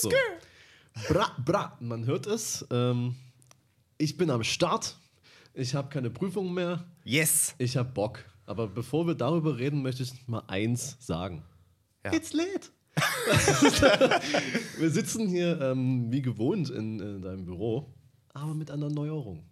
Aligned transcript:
So. 0.00 0.10
Bra, 1.08 1.36
bra, 1.44 1.76
man 1.80 2.06
hört 2.06 2.26
es. 2.26 2.66
Ähm, 2.70 3.14
ich 3.98 4.16
bin 4.16 4.30
am 4.30 4.42
Start. 4.44 4.96
Ich 5.54 5.74
habe 5.74 5.88
keine 5.88 6.10
Prüfung 6.10 6.52
mehr. 6.54 6.84
Yes! 7.04 7.54
Ich 7.58 7.76
habe 7.76 7.90
Bock. 7.90 8.24
Aber 8.46 8.66
bevor 8.68 9.06
wir 9.06 9.14
darüber 9.14 9.58
reden, 9.58 9.82
möchte 9.82 10.02
ich 10.02 10.12
mal 10.26 10.42
eins 10.46 10.96
sagen. 11.00 11.42
Ja. 12.04 12.12
It's 12.12 12.32
late. 12.32 12.68
wir 14.78 14.90
sitzen 14.90 15.28
hier 15.28 15.60
ähm, 15.60 16.10
wie 16.10 16.22
gewohnt 16.22 16.70
in, 16.70 16.98
in 16.98 17.22
deinem 17.22 17.44
Büro, 17.44 17.92
aber 18.34 18.54
mit 18.54 18.70
einer 18.72 18.88
Neuerung. 18.90 19.44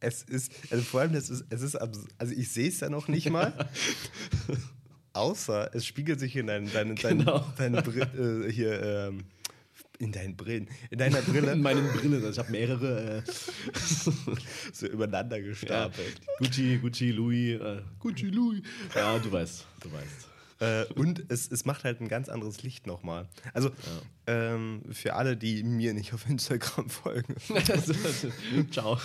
Es 0.00 0.22
ist, 0.22 0.52
also 0.70 0.84
vor 0.84 1.00
allem, 1.00 1.12
das 1.12 1.30
ist, 1.30 1.44
es 1.50 1.62
ist, 1.62 1.74
also 1.76 2.32
ich 2.36 2.52
sehe 2.52 2.68
es 2.68 2.78
ja 2.80 2.90
noch 2.90 3.08
nicht 3.08 3.30
mal. 3.30 3.68
Außer 5.12 5.74
es 5.74 5.86
spiegelt 5.86 6.20
sich 6.20 6.36
in 6.36 6.46
deinen, 6.48 6.70
deinen, 6.72 6.96
deinen, 6.96 7.18
Genau. 7.20 7.44
deinen 7.56 7.76
Bri- 7.80 8.46
äh, 8.46 8.52
hier, 8.52 8.82
ähm, 8.82 9.24
in 10.04 10.12
deinen 10.12 10.36
Brillen, 10.36 10.68
in 10.90 10.98
deiner 10.98 11.20
Brille 11.22 11.52
In 11.52 11.62
meinen 11.62 11.86
Brillen. 11.92 12.14
Also 12.24 12.30
ich 12.30 12.38
habe 12.38 12.52
mehrere. 12.52 13.18
Äh, 13.18 13.22
so 14.72 14.86
übereinander 14.86 15.38
ja, 15.38 15.46
gestapelt. 15.46 16.20
Gucci, 16.38 16.78
Gucci, 16.78 17.10
Louis. 17.10 17.60
Äh, 17.60 17.82
Gucci, 17.98 18.26
Louis. 18.26 18.62
Ja, 18.94 19.18
du 19.18 19.32
weißt. 19.32 19.66
Du 19.80 19.92
weißt. 19.92 20.28
Äh, 20.60 20.84
und 20.94 21.24
es, 21.30 21.50
es 21.50 21.64
macht 21.64 21.84
halt 21.84 22.00
ein 22.00 22.08
ganz 22.08 22.28
anderes 22.28 22.62
Licht 22.62 22.86
nochmal. 22.86 23.28
Also 23.52 23.70
ähm, 24.26 24.82
für 24.92 25.14
alle, 25.14 25.36
die 25.36 25.64
mir 25.64 25.94
nicht 25.94 26.14
auf 26.14 26.28
Instagram 26.28 26.88
folgen, 26.88 27.34
Ciao. 28.70 28.98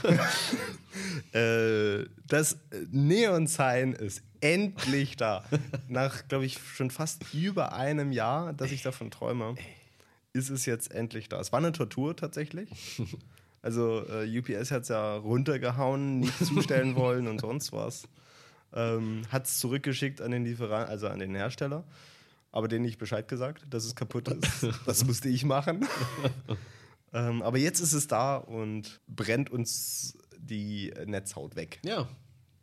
äh, 1.34 2.06
das 2.28 2.58
Neon-Sign 2.92 3.94
ist 3.94 4.22
endlich 4.42 5.18
da. 5.18 5.44
Nach, 5.88 6.28
glaube 6.28 6.46
ich, 6.46 6.60
schon 6.60 6.92
fast 6.92 7.34
über 7.34 7.74
einem 7.74 8.12
Jahr, 8.12 8.54
dass 8.54 8.72
ich 8.72 8.84
davon 8.84 9.10
träume, 9.10 9.56
ist 10.34 10.50
es 10.50 10.66
jetzt 10.66 10.92
endlich 10.92 11.30
da. 11.30 11.40
Es 11.40 11.52
war 11.52 11.60
eine 11.60 11.72
Tortur 11.72 12.16
tatsächlich. 12.16 12.70
Also 13.62 14.06
äh, 14.08 14.40
UPS 14.40 14.72
hat 14.72 14.84
es 14.84 14.88
ja 14.88 15.18
runtergehauen, 15.18 16.22
nicht 16.22 16.38
zustellen 16.46 16.96
wollen 16.96 17.28
und 17.28 17.42
sonst 17.42 17.74
was. 17.74 18.08
Ähm, 18.72 19.24
hat 19.30 19.48
es 19.48 19.60
zurückgeschickt 19.60 20.22
an 20.22 20.32
den 20.32 20.46
Lieferanten, 20.46 20.90
also 20.90 21.10
an 21.10 21.20
den 21.20 21.36
Hersteller, 21.36 21.84
aber 22.54 22.70
denen 22.70 22.86
nicht 22.86 23.00
Bescheid 23.00 23.28
gesagt, 23.28 23.66
dass 23.70 23.84
es 23.84 23.96
kaputt 23.96 24.30
ist. 24.30 24.66
Das 24.86 25.06
musste 25.06 25.28
ich 25.28 25.44
machen. 25.44 25.86
ähm, 27.14 27.42
aber 27.42 27.58
jetzt 27.58 27.82
ist 27.82 27.92
es 27.92 28.08
da 28.08 28.38
und 28.38 29.02
brennt 29.08 29.50
uns 29.50 30.18
die 30.38 30.94
Netzhaut 31.06 31.58
weg. 31.58 31.82
Ja, 31.84 32.08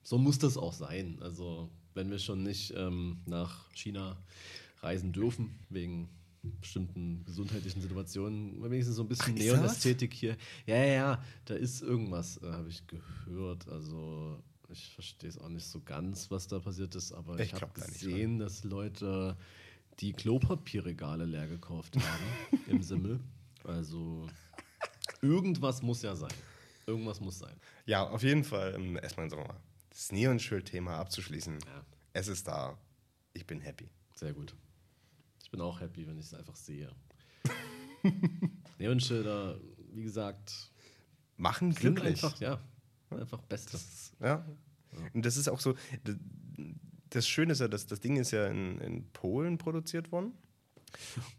so 0.03 0.17
muss 0.17 0.39
das 0.39 0.57
auch 0.57 0.73
sein. 0.73 1.19
Also, 1.21 1.69
wenn 1.93 2.11
wir 2.11 2.19
schon 2.19 2.43
nicht 2.43 2.73
ähm, 2.75 3.19
nach 3.27 3.71
China 3.75 4.17
reisen 4.81 5.13
dürfen, 5.13 5.59
wegen 5.69 6.09
bestimmten 6.61 7.25
gesundheitlichen 7.25 7.81
Situationen, 7.81 8.63
wenigstens 8.63 8.97
so 8.97 9.03
ein 9.03 9.09
bisschen 9.09 9.35
Neonästhetik 9.35 10.13
hier. 10.13 10.37
Ja, 10.67 10.77
ja, 10.77 10.85
ja, 10.85 11.25
da 11.45 11.55
ist 11.55 11.83
irgendwas, 11.83 12.41
äh, 12.43 12.51
habe 12.51 12.69
ich 12.69 12.83
gehört. 12.87 13.69
Also, 13.69 14.43
ich 14.69 14.89
verstehe 14.95 15.31
es 15.31 15.39
auch 15.39 15.49
nicht 15.49 15.67
so 15.67 15.81
ganz, 15.81 16.31
was 16.31 16.49
da 16.49 16.59
passiert 16.59 16.95
ist, 16.95 17.13
aber 17.13 17.39
Ich 17.39 17.53
ich, 17.53 17.61
habe 17.61 17.73
gesehen, 17.81 18.39
dass 18.39 18.65
Leute 18.65 19.37
die 20.01 20.13
Klopapierregale 20.13 21.25
leer 21.25 21.47
gekauft 21.47 21.97
haben 21.97 22.61
im 22.67 22.83
Simmel. 22.83 23.21
Also, 23.65 24.29
irgendwas 25.23 25.83
muss 25.83 26.03
ja 26.03 26.15
sein. 26.15 26.33
Irgendwas 26.87 27.21
muss 27.21 27.39
sein. 27.39 27.55
Ja, 27.87 28.09
auf 28.09 28.23
jeden 28.23 28.45
Fall 28.45 28.75
ähm, 28.77 28.97
erstmal 28.97 29.29
so 29.29 29.37
mal 29.37 29.61
das 29.91 30.13
Neonschild-Thema 30.13 30.99
abzuschließen. 30.99 31.55
Ja. 31.55 31.85
Es 32.13 32.29
ist 32.29 32.47
da. 32.47 32.79
Ich 33.33 33.47
bin 33.47 33.61
happy. 33.61 33.89
Sehr 34.15 34.33
gut. 34.33 34.55
Bin 35.57 35.63
auch 35.65 35.81
happy, 35.81 36.07
wenn 36.07 36.19
ich 36.19 36.27
es 36.27 36.35
einfach 36.35 36.55
sehe. 36.55 36.91
Neonschilder, 38.79 39.59
wie 39.95 40.03
gesagt, 40.03 40.53
Machen 41.39 41.73
glücklich. 41.75 42.23
einfach, 42.23 42.39
ja, 42.43 42.61
einfach 43.09 43.41
Beste. 43.41 43.79
Ja. 44.21 44.45
Und 45.15 45.25
das 45.25 45.39
ist 45.39 45.49
auch 45.49 45.61
so. 45.61 45.73
d- 46.07 46.17
Das 47.09 47.27
Schöne 47.27 47.53
ist 47.53 47.61
ja, 47.61 47.69
dass 47.69 47.87
das 47.87 48.01
Ding 48.01 48.17
ist 48.17 48.33
ja 48.33 48.49
in, 48.49 48.79
in 48.81 49.11
Polen 49.15 49.57
produziert 49.57 50.13
worden. 50.13 50.33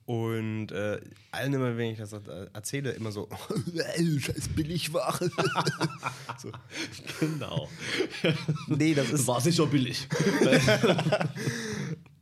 Und 0.05 0.71
äh, 0.71 0.99
allen 1.31 1.53
immer, 1.53 1.77
wenn 1.77 1.91
ich 1.91 1.97
das 1.99 2.13
äh, 2.13 2.47
erzähle, 2.53 2.91
immer 2.93 3.11
so, 3.11 3.29
scheiß 4.19 4.49
Billigware. 4.55 5.29
so. 6.39 6.51
Genau. 7.19 7.69
Nee, 8.67 8.93
das 8.95 9.11
Das 9.11 9.21
ist, 9.21 9.27
war 9.27 9.41
sicher 9.41 9.65
billig. 9.67 10.07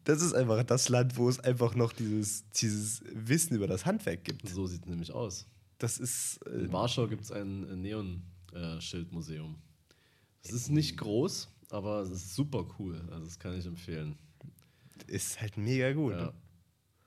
Das 0.06 0.22
ist 0.22 0.34
einfach 0.34 0.64
das 0.64 0.88
Land, 0.90 1.18
wo 1.18 1.28
es 1.28 1.40
einfach 1.40 1.76
noch 1.76 1.92
dieses, 1.92 2.50
dieses 2.52 3.04
Wissen 3.12 3.56
über 3.56 3.68
das 3.68 3.86
Handwerk 3.86 4.24
gibt. 4.24 4.48
So 4.48 4.66
sieht 4.68 4.84
es 4.84 4.88
nämlich 4.90 5.12
aus. 5.12 5.48
Das 5.80 5.98
ist, 5.98 6.38
äh, 6.46 6.62
In 6.62 6.72
Warschau 6.72 7.08
gibt 7.08 7.24
es 7.24 7.32
ein 7.32 7.82
Neon-Schildmuseum. 7.82 9.58
Es 10.44 10.52
ist 10.52 10.70
nicht 10.70 10.98
groß, 10.98 11.50
aber 11.70 12.02
es 12.02 12.12
ist 12.12 12.36
super 12.36 12.66
cool. 12.80 13.02
Also 13.12 13.26
das 13.26 13.40
kann 13.40 13.58
ich 13.58 13.66
empfehlen. 13.66 14.16
ist 15.08 15.42
halt 15.42 15.58
mega 15.58 15.92
gut. 15.94 16.14
Ja. 16.14 16.34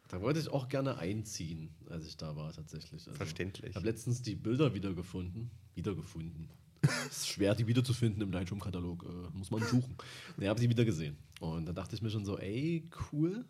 Da 0.09 0.21
wollte 0.21 0.41
ich 0.41 0.49
auch 0.49 0.69
gerne 0.69 0.99
einziehen, 0.99 1.75
als 1.89 2.07
ich 2.07 2.17
da 2.17 2.35
war 2.35 2.53
tatsächlich. 2.53 3.07
Also, 3.07 3.17
Verständlich. 3.17 3.71
Ich 3.71 3.77
habe 3.77 3.87
letztens 3.87 4.23
die 4.23 4.35
Bilder 4.35 4.75
wiedergefunden. 4.75 5.51
Wiedergefunden. 5.75 6.49
Es 7.11 7.19
ist 7.19 7.29
schwer, 7.29 7.55
die 7.55 7.67
wiederzufinden 7.67 8.23
im 8.23 8.33
Lightroom-Katalog. 8.33 9.05
Äh, 9.05 9.37
muss 9.37 9.51
man 9.51 9.63
suchen. 9.63 9.97
Ne, 10.37 10.49
habe 10.49 10.61
sie 10.61 10.69
wieder 10.69 10.85
gesehen. 10.85 11.17
Und 11.41 11.67
da 11.67 11.73
dachte 11.73 11.95
ich 11.95 12.03
mir 12.03 12.11
schon 12.11 12.25
so, 12.25 12.39
ey, 12.39 12.89
cool. 13.13 13.45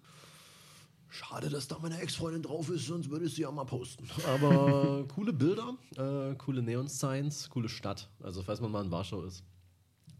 Schade, 1.10 1.48
dass 1.48 1.66
da 1.68 1.78
meine 1.78 1.98
Ex-Freundin 2.00 2.42
drauf 2.42 2.68
ist, 2.68 2.86
sonst 2.86 3.08
würde 3.08 3.24
ich 3.24 3.34
sie 3.34 3.42
ja 3.42 3.50
mal 3.50 3.64
posten. 3.64 4.06
Aber 4.26 5.06
coole 5.14 5.32
Bilder, 5.32 5.76
äh, 5.96 6.34
coole 6.36 6.62
Neon-Signs, 6.62 7.48
coole 7.48 7.68
Stadt. 7.68 8.10
Also 8.22 8.42
falls 8.42 8.60
man 8.60 8.70
mal 8.70 8.84
in 8.84 8.90
Warschau 8.90 9.22
ist, 9.24 9.42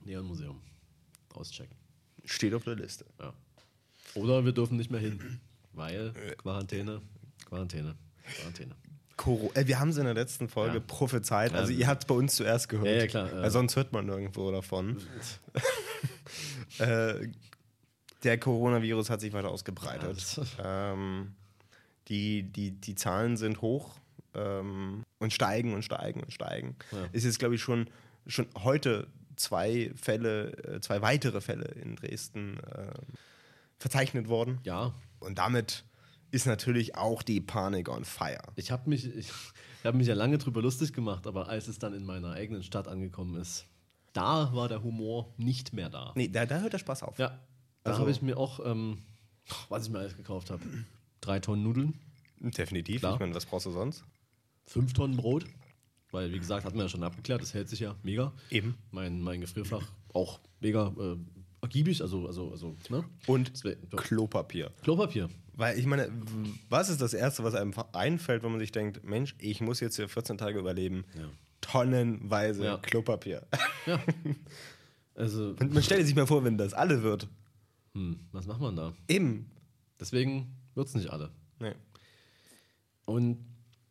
Neon-Museum. 0.04 0.60
Auschecken. 1.34 1.76
Steht 2.24 2.54
auf 2.54 2.64
der 2.64 2.76
Liste. 2.76 3.04
Ja. 3.20 3.34
Oder 4.14 4.44
wir 4.44 4.52
dürfen 4.52 4.76
nicht 4.78 4.90
mehr 4.90 5.00
hin, 5.00 5.40
weil 5.72 6.12
Quarantäne, 6.38 7.02
Quarantäne, 7.44 7.94
Quarantäne. 8.36 8.74
Koro 9.18 9.50
äh, 9.54 9.66
wir 9.66 9.78
haben 9.78 9.90
es 9.90 9.98
in 9.98 10.04
der 10.04 10.14
letzten 10.14 10.48
Folge 10.48 10.76
Ja. 10.78 10.82
prophezeit. 10.86 11.52
Also, 11.52 11.70
Ja. 11.72 11.78
ihr 11.80 11.86
habt 11.88 12.04
es 12.04 12.06
bei 12.06 12.14
uns 12.14 12.34
zuerst 12.36 12.70
gehört. 12.70 12.86
Ja, 12.88 12.94
ja, 12.94 13.06
klar. 13.06 13.30
Weil 13.34 13.50
sonst 13.50 13.76
hört 13.76 13.92
man 13.92 14.06
nirgendwo 14.06 14.50
davon. 14.50 14.96
äh, 16.78 17.28
der 18.24 18.38
Coronavirus 18.38 19.10
hat 19.10 19.20
sich 19.20 19.32
weiter 19.32 19.50
ausgebreitet. 19.50 20.40
ähm, 20.64 21.34
die, 22.08 22.42
die, 22.44 22.70
die 22.72 22.94
Zahlen 22.94 23.36
sind 23.36 23.60
hoch 23.60 23.94
ähm, 24.34 25.02
und 25.18 25.32
steigen 25.32 25.74
und 25.74 25.82
steigen 25.84 26.20
und 26.22 26.32
steigen. 26.32 26.76
Ist 27.12 27.24
jetzt, 27.24 27.38
glaube 27.38 27.54
ich, 27.56 27.60
schon, 27.62 27.88
schon 28.26 28.46
heute 28.62 29.06
zwei 29.36 29.92
Fälle, 29.94 30.52
äh, 30.64 30.80
zwei 30.80 31.02
weitere 31.02 31.40
Fälle 31.40 31.66
in 31.66 31.96
Dresden 31.96 32.58
äh, 32.60 32.92
verzeichnet 33.78 34.28
worden. 34.28 34.58
Ja, 34.64 34.94
Und 35.20 35.38
damit 35.38 35.84
ist 36.30 36.46
natürlich 36.46 36.94
auch 36.96 37.22
die 37.22 37.40
Panik 37.40 37.88
on 37.88 38.04
fire. 38.04 38.42
ich 38.56 38.70
habe 38.70 38.88
mich, 38.90 39.06
ich, 39.06 39.28
ich 39.28 39.84
hab 39.84 39.94
mich 39.94 40.06
ja 40.06 40.14
lange 40.14 40.38
drüber 40.38 40.62
lustig 40.62 40.92
gemacht, 40.92 41.26
aber 41.26 41.48
als 41.48 41.68
es 41.68 41.78
dann 41.78 41.94
in 41.94 42.04
meiner 42.04 42.32
eigenen 42.32 42.62
Stadt 42.62 42.88
angekommen 42.88 43.40
ist, 43.40 43.66
da 44.12 44.52
war 44.54 44.68
der 44.68 44.82
Humor 44.82 45.32
nicht 45.36 45.72
mehr 45.72 45.88
da. 45.90 46.12
Nee, 46.16 46.28
da, 46.28 46.44
da 46.46 46.60
hört 46.60 46.72
der 46.72 46.78
Spaß 46.78 47.02
auf. 47.02 47.18
Ja, 47.18 47.38
da 47.84 47.90
Also- 47.90 48.00
habe 48.00 48.10
ich 48.10 48.20
mir 48.22 48.36
auch, 48.36 48.60
ähm, 48.64 48.98
was 49.68 49.86
ich 49.86 49.90
mir 49.92 49.98
alles 50.00 50.16
gekauft 50.16 50.50
habe, 50.50 50.62
drei 51.20 51.40
Tonnen 51.40 51.62
Nudeln, 51.62 51.94
Definitiv. 52.40 53.00
Klar. 53.00 53.14
Ich 53.14 53.20
meine, 53.20 53.34
was 53.34 53.46
brauchst 53.46 53.66
du 53.66 53.72
sonst? 53.72 54.04
fünf 54.66 54.92
Tonnen 54.92 55.16
Brot, 55.16 55.44
weil 56.12 56.32
wie 56.32 56.38
gesagt, 56.38 56.64
hatten 56.64 56.76
wir 56.76 56.84
ja 56.84 56.88
schon 56.88 57.02
abgeklärt, 57.02 57.40
das 57.42 57.52
hält 57.54 57.68
sich 57.68 57.80
ja 57.80 57.96
mega. 58.02 58.32
Eben. 58.50 58.76
Mein, 58.92 59.20
mein 59.20 59.40
Gefrierfach 59.40 59.82
auch 60.14 60.38
mega 60.60 60.92
äh, 60.98 61.16
ergiebig, 61.62 62.00
also, 62.02 62.26
also, 62.26 62.50
also, 62.52 62.76
ne? 62.90 63.02
Und. 63.26 63.52
Klopapier. 63.96 64.70
Klopapier. 64.82 65.28
Weil 65.58 65.76
ich 65.78 65.86
meine, 65.86 66.08
was 66.70 66.88
ist 66.88 67.00
das 67.00 67.12
Erste, 67.12 67.42
was 67.44 67.54
einem 67.54 67.74
einfällt, 67.92 68.42
wenn 68.44 68.52
man 68.52 68.60
sich 68.60 68.70
denkt, 68.72 69.04
Mensch, 69.04 69.34
ich 69.38 69.60
muss 69.60 69.80
jetzt 69.80 69.96
hier 69.96 70.08
14 70.08 70.38
Tage 70.38 70.58
überleben? 70.58 71.04
Ja. 71.16 71.28
Tonnenweise 71.60 72.64
Ja. 72.64 72.76
Klopapier. 72.78 73.44
Ja. 73.84 74.00
Also, 75.16 75.56
Und 75.58 75.72
man 75.74 75.82
stellt 75.82 76.06
sich 76.06 76.14
mal 76.14 76.26
vor, 76.28 76.44
wenn 76.44 76.56
das 76.56 76.72
alle 76.74 77.02
wird. 77.02 77.26
hm, 77.94 78.20
was 78.32 78.46
macht 78.46 78.60
man 78.60 78.76
da? 78.76 78.92
Eben. 79.08 79.50
Deswegen 79.98 80.54
wird 80.76 80.86
es 80.86 80.94
nicht 80.94 81.10
alle. 81.10 81.30
Nee. 81.58 81.74
Und 83.04 83.38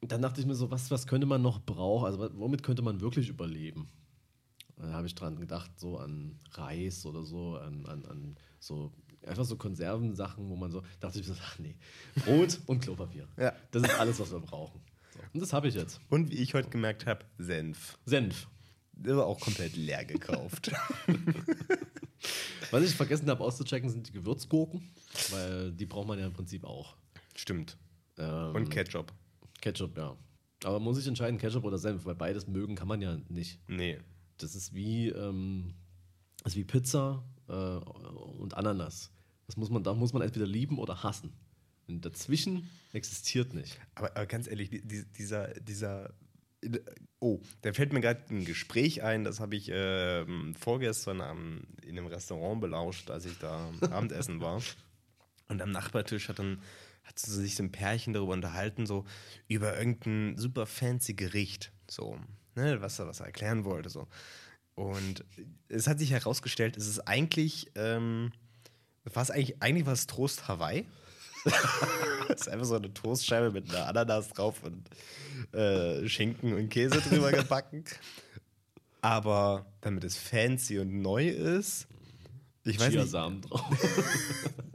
dann 0.02 0.22
dachte 0.22 0.40
ich 0.40 0.48
mir 0.48 0.56
so, 0.56 0.72
was, 0.72 0.90
was 0.90 1.06
könnte 1.06 1.28
man 1.28 1.42
noch 1.42 1.60
brauchen? 1.60 2.06
Also, 2.06 2.30
womit 2.36 2.64
könnte 2.64 2.82
man 2.82 3.02
wirklich 3.02 3.28
überleben? 3.28 3.90
Da 4.78 4.94
habe 4.94 5.08
ich 5.08 5.16
dran 5.16 5.38
gedacht, 5.40 5.72
so 5.78 5.98
an 5.98 6.40
Reis 6.52 7.06
oder 7.06 7.24
so, 7.26 7.58
an, 7.58 7.86
an, 7.88 8.06
an 8.06 8.36
so, 8.60 8.94
einfach 9.28 9.46
so 9.46 9.56
Konservensachen, 9.56 10.50
wo 10.50 10.56
man 10.56 10.72
so, 10.72 10.84
dachte 11.00 11.20
ich 11.20 11.28
mir 11.28 11.34
so, 11.34 11.42
ach 11.44 11.60
nee, 11.60 11.76
Brot 12.26 12.60
und 12.66 12.80
Klopapier. 12.80 13.28
Ja. 13.38 13.54
Das 13.72 13.84
ist 13.84 14.00
alles, 14.00 14.20
was 14.20 14.32
wir 14.32 14.40
brauchen. 14.40 14.82
So. 15.14 15.20
Und 15.34 15.40
das 15.40 15.54
habe 15.54 15.68
ich 15.68 15.76
jetzt. 15.76 16.00
Und 16.10 16.32
wie 16.32 16.36
ich 16.36 16.54
heute 16.54 16.70
gemerkt 16.70 17.06
habe, 17.06 17.26
Senf. 17.38 17.98
Senf. 18.06 18.48
Der 18.94 19.16
war 19.16 19.28
auch 19.28 19.40
komplett 19.40 19.76
leer 19.76 20.06
gekauft. 20.06 20.72
Was 22.72 22.84
ich 22.84 22.96
vergessen 22.96 23.30
habe 23.30 23.44
auszuchecken, 23.44 23.90
sind 23.90 24.08
die 24.08 24.12
Gewürzgurken, 24.12 24.90
weil 25.30 25.72
die 25.72 25.86
braucht 25.86 26.08
man 26.08 26.18
ja 26.20 26.26
im 26.26 26.34
Prinzip 26.34 26.64
auch. 26.64 26.96
Stimmt. 27.36 27.78
Ähm, 28.18 28.56
Und 28.56 28.70
Ketchup. 28.70 29.14
Ketchup, 29.62 29.96
ja. 29.98 30.18
Aber 30.64 30.80
man 30.80 30.84
muss 30.86 30.98
sich 30.98 31.08
entscheiden, 31.08 31.38
Ketchup 31.38 31.64
oder 31.64 31.78
Senf, 31.78 32.06
weil 32.06 32.16
beides 32.16 32.48
mögen 32.48 32.76
kann 32.76 32.88
man 32.88 33.02
ja 33.02 33.18
nicht. 33.30 33.60
Nee. 33.68 34.00
Das 34.38 34.56
ist 34.56 34.74
wie, 34.74 35.10
ähm, 35.10 35.76
das 36.44 36.54
ist 36.54 36.58
wie 36.58 36.64
Pizza 36.64 37.24
äh, 37.48 37.54
und 37.54 38.56
Ananas. 38.56 39.12
Das 39.48 39.58
muss 39.58 39.70
man, 39.70 39.84
da 39.84 39.94
muss 39.94 40.14
man 40.14 40.22
entweder 40.22 40.46
lieben 40.46 40.78
oder 40.78 41.04
hassen. 41.04 41.34
Und 41.88 42.06
dazwischen 42.06 42.70
existiert 42.94 43.54
nicht. 43.54 43.80
Aber, 43.96 44.12
aber 44.12 44.26
ganz 44.26 44.48
ehrlich, 44.48 44.70
die, 44.70 44.82
die, 44.82 45.06
dieser, 45.06 45.54
dieser. 45.60 46.14
Oh, 47.20 47.40
da 47.62 47.72
fällt 47.72 47.94
mir 47.94 48.02
gerade 48.02 48.24
ein 48.30 48.44
Gespräch 48.44 49.04
ein, 49.04 49.24
das 49.24 49.40
habe 49.40 49.56
ich 49.56 49.70
ähm, 49.72 50.54
vorgestern 50.56 51.22
am, 51.22 51.62
in 51.82 51.98
einem 51.98 52.08
Restaurant 52.08 52.60
belauscht, 52.60 53.10
als 53.10 53.26
ich 53.26 53.38
da 53.38 53.72
Abendessen 53.92 54.42
war. 54.42 54.62
Und 55.48 55.62
am 55.62 55.72
Nachbartisch 55.72 56.30
hat 56.30 56.40
dann 56.40 56.62
hat 57.08 57.20
sich 57.20 57.56
so 57.56 57.64
ein 57.64 57.72
Pärchen 57.72 58.14
darüber 58.14 58.34
unterhalten, 58.34 58.86
so 58.86 59.06
über 59.48 59.78
irgendein 59.78 60.38
super 60.38 60.66
fancy 60.66 61.14
Gericht, 61.14 61.72
so, 61.90 62.20
ne, 62.56 62.82
was 62.82 63.00
er, 63.00 63.08
was 63.08 63.22
er 63.22 63.28
erklären 63.28 63.64
wollte, 63.64 63.90
so. 63.90 64.08
Und 64.76 65.24
es 65.70 65.88
hat 65.88 66.00
sich 66.00 66.12
herausgestellt, 66.12 66.78
es 66.78 66.88
ist 66.88 67.00
eigentlich, 67.08 67.72
ähm, 67.76 68.32
was 69.14 69.32
eigentlich, 69.32 69.62
eigentlich 69.62 69.86
war 69.86 69.94
es 69.94 70.08
Trost 70.08 70.48
Hawaii. 70.48 70.86
das 72.28 72.42
ist 72.42 72.50
einfach 72.50 72.66
so 72.66 72.76
eine 72.76 72.94
Toastscheibe 72.94 73.52
mit 73.52 73.70
einer 73.70 73.88
Ananas 73.88 74.30
drauf 74.30 74.62
und 74.64 74.90
äh, 75.58 76.08
Schinken 76.08 76.54
und 76.54 76.70
Käse 76.70 77.00
drüber 77.02 77.32
gebacken. 77.32 77.84
Aber 79.02 79.66
damit 79.82 80.04
es 80.04 80.18
fancy 80.18 80.80
und 80.80 81.02
neu 81.02 81.30
ist, 81.30 81.88
ich 82.64 82.80
weiß 82.80 82.88
nicht. 82.88 82.96
Chiasamen 82.96 83.42
drauf. 83.42 83.62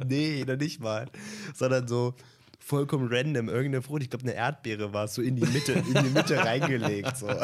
Nee, 0.05 0.45
noch 0.45 0.57
nicht 0.57 0.81
mal. 0.81 1.09
Sondern 1.55 1.87
so 1.87 2.15
vollkommen 2.59 3.09
random, 3.09 3.49
irgendeine 3.49 3.83
Frucht, 3.83 4.03
ich 4.03 4.11
glaube 4.11 4.25
eine 4.25 4.35
Erdbeere 4.35 4.93
war 4.93 5.05
es, 5.05 5.15
so 5.15 5.23
in 5.23 5.37
die 5.37 5.47
Mitte, 5.47 5.73
in 5.73 6.03
die 6.03 6.11
Mitte 6.11 6.39
reingelegt. 6.39 7.17
So. 7.17 7.29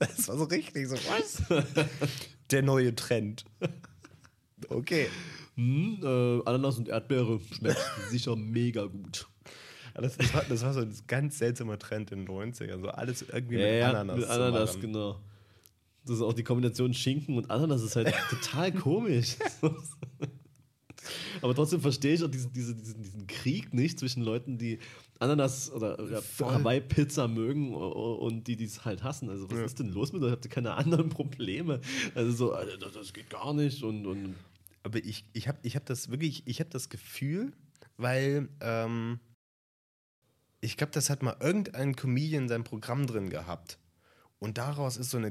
Das 0.00 0.28
war 0.28 0.38
so 0.38 0.44
richtig 0.44 0.86
so, 0.86 0.94
was? 0.94 1.42
Der 2.52 2.62
neue 2.62 2.94
Trend. 2.94 3.44
Okay. 4.68 5.08
Hm, 5.58 5.98
äh, 6.02 6.48
Ananas 6.48 6.78
und 6.78 6.88
Erdbeere 6.88 7.40
schmeckt 7.52 7.78
sicher 8.10 8.36
mega 8.36 8.84
gut. 8.86 9.26
Das, 9.94 10.16
das, 10.16 10.32
war, 10.32 10.44
das 10.48 10.62
war 10.62 10.72
so 10.72 10.80
ein 10.80 10.94
ganz 11.08 11.38
seltsamer 11.38 11.76
Trend 11.78 12.12
in 12.12 12.24
den 12.24 12.28
90ern. 12.28 12.80
So 12.80 12.88
alles 12.88 13.22
irgendwie 13.22 13.56
Ja, 13.56 13.66
mit 13.66 13.80
ja, 13.80 13.90
Ananas. 13.90 14.16
mit 14.20 14.28
Ananas, 14.28 14.80
genau. 14.80 15.18
Das 16.06 16.14
ist 16.16 16.22
auch 16.22 16.32
die 16.32 16.44
Kombination 16.44 16.94
Schinken 16.94 17.36
und 17.36 17.50
Ananas 17.50 17.82
ist 17.82 17.96
halt 17.96 18.14
total 18.30 18.72
komisch. 18.72 19.36
Aber 21.42 21.54
trotzdem 21.54 21.80
verstehe 21.80 22.14
ich 22.14 22.22
auch 22.24 22.30
diesen, 22.30 22.52
diesen, 22.52 22.76
diesen, 22.78 23.02
diesen 23.02 23.26
Krieg 23.26 23.72
nicht 23.72 23.98
zwischen 23.98 24.22
Leuten, 24.22 24.58
die 24.58 24.78
Ananas 25.18 25.70
oder. 25.72 25.96
Hawaii-Pizza 26.40 27.28
mögen 27.28 27.74
und 27.74 28.46
die, 28.46 28.56
die 28.56 28.64
es 28.64 28.84
halt 28.84 29.02
hassen. 29.02 29.28
Also, 29.28 29.50
was 29.50 29.58
Ja. 29.58 29.64
ist 29.64 29.78
denn 29.78 29.88
los 29.88 30.12
mit 30.12 30.22
euch? 30.22 30.32
Habt 30.32 30.44
ihr 30.44 30.50
keine 30.50 30.74
anderen 30.74 31.08
Probleme? 31.08 31.80
Also, 32.14 32.30
so, 32.32 32.52
das, 32.80 32.92
das 32.92 33.12
geht 33.12 33.30
gar 33.30 33.52
nicht 33.54 33.82
und. 33.82 34.06
und 34.06 34.34
Aber 34.88 35.04
ich, 35.04 35.26
ich 35.34 35.48
habe 35.48 35.58
ich 35.62 35.76
hab 35.76 35.84
das 35.84 36.08
wirklich, 36.08 36.44
ich 36.46 36.60
habe 36.60 36.70
das 36.70 36.88
Gefühl, 36.88 37.52
weil 37.98 38.48
ähm, 38.62 39.20
ich 40.62 40.78
glaube, 40.78 40.92
das 40.92 41.10
hat 41.10 41.22
mal 41.22 41.36
irgendein 41.40 41.94
Comedian 41.94 42.44
in 42.44 42.48
seinem 42.48 42.64
Programm 42.64 43.06
drin 43.06 43.28
gehabt. 43.28 43.78
Und 44.38 44.56
daraus 44.56 44.96
ist 44.96 45.10
so 45.10 45.18
eine, 45.18 45.30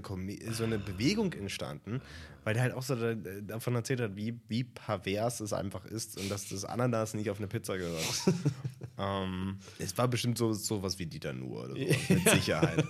so 0.52 0.64
eine 0.64 0.78
Bewegung 0.78 1.34
entstanden, 1.34 2.02
weil 2.44 2.54
der 2.54 2.62
halt 2.62 2.74
auch 2.74 2.84
so 2.84 2.96
da, 2.96 3.16
davon 3.16 3.74
erzählt 3.74 4.00
hat, 4.00 4.16
wie, 4.16 4.40
wie 4.48 4.64
pervers 4.64 5.40
es 5.40 5.54
einfach 5.54 5.86
ist 5.86 6.20
und 6.20 6.30
dass 6.30 6.50
das 6.50 6.64
Ananas 6.64 7.16
nicht 7.16 7.32
auf 7.32 7.40
eine 7.40 7.48
Pizza 7.48 7.80
gehört. 7.80 8.06
ähm, 9.00 9.58
es 9.80 9.98
war 9.98 10.08
bestimmt 10.08 10.38
so 10.38 10.54
sowas 10.54 11.00
wie 11.00 11.08
Dieter 11.08 11.34
Nuhr 11.34 11.64
oder 11.64 11.76
sowas, 11.76 11.98
mit 12.10 12.30
Sicherheit. 12.30 12.86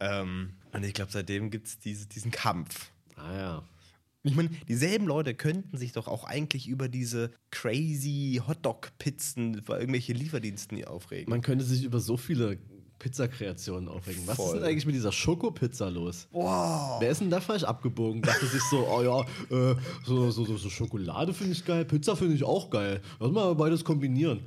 ähm, 0.00 0.54
und 0.72 0.82
ich 0.82 0.94
glaube, 0.94 1.12
seitdem 1.12 1.48
gibt 1.48 1.68
es 1.68 1.78
diese, 1.78 2.08
diesen 2.08 2.32
Kampf. 2.32 2.90
ah 3.14 3.32
ja. 3.36 3.64
Ich 4.24 4.36
meine, 4.36 4.50
dieselben 4.68 5.06
Leute 5.06 5.34
könnten 5.34 5.76
sich 5.76 5.92
doch 5.92 6.06
auch 6.06 6.24
eigentlich 6.24 6.68
über 6.68 6.88
diese 6.88 7.32
crazy 7.50 8.40
Hotdog-Pizzen 8.46 9.62
bei 9.66 9.80
irgendwelche 9.80 10.12
Lieferdiensten 10.12 10.84
aufregen. 10.84 11.28
Man 11.28 11.42
könnte 11.42 11.64
sich 11.64 11.82
über 11.82 11.98
so 11.98 12.16
viele 12.16 12.58
Pizzakreationen 13.00 13.88
aufregen. 13.88 14.22
Was 14.26 14.38
ist 14.38 14.52
denn 14.52 14.62
eigentlich 14.62 14.86
mit 14.86 14.94
dieser 14.94 15.10
Schokopizza 15.10 15.88
los? 15.88 16.28
wow. 16.30 17.00
Wer 17.00 17.10
ist 17.10 17.20
denn 17.20 17.30
da 17.30 17.40
falsch 17.40 17.64
abgebogen? 17.64 18.22
Dachte 18.22 18.46
sich 18.46 18.62
so, 18.70 18.86
oh 18.86 19.02
ja, 19.02 19.20
äh, 19.50 19.74
so, 20.04 20.30
so, 20.30 20.44
so, 20.44 20.56
so 20.56 20.70
Schokolade 20.70 21.34
finde 21.34 21.52
ich 21.52 21.64
geil, 21.64 21.84
Pizza 21.84 22.14
finde 22.14 22.36
ich 22.36 22.44
auch 22.44 22.70
geil. 22.70 23.00
Lass 23.18 23.32
mal 23.32 23.52
beides 23.56 23.84
kombinieren. 23.84 24.44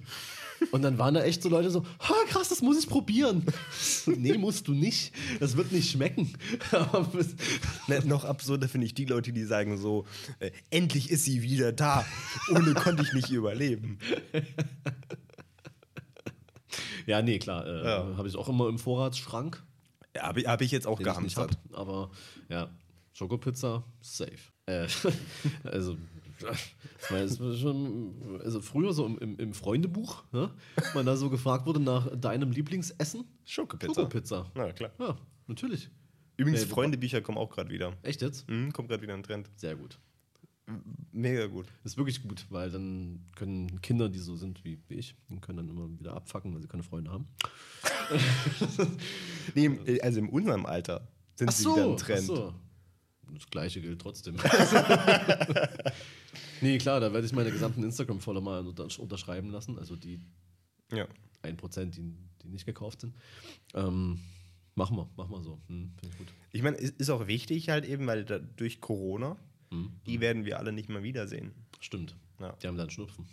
Und 0.71 0.81
dann 0.81 0.97
waren 0.97 1.13
da 1.13 1.23
echt 1.23 1.41
so 1.43 1.49
Leute 1.49 1.69
so, 1.69 1.85
ha, 1.99 2.13
krass, 2.27 2.49
das 2.49 2.61
muss 2.61 2.77
ich 2.79 2.87
probieren. 2.87 3.45
nee, 4.05 4.37
musst 4.37 4.67
du 4.67 4.73
nicht. 4.73 5.13
Das 5.39 5.57
wird 5.57 5.71
nicht 5.71 5.91
schmecken. 5.91 6.33
Ne, 7.87 8.01
noch 8.05 8.23
absurder 8.25 8.67
finde 8.67 8.87
ich 8.87 8.93
die 8.93 9.05
Leute, 9.05 9.31
die 9.31 9.43
sagen 9.43 9.77
so, 9.77 10.05
äh, 10.39 10.51
endlich 10.71 11.11
ist 11.11 11.25
sie 11.25 11.41
wieder 11.43 11.71
da. 11.71 12.05
Ohne 12.49 12.73
konnte 12.73 13.03
ich 13.03 13.13
nicht 13.13 13.29
überleben. 13.29 13.99
ja, 17.05 17.21
nee, 17.21 17.39
klar. 17.39 17.65
Äh, 17.65 17.83
Ja. 17.85 18.17
Habe 18.17 18.27
ich 18.27 18.35
auch 18.35 18.49
immer 18.49 18.67
im 18.69 18.79
Vorratsschrank, 18.79 19.63
Ja, 20.15 20.23
Habe 20.23 20.41
ich, 20.41 20.47
hab 20.47 20.61
ich 20.61 20.71
jetzt 20.71 20.87
auch 20.87 20.99
gehamstert. 20.99 21.57
Aber 21.73 22.11
ja, 22.49 22.69
Schokopizza, 23.13 23.83
safe. 24.01 24.31
Äh, 24.65 24.87
also, 25.63 25.97
es 27.25 27.39
war 27.39 27.53
schon, 27.55 28.39
also 28.43 28.61
früher 28.61 28.93
so 28.93 29.05
im, 29.05 29.37
im, 29.37 29.53
Freundebuch, 29.53 30.23
ne, 30.31 30.51
man 30.93 31.05
da 31.05 31.15
so 31.17 31.29
gefragt 31.29 31.65
wurde 31.65 31.79
nach 31.79 32.15
deinem 32.15 32.51
Lieblingsessen. 32.51 33.23
Schokopizza. 33.45 33.93
Schokopizza. 33.93 34.51
Na 34.55 34.71
klar. 34.73 34.91
Ja, 34.99 35.17
natürlich. 35.47 35.89
Übrigens, 36.37 36.63
Äh, 36.63 36.67
Freundebücher 36.67 37.21
kommen 37.21 37.37
auch 37.37 37.49
gerade 37.49 37.69
wieder. 37.69 37.93
Echt 38.03 38.21
jetzt? 38.21 38.49
Mhm, 38.49 38.73
kommt 38.73 38.89
gerade 38.89 39.01
wieder 39.03 39.13
ein 39.13 39.23
Trend. 39.23 39.49
Sehr 39.55 39.75
gut. 39.75 39.97
Mega 41.11 41.45
gut. 41.45 41.67
Ist 41.83 41.95
wirklich 41.95 42.23
gut, 42.23 42.45
weil 42.49 42.71
dann 42.71 43.23
können 43.35 43.81
Kinder, 43.81 44.09
die 44.09 44.17
so 44.19 44.35
sind 44.35 44.65
wie, 44.65 44.79
wie 44.88 44.95
ich, 44.95 45.15
die 45.29 45.39
können 45.39 45.57
dann 45.57 45.69
immer 45.69 45.88
wieder 45.99 46.13
abfacken, 46.15 46.53
weil 46.55 46.61
sie 46.61 46.67
keine 46.67 46.81
Freunde 46.83 47.11
haben. 47.11 47.27
Nee, 49.53 49.65
im- 49.65 49.79
also 50.01 50.19
in 50.19 50.29
unserem 50.29 50.65
Alter 50.65 51.07
sind 51.35 51.51
sie 51.51 51.65
wieder 51.69 51.85
ein 51.91 51.97
Trend. 51.97 52.19
ach 52.23 52.35
so. 52.35 52.53
Das 53.33 53.50
gleiche 53.50 53.81
gilt 53.81 54.01
trotzdem. 54.01 54.36
nee, 56.62 56.77
klar, 56.77 57.00
da 57.00 57.13
werde 57.13 57.25
ich 57.27 57.34
meine 57.34 57.51
gesamten 57.51 57.84
Instagram-Follower 57.84 58.41
mal 58.41 58.65
unter- 58.67 59.00
unterschreiben 59.00 59.50
lassen. 59.50 59.77
Also 59.77 59.96
die 59.96 60.20
Ja. 60.91 61.08
1%, 61.44 61.86
die, 61.91 62.13
die 62.44 62.48
nicht 62.50 62.65
gekauft 62.65 63.01
sind. 63.01 63.13
Ähm, 63.74 64.20
machen 64.75 64.98
wir, 64.98 65.10
machen 65.15 65.32
wir 65.32 65.41
so. 65.41 65.60
Hm, 65.67 65.91
Finde 66.00 66.13
ich 66.13 66.17
gut. 66.17 66.27
Ich 66.51 66.62
meine, 66.63 66.77
ist 66.77 67.00
ist 67.00 67.10
auch 67.10 67.27
wichtig 67.27 67.70
halt 67.70 67.86
eben, 67.86 68.08
weil 68.08 68.25
da, 68.25 68.39
durch 68.39 68.82
Corona, 68.82 69.38
Hm, 69.72 69.91
die 70.05 70.20
werden 70.22 70.46
wir 70.46 70.60
alle 70.60 70.72
nicht 70.72 70.89
mehr 70.89 71.03
wiedersehen. 71.03 71.51
Stimmt. 71.79 72.15
Ja. 72.39 72.53
Die 72.62 72.67
haben 72.67 72.77
dann 72.77 72.89
Schnupfen. 72.89 73.25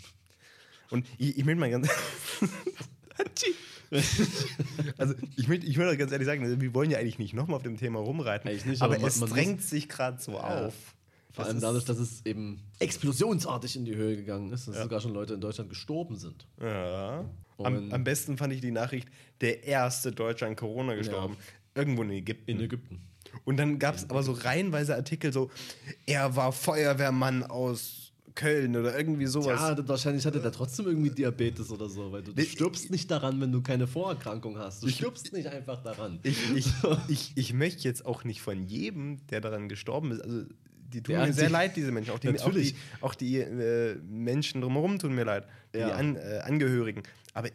Und 0.90 1.06
ich, 1.18 1.38
ich 1.38 1.44
möchte 1.44 1.60
mal 1.60 1.70
ganz. 1.70 1.88
Also, 4.98 5.14
ich 5.36 5.48
möchte, 5.48 5.66
ich 5.66 5.76
möchte 5.76 5.92
auch 5.92 5.98
ganz 5.98 6.12
ehrlich 6.12 6.26
sagen, 6.26 6.42
also 6.44 6.60
wir 6.60 6.74
wollen 6.74 6.90
ja 6.90 6.98
eigentlich 6.98 7.18
nicht 7.18 7.34
nochmal 7.34 7.56
auf 7.56 7.62
dem 7.62 7.76
Thema 7.76 7.98
rumreiten. 8.00 8.50
Nicht, 8.50 8.82
aber, 8.82 8.96
aber 8.96 9.06
es 9.06 9.20
drängt 9.20 9.62
sich 9.62 9.88
gerade 9.88 10.20
so 10.20 10.32
Ja. 10.32 10.66
auf. 10.66 10.74
Vor 11.32 11.46
allem 11.46 11.60
dadurch, 11.60 11.84
dass 11.86 11.98
es 11.98 12.26
eben 12.26 12.60
explosionsartig 12.78 13.76
in 13.76 13.84
die 13.86 13.96
Höhe 13.96 14.16
gegangen 14.16 14.52
ist, 14.52 14.68
dass 14.68 14.76
Ja. 14.76 14.82
sogar 14.82 15.00
schon 15.00 15.14
Leute 15.14 15.34
in 15.34 15.40
Deutschland 15.40 15.70
gestorben 15.70 16.16
sind. 16.16 16.46
Ja. 16.60 17.24
Am, 17.58 17.92
am 17.92 18.04
besten 18.04 18.36
fand 18.36 18.52
ich 18.52 18.60
die 18.60 18.70
Nachricht, 18.72 19.08
der 19.40 19.64
erste 19.64 20.12
Deutsche 20.12 20.46
an 20.46 20.56
Corona 20.56 20.94
gestorben. 20.94 21.36
Irgendwo 21.74 22.02
in 22.02 22.10
Ägypten. 22.10 22.50
In 22.50 22.60
Ägypten. 22.60 23.00
Und 23.44 23.56
dann 23.56 23.78
gab 23.78 23.94
es 23.94 24.10
aber 24.10 24.22
so 24.22 24.32
reihenweise 24.32 24.94
Artikel, 24.94 25.32
so, 25.32 25.50
er 26.06 26.36
war 26.36 26.52
Feuerwehrmann 26.52 27.44
aus 27.44 28.01
Köln 28.34 28.76
oder 28.76 28.96
irgendwie 28.96 29.26
sowas. 29.26 29.60
Ja, 29.60 29.88
wahrscheinlich 29.88 30.24
hatte 30.26 30.40
der 30.40 30.52
trotzdem 30.52 30.86
irgendwie 30.86 31.10
Diabetes 31.10 31.70
oder 31.70 31.88
so, 31.88 32.12
weil 32.12 32.22
du, 32.22 32.32
du 32.32 32.42
stirbst 32.44 32.90
nicht 32.90 33.10
daran, 33.10 33.40
wenn 33.40 33.52
du 33.52 33.60
keine 33.62 33.86
Vorerkrankung 33.86 34.58
hast. 34.58 34.82
Du 34.82 34.86
Ich- 34.88 34.96
stirbst 34.96 35.32
nicht 35.32 35.46
einfach 35.48 35.82
daran. 35.82 36.18
Ich, 36.22 36.38
ich, 36.54 36.66
ich, 37.08 37.32
ich 37.34 37.52
möchte 37.52 37.82
jetzt 37.84 38.06
auch 38.06 38.24
nicht 38.24 38.40
von 38.42 38.62
jedem, 38.66 39.26
der 39.28 39.40
daran 39.40 39.68
gestorben 39.68 40.12
ist, 40.12 40.20
also 40.22 40.42
die 40.92 41.02
tun 41.02 41.14
Ja, 41.14 41.26
mir 41.26 41.32
sehr 41.32 41.46
die- 41.46 41.52
leid, 41.52 41.76
diese 41.76 41.90
Menschen. 41.92 42.10
Auch 42.12 42.18
die, 42.18 42.28
auch 42.28 42.32
Natürlich. 42.32 42.72
die, 42.74 42.78
auch 43.00 43.14
die 43.14 43.38
äh, 43.38 43.96
Menschen 43.96 44.60
drumherum 44.60 44.98
tun 44.98 45.14
mir 45.14 45.24
leid, 45.24 45.46
die 45.74 45.78
Ja. 45.78 45.92
An, 45.92 46.16
äh, 46.16 46.40
Angehörigen. 46.44 47.02
Aber 47.34 47.48
äh, 47.48 47.52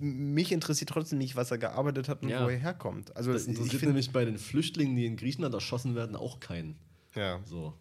mich 0.00 0.52
interessiert 0.52 0.90
trotzdem 0.90 1.18
nicht, 1.18 1.36
was 1.36 1.50
er 1.50 1.58
gearbeitet 1.58 2.08
hat 2.08 2.22
und 2.22 2.28
Ja. 2.28 2.44
wo 2.44 2.48
er 2.48 2.56
herkommt. 2.56 3.14
Also 3.16 3.32
Das 3.32 3.42
ich 3.42 3.48
interessiert 3.48 3.80
finde, 3.80 3.86
nämlich 3.94 4.10
bei 4.12 4.24
den 4.24 4.38
Flüchtlingen, 4.38 4.94
die 4.96 5.06
in 5.06 5.16
Griechenland 5.16 5.54
erschossen 5.54 5.94
werden, 5.94 6.16
auch 6.16 6.38
keinen. 6.40 6.76
ja. 7.14 7.40
So, 7.44 7.74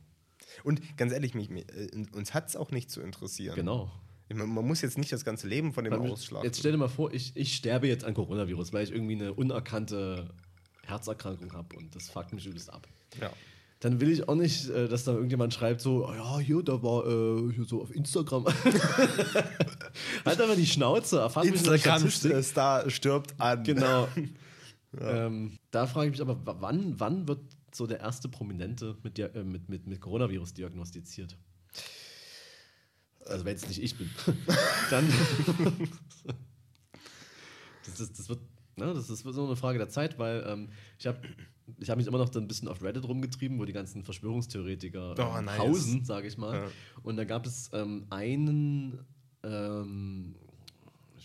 Und 0.64 0.98
ganz 0.98 1.14
ehrlich, 1.14 1.34
mich, 1.34 1.50
äh, 1.52 1.90
uns 2.12 2.34
hat 2.34 2.50
es 2.50 2.56
auch 2.56 2.72
nicht 2.72 2.90
zu 2.90 3.02
interessieren. 3.02 3.56
genau. 3.56 3.92
Meine, 4.30 4.46
man 4.46 4.66
muss 4.66 4.82
jetzt 4.82 4.98
nicht 4.98 5.12
das 5.12 5.24
ganze 5.24 5.48
Leben 5.48 5.72
von 5.74 5.86
dem 5.86 5.94
Weil, 5.94 6.12
ausschlagen. 6.12 6.46
Jetzt 6.46 6.60
stell 6.60 6.74
dir 6.74 6.78
mal 6.78 6.90
vor, 6.90 7.14
ich, 7.14 7.32
ich 7.36 7.56
sterbe 7.56 7.88
jetzt 7.88 8.04
an 8.04 8.14
Coronavirus, 8.14 8.74
weil 8.74 8.84
ich 8.84 8.92
irgendwie 8.92 9.16
eine 9.16 9.34
unerkannte 9.34 10.30
Herzerkrankung 10.84 11.54
habe 11.54 11.76
und 11.78 11.96
das 11.96 12.10
fuckt 12.10 12.34
mich 12.34 12.46
übelst 12.46 12.72
ab. 12.72 12.88
ja. 13.22 13.32
dann 13.80 14.02
will 14.02 14.10
ich 14.10 14.28
auch 14.28 14.36
nicht, 14.36 14.70
äh, 14.70 14.88
dass 14.88 15.04
da 15.06 15.14
irgendjemand 15.14 15.54
schreibt 15.54 15.82
so, 15.82 16.08
oh 16.08 16.14
ja, 16.14 16.40
hier, 16.40 16.62
da 16.64 16.82
war 16.84 17.06
äh, 17.06 17.54
hier 17.54 17.64
so 17.64 17.82
auf 17.82 17.94
Instagram. 17.94 18.46
halt 20.26 20.42
aber 20.42 20.56
die 20.56 20.66
Schnauze, 20.66 21.28
Statistik. 21.30 21.72
Instagram-Star 21.72 22.90
stirbt 22.90 23.40
an. 23.40 23.64
Genau. 23.64 24.08
ähm, 25.00 25.58
da 25.72 25.88
frage 25.88 26.08
ich 26.08 26.12
mich 26.14 26.22
aber, 26.22 26.40
wann, 26.62 27.00
wann 27.00 27.28
wird 27.28 27.40
so 27.78 27.88
der 27.88 28.00
erste 28.00 28.28
Prominente 28.30 28.98
mit, 29.04 29.18
äh, 29.20 29.44
mit, 29.44 29.70
mit, 29.70 29.88
mit 29.88 30.02
Coronavirus 30.02 30.54
diagnostiziert? 30.54 31.38
Also 33.26 33.46
wenn 33.46 33.56
es 33.56 33.68
nicht 33.68 33.82
ich 33.82 33.98
bin, 33.98 34.10
dann 34.90 35.08
das, 37.86 38.00
ist, 38.00 38.18
das 38.20 38.30
wird, 38.30 38.40
ne, 38.76 38.94
das 38.94 39.10
ist 39.10 39.24
so 39.24 39.46
eine 39.46 39.56
Frage 39.56 39.78
der 39.78 39.90
Zeit, 39.90 40.18
weil 40.18 40.44
ähm, 40.48 40.70
ich 40.98 41.08
habe 41.08 41.20
ich 41.80 41.90
hab 41.90 41.98
mich 41.98 42.08
immer 42.08 42.18
noch 42.18 42.32
so 42.32 42.40
ein 42.40 42.48
bisschen 42.48 42.70
auf 42.70 42.82
Reddit 42.82 43.04
rumgetrieben, 43.08 43.60
wo 43.60 43.66
die 43.66 43.74
ganzen 43.74 44.04
Verschwörungstheoretiker 44.04 45.16
Oh, 45.20 45.38
ähm, 45.38 45.46
nice. 45.46 45.58
hausen, 45.60 46.06
sage 46.06 46.28
ich 46.28 46.38
mal. 46.38 46.56
Ja. 46.56 46.68
Und 47.04 47.18
da 47.18 47.26
gab 47.26 47.46
es 47.46 47.70
ähm, 47.74 48.08
einen, 48.10 49.06
ähm, 49.44 50.36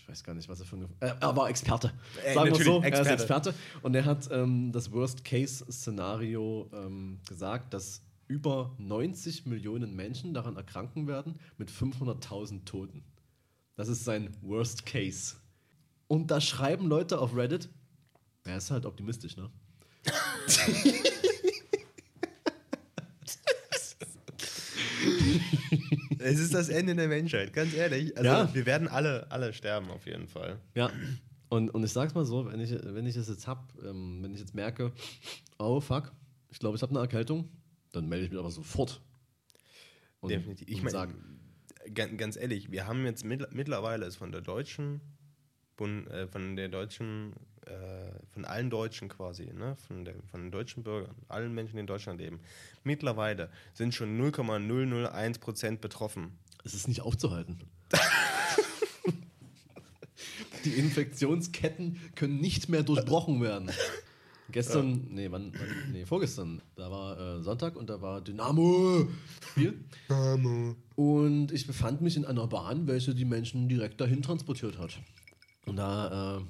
ich 0.03 0.09
weiß 0.09 0.23
gar 0.25 0.33
nicht, 0.33 0.49
was 0.49 0.59
er 0.59 0.65
für 0.65 0.75
eine. 0.75 0.89
Äh, 0.99 1.13
er 1.17 1.35
war 1.35 1.49
Experte. 1.49 1.93
Ey, 2.25 2.33
Sagen 2.33 2.57
wir 2.57 2.65
so, 2.65 2.81
er 2.81 2.91
ist 2.91 3.07
Experte. 3.07 3.13
Experte. 3.13 3.53
Und 3.81 3.95
er 3.95 4.03
hat 4.03 4.29
ähm, 4.31 4.73
das 4.73 4.91
Worst-Case-Szenario 4.91 6.69
ähm, 6.73 7.19
gesagt, 7.25 7.73
dass 7.73 8.01
über 8.27 8.75
90 8.79 9.45
Millionen 9.45 9.95
Menschen 9.95 10.33
daran 10.33 10.57
erkranken 10.57 11.07
werden 11.07 11.39
mit 11.57 11.71
500.000 11.71 12.65
Toten. 12.65 13.05
Das 13.77 13.87
ist 13.87 14.03
sein 14.03 14.35
Worst 14.41 14.85
Case. 14.85 15.35
Und 16.07 16.31
da 16.31 16.41
schreiben 16.41 16.87
Leute 16.87 17.19
auf 17.19 17.33
Reddit, 17.33 17.69
er 18.43 18.57
ist 18.57 18.71
halt 18.71 18.85
optimistisch, 18.85 19.37
ne? 19.37 19.49
Es 26.19 26.39
ist 26.39 26.53
das 26.53 26.69
Ende 26.69 26.95
der 26.95 27.07
Menschheit, 27.07 27.53
ganz 27.53 27.73
ehrlich. 27.73 28.15
Also 28.17 28.29
Ja. 28.29 28.53
wir 28.53 28.65
werden 28.65 28.87
alle, 28.87 29.29
alle 29.31 29.53
sterben 29.53 29.89
auf 29.91 30.05
jeden 30.05 30.27
Fall. 30.27 30.59
Ja. 30.75 30.89
Und, 31.49 31.69
und 31.69 31.83
ich 31.83 31.91
sag's 31.91 32.15
mal 32.15 32.25
so, 32.25 32.45
wenn 32.51 32.59
ich, 32.59 32.71
wenn 32.71 33.05
ich 33.05 33.15
es 33.15 33.27
jetzt 33.27 33.47
hab, 33.47 33.73
ähm, 33.83 34.19
wenn 34.23 34.33
ich 34.33 34.39
jetzt 34.39 34.55
merke, 34.55 34.91
oh 35.59 35.79
fuck, 35.79 36.11
ich 36.49 36.59
glaube, 36.59 36.75
ich 36.77 36.81
habe 36.81 36.91
eine 36.91 36.99
Erkältung, 36.99 37.47
dann 37.91 38.07
melde 38.09 38.25
ich 38.25 38.31
mich 38.31 38.39
aber 38.39 38.49
sofort. 38.51 39.01
Und, 40.19 40.29
Definitiv. 40.31 40.67
Ich 40.67 40.81
meine, 40.81 41.13
ganz, 41.93 42.37
ehrlich, 42.37 42.71
wir 42.71 42.87
haben 42.87 43.05
jetzt 43.05 43.23
mittler- 43.25 43.49
mittlerweile 43.51 44.05
ist 44.05 44.15
von 44.15 44.31
der 44.31 44.41
deutschen, 44.41 45.01
Bund, 45.77 46.07
äh, 46.09 46.27
von 46.27 46.55
der 46.55 46.69
deutschen, 46.69 47.33
äh, 47.67 48.11
von 48.33 48.45
allen 48.45 48.69
Deutschen 48.69 49.09
quasi, 49.09 49.45
ne, 49.53 49.75
von, 49.87 50.05
der, 50.05 50.15
von 50.31 50.41
den 50.41 50.51
deutschen 50.51 50.83
Bürgern, 50.83 51.15
allen 51.27 51.53
Menschen, 51.53 51.75
die 51.75 51.81
in 51.81 51.87
Deutschland 51.87 52.19
leben, 52.19 52.39
mittlerweile 52.83 53.49
sind 53.73 53.93
schon 53.93 54.17
0,001 54.17 55.39
Prozent 55.39 55.81
betroffen. 55.81 56.31
es 56.63 56.73
ist 56.73 56.87
nicht 56.87 57.01
aufzuhalten. 57.01 57.59
Die 60.65 60.71
Infektionsketten 60.71 61.99
können 62.15 62.39
nicht 62.39 62.69
mehr 62.69 62.83
durchbrochen 62.83 63.41
werden. 63.41 63.69
Gestern, 64.51 65.07
nee, 65.09 65.31
wann, 65.31 65.51
wann, 65.53 65.91
nee, 65.91 66.05
vorgestern, 66.05 66.61
da 66.75 66.91
war 66.91 67.19
äh, 67.19 67.41
Sonntag 67.41 67.75
und 67.75 67.89
da 67.89 68.01
war 68.01 68.21
Dynamo 68.21 69.07
Spiel. 69.51 69.79
Und 70.95 71.51
ich 71.51 71.65
befand 71.65 72.01
mich 72.01 72.17
in 72.17 72.25
einer 72.25 72.47
Bahn, 72.47 72.87
welche 72.87 73.15
die 73.15 73.25
Menschen 73.25 73.67
direkt 73.67 73.99
dahin 73.99 74.21
transportiert 74.21 74.77
hat. 74.77 74.99
Und 75.65 75.77
da 75.77 76.37
äh, 76.37 76.41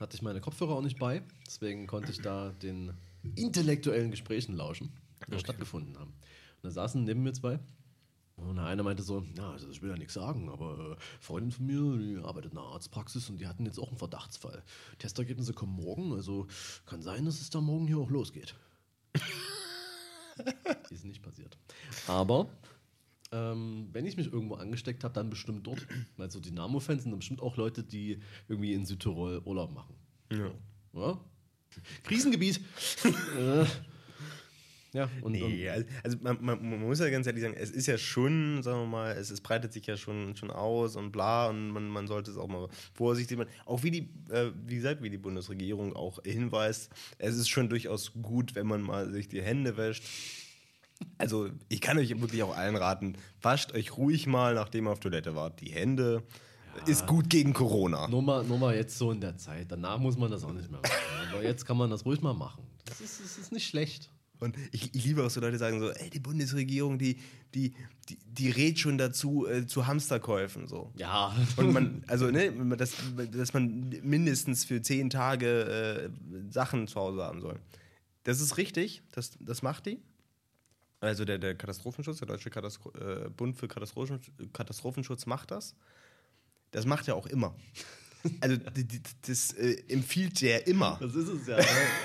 hatte 0.00 0.16
ich 0.16 0.22
meine 0.22 0.40
Kopfhörer 0.40 0.74
auch 0.74 0.82
nicht 0.82 0.98
bei, 0.98 1.22
deswegen 1.46 1.86
konnte 1.86 2.12
ich 2.12 2.20
da 2.20 2.50
den 2.62 2.92
intellektuellen 3.34 4.10
Gesprächen 4.10 4.54
lauschen, 4.54 4.92
die 5.26 5.30
da 5.30 5.38
stattgefunden 5.38 5.98
haben. 5.98 6.10
Und 6.10 6.64
da 6.64 6.70
saßen 6.70 7.04
neben 7.04 7.22
mir 7.22 7.32
zwei. 7.32 7.58
Und 8.36 8.56
der 8.56 8.66
eine 8.66 8.82
meinte 8.82 9.02
so, 9.02 9.24
ja, 9.34 9.50
also 9.50 9.70
ich 9.70 9.80
will 9.80 9.88
ja 9.88 9.96
nichts 9.96 10.12
sagen, 10.12 10.50
aber 10.50 10.92
äh, 10.92 10.96
Freundin 11.20 11.52
von 11.52 11.66
mir, 11.66 11.96
die 11.96 12.22
arbeitet 12.22 12.52
in 12.52 12.58
einer 12.58 12.66
Arztpraxis 12.66 13.30
und 13.30 13.38
die 13.38 13.46
hatten 13.46 13.64
jetzt 13.64 13.78
auch 13.78 13.88
einen 13.88 13.96
Verdachtsfall. 13.96 14.62
Testergebnisse 14.98 15.54
kommen 15.54 15.74
morgen, 15.74 16.12
also 16.12 16.46
kann 16.84 17.00
sein, 17.00 17.24
dass 17.24 17.40
es 17.40 17.48
da 17.48 17.62
morgen 17.62 17.86
hier 17.86 17.96
auch 17.96 18.10
losgeht. 18.10 18.54
Ist 20.90 21.06
nicht 21.06 21.22
passiert. 21.22 21.56
Aber 22.06 22.50
ähm, 23.32 23.88
wenn 23.92 24.06
ich 24.06 24.16
mich 24.16 24.32
irgendwo 24.32 24.54
angesteckt 24.54 25.04
habe, 25.04 25.14
dann 25.14 25.30
bestimmt 25.30 25.66
dort. 25.66 25.86
Weil 26.16 26.30
so 26.30 26.40
Dynamo-Fans 26.40 27.02
sind 27.02 27.12
dann 27.12 27.18
bestimmt 27.18 27.42
auch 27.42 27.56
Leute, 27.56 27.82
die 27.82 28.20
irgendwie 28.48 28.74
in 28.74 28.86
Südtirol 28.86 29.42
Urlaub 29.44 29.72
machen. 29.72 29.94
Ja. 30.32 30.50
Oder? 30.92 31.20
Krisengebiet. 32.04 32.60
äh, 33.38 33.66
ja, 34.96 35.10
und, 35.20 35.32
Nee, 35.32 35.68
also 35.68 35.86
also 36.02 36.16
man, 36.22 36.38
man, 36.40 36.70
man 36.70 36.80
muss 36.80 37.00
ja 37.00 37.10
ganz 37.10 37.26
ehrlich 37.26 37.42
sagen, 37.42 37.54
es 37.54 37.70
ist 37.70 37.86
ja 37.86 37.98
schon, 37.98 38.62
sagen 38.62 38.80
wir 38.80 38.86
mal, 38.86 39.12
es, 39.12 39.30
es 39.30 39.42
breitet 39.42 39.74
sich 39.74 39.86
ja 39.86 39.98
schon, 39.98 40.34
schon 40.36 40.50
aus 40.50 40.96
und 40.96 41.12
bla 41.12 41.48
und 41.48 41.68
man, 41.68 41.86
man 41.88 42.06
sollte 42.06 42.30
es 42.30 42.38
auch 42.38 42.48
mal 42.48 42.68
vorsichtig 42.94 43.36
machen. 43.36 43.50
Auch 43.66 43.82
wie 43.82 43.90
die, 43.90 44.08
äh, 44.30 44.52
wie 44.64 44.76
gesagt, 44.76 45.02
wie 45.02 45.10
die 45.10 45.18
Bundesregierung 45.18 45.94
auch 45.94 46.22
hinweist, 46.24 46.90
es 47.18 47.36
ist 47.36 47.50
schon 47.50 47.68
durchaus 47.68 48.14
gut, 48.14 48.54
wenn 48.54 48.66
man 48.66 48.80
mal 48.80 49.10
sich 49.10 49.28
die 49.28 49.42
Hände 49.42 49.76
wäscht. 49.76 50.02
Also 51.18 51.48
ich 51.68 51.80
kann 51.80 51.98
euch 51.98 52.20
wirklich 52.20 52.42
auch 52.42 52.56
allen 52.56 52.76
raten, 52.76 53.16
wascht 53.42 53.72
euch 53.72 53.96
ruhig 53.96 54.26
mal, 54.26 54.54
nachdem 54.54 54.86
ihr 54.86 54.90
auf 54.90 55.00
Toilette 55.00 55.34
wart, 55.34 55.60
die 55.60 55.70
Hände. 55.70 56.22
Ist 56.84 57.06
gut 57.06 57.30
gegen 57.30 57.54
Corona. 57.54 58.06
Nur 58.06 58.22
mal, 58.22 58.44
nur 58.44 58.58
mal 58.58 58.74
jetzt 58.74 58.98
so 58.98 59.10
in 59.10 59.20
der 59.20 59.36
Zeit. 59.38 59.72
Danach 59.72 59.98
muss 59.98 60.18
man 60.18 60.30
das 60.30 60.44
auch 60.44 60.52
nicht 60.52 60.70
mehr 60.70 60.80
machen. 60.80 61.32
Aber 61.32 61.42
jetzt 61.42 61.64
kann 61.64 61.78
man 61.78 61.88
das 61.88 62.04
ruhig 62.04 62.20
mal 62.20 62.34
machen. 62.34 62.64
Das 62.84 63.00
ist, 63.00 63.18
das 63.20 63.38
ist 63.38 63.50
nicht 63.50 63.66
schlecht. 63.66 64.10
Und 64.38 64.56
ich, 64.70 64.94
ich 64.94 65.04
liebe 65.04 65.24
auch 65.24 65.30
so 65.30 65.40
Leute, 65.40 65.52
die 65.52 65.58
sagen 65.58 65.80
so, 65.80 65.90
ey, 65.90 66.10
die 66.10 66.20
Bundesregierung, 66.20 66.98
die, 66.98 67.18
die, 67.54 67.74
die, 68.08 68.18
die 68.26 68.50
rät 68.50 68.78
schon 68.78 68.98
dazu 68.98 69.46
äh, 69.46 69.66
zu 69.66 69.86
Hamsterkäufen. 69.86 70.66
So. 70.66 70.92
Ja. 70.96 71.34
Und 71.56 71.72
man, 71.72 72.04
also, 72.06 72.30
ne, 72.30 72.52
dass, 72.76 72.94
dass 73.32 73.54
man 73.54 73.88
mindestens 74.02 74.64
für 74.64 74.82
zehn 74.82 75.08
Tage 75.08 76.10
äh, 76.10 76.52
Sachen 76.52 76.86
zu 76.86 77.00
Hause 77.00 77.22
haben 77.22 77.40
soll. 77.40 77.58
Das 78.24 78.40
ist 78.40 78.58
richtig, 78.58 79.02
das, 79.12 79.38
das 79.40 79.62
macht 79.62 79.86
die. 79.86 80.02
Also 81.00 81.24
der, 81.24 81.38
der 81.38 81.54
Katastrophenschutz, 81.54 82.18
der 82.18 82.28
Deutsche 82.28 82.50
Katastro 82.50 82.90
äh, 82.98 83.28
Bund 83.30 83.56
für 83.56 83.68
Katastrophenschutz, 83.68 84.30
Katastrophenschutz 84.52 85.26
macht 85.26 85.50
das. 85.50 85.74
Das 86.70 86.86
macht 86.86 87.06
er 87.08 87.14
auch 87.16 87.26
immer. 87.26 87.54
Also 88.40 88.56
das 89.26 89.52
äh, 89.52 89.76
empfiehlt 89.88 90.40
der 90.40 90.66
immer. 90.66 90.98
Das 91.00 91.14
ist 91.14 91.28
es 91.28 91.46
ja. 91.46 91.58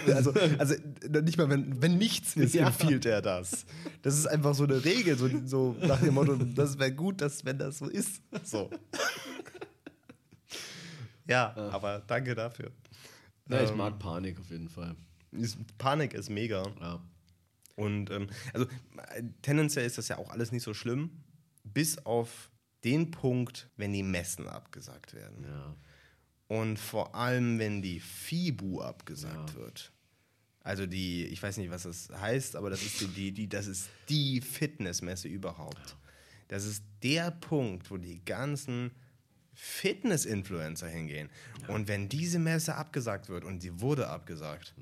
Also, 0.14 0.32
also 0.60 0.76
nicht 1.24 1.38
mal, 1.38 1.50
wenn, 1.50 1.82
wenn 1.82 1.98
nichts 1.98 2.36
ist, 2.36 2.54
Ja. 2.54 2.68
empfiehlt 2.68 3.06
er 3.08 3.22
das. 3.24 3.66
Das 4.04 4.16
ist 4.18 4.28
einfach 4.28 4.54
so 4.54 4.66
eine 4.66 4.84
Regel, 4.86 5.18
so, 5.18 5.30
so 5.46 5.76
nach 5.82 6.00
dem 6.02 6.14
Motto, 6.14 6.36
das 6.36 6.78
wäre 6.78 6.92
gut, 6.94 7.22
dass, 7.22 7.44
wenn 7.46 7.58
das 7.58 7.80
so 7.80 7.88
ist. 7.88 8.22
So. 8.44 8.70
Ja, 11.28 11.56
aber 11.72 12.04
danke 12.06 12.36
dafür. 12.36 12.72
ja, 13.50 13.64
ich 13.64 13.70
Ähm, 13.72 13.78
mag 13.78 13.98
Panik 14.00 14.40
auf 14.40 14.50
jeden 14.50 14.70
Fall. 14.70 14.96
Ist, 15.32 15.58
Panik 15.78 16.14
ist 16.14 16.30
mega. 16.30 16.64
Ja. 16.80 17.02
Und 17.76 18.10
ähm, 18.12 18.28
also 18.54 18.68
äh, 19.16 19.24
tendenziell 19.42 19.86
ist 19.86 19.98
das 19.98 20.08
ja 20.08 20.18
auch 20.18 20.30
alles 20.30 20.52
nicht 20.52 20.64
so 20.64 20.74
schlimm, 20.74 21.24
bis 21.64 21.98
auf 22.06 22.50
den 22.84 23.12
Punkt, 23.12 23.70
wenn 23.78 23.94
die 23.94 24.04
Messen 24.04 24.48
abgesagt 24.48 25.14
werden. 25.14 25.44
ja. 25.44 25.76
Und 26.48 26.78
vor 26.80 27.16
allem, 27.16 27.60
wenn 27.60 27.82
die 27.82 28.00
FIBU 28.02 28.82
abgesagt 28.82 29.52
Ja. 29.52 29.56
wird. 29.56 29.94
Also 30.64 30.86
die, 30.86 31.26
ich 31.28 31.42
weiß 31.42 31.58
nicht, 31.58 31.72
was 31.72 31.84
das 31.84 32.10
heißt, 32.10 32.56
aber 32.58 32.70
das 32.70 32.84
ist 32.84 33.02
die, 33.16 33.32
die, 33.32 33.48
das 33.48 33.68
ist 33.68 33.90
die 34.10 34.42
Fitnessmesse 34.42 35.28
überhaupt. 35.30 35.96
Das 36.50 36.66
ist 36.66 36.84
der 37.04 37.32
Punkt, 37.32 37.90
wo 37.90 37.98
die 37.98 38.24
ganzen 38.26 38.92
Fitness-Influencer 39.56 40.88
hingehen. 40.88 41.30
Und 41.68 41.88
wenn 41.88 42.10
diese 42.10 42.40
Messe 42.40 42.76
abgesagt 42.76 43.30
wird 43.30 43.44
und 43.46 43.62
sie 43.62 43.80
wurde 43.80 44.08
abgesagt, 44.10 44.76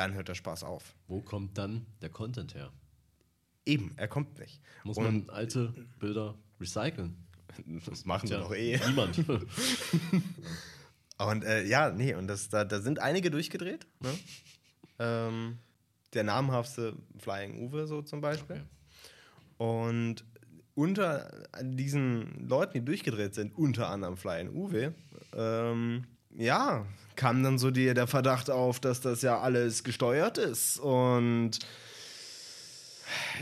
dann 0.00 0.14
hört 0.14 0.28
der 0.28 0.34
Spaß 0.34 0.64
auf. 0.64 0.94
Wo 1.08 1.20
kommt 1.20 1.58
dann 1.58 1.86
der 2.00 2.08
Content 2.08 2.54
her? 2.54 2.72
Eben, 3.66 3.92
er 3.96 4.08
kommt 4.08 4.38
nicht. 4.38 4.60
Muss 4.82 4.96
und 4.96 5.04
man 5.04 5.30
alte 5.30 5.74
Bilder 5.98 6.38
recyceln? 6.58 7.16
das 7.86 8.04
machen 8.06 8.26
sie 8.26 8.34
Tja, 8.34 8.42
doch 8.42 8.54
eh. 8.54 8.80
Niemand. 8.88 9.18
Und 11.18 11.44
äh, 11.44 11.64
ja, 11.66 11.90
nee, 11.90 12.14
und 12.14 12.28
das, 12.28 12.48
da, 12.48 12.64
da 12.64 12.80
sind 12.80 12.98
einige 12.98 13.30
durchgedreht. 13.30 13.86
Ne? 14.00 14.08
ähm, 15.00 15.58
der 16.14 16.24
namhaftste 16.24 16.94
Flying 17.18 17.58
Uwe 17.58 17.86
so 17.86 18.02
zum 18.02 18.20
Beispiel. 18.20 18.56
Okay. 18.56 18.64
Und 19.58 20.24
unter 20.74 21.30
diesen 21.62 22.48
Leuten, 22.48 22.72
die 22.74 22.84
durchgedreht 22.84 23.34
sind, 23.34 23.56
unter 23.56 23.88
anderem 23.88 24.16
Flying 24.16 24.50
Uwe, 24.50 24.94
ähm, 25.34 26.04
ja, 26.36 26.86
kam 27.20 27.42
dann 27.42 27.58
so 27.58 27.70
die, 27.70 27.92
der 27.92 28.06
Verdacht 28.06 28.48
auf, 28.48 28.80
dass 28.80 29.02
das 29.02 29.20
ja 29.20 29.38
alles 29.40 29.84
gesteuert 29.84 30.38
ist. 30.38 30.78
Und 30.78 31.58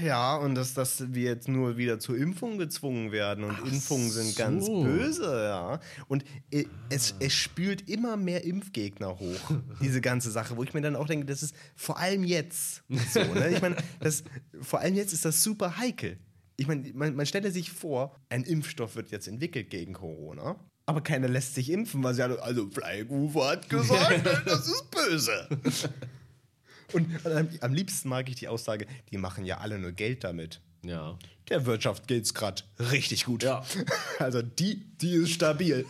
Ja, 0.02 0.34
und 0.36 0.56
dass, 0.56 0.74
dass 0.74 1.14
wir 1.14 1.22
jetzt 1.22 1.46
nur 1.46 1.76
wieder 1.76 2.00
zur 2.00 2.16
Impfung 2.16 2.58
gezwungen 2.58 3.12
werden. 3.12 3.44
Und 3.44 3.56
Ach 3.62 3.64
Impfungen 3.64 4.10
sind 4.10 4.30
so. 4.30 4.36
ganz 4.36 4.66
böse, 4.66 5.44
ja. 5.44 5.80
Und 6.08 6.24
äh, 6.50 6.64
es, 6.90 7.14
es 7.20 7.32
spült 7.34 7.88
immer 7.88 8.16
mehr 8.16 8.42
Impfgegner 8.42 9.16
hoch, 9.20 9.52
diese 9.80 10.00
ganze 10.00 10.32
Sache, 10.32 10.56
wo 10.56 10.64
ich 10.64 10.74
mir 10.74 10.80
dann 10.80 10.96
auch 10.96 11.06
denke, 11.06 11.26
das 11.26 11.44
ist 11.44 11.54
vor 11.76 11.98
allem 11.98 12.24
jetzt 12.24 12.82
so. 13.12 13.22
Ne? 13.22 13.50
Ich 13.50 13.62
meine, 13.62 13.76
das, 14.00 14.24
vor 14.60 14.80
allem 14.80 14.96
jetzt 14.96 15.12
ist 15.12 15.24
das 15.24 15.44
super 15.44 15.76
heikel. 15.76 16.18
Ich 16.56 16.66
meine, 16.66 16.92
man, 16.94 17.14
man 17.14 17.26
stelle 17.26 17.52
sich 17.52 17.70
vor, 17.70 18.16
ein 18.28 18.42
Impfstoff 18.42 18.96
wird 18.96 19.12
jetzt 19.12 19.28
entwickelt 19.28 19.70
gegen 19.70 19.92
Corona. 19.92 20.56
Aber 20.88 21.02
keiner 21.02 21.28
lässt 21.28 21.54
sich 21.54 21.70
impfen, 21.70 22.02
weil 22.02 22.14
sie 22.14 22.22
alle, 22.22 22.42
also 22.42 22.66
Flygufer 22.70 23.50
hat 23.50 23.68
gesagt, 23.68 24.24
das 24.46 24.66
ist 24.66 24.90
böse. 24.90 25.46
Und 26.94 27.26
am, 27.26 27.48
am 27.60 27.74
liebsten 27.74 28.08
mag 28.08 28.26
ich 28.30 28.36
die 28.36 28.48
Aussage, 28.48 28.86
die 29.10 29.18
machen 29.18 29.44
ja 29.44 29.58
alle 29.58 29.78
nur 29.78 29.92
Geld 29.92 30.24
damit. 30.24 30.62
Ja. 30.82 31.18
Der 31.50 31.66
Wirtschaft 31.66 32.08
geht's 32.08 32.32
gerade 32.32 32.62
richtig 32.78 33.26
gut. 33.26 33.42
Ja. 33.42 33.62
Also 34.18 34.40
die, 34.40 34.82
die 34.96 35.12
ist 35.12 35.32
stabil. 35.32 35.84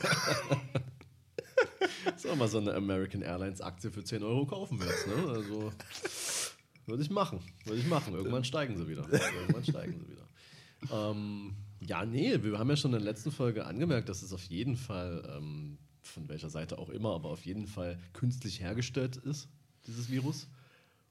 So 2.16 2.34
mal 2.34 2.48
so 2.48 2.58
eine 2.58 2.74
American 2.74 3.22
Airlines 3.22 3.60
Aktie 3.60 3.92
für 3.92 4.02
10 4.02 4.24
Euro 4.24 4.46
kaufen 4.46 4.80
willst, 4.80 5.06
ne? 5.06 5.28
Also 5.28 5.72
würde 6.86 7.04
ich 7.04 7.10
machen. 7.10 7.38
Würde 7.64 7.80
ich 7.80 7.86
machen. 7.86 8.14
Irgendwann 8.14 8.42
steigen 8.42 8.76
sie 8.76 8.88
wieder. 8.88 9.06
Irgendwann 9.08 9.62
steigen 9.62 9.92
sie 9.92 10.10
wieder. 10.10 10.26
Ähm, 10.92 11.54
ja, 11.80 12.04
nee, 12.04 12.42
wir 12.42 12.58
haben 12.58 12.70
ja 12.70 12.76
schon 12.76 12.92
in 12.92 12.98
der 12.98 13.12
letzten 13.12 13.30
Folge 13.30 13.66
angemerkt, 13.66 14.08
dass 14.08 14.22
es 14.22 14.32
auf 14.32 14.44
jeden 14.44 14.76
Fall, 14.76 15.36
ähm, 15.36 15.78
von 16.02 16.28
welcher 16.28 16.50
Seite 16.50 16.78
auch 16.78 16.88
immer, 16.88 17.14
aber 17.14 17.30
auf 17.30 17.44
jeden 17.44 17.66
Fall 17.66 17.98
künstlich 18.12 18.60
hergestellt 18.60 19.16
ist, 19.16 19.48
dieses 19.86 20.10
Virus. 20.10 20.48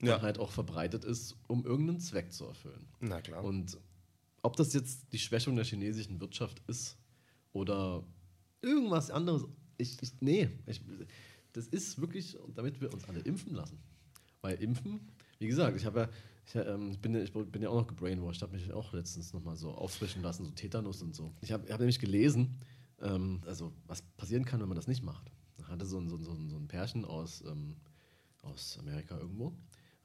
Ja. 0.02 0.18
Und 0.18 0.22
halt 0.22 0.38
auch 0.38 0.52
verbreitet 0.52 1.06
ist, 1.06 1.36
um 1.48 1.66
irgendeinen 1.66 2.00
Zweck 2.00 2.32
zu 2.32 2.46
erfüllen. 2.46 2.88
Na 3.00 3.20
klar. 3.20 3.44
Und 3.44 3.80
ob 4.44 4.56
das 4.56 4.74
jetzt 4.74 5.12
die 5.12 5.20
Schwächung 5.20 5.56
der 5.56 5.66
chinesischen 5.66 6.20
Wirtschaft 6.22 6.62
ist 6.68 6.98
oder 7.52 8.04
irgendwas 8.62 9.10
anderes, 9.10 9.46
ich, 9.78 9.98
ich 10.02 10.12
nee, 10.20 10.50
ich, 10.68 10.82
das 11.54 11.68
ist 11.68 12.00
wirklich, 12.00 12.38
damit 12.54 12.80
wir 12.80 12.94
uns 12.94 13.06
alle 13.06 13.20
impfen 13.22 13.56
lassen. 13.56 13.80
Weil 14.42 14.62
impfen, 14.62 15.00
wie 15.40 15.48
gesagt, 15.48 15.76
ich 15.76 15.86
habe 15.86 16.02
ja, 16.02 16.10
ich, 16.48 16.56
ähm, 16.56 16.98
bin, 17.02 17.14
ja- 17.14 17.22
ich 17.22 17.32
bin 17.34 17.62
ja 17.62 17.70
auch 17.70 17.76
noch 17.82 17.88
gebrainwashed, 17.88 18.42
habe 18.42 18.54
mich 18.54 18.72
auch 18.72 18.94
letztens 18.94 19.34
nochmal 19.34 19.56
so 19.58 19.72
auffrischen 19.72 20.22
lassen, 20.22 20.46
so 20.46 20.52
Tetanus 20.52 21.02
und 21.02 21.14
so. 21.14 21.34
Ich 21.42 21.52
habe 21.52 21.72
hab 21.72 21.80
nämlich 21.80 22.00
gelesen, 22.00 22.58
ähm, 23.02 23.42
also 23.46 23.74
was 23.86 24.02
passieren 24.02 24.46
kann, 24.46 24.62
wenn 24.62 24.70
man 24.70 24.76
das 24.78 24.88
nicht 24.88 25.04
macht. 25.04 25.32
Da 25.58 25.68
hatte 25.68 25.86
so 25.86 26.00
ein, 26.00 26.08
so 26.08 26.16
ein, 26.16 26.50
so 26.50 26.58
ein, 26.58 26.68
Pärchen 26.68 27.04
aus, 27.06 27.42
ähm, 27.46 27.76
aus 28.44 28.78
Amerika 28.80 29.18
irgendwo, 29.18 29.54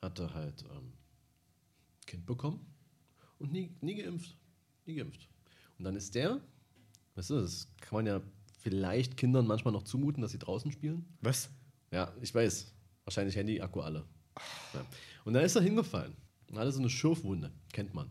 hatte 0.01 0.33
halt 0.35 0.65
ähm, 0.75 0.93
Kind 2.07 2.27
bekommen 2.27 2.67
und 3.39 3.53
nie, 3.53 3.71
nie 3.81 3.95
geimpft. 3.95 4.37
Nie 4.87 4.97
geimpft. 4.97 5.29
Und 5.79 5.85
dann 5.85 5.95
ist 5.97 6.15
der, 6.15 6.41
weißt 7.15 7.31
du, 7.31 7.41
das 7.41 7.69
kann 7.81 7.99
man 7.99 8.07
ja 8.07 8.21
vielleicht 8.59 9.17
Kindern 9.17 9.47
manchmal 9.47 9.73
noch 9.73 9.85
zumuten, 9.85 10.23
dass 10.23 10.33
sie 10.33 10.39
draußen 10.39 10.73
spielen. 10.73 11.05
Was? 11.21 11.51
Ja, 11.93 12.13
ich 12.21 12.35
weiß. 12.35 12.73
Wahrscheinlich 13.05 13.37
Handy, 13.37 13.61
Akku 13.61 13.81
alle. 13.81 14.05
Ja. 14.75 14.85
Und 15.25 15.35
dann 15.35 15.45
ist 15.45 15.55
er 15.57 15.63
hingefallen. 15.63 16.15
Hatte 16.55 16.73
so 16.73 16.81
eine 16.81 16.91
Schürfwunde. 16.91 17.53
Kennt 17.73 17.95
man. 17.95 18.11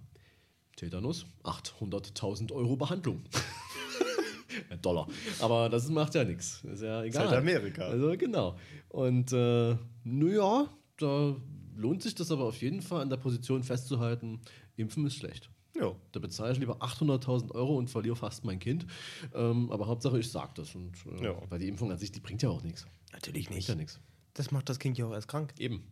Tetanus, 0.76 1.26
800.000 1.44 2.52
Euro 2.52 2.76
Behandlung. 2.76 3.22
Dollar. 4.82 5.08
Aber 5.40 5.70
das 5.70 5.90
macht 5.90 6.16
ja 6.16 6.24
nichts. 6.24 6.64
Ist 6.64 6.82
ja 6.82 7.04
egal. 7.04 7.30
halt 7.30 7.38
Amerika. 7.40 7.84
Also 7.88 8.16
genau. 8.18 8.58
Und 8.90 9.32
äh, 9.32 9.78
naja, 10.04 10.68
da 10.98 11.36
lohnt 11.76 12.04
sich 12.04 12.16
das 12.16 12.32
aber 12.32 12.46
auf 12.46 12.62
jeden 12.62 12.82
Fall 12.82 13.02
an 13.02 13.10
der 13.10 13.18
Position 13.18 13.64
festzuhalten, 13.64 14.42
Impfen 14.76 15.06
ist 15.06 15.16
schlecht. 15.16 15.50
Ja. 15.76 15.96
Da 16.12 16.20
bezahle 16.20 16.52
ich 16.52 16.60
lieber 16.60 16.82
800.000 16.82 17.52
Euro 17.52 17.78
und 17.78 17.90
verliere 17.90 18.16
fast 18.16 18.44
mein 18.44 18.60
Kind. 18.60 18.86
Ähm, 19.34 19.72
aber 19.72 19.88
Hauptsache, 19.88 20.20
ich 20.20 20.30
sage 20.30 20.52
das. 20.56 20.76
Und, 20.76 20.94
äh, 21.20 21.26
Ja. 21.26 21.36
Weil 21.50 21.60
die 21.60 21.68
Impfung 21.68 21.92
an 21.92 21.98
sich, 21.98 22.12
die 22.12 22.20
bringt 22.20 22.42
ja 22.42 22.50
auch 22.50 22.62
nichts. 22.64 22.86
Natürlich 23.14 23.48
Bringt 23.48 23.68
ja 23.68 23.76
nichts. 23.76 24.00
Das 24.34 24.52
macht 24.52 24.70
das 24.70 24.80
Kind 24.80 24.98
ja 24.98 25.06
auch 25.06 25.14
erst 25.14 25.28
krank. 25.28 25.54
Eben. 25.58 25.84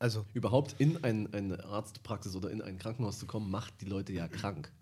Also, 0.00 0.24
Überhaupt 0.34 0.74
in 0.78 1.04
ein, 1.04 1.32
eine 1.32 1.62
Arztpraxis 1.64 2.34
oder 2.34 2.50
in 2.50 2.62
ein 2.62 2.78
Krankenhaus 2.78 3.18
zu 3.20 3.26
kommen, 3.26 3.50
macht 3.50 3.80
die 3.82 3.84
Leute 3.84 4.12
ja 4.12 4.26
krank. 4.28 4.72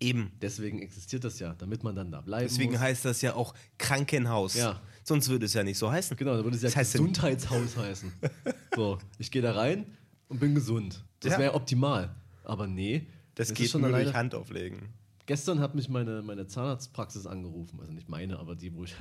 eben. 0.00 0.32
Deswegen 0.42 0.82
existiert 0.82 1.24
das 1.24 1.38
ja, 1.38 1.54
damit 1.54 1.82
man 1.84 1.94
dann 1.96 2.10
da 2.10 2.20
bleiben 2.20 2.46
Deswegen 2.48 2.72
muss. 2.72 2.80
heißt 2.80 3.04
das 3.04 3.22
ja 3.22 3.34
auch 3.34 3.54
Krankenhaus. 3.78 4.54
Ja. 4.56 4.80
Sonst 5.04 5.28
würde 5.28 5.46
es 5.46 5.54
ja 5.54 5.62
nicht 5.62 5.78
so 5.78 5.90
heißen. 5.90 6.16
Genau, 6.16 6.36
da 6.36 6.44
würde 6.44 6.56
es 6.56 6.62
ja 6.62 6.68
Das 6.68 6.76
heißt 6.76 6.92
Gesundheitshaus 6.92 7.76
heißen. 7.76 8.12
So, 8.76 8.98
ich 9.18 9.30
gehe 9.32 9.42
da 9.42 9.52
rein 9.52 9.86
und 10.28 10.38
bin 10.40 10.54
gesund. 10.54 11.02
Das 11.20 11.32
Ja. 11.32 11.38
wäre 11.38 11.54
optimal. 11.54 12.14
Aber 12.44 12.66
nee. 12.68 13.06
Das 13.34 13.48
es 13.50 13.54
geht 13.54 13.70
schon 13.70 13.80
nur 13.80 13.88
alleine, 13.90 14.04
durch 14.04 14.16
Hand 14.16 14.34
auflegen. 14.34 14.88
Gestern 15.26 15.58
hat 15.60 15.74
mich 15.74 15.88
meine, 15.88 16.22
meine 16.22 16.46
Zahnarztpraxis 16.46 17.26
angerufen, 17.26 17.78
also 17.80 17.92
nicht 17.92 18.08
meine, 18.08 18.38
aber 18.38 18.54
die, 18.56 18.72
wo 18.74 18.84
ich 18.84 18.94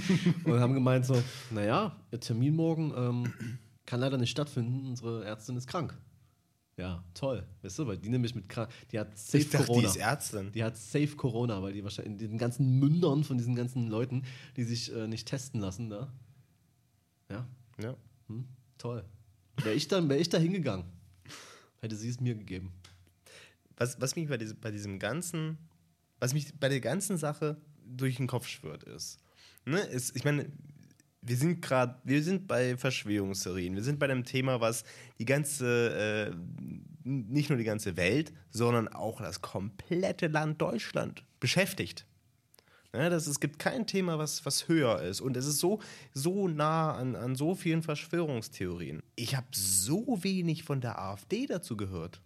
und 0.44 0.60
haben 0.60 0.74
gemeint 0.74 1.04
so, 1.06 1.20
naja, 1.50 1.96
Ihr 2.12 2.20
Termin 2.20 2.54
morgen 2.54 2.92
ähm, 2.96 3.32
kann 3.86 4.00
leider 4.00 4.16
nicht 4.18 4.30
stattfinden, 4.30 4.86
unsere 4.86 5.24
Ärztin 5.24 5.56
ist 5.56 5.66
krank. 5.66 5.96
Ja, 6.76 7.04
toll, 7.14 7.46
weißt 7.62 7.78
du, 7.78 7.86
weil 7.86 7.98
die 7.98 8.08
nämlich 8.08 8.34
mit 8.34 8.48
krank, 8.48 8.68
die 8.90 8.98
hat 8.98 9.16
safe 9.16 9.38
Ich 9.38 9.50
dachte, 9.50 9.66
Corona. 9.66 9.80
die 9.82 9.86
ist 9.86 9.96
Ärztin. 9.96 10.50
Die 10.52 10.64
hat 10.64 10.76
safe 10.76 11.14
Corona, 11.16 11.62
weil 11.62 11.72
die 11.72 11.84
wahrscheinlich 11.84 12.12
in 12.14 12.18
diesen 12.18 12.38
ganzen 12.38 12.78
Mündern 12.80 13.22
von 13.22 13.38
diesen 13.38 13.54
ganzen 13.54 13.86
Leuten, 13.86 14.24
die 14.56 14.64
sich 14.64 14.92
äh, 14.92 15.06
nicht 15.06 15.28
testen 15.28 15.60
lassen, 15.60 15.88
da. 15.90 16.12
Ja, 17.30 17.46
Ja. 17.80 17.94
hm, 18.28 18.46
toll. 18.78 19.04
Wäre 19.62 19.74
ich, 19.74 19.86
dann- 19.86 20.08
wär 20.08 20.18
ich 20.18 20.28
da 20.28 20.38
hingegangen, 20.38 20.86
hätte 21.80 21.94
sie 21.94 22.08
es 22.08 22.18
mir 22.20 22.34
gegeben. 22.34 22.72
Was, 23.76 24.00
was 24.00 24.16
mich 24.16 24.28
bei 24.28 24.36
diesem, 24.36 24.58
bei 24.60 24.72
diesem 24.72 24.98
ganzen, 24.98 25.58
was 26.18 26.34
mich 26.34 26.58
bei 26.58 26.68
der 26.68 26.80
ganzen 26.80 27.16
Sache 27.18 27.56
durch 27.86 28.16
den 28.16 28.26
Kopf 28.26 28.48
schwirrt, 28.48 28.82
ist, 28.82 29.20
ne, 29.64 29.78
ist 29.78 30.16
ich 30.16 30.24
meine, 30.24 30.50
wir 31.26 31.36
sind 31.36 31.62
gerade, 31.62 31.96
wir 32.04 32.22
sind 32.22 32.46
bei 32.46 32.76
Verschwörungstheorien, 32.76 33.74
wir 33.74 33.82
sind 33.82 33.98
bei 33.98 34.06
dem 34.06 34.24
Thema, 34.24 34.60
was 34.60 34.84
die 35.18 35.24
ganze, 35.24 36.30
äh, 36.32 36.34
nicht 37.04 37.48
nur 37.48 37.58
die 37.58 37.64
ganze 37.64 37.96
Welt, 37.96 38.32
sondern 38.50 38.88
auch 38.88 39.20
das 39.20 39.40
komplette 39.40 40.26
Land 40.28 40.60
Deutschland 40.60 41.24
beschäftigt. 41.40 42.06
Ne, 42.92 43.10
das, 43.10 43.26
es 43.26 43.40
gibt 43.40 43.58
kein 43.58 43.88
Thema, 43.88 44.18
was, 44.18 44.46
was 44.46 44.68
höher 44.68 45.02
ist. 45.02 45.20
Und 45.20 45.36
es 45.36 45.46
ist 45.46 45.58
so, 45.58 45.80
so 46.12 46.46
nah 46.46 46.94
an, 46.94 47.16
an 47.16 47.34
so 47.34 47.56
vielen 47.56 47.82
Verschwörungstheorien. 47.82 49.02
Ich 49.16 49.34
habe 49.34 49.48
so 49.50 50.22
wenig 50.22 50.62
von 50.62 50.80
der 50.80 51.00
AfD 51.00 51.46
dazu 51.46 51.76
gehört. 51.76 52.20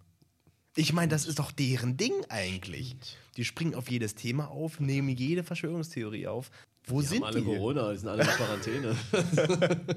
Ich 0.77 0.93
meine, 0.93 1.09
das 1.09 1.25
ist 1.27 1.39
doch 1.39 1.53
deren 1.53 1.97
Ding 1.97 2.13
eigentlich. 2.29 2.97
Die 3.39 3.47
springen 3.47 3.75
auf 3.75 3.91
jedes 3.91 4.15
Thema 4.15 4.51
auf, 4.51 4.79
nehmen 4.79 5.09
jede 5.09 5.43
Verschwörungstheorie 5.43 6.27
auf. 6.27 6.51
Wo 6.89 7.01
Die 7.01 7.07
sind 7.07 7.19
haben 7.19 7.25
alle 7.35 7.39
die? 7.41 7.45
Corona, 7.45 7.93
die 7.93 7.99
sind 7.99 8.09
alle 8.09 8.23
in 8.23 8.29
Quarantäne. 8.29 8.97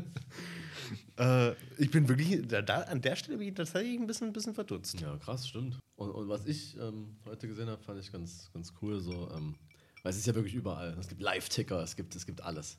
Äh, 1.17 1.51
ich 1.77 1.91
bin 1.91 2.07
wirklich, 2.09 2.47
da, 2.47 2.61
da, 2.61 2.81
an 2.83 3.01
der 3.01 3.15
Stelle 3.15 3.37
bin 3.37 3.47
ich 3.49 3.53
tatsächlich 3.53 3.99
ein 3.99 4.07
bisschen, 4.07 4.27
ein 4.27 4.33
bisschen 4.33 4.53
verdutzt. 4.55 4.99
ja, 4.99 5.15
krass, 5.17 5.47
stimmt. 5.47 5.77
Und, 5.95 6.09
und 6.09 6.29
was 6.29 6.45
ich 6.47 6.75
ähm, 6.79 7.15
heute 7.25 7.47
gesehen 7.47 7.67
habe, 7.67 7.81
fand 7.83 7.99
ich 7.99 8.11
ganz, 8.11 8.49
ganz 8.53 8.73
cool. 8.81 8.99
So, 8.99 9.29
ähm, 9.35 9.55
weil 10.03 10.11
es 10.11 10.17
ist 10.17 10.25
ja 10.25 10.33
wirklich 10.35 10.55
überall. 10.55 10.95
Es 10.99 11.07
gibt 11.09 11.21
Live-Ticker, 11.21 11.83
es 11.83 11.95
gibt, 11.95 12.15
es 12.15 12.25
gibt 12.25 12.41
alles. 12.41 12.77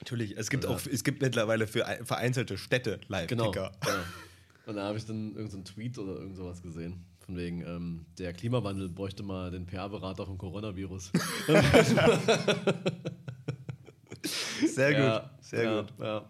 Natürlich, 0.00 0.36
es 0.36 0.50
gibt, 0.50 0.64
Ja. 0.64 0.70
auch, 0.70 0.80
es 0.84 1.04
gibt 1.04 1.22
mittlerweile 1.22 1.66
für 1.66 1.86
ein- 1.86 2.04
vereinzelte 2.04 2.58
Städte 2.58 2.98
Genau. 3.28 3.44
Live-Ticker. 3.52 3.72
Ja. 3.86 4.04
Und 4.66 4.76
da 4.76 4.84
habe 4.88 4.98
ich 4.98 5.04
dann 5.06 5.18
irgendeinen 5.36 5.50
so 5.50 5.56
einen 5.58 5.64
Tweet 5.64 5.96
oder 5.98 6.14
irgend 6.16 6.34
sowas 6.36 6.60
gesehen. 6.62 7.04
Von 7.20 7.36
wegen, 7.36 7.60
ähm, 7.60 8.04
der 8.18 8.32
Klimawandel 8.32 8.88
bräuchte 8.88 9.22
mal 9.22 9.50
den 9.52 9.64
PR-Berater 9.66 10.26
vom 10.26 10.38
Coronavirus. 10.38 11.12
Sehr 14.66 14.90
gut, 14.92 15.00
Ja, 15.00 15.30
sehr 15.40 15.64
ja, 15.64 15.80
gut. 15.82 15.92
Ja, 15.98 16.24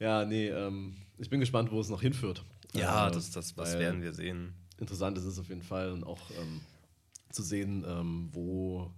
ja 0.00 0.24
nee, 0.24 0.48
ähm, 0.48 0.96
ich 1.18 1.30
bin 1.30 1.40
gespannt, 1.40 1.70
wo 1.70 1.80
es 1.80 1.88
noch 1.88 2.02
hinführt. 2.02 2.44
Ja, 2.74 3.08
Äh, 3.08 3.12
das, 3.12 3.30
das, 3.30 3.54
das 3.54 3.78
werden 3.78 4.02
wir 4.02 4.12
sehen. 4.12 4.54
Interessant 4.78 5.16
ist 5.18 5.24
es 5.24 5.38
auf 5.38 5.48
jeden 5.48 5.62
Fall 5.62 5.92
und 5.92 6.04
auch 6.04 6.30
ähm, 6.30 6.60
zu 7.30 7.42
sehen, 7.42 7.84
ähm, 7.86 8.28
wo, 8.32 8.90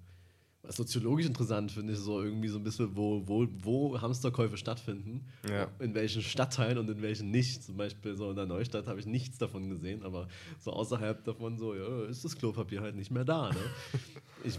was 0.63 0.77
soziologisch 0.77 1.27
interessant 1.27 1.71
finde 1.71 1.93
ich, 1.93 1.99
so 1.99 2.23
irgendwie 2.23 2.49
so 2.49 2.59
ein 2.59 2.65
bisschen, 2.65 2.97
wo, 2.97 3.23
wo, 3.27 3.47
wo 3.63 4.01
Hamsterkäufe 4.01 4.57
stattfinden, 4.57 5.27
Ja. 5.49 5.69
in 5.79 5.95
welchen 5.95 6.23
Stadtteilen 6.23 6.79
und 6.79 6.89
in 6.89 7.03
welchen 7.03 7.31
nicht. 7.31 7.63
Zum 7.63 7.77
Beispiel 7.77 8.17
so 8.17 8.31
in 8.31 8.37
der 8.37 8.47
Neustadt 8.47 8.87
habe 8.87 8.99
ich 8.99 9.07
nichts 9.07 9.37
davon 9.37 9.69
gesehen, 9.69 10.03
aber 10.03 10.29
so 10.59 10.73
außerhalb 10.73 11.23
davon 11.25 11.59
so, 11.59 11.75
ja, 11.75 12.05
ist 12.07 12.25
das 12.25 12.37
Klopapier 12.37 12.81
halt 12.81 12.97
nicht 12.97 13.11
mehr 13.11 13.25
da. 13.25 13.51
Ne? 13.51 13.57
ich, 14.45 14.59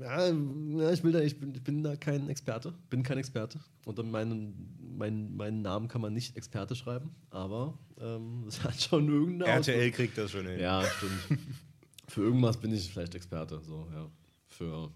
ja, 0.00 0.28
ja, 0.28 0.92
ich 0.92 1.02
will 1.04 1.12
da, 1.12 1.20
ich 1.20 1.38
bin, 1.38 1.54
ich 1.54 1.62
bin 1.62 1.82
da 1.82 1.96
kein 1.96 2.28
Experte, 2.28 2.72
bin 2.90 3.02
kein 3.02 3.18
Experte. 3.18 3.60
Unter 3.84 4.02
meinen, 4.02 4.76
meinen, 4.96 5.36
meinen 5.36 5.62
Namen 5.62 5.88
kann 5.88 6.00
man 6.00 6.12
nicht 6.12 6.36
Experte 6.36 6.74
schreiben, 6.74 7.10
aber 7.30 7.78
ähm, 8.00 8.44
es 8.48 8.62
hat 8.62 8.80
schon 8.80 9.08
irgendeine 9.08 9.52
RTL 9.52 9.90
kriegt 9.90 10.16
das 10.18 10.30
schon 10.30 10.46
hin. 10.46 10.60
ja, 10.60 10.82
stimmt. 10.84 11.40
für 12.08 12.22
irgendwas 12.22 12.56
bin 12.56 12.72
ich 12.72 12.90
vielleicht 12.90 13.14
Experte. 13.14 13.60
So, 13.62 13.88
ja. 13.92 14.10
Für, 14.46 14.90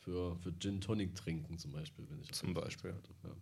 für, 0.00 0.36
für 0.36 0.58
Gin 0.58 0.80
Tonic 0.80 1.14
trinken 1.14 1.58
zum 1.58 1.72
Beispiel 1.72 2.04
bin 2.04 2.20
ich. 2.20 2.32
Zum 2.32 2.52
Beispiel. 2.54 2.90
Experte, 2.90 3.36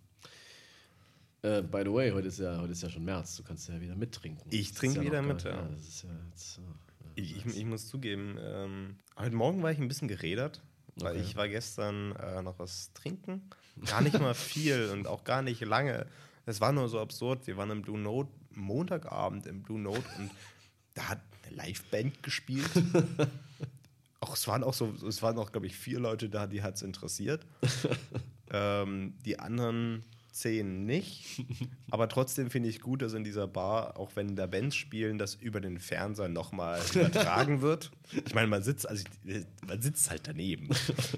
Äh, 1.43 1.63
by 1.63 1.83
the 1.85 1.93
way, 1.93 2.11
heute 2.11 2.29
ist, 2.29 2.39
ja, 2.39 2.61
heute 2.61 2.73
ist 2.73 2.83
ja 2.83 2.91
schon 2.91 3.05
März. 3.05 3.37
Du 3.37 3.43
kannst 3.43 3.69
ja 3.69 3.81
wieder 3.81 3.95
mittrinken. 3.95 4.47
Ich 4.51 4.73
trinke 4.73 4.99
ja 4.99 5.03
wieder 5.05 5.23
mit, 5.23 5.43
gar- 5.45 5.53
ja. 5.55 5.69
das 5.69 5.87
ist 5.87 6.03
ja 6.03 6.11
jetzt, 6.29 6.59
äh, 6.59 6.63
ja, 6.63 6.69
Ich, 7.17 7.35
ich, 7.35 7.57
ich 7.57 7.65
muss 7.65 7.89
zugeben, 7.89 8.37
ähm, 8.39 8.97
heute 9.19 9.35
Morgen 9.35 9.63
war 9.63 9.73
ich 9.73 9.79
ein 9.79 9.89
bisschen 9.89 10.07
gerädert, 10.07 10.63
weil 10.97 11.15
Okay. 11.17 11.23
ich 11.23 11.35
war 11.35 11.49
gestern 11.49 12.15
äh, 12.17 12.43
noch 12.43 12.59
was 12.59 12.93
trinken. 12.93 13.49
Gar 13.87 14.03
nicht 14.03 14.21
mal 14.21 14.35
viel 14.35 14.91
und 14.91 15.07
auch 15.07 15.25
gar 15.25 15.41
nicht 15.43 15.61
lange. 15.63 16.07
Es 16.45 16.61
war 16.61 16.73
nur 16.73 16.89
so 16.89 17.01
absurd. 17.01 17.47
Wir 17.47 17.57
waren 17.57 17.71
im 17.71 17.83
Blue 17.83 17.99
Note, 17.99 18.31
Montagabend 18.51 19.47
im 19.47 19.63
Blue 19.63 19.81
Note 19.81 20.05
und 20.19 20.31
da 20.95 21.09
hat 21.09 21.21
eine 21.47 21.57
Liveband 21.57 22.23
gespielt. 22.23 22.71
auch, 24.21 24.35
es 24.35 24.47
waren 24.47 24.63
auch 24.63 24.75
so, 24.75 24.95
es 25.09 25.23
waren 25.23 25.39
auch, 25.39 25.53
glaube 25.53 25.67
ich, 25.67 25.77
vier 25.77 25.99
Leute 25.99 26.29
da, 26.29 26.47
die 26.47 26.63
hat 26.63 26.77
es 26.77 26.83
interessiert. 26.83 27.47
ähm, 28.51 29.15
die 29.25 29.39
anderen 29.39 30.05
zehn 30.37 30.85
nicht. 30.87 31.45
Aber 31.91 32.09
trotzdem 32.09 32.51
finde 32.51 32.69
ich 32.69 32.81
gut, 32.81 33.03
dass 33.03 33.13
in 33.15 33.25
dieser 33.25 33.49
Bar, 33.49 33.99
auch 33.99 34.13
wenn 34.15 34.37
da 34.37 34.47
Bands 34.47 34.77
spielen, 34.77 35.19
das 35.19 35.35
über 35.35 35.61
den 35.61 35.79
Fernseher 35.79 36.29
nochmal 36.29 36.81
übertragen 36.95 37.63
wird. 37.63 37.91
Ich 38.27 38.35
meine, 38.35 38.47
man 38.47 38.63
sitzt, 38.63 38.89
also 38.89 39.05
ich, 39.25 39.45
man 39.67 39.81
sitzt 39.81 40.11
halt 40.11 40.29
daneben. 40.29 40.69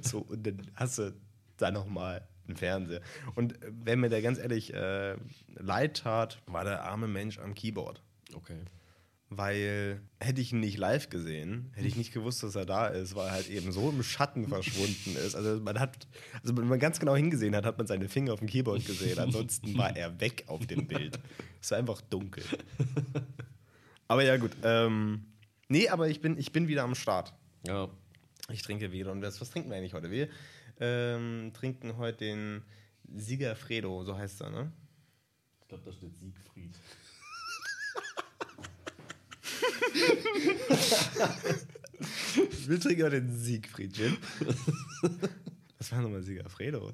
So, 0.02 0.20
und 0.20 0.46
dann 0.46 0.70
hast 0.74 0.98
du 0.98 1.14
da 1.56 1.70
nochmal 1.70 2.26
einen 2.46 2.56
Fernseher. 2.56 3.00
Und 3.34 3.62
äh, 3.62 3.70
wenn 3.84 4.00
mir 4.00 4.08
der 4.08 4.22
ganz 4.22 4.38
ehrlich 4.38 4.72
äh, 4.72 5.16
leid 5.56 5.98
tat, 5.98 6.40
war 6.46 6.64
der 6.64 6.84
arme 6.84 7.08
Mensch 7.08 7.38
am 7.38 7.54
Keyboard. 7.54 8.02
Okay. 8.34 8.58
Weil 9.30 10.00
hätte 10.20 10.40
ich 10.40 10.52
ihn 10.52 10.60
nicht 10.60 10.78
live 10.78 11.10
gesehen, 11.10 11.70
hätte 11.74 11.86
ich 11.86 11.96
nicht 11.96 12.14
gewusst, 12.14 12.42
dass 12.42 12.54
er 12.54 12.64
da 12.64 12.86
ist, 12.86 13.14
weil 13.14 13.26
er 13.26 13.32
halt 13.32 13.50
eben 13.50 13.72
so 13.72 13.90
im 13.90 14.02
Schatten 14.02 14.48
verschwunden 14.48 15.16
ist. 15.16 15.34
Also 15.34 15.60
man 15.60 15.78
hat, 15.78 16.06
also 16.42 16.56
wenn 16.56 16.66
man 16.66 16.78
ganz 16.78 16.98
genau 16.98 17.14
hingesehen 17.14 17.54
hat, 17.54 17.66
hat 17.66 17.76
man 17.76 17.86
seine 17.86 18.08
Finger 18.08 18.32
auf 18.32 18.38
dem 18.38 18.48
Keyboard 18.48 18.86
gesehen. 18.86 19.18
Ansonsten 19.18 19.76
war 19.76 19.94
er 19.94 20.18
weg 20.20 20.44
auf 20.46 20.66
dem 20.66 20.86
Bild. 20.86 21.18
Es 21.60 21.70
war 21.70 21.78
einfach 21.78 22.00
dunkel. 22.00 22.42
Aber 24.08 24.24
ja, 24.24 24.38
gut. 24.38 24.52
Ähm, 24.62 25.26
nee, 25.68 25.88
aber 25.88 26.08
ich 26.08 26.22
bin, 26.22 26.38
ich 26.38 26.50
bin 26.50 26.66
wieder 26.66 26.84
am 26.84 26.94
Start. 26.94 27.34
Ja. 27.66 27.90
Ich 28.50 28.62
trinke 28.62 28.92
wieder. 28.92 29.12
Und 29.12 29.20
was, 29.20 29.38
was 29.42 29.50
trinken 29.50 29.68
wir 29.68 29.76
eigentlich 29.76 29.92
heute? 29.92 30.10
Wir 30.10 30.28
ähm, 30.80 31.52
trinken 31.52 31.98
heute 31.98 32.24
den 32.24 32.62
Sigafredo, 33.14 34.04
so 34.04 34.16
heißt 34.16 34.40
er, 34.40 34.50
ne? 34.50 34.72
Ich 35.60 35.68
glaube, 35.68 35.84
da 35.84 35.92
steht 35.92 36.16
Siegfried. 36.16 36.74
Wir 42.66 42.80
trinken 42.80 43.02
heute 43.04 43.20
den 43.22 43.36
Siegfried 43.38 43.94
Gin. 43.94 44.16
Was 45.78 45.92
war 45.92 46.00
nochmal 46.02 46.22
Sigafredo? 46.22 46.92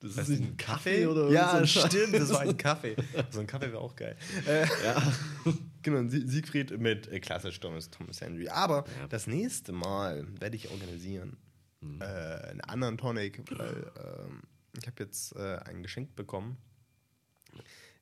Das 0.00 0.16
ist 0.16 0.28
nicht 0.28 0.42
ein 0.42 0.56
Kaffee 0.56 1.06
oder 1.06 1.28
Ja, 1.30 1.58
so 1.66 1.80
stimmt, 1.88 2.14
das 2.14 2.30
war 2.30 2.40
ein 2.42 2.56
Kaffee. 2.56 2.94
So 3.30 3.40
ein 3.40 3.46
Kaffee 3.48 3.66
wäre 3.72 3.80
auch 3.80 3.96
geil. 3.96 4.16
Äh, 4.46 4.64
Ja. 4.84 5.12
genau, 5.82 6.08
Siegfried 6.08 6.78
mit 6.78 7.08
äh, 7.08 7.18
klassisch 7.20 7.58
Thomas, 7.58 7.90
Thomas 7.90 8.20
Henry. 8.20 8.48
Aber 8.48 8.84
Ja. 9.00 9.08
das 9.08 9.26
nächste 9.26 9.72
Mal 9.72 10.26
werde 10.38 10.54
ich 10.56 10.70
organisieren. 10.70 11.36
Äh, 12.00 12.04
einen 12.04 12.60
anderen 12.62 12.96
Tonic, 12.98 13.42
weil 13.50 13.90
ähm, 14.28 14.42
ich 14.80 14.86
habe 14.86 15.02
jetzt 15.02 15.34
äh, 15.36 15.58
ein 15.64 15.82
Geschenk 15.82 16.14
bekommen. 16.16 16.56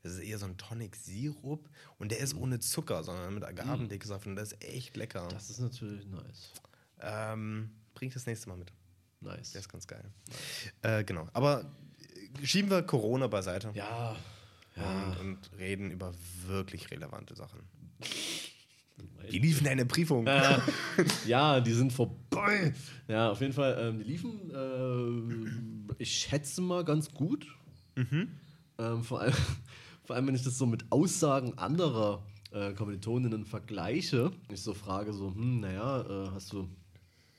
Das 0.06 0.14
ist 0.14 0.20
eher 0.20 0.38
so 0.38 0.46
ein 0.46 0.56
Tonic-Sirup 0.56 1.68
und 1.98 2.12
der 2.12 2.18
ist 2.20 2.34
ohne 2.36 2.60
Zucker, 2.60 3.02
sondern 3.02 3.34
mit 3.34 3.42
Agavendicksaft 3.44 4.26
und 4.26 4.36
das 4.36 4.52
ist 4.52 4.64
echt 4.64 4.96
lecker. 4.96 5.26
Das 5.32 5.50
ist 5.50 5.58
natürlich 5.58 6.06
nice. 6.06 6.52
Ähm, 7.00 7.70
bring 7.94 8.08
ich 8.08 8.14
das 8.14 8.24
nächste 8.26 8.48
Mal 8.48 8.56
mit. 8.56 8.72
Nice. 9.20 9.50
Der 9.50 9.60
ist 9.60 9.68
ganz 9.68 9.86
geil. 9.86 10.04
Äh, 10.82 11.02
genau. 11.02 11.26
Aber 11.32 11.64
äh, 12.40 12.46
schieben 12.46 12.70
wir 12.70 12.82
Corona 12.82 13.26
beiseite 13.26 13.72
Ja. 13.74 14.14
Ja. 14.76 15.04
und, 15.04 15.18
und 15.20 15.50
reden 15.58 15.90
über 15.90 16.14
wirklich 16.46 16.90
relevante 16.92 17.34
Sachen. 17.34 17.60
Wie 19.28 19.38
liefen 19.40 19.64
deine 19.64 19.86
Prüfungen? 19.86 20.26
Ja, 20.26 20.62
ja, 21.26 21.60
die 21.60 21.72
sind 21.72 21.92
vorbei. 21.92 22.72
Ja, 23.08 23.30
auf 23.32 23.40
jeden 23.40 23.52
Fall, 23.52 23.76
ähm, 23.80 23.98
die 23.98 24.04
liefen, 24.04 24.50
äh, 25.90 25.94
ich 25.98 26.12
schätze 26.16 26.60
mal, 26.60 26.84
ganz 26.84 27.10
gut. 27.12 27.46
Ähm, 28.78 29.02
vor, 29.02 29.22
allem, 29.22 29.34
vor 30.06 30.16
allem, 30.16 30.28
wenn 30.28 30.36
ich 30.36 30.44
das 30.44 30.56
so 30.56 30.66
mit 30.66 30.90
Aussagen 30.90 31.58
anderer 31.58 32.22
äh, 32.52 32.72
Kommilitoninnen 32.72 33.44
vergleiche. 33.44 34.30
Ich 34.50 34.62
so 34.62 34.72
frage 34.72 35.12
so, 35.12 35.34
hm, 35.34 35.60
naja, 35.60 36.02
äh, 36.02 36.30
hast 36.30 36.52
du... 36.52 36.68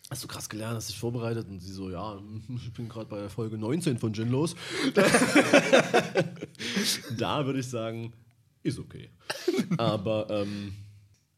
Hast 0.10 0.23
du 0.23 0.30
krass 0.30 0.47
gelernt, 0.47 0.77
hast 0.77 0.88
dich 0.88 0.97
vorbereitet? 0.97 1.49
Und 1.49 1.60
sie 1.60 1.73
so, 1.73 1.89
ja, 1.89 2.17
ich 2.56 2.71
bin 2.71 2.88
gerade 2.88 3.10
bei 3.10 3.27
Folge 3.27 3.58
19 3.58 3.97
von 3.97 4.13
Gin 4.13 4.30
los. 4.30 4.56
da 7.17 7.45
würde 7.45 7.60
ich 7.60 7.67
sagen, 7.67 8.13
ist 8.63 8.80
okay. 8.80 9.10
Aber 9.77 10.30
ähm, 10.30 10.71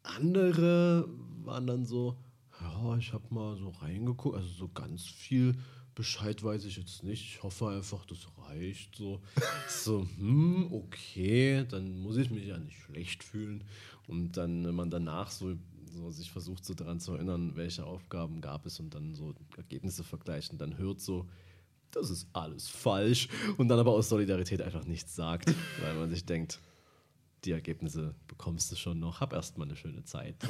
andere 0.04 1.08
waren 1.42 1.66
dann 1.66 1.84
so, 1.84 2.16
ja, 2.60 2.96
ich 2.96 3.12
habe 3.12 3.24
mal 3.30 3.56
so 3.56 3.70
reingeguckt, 3.70 4.36
also 4.36 4.48
so 4.48 4.68
ganz 4.68 5.04
viel 5.04 5.56
Bescheid 6.00 6.42
weiß 6.42 6.64
ich 6.64 6.78
jetzt 6.78 7.02
nicht. 7.02 7.22
Ich 7.24 7.42
hoffe 7.42 7.68
einfach, 7.68 8.06
das 8.06 8.26
reicht 8.48 8.96
so. 8.96 9.20
So, 9.68 10.06
hm, 10.16 10.72
okay, 10.72 11.66
dann 11.68 12.00
muss 12.00 12.16
ich 12.16 12.30
mich 12.30 12.46
ja 12.46 12.56
nicht 12.56 12.78
schlecht 12.78 13.22
fühlen. 13.22 13.64
Und 14.06 14.32
dann, 14.38 14.64
wenn 14.64 14.74
man 14.74 14.88
danach 14.88 15.30
so, 15.30 15.58
so 15.84 16.10
sich 16.10 16.30
versucht, 16.30 16.64
so 16.64 16.72
daran 16.72 17.00
zu 17.00 17.12
erinnern, 17.12 17.52
welche 17.54 17.84
Aufgaben 17.84 18.40
gab 18.40 18.64
es 18.64 18.80
und 18.80 18.94
dann 18.94 19.14
so 19.14 19.34
Ergebnisse 19.58 20.02
vergleichen, 20.02 20.56
dann 20.56 20.78
hört 20.78 21.02
so, 21.02 21.28
das 21.90 22.08
ist 22.08 22.28
alles 22.32 22.66
falsch. 22.66 23.28
Und 23.58 23.68
dann 23.68 23.78
aber 23.78 23.92
aus 23.92 24.08
Solidarität 24.08 24.62
einfach 24.62 24.86
nichts 24.86 25.14
sagt, 25.14 25.54
weil 25.82 25.96
man 25.96 26.08
sich 26.08 26.24
denkt, 26.24 26.60
die 27.44 27.52
Ergebnisse 27.52 28.14
bekommst 28.26 28.72
du 28.72 28.76
schon 28.76 29.00
noch, 29.00 29.20
hab 29.20 29.34
erstmal 29.34 29.66
eine 29.68 29.76
schöne 29.76 30.02
Zeit. 30.04 30.36
So. 30.40 30.48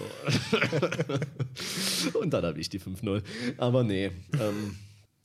und 2.20 2.30
dann 2.30 2.44
habe 2.44 2.60
ich 2.60 2.68
die 2.68 2.78
5-0. 2.78 3.24
Aber 3.58 3.82
nee, 3.82 4.12
ähm, 4.38 4.76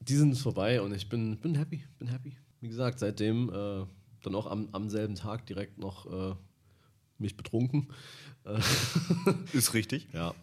die 0.07 0.15
sind 0.15 0.37
vorbei 0.37 0.81
und 0.81 0.93
ich 0.93 1.09
bin, 1.09 1.37
bin 1.37 1.55
happy, 1.55 1.83
bin 1.99 2.07
happy. 2.07 2.35
Wie 2.61 2.67
gesagt, 2.67 2.99
seitdem 2.99 3.49
äh, 3.49 3.85
dann 4.21 4.35
auch 4.35 4.45
am, 4.47 4.69
am 4.71 4.89
selben 4.89 5.15
Tag 5.15 5.45
direkt 5.45 5.77
noch 5.77 6.05
äh, 6.31 6.35
mich 7.17 7.37
betrunken. 7.37 7.87
Äh, 8.45 8.59
Ist 9.53 9.73
richtig. 9.73 10.07
ja. 10.13 10.33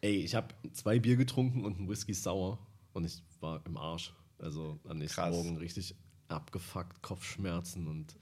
Ey, 0.00 0.16
ich 0.16 0.34
habe 0.34 0.48
zwei 0.72 0.98
Bier 0.98 1.16
getrunken 1.16 1.64
und 1.64 1.78
einen 1.78 1.88
Whisky 1.88 2.12
sauer 2.12 2.58
und 2.92 3.04
ich 3.04 3.22
war 3.40 3.62
im 3.66 3.76
Arsch. 3.78 4.12
Also 4.38 4.78
am 4.88 4.98
nächsten 4.98 5.20
Krass. 5.20 5.34
Morgen 5.34 5.56
richtig 5.56 5.94
abgefuckt, 6.28 7.00
Kopfschmerzen 7.02 7.86
und 7.86 8.16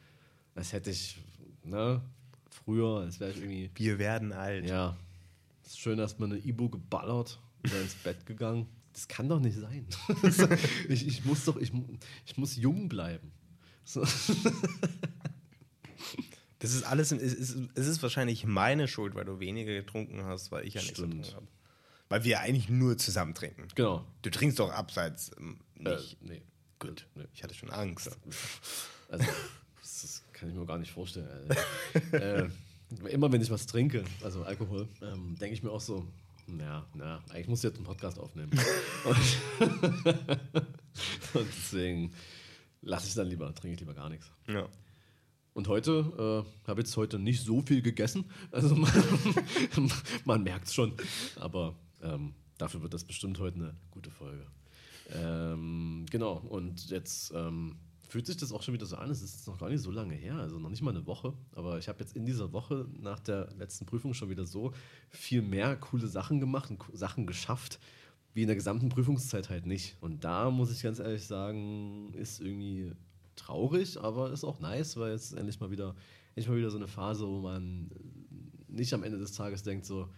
als 0.55 0.73
hätte 0.73 0.91
ich, 0.91 1.17
ne, 1.65 2.03
früher, 2.51 3.01
als 3.01 3.19
wäre 3.19 3.31
ich 3.33 3.39
irgendwie, 3.39 3.71
Wir 3.75 3.99
werden 3.99 4.33
alt. 4.33 4.69
ja, 4.69 4.97
ist 5.65 5.81
schön 5.81 5.99
erstmal 5.99 6.31
eine 6.31 6.39
Ibu 6.39 6.69
geballert, 6.69 7.41
wieder 7.63 7.81
ins 7.81 7.95
Bett 7.95 8.27
gegangen. 8.27 8.67
Das 8.93 9.09
kann 9.09 9.29
doch 9.29 9.41
nicht 9.41 9.59
sein. 9.59 9.87
ich, 10.89 11.07
ich 11.07 11.25
muss 11.25 11.45
doch, 11.45 11.57
ich, 11.57 11.73
ich 12.27 12.37
muss 12.37 12.57
jung 12.57 12.89
bleiben. 12.89 13.33
So. 13.85 14.05
Das 16.63 16.75
ist 16.75 16.85
alles, 16.85 17.11
es 17.11 17.35
ist, 17.35 17.57
es 17.75 17.87
ist 17.89 18.03
wahrscheinlich 18.05 18.45
meine 18.45 18.87
Schuld, 18.87 19.17
weil 19.17 19.25
du 19.25 19.41
weniger 19.41 19.73
getrunken 19.75 20.25
hast, 20.25 20.53
weil 20.53 20.65
ich 20.65 20.75
ja 20.75 20.81
nichts 20.81 20.97
getrunken 20.97 21.25
habe. 21.35 21.49
Weil 22.09 22.23
wir 22.23 22.39
eigentlich 22.39 22.69
nur 22.69 22.97
zusammen 22.97 23.35
trinken. 23.35 23.67
Genau. 23.75 24.07
Du 24.23 24.31
trinkst 24.31 24.61
doch 24.61 24.71
abseits 24.71 25.33
ähm, 25.39 25.59
nicht. 25.75 26.13
Äh, 26.23 26.27
nee. 26.29 26.43
Gut. 26.79 27.09
Nee. 27.17 27.25
Ich 27.35 27.43
hatte 27.43 27.55
schon 27.55 27.71
Angst. 27.71 28.17
Also, 29.09 29.25
das, 29.81 30.03
das 30.03 30.23
kann 30.33 30.51
ich 30.51 30.55
mir 30.55 30.65
gar 30.65 30.79
nicht 30.79 30.93
vorstellen. 30.93 31.29
Also, 32.13 32.17
äh, 32.17 32.49
immer 33.11 33.33
wenn 33.33 33.41
ich 33.41 33.51
was 33.51 33.67
trinke, 33.67 34.05
also 34.23 34.45
Alkohol, 34.45 34.89
ähm, 35.03 35.37
denke 35.41 35.55
ich 35.55 35.65
mir 35.65 35.71
auch 35.71 35.81
so, 35.81 36.07
na, 36.57 36.87
na, 36.95 37.23
eigentlich 37.31 37.49
muss 37.49 37.61
ich 37.61 37.65
jetzt 37.65 37.77
einen 37.77 37.87
Podcast 37.87 38.19
aufnehmen. 38.19 38.51
Und, 39.05 39.17
und 41.35 41.47
deswegen 41.47 42.13
lasse 42.83 43.09
ich 43.09 43.15
dann 43.15 43.29
lieber, 43.29 43.55
trinke 43.55 43.75
ich 43.75 43.81
lieber 43.81 43.95
gar 43.95 44.09
nichts. 44.09 44.31
Ja. 44.47 44.69
Und 45.55 45.69
heute, 45.69 46.45
äh, 46.47 46.69
habe 46.69 46.81
jetzt 46.81 46.97
heute 46.97 47.19
nicht 47.19 47.45
so 47.45 47.61
viel 47.63 47.83
gegessen. 47.83 48.25
Also 48.51 48.75
man, 48.75 48.91
man 50.25 50.43
merkt 50.43 50.67
es 50.67 50.75
schon. 50.75 50.95
Aber 51.37 51.77
ähm, 52.03 52.35
dafür 52.59 52.83
wird 52.83 52.95
das 52.95 53.05
bestimmt 53.05 53.39
heute 53.39 53.57
eine 53.57 53.77
gute 53.91 54.11
Folge. 54.11 54.47
Ähm, 55.11 56.07
genau, 56.11 56.35
und 56.39 56.89
jetzt 56.89 57.33
ähm, 57.35 57.77
fühlt 58.13 58.27
sich 58.27 58.37
das 58.37 58.53
auch 58.53 58.63
schon 58.63 58.75
wieder 58.75 58.85
so 58.85 58.97
an. 58.97 59.11
Es 59.11 59.23
ist 59.23 59.47
noch 59.47 59.59
gar 59.59 59.71
nicht 59.71 59.81
so 59.81 59.91
lange 59.91 60.15
her, 60.15 60.35
also 60.35 60.59
noch 60.59 60.69
nicht 60.69 60.83
mal 60.83 60.91
eine 60.91 61.07
Woche. 61.07 61.33
Aber 61.55 61.79
ich 61.79 61.89
habe 61.89 62.01
jetzt 62.01 62.15
in 62.15 62.27
dieser 62.27 62.53
Woche 62.53 62.87
nach 63.01 63.19
der 63.19 63.49
letzten 63.57 63.87
Prüfung 63.87 64.13
schon 64.13 64.29
wieder 64.29 64.45
so 64.45 64.73
viel 65.09 65.41
mehr 65.41 65.77
coole 65.77 66.07
Sachen 66.07 66.39
gemacht 66.39 66.71
und 66.71 66.79
Sachen 66.93 67.27
geschafft, 67.27 67.81
wie 68.35 68.43
in 68.43 68.49
der 68.49 68.57
gesamten 68.57 68.91
Prüfungszeit 68.91 69.49
halt 69.49 69.65
nicht. 69.65 69.97
Und 70.03 70.25
da 70.25 70.51
muss 70.51 70.71
ich 70.71 70.83
ganz 70.83 70.99
ehrlich 70.99 71.27
sagen, 71.27 72.13
ist 72.13 72.41
irgendwie 72.41 72.93
traurig, 73.35 73.99
aber 73.99 74.31
ist 74.31 74.45
auch 74.45 74.61
nice, 74.61 74.99
weil 74.99 75.13
jetzt 75.13 75.33
endlich 75.33 75.59
mal 75.59 75.71
wieder, 75.71 75.97
endlich 76.35 76.49
mal 76.49 76.59
wieder 76.59 76.71
so 76.71 76.77
eine 76.77 76.89
Phase, 76.89 77.27
wo 77.27 77.41
man 77.41 77.91
nicht 78.69 78.93
am 78.93 79.05
Ende 79.05 79.19
des 79.19 79.33
Tages 79.33 79.63
denkt 79.63 79.87
so, 79.87 80.11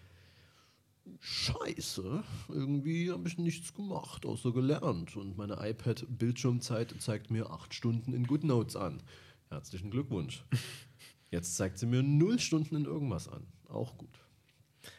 Scheiße, 1.21 2.23
irgendwie 2.49 3.11
habe 3.11 3.29
ich 3.29 3.39
nichts 3.39 3.75
gemacht, 3.75 4.25
außer 4.27 4.53
gelernt. 4.53 5.17
Und 5.17 5.37
meine 5.37 5.55
iPad-Bildschirmzeit 5.61 6.95
zeigt 6.99 7.31
mir 7.31 7.51
acht 7.51 7.75
Stunden 7.75 8.13
in 8.13 8.27
GoodNotes 8.27 8.77
an. 8.77 9.03
Herzlichen 9.51 9.91
Glückwunsch. 9.91 10.45
Jetzt 11.31 11.57
zeigt 11.57 11.79
sie 11.79 11.87
mir 11.87 12.03
null 12.03 12.39
Stunden 12.39 12.77
in 12.77 12.85
irgendwas 12.85 13.29
an. 13.29 13.47
Auch 13.69 13.97
gut. 13.99 14.19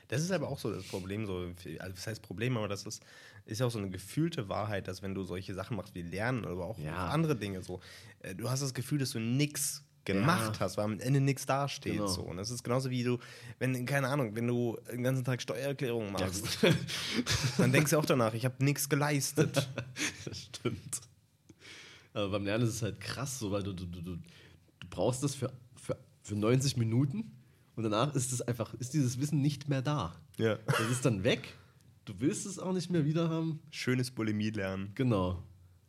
Das 0.08 0.22
ist 0.22 0.32
aber 0.32 0.48
auch 0.50 0.60
so 0.60 0.72
das 0.72 0.84
Problem, 0.84 1.26
so, 1.26 1.52
also 1.80 1.96
das 1.96 2.08
heißt 2.08 2.22
Problem, 2.22 2.58
aber 2.58 2.68
das 2.68 2.86
ist, 2.86 3.04
ist 3.46 3.60
ja 3.60 3.68
auch 3.68 3.72
so 3.72 3.80
eine 3.80 3.90
gefühlte 3.90 4.50
Wahrheit, 4.50 4.88
dass 4.88 5.02
wenn 5.02 5.14
du 5.16 5.24
solche 5.24 5.54
Sachen 5.54 5.78
machst 5.78 5.96
wie 5.96 6.02
Lernen 6.02 6.46
oder 6.46 6.66
auch 6.66 6.78
Ja. 6.80 7.08
andere 7.10 7.36
Dinge 7.36 7.62
so, 7.64 7.80
äh, 8.20 8.34
du 8.36 8.50
hast 8.50 8.62
das 8.62 8.74
Gefühl, 8.74 9.00
dass 9.00 9.12
du 9.12 9.20
nichts 9.20 9.84
gemacht 10.06 10.56
Ja. 10.56 10.60
hast, 10.62 10.78
weil 10.78 10.86
am 10.86 11.00
Ende 11.00 11.20
nichts 11.20 11.46
dasteht. 11.46 11.94
Genau. 11.94 12.08
So. 12.08 12.22
Und 12.22 12.38
das 12.38 12.52
ist 12.52 12.64
genauso 12.64 12.90
wie 12.90 13.04
du, 13.04 13.18
wenn, 13.60 13.86
keine 13.86 14.08
Ahnung, 14.08 14.36
wenn 14.36 14.48
du 14.48 14.78
den 14.92 15.04
ganzen 15.04 15.24
Tag 15.26 15.42
Steuererklärungen 15.42 16.12
machst, 16.14 16.60
dann 17.58 17.72
denkst 17.72 17.92
du 17.92 17.98
auch 17.98 18.06
danach, 18.06 18.34
ich 18.34 18.46
habe 18.46 18.64
nichts 18.64 18.88
geleistet. 18.90 19.68
Das 20.26 20.40
stimmt. 20.40 21.02
Aber 22.14 22.30
beim 22.30 22.46
Lernen 22.46 22.64
ist 22.64 22.76
es 22.76 22.82
halt 22.82 23.00
krass, 23.00 23.38
so, 23.40 23.52
weil 23.52 23.62
du, 23.62 23.74
du, 23.74 23.86
du, 23.86 24.02
du, 24.02 24.16
du 24.16 24.88
brauchst 24.90 25.22
das 25.24 25.36
für, 25.36 25.52
für, 25.76 25.98
für 26.24 26.36
90 26.36 26.78
Minuten 26.78 27.32
und 27.76 27.84
danach 27.84 28.16
ist 28.16 28.32
es 28.32 28.42
einfach, 28.42 28.74
ist 28.76 28.94
dieses 28.94 29.20
Wissen 29.20 29.42
nicht 29.42 29.68
mehr 29.70 29.82
da. 29.82 30.16
ja. 30.38 30.56
Das 30.66 30.90
ist 30.90 31.06
dann 31.06 31.24
weg. 31.24 31.54
Du 32.06 32.14
willst 32.20 32.46
es 32.46 32.58
auch 32.60 32.72
nicht 32.74 32.90
mehr 32.90 33.04
wieder 33.06 33.30
haben. 33.30 33.60
Schönes 33.72 34.12
Bulimie 34.12 34.52
lernen. 34.52 34.92
Genau. 34.96 35.44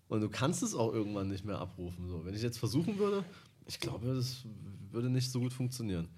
Und 0.09 0.21
du 0.21 0.29
kannst 0.29 0.63
es 0.63 0.75
auch 0.75 0.93
irgendwann 0.93 1.29
nicht 1.29 1.45
mehr 1.45 1.59
abrufen. 1.59 2.09
So. 2.09 2.25
Wenn 2.25 2.35
ich 2.35 2.43
jetzt 2.43 2.59
versuchen 2.59 2.99
würde, 2.99 3.25
ich 3.67 3.81
glaube, 3.81 4.15
das 4.15 4.45
würde 4.91 5.11
nicht 5.11 5.31
so 5.31 5.41
gut 5.41 5.53
funktionieren. 5.53 6.09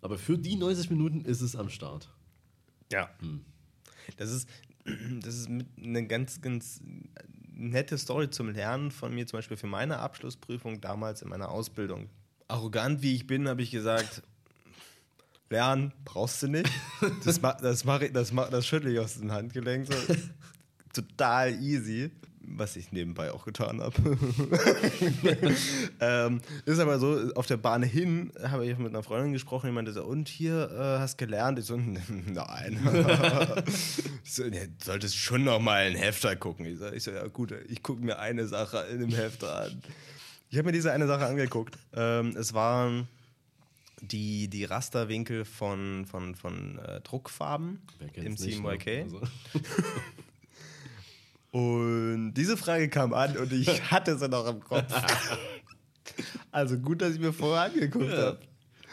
Aber 0.00 0.18
für 0.18 0.38
die 0.38 0.56
90 0.56 0.90
Minuten 0.90 1.22
ist 1.22 1.40
es 1.40 1.56
am 1.56 1.70
Start. 1.70 2.08
Ja. 2.92 3.10
Das 4.16 4.30
ist, 4.30 4.48
das 5.22 5.34
ist 5.34 5.48
eine 5.48 6.06
ganz, 6.06 6.40
ganz 6.40 6.80
nette 7.54 7.98
Story 7.98 8.30
zum 8.30 8.50
Lernen 8.50 8.90
von 8.90 9.14
mir, 9.14 9.26
zum 9.26 9.38
Beispiel 9.38 9.56
für 9.56 9.66
meine 9.66 9.98
Abschlussprüfung 9.98 10.80
damals 10.80 11.22
in 11.22 11.28
meiner 11.28 11.50
Ausbildung. 11.50 12.08
Arrogant 12.46 13.02
wie 13.02 13.14
ich 13.14 13.26
bin, 13.26 13.48
habe 13.48 13.62
ich 13.62 13.70
gesagt, 13.70 14.22
lernen 15.50 15.92
brauchst 16.04 16.42
du 16.42 16.48
nicht. 16.48 16.70
Das, 17.24 17.42
ma, 17.42 17.52
das, 17.54 17.84
mach 17.84 18.00
ich, 18.00 18.12
das, 18.12 18.32
ma, 18.32 18.48
das 18.48 18.66
schüttle 18.66 18.92
ich 18.92 18.98
aus 18.98 19.18
den 19.18 19.32
Handgelenk. 19.32 19.86
So. 19.86 20.14
Total 20.92 21.52
easy. 21.60 22.10
Was 22.56 22.76
ich 22.76 22.92
nebenbei 22.92 23.32
auch 23.32 23.44
getan 23.44 23.80
habe. 23.80 23.94
ähm, 26.00 26.40
ist 26.64 26.78
aber 26.78 26.98
so, 26.98 27.32
auf 27.34 27.46
der 27.46 27.56
Bahn 27.56 27.82
hin 27.82 28.32
habe 28.42 28.66
ich 28.66 28.78
mit 28.78 28.88
einer 28.88 29.02
Freundin 29.02 29.32
gesprochen, 29.32 29.68
die 29.68 29.72
meinte 29.72 29.92
so, 29.92 30.04
und 30.04 30.28
hier 30.28 30.70
äh, 30.70 30.98
hast 30.98 31.18
gelernt? 31.18 31.58
Ich 31.58 31.66
so, 31.66 31.76
nein. 31.76 32.78
ich 34.24 34.32
so, 34.32 34.44
ja, 34.44 34.66
du 34.66 34.84
solltest 34.84 35.16
schon 35.16 35.44
noch 35.44 35.60
mal 35.60 35.84
einen 35.84 35.96
Hefter 35.96 36.36
gucken. 36.36 36.66
Ich 36.66 36.78
so, 36.78 36.90
ich 36.90 37.02
so 37.02 37.10
ja 37.10 37.26
gut, 37.26 37.52
ich 37.68 37.82
gucke 37.82 38.02
mir 38.02 38.18
eine 38.18 38.46
Sache 38.46 38.78
in 38.90 39.00
dem 39.00 39.10
Hefter 39.10 39.64
an. 39.64 39.82
Ich 40.50 40.56
habe 40.56 40.66
mir 40.66 40.72
diese 40.72 40.92
eine 40.92 41.06
Sache 41.06 41.26
angeguckt. 41.26 41.76
Ähm, 41.94 42.34
es 42.36 42.54
waren 42.54 43.08
die, 44.00 44.48
die 44.48 44.64
Rasterwinkel 44.64 45.44
von, 45.44 46.06
von, 46.06 46.34
von 46.34 46.78
äh, 46.78 47.00
Druckfarben 47.00 47.80
im 48.14 48.36
CMYK. 48.36 48.86
ne? 48.86 49.02
Also, 49.02 49.20
Und 51.58 52.34
diese 52.34 52.56
Frage 52.56 52.88
kam 52.88 53.12
an 53.12 53.36
und 53.36 53.52
ich 53.52 53.66
hatte 53.90 54.16
sie 54.16 54.28
noch 54.28 54.46
im 54.46 54.60
Kopf. 54.60 54.92
also 56.52 56.78
gut, 56.78 57.02
dass 57.02 57.14
ich 57.14 57.20
mir 57.20 57.32
vorher 57.32 57.64
angeguckt 57.64 58.10
Ja. 58.10 58.16
habe. 58.26 58.40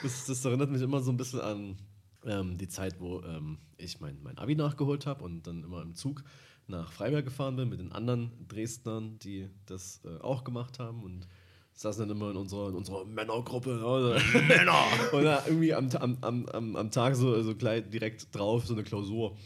Das, 0.04 0.25
das 0.25 0.43
erinnert 0.43 0.71
mich 0.71 0.82
immer 0.82 1.01
so 1.01 1.12
ein 1.12 1.17
bisschen 1.17 1.41
an 1.41 1.78
ähm, 2.25 2.58
die 2.58 2.67
Zeit, 2.67 2.99
wo 2.99 3.21
ähm, 3.21 3.60
ich 3.78 3.99
mein, 4.01 4.17
mein 4.23 4.38
Abi 4.38 4.56
nachgeholt 4.56 5.06
habe 5.06 5.23
und 5.23 5.47
dann 5.47 5.63
immer 5.63 5.82
im 5.82 5.95
Zug 5.95 6.23
nach 6.67 6.91
Freiberg 6.91 7.23
gefahren 7.25 7.56
bin 7.56 7.69
mit 7.69 7.80
den 7.80 7.91
anderen 7.91 8.32
Dresdnern, 8.47 9.19
die 9.19 9.47
das 9.67 10.01
äh, 10.04 10.21
auch 10.21 10.43
gemacht 10.43 10.80
haben 10.80 11.04
und 11.04 11.28
saßen 11.73 12.08
dann 12.08 12.17
immer 12.17 12.32
in 12.32 12.38
unserer, 12.38 12.69
in 12.69 12.75
unserer 12.75 13.06
Männergruppe. 13.06 13.69
Ne? 13.75 14.41
Männer! 14.47 14.84
Und 15.12 15.23
da 15.23 15.43
irgendwie 15.45 15.73
am, 15.73 15.89
am, 15.91 16.17
am, 16.21 16.45
am, 16.47 16.75
am 16.75 16.91
Tag 16.91 17.15
so, 17.15 17.41
so 17.43 17.56
gleich 17.56 17.88
direkt 17.89 18.34
drauf 18.36 18.65
so 18.65 18.73
eine 18.73 18.84
Klausur. 18.84 19.38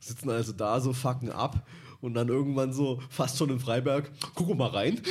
Sitzen 0.00 0.30
also 0.30 0.52
da 0.52 0.80
so, 0.80 0.92
fucken 0.92 1.32
ab 1.32 1.66
und 2.00 2.14
dann 2.14 2.28
irgendwann 2.28 2.72
so 2.72 3.00
fast 3.10 3.38
schon 3.38 3.50
in 3.50 3.60
Freiberg, 3.60 4.10
guck 4.34 4.56
mal 4.56 4.68
rein. 4.68 5.00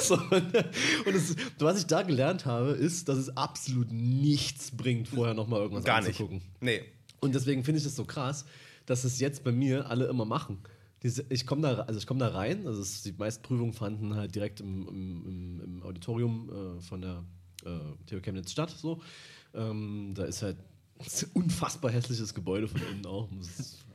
So, 0.00 0.14
und 0.14 1.14
es, 1.14 1.34
was 1.58 1.80
ich 1.80 1.86
da 1.86 2.02
gelernt 2.02 2.46
habe, 2.46 2.70
ist, 2.70 3.08
dass 3.08 3.18
es 3.18 3.36
absolut 3.36 3.90
nichts 3.90 4.70
bringt, 4.70 5.08
vorher 5.08 5.34
nochmal 5.34 5.60
irgendwas 5.60 5.84
Gar 5.84 6.00
nicht. 6.00 6.10
anzugucken. 6.10 6.40
Nee. 6.60 6.82
Und 7.20 7.34
deswegen 7.34 7.64
finde 7.64 7.80
ich 7.80 7.86
es 7.86 7.96
so 7.96 8.04
krass, 8.04 8.44
dass 8.84 9.04
es 9.04 9.18
jetzt 9.18 9.42
bei 9.42 9.52
mir 9.52 9.90
alle 9.90 10.06
immer 10.06 10.24
machen. 10.24 10.58
Diese, 11.02 11.24
ich 11.28 11.46
komme 11.46 11.62
da, 11.62 11.74
also 11.82 11.98
ich 11.98 12.06
komm 12.06 12.18
da 12.18 12.28
rein, 12.28 12.66
also 12.66 12.80
es, 12.80 13.02
die 13.02 13.12
meisten 13.12 13.42
Prüfungen 13.42 13.72
fanden 13.72 14.14
halt 14.14 14.34
direkt 14.34 14.60
im, 14.60 14.88
im, 14.88 15.60
im, 15.64 15.82
Auditorium 15.82 16.78
äh, 16.78 16.80
von 16.80 17.00
der 17.00 17.24
äh, 17.64 17.78
TU 18.06 18.20
Chemnitz 18.20 18.52
statt. 18.52 18.70
So. 18.70 19.02
Ähm, 19.54 20.12
da 20.14 20.24
ist 20.24 20.42
halt 20.42 20.56
unfassbar 21.34 21.90
hässliches 21.90 22.34
Gebäude 22.34 22.68
von 22.68 22.80
innen 22.90 23.06
auch. 23.06 23.28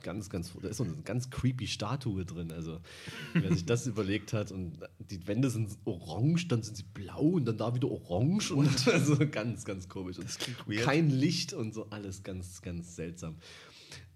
Ganz, 0.02 0.30
ganz, 0.30 0.52
da 0.60 0.68
ist 0.68 0.78
so 0.78 0.84
eine 0.84 0.94
ganz 1.04 1.30
creepy 1.30 1.66
Statue 1.66 2.24
drin. 2.24 2.52
Also, 2.52 2.80
wer 3.34 3.52
sich 3.52 3.64
das 3.64 3.86
überlegt 3.86 4.32
hat 4.32 4.50
und 4.50 4.78
die 4.98 5.26
Wände 5.26 5.50
sind 5.50 5.70
orange, 5.84 6.48
dann 6.48 6.62
sind 6.62 6.76
sie 6.76 6.84
blau 6.94 7.22
und 7.22 7.44
dann 7.44 7.58
da 7.58 7.74
wieder 7.74 7.90
orange 7.90 8.50
und 8.52 8.88
also 8.88 9.16
ganz, 9.30 9.64
ganz 9.64 9.88
komisch. 9.88 10.18
Und 10.18 10.28
kein 10.78 11.10
Licht 11.10 11.52
und 11.52 11.74
so 11.74 11.88
alles 11.90 12.22
ganz, 12.22 12.62
ganz 12.62 12.96
seltsam. 12.96 13.36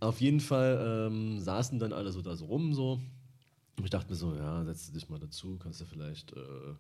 Auf 0.01 0.21
jeden 0.21 0.41
Fall 0.41 1.09
ähm, 1.11 1.41
saßen 1.41 1.79
dann 1.79 1.93
alle 1.93 2.13
so 2.13 2.23
da 2.23 2.37
so 2.37 2.47
rum 2.47 2.75
so. 2.75 3.01
Und 3.79 3.85
ich 3.85 3.91
dachte 3.91 4.11
mir 4.11 4.17
so, 4.17 4.35
ja, 4.35 4.65
setz 4.65 4.91
dich 4.91 5.09
mal 5.09 5.19
dazu, 5.19 5.59
kannst 5.59 5.81
du 5.81 5.85
vielleicht 5.85 6.33
äh, 6.33 6.75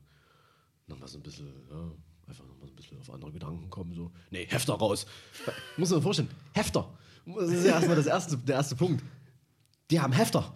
nochmal 0.87 1.09
so 1.09 1.19
ein 1.19 1.23
bisschen, 1.23 1.49
ja, 1.71 1.93
einfach 2.27 2.47
nochmal 2.47 2.67
so 2.67 2.73
ein 2.73 2.77
bisschen 2.77 2.96
auf 3.09 3.15
andere 3.15 3.33
Gedanken 3.33 3.71
kommen. 3.71 3.95
So, 3.95 4.11
nee, 4.31 4.47
Hefter 4.49 4.75
raus. 4.75 5.07
Muss 5.77 5.91
man 5.91 6.03
vorstellen, 6.03 6.31
Hefter. 6.53 6.89
Das 7.27 7.51
ist 7.51 7.65
ja 7.65 7.73
erstmal 7.73 7.97
das 7.97 8.07
erste, 8.07 8.37
der 8.37 8.57
erste 8.57 8.77
Punkt. 8.77 9.03
Die 9.91 10.01
haben 10.01 10.13
Hefter. 10.13 10.53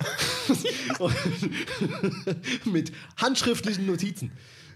Mit 2.65 2.93
handschriftlichen 3.17 3.87
Notizen. 3.87 4.33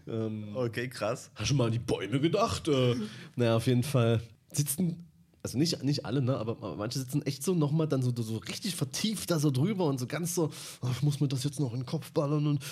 Ähm, 0.06 0.54
Okay, 0.54 0.88
krass. 0.88 1.30
Hast 1.34 1.50
du 1.50 1.54
mal 1.54 1.66
an 1.66 1.72
die 1.72 1.78
Bäume 1.78 2.20
gedacht? 2.20 2.68
Äh, 2.68 2.96
naja, 3.36 3.56
auf 3.56 3.66
jeden 3.66 3.82
Fall 3.82 4.20
sitzen, 4.52 5.06
also 5.42 5.58
nicht, 5.58 5.82
nicht 5.82 6.04
alle, 6.04 6.22
ne, 6.22 6.36
aber 6.36 6.76
manche 6.76 6.98
sitzen 6.98 7.22
echt 7.22 7.42
so 7.42 7.54
nochmal 7.54 7.88
dann 7.88 8.02
so, 8.02 8.12
so 8.16 8.36
richtig 8.38 8.76
vertieft 8.76 9.30
da 9.30 9.38
so 9.38 9.50
drüber 9.50 9.86
und 9.86 9.98
so 9.98 10.06
ganz 10.06 10.34
so, 10.34 10.50
oh, 10.82 10.88
ich 10.92 11.02
muss 11.02 11.20
mir 11.20 11.28
das 11.28 11.44
jetzt 11.44 11.58
noch 11.58 11.72
in 11.72 11.80
den 11.80 11.86
Kopf 11.86 12.12
ballern 12.12 12.46
und 12.46 12.62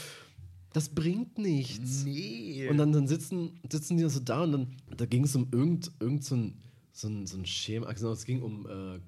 das 0.73 0.89
bringt 0.89 1.39
nichts. 1.39 2.05
Nee. 2.05 2.69
Und 2.69 2.79
dann, 2.79 2.93
dann 2.93 3.07
sitzen, 3.07 3.59
sitzen 3.71 3.97
die 3.97 4.09
so 4.09 4.21
da 4.21 4.43
und 4.43 4.53
dann, 4.53 4.77
da 4.97 5.07
ging 5.07 5.25
es 5.25 5.35
um 5.37 5.49
irgend, 5.53 5.91
irgend 6.01 6.25
so, 6.25 6.37
ein, 6.37 6.59
so, 6.93 7.09
ein, 7.09 7.27
so 7.27 7.37
ein 7.37 7.47
Schema, 7.47 7.87
also 7.87 8.11
es 8.13 8.25
ging 8.25 8.43
um, 8.43 8.67
äh, 8.67 9.01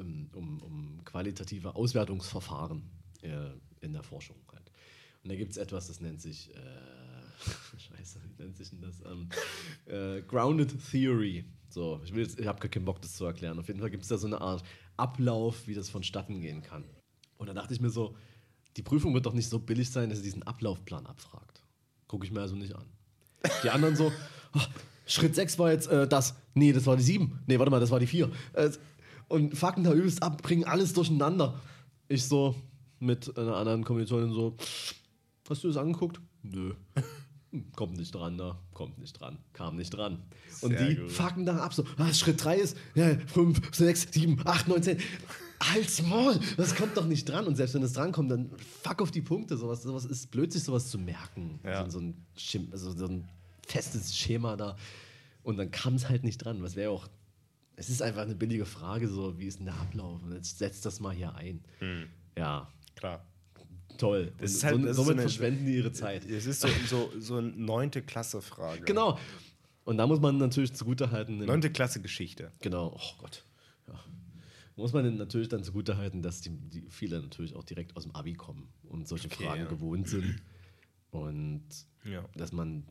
um, 0.00 0.30
um, 0.34 0.62
um 0.62 1.00
qualitative 1.04 1.74
Auswertungsverfahren 1.76 2.82
äh, 3.22 3.50
in 3.80 3.92
der 3.92 4.02
Forschung 4.02 4.36
halt. 4.52 4.70
Und 5.22 5.30
da 5.30 5.36
gibt 5.36 5.52
es 5.52 5.56
etwas, 5.56 5.86
das 5.86 6.00
nennt 6.00 6.20
sich, 6.20 6.54
äh, 6.54 6.58
scheiße, 7.78 8.20
wie 8.36 8.42
nennt 8.42 8.56
sich 8.56 8.70
denn 8.70 8.80
das? 8.82 9.00
Ähm, 9.00 9.28
äh, 9.86 10.22
Grounded 10.22 10.74
Theory. 10.90 11.44
So, 11.68 12.00
ich, 12.04 12.14
will 12.14 12.22
jetzt- 12.22 12.38
ich 12.38 12.46
habe 12.46 12.60
gar 12.60 12.68
keinen 12.68 12.84
Bock, 12.84 13.00
das 13.02 13.14
zu 13.14 13.24
erklären. 13.24 13.58
Auf 13.58 13.68
jeden 13.68 13.80
Fall 13.80 13.90
gibt 13.90 14.02
es 14.04 14.08
da 14.08 14.16
so 14.18 14.26
eine 14.26 14.40
Art 14.40 14.62
Ablauf, 14.96 15.66
wie 15.66 15.74
das 15.74 15.90
vonstatten 15.90 16.40
gehen 16.40 16.62
kann. 16.62 16.84
Und 17.36 17.48
da 17.48 17.54
dachte 17.54 17.74
ich 17.74 17.80
mir 17.80 17.90
so, 17.90 18.16
die 18.76 18.82
Prüfung 18.82 19.14
wird 19.14 19.26
doch 19.26 19.32
nicht 19.32 19.48
so 19.48 19.58
billig 19.58 19.90
sein, 19.90 20.08
dass 20.08 20.18
sie 20.18 20.24
diesen 20.24 20.42
Ablaufplan 20.42 21.06
abfragt. 21.06 21.62
Gucke 22.08 22.26
ich 22.26 22.32
mir 22.32 22.40
also 22.40 22.56
nicht 22.56 22.74
an. 22.74 22.86
Die 23.62 23.70
anderen 23.70 23.96
so, 23.96 24.12
oh, 24.54 24.60
Schritt 25.06 25.34
6 25.34 25.58
war 25.58 25.70
jetzt 25.70 25.86
äh, 25.88 26.08
das. 26.08 26.34
Nee, 26.54 26.72
das 26.72 26.86
war 26.86 26.96
die 26.96 27.02
7. 27.02 27.40
Nee, 27.46 27.58
warte 27.58 27.70
mal, 27.70 27.80
das 27.80 27.90
war 27.90 28.00
die 28.00 28.06
4. 28.06 28.30
Äh, 28.54 28.70
und 29.28 29.56
fucken 29.56 29.84
da 29.84 29.92
übelst 29.92 30.22
ab, 30.22 30.42
bringen 30.42 30.64
alles 30.64 30.92
durcheinander. 30.92 31.60
Ich 32.08 32.24
so 32.24 32.54
mit 32.98 33.36
einer 33.36 33.56
anderen 33.56 33.84
Kommilitonin 33.84 34.32
so, 34.32 34.56
hast 35.48 35.64
du 35.64 35.68
das 35.68 35.76
angeguckt? 35.76 36.20
Nö. 36.42 36.74
Kommt 37.76 37.96
nicht 37.96 38.14
dran, 38.14 38.36
da. 38.36 38.58
Kommt 38.72 38.98
nicht 38.98 39.12
dran. 39.20 39.38
Kam 39.52 39.76
nicht 39.76 39.90
dran. 39.90 40.24
Und 40.60 40.76
Sehr 40.76 40.88
die 40.88 40.96
gut. 40.96 41.12
fucken 41.12 41.46
da 41.46 41.58
ab 41.58 41.72
so, 41.72 41.84
ah, 41.98 42.12
Schritt 42.12 42.42
3 42.42 42.56
ist 42.56 42.76
ja, 42.94 43.16
5, 43.16 43.74
6, 43.74 44.08
7, 44.12 44.40
8, 44.44 44.68
9, 44.68 44.82
10. 44.82 44.98
Halt's 45.72 46.02
Maul, 46.02 46.38
das 46.56 46.74
kommt 46.74 46.96
doch 46.96 47.06
nicht 47.06 47.28
dran. 47.28 47.46
Und 47.46 47.56
selbst 47.56 47.74
wenn 47.74 47.82
es 47.82 47.92
drankommt, 47.92 48.30
dann 48.30 48.50
fuck 48.82 49.00
auf 49.02 49.10
die 49.10 49.22
Punkte. 49.22 49.56
Sowas, 49.56 49.82
sowas 49.82 50.04
ist 50.04 50.30
blöd, 50.30 50.52
sich 50.52 50.62
sowas 50.62 50.88
zu 50.90 50.98
merken. 50.98 51.58
Ja. 51.64 51.84
So, 51.84 51.92
so, 51.92 51.98
ein 52.00 52.14
Schem 52.36 52.68
also 52.72 52.92
so 52.92 53.06
ein 53.06 53.28
festes 53.66 54.16
Schema 54.16 54.56
da. 54.56 54.76
Und 55.42 55.56
dann 55.56 55.70
kam 55.70 55.94
es 55.94 56.08
halt 56.08 56.24
nicht 56.24 56.38
dran. 56.38 56.62
Was 56.62 56.76
wäre 56.76 56.90
auch. 56.90 57.08
Es 57.76 57.88
ist 57.88 58.02
einfach 58.02 58.22
eine 58.22 58.34
billige 58.34 58.66
Frage, 58.66 59.08
so 59.08 59.38
wie 59.38 59.46
ist 59.46 59.58
denn 59.58 59.66
der 59.66 59.74
Ablauf? 59.74 60.22
Und 60.22 60.32
jetzt 60.32 60.58
setzt 60.58 60.86
das 60.86 61.00
mal 61.00 61.12
hier 61.14 61.34
ein. 61.34 61.64
Ja, 62.38 62.68
Klar. 62.94 63.24
toll. 63.98 64.32
Das 64.38 64.50
Und 64.52 64.56
ist 64.56 64.64
halt- 64.64 64.74
so, 64.76 64.80
das 64.82 64.90
ist 64.90 64.96
somit 64.96 65.06
so 65.06 65.12
eine- 65.12 65.22
verschwenden 65.22 65.66
die 65.66 65.76
ihre 65.76 65.92
Zeit. 65.92 66.24
Es 66.24 66.46
ist 66.46 66.60
so, 66.60 66.68
so, 66.88 67.10
so 67.18 67.36
eine 67.38 67.48
neunte 67.48 68.00
Klasse-Frage. 68.02 68.82
Genau. 68.84 69.18
Und 69.84 69.98
da 69.98 70.06
muss 70.06 70.20
man 70.20 70.38
natürlich 70.38 70.72
zugutehalten. 70.72 71.38
Neunte 71.44 71.70
Klasse 71.70 72.00
Geschichte. 72.00 72.52
Genau, 72.60 72.96
oh 72.96 73.14
Gott. 73.20 73.42
Muss 74.76 74.92
man 74.92 75.04
denn 75.04 75.16
natürlich 75.16 75.48
dann 75.48 75.62
zugutehalten, 75.62 76.20
dass 76.22 76.40
die, 76.40 76.50
die 76.50 76.84
viele 76.88 77.20
natürlich 77.20 77.54
auch 77.54 77.62
direkt 77.64 77.96
aus 77.96 78.02
dem 78.04 78.14
Abi 78.14 78.34
kommen 78.34 78.68
und 78.88 79.06
solche 79.06 79.28
Okay, 79.28 79.44
Fragen 79.44 79.62
ja. 79.62 79.68
gewohnt 79.68 80.08
sind. 80.08 80.42
Und 81.10 81.62
Ja. 82.04 82.24
dass 82.34 82.52
man 82.52 82.84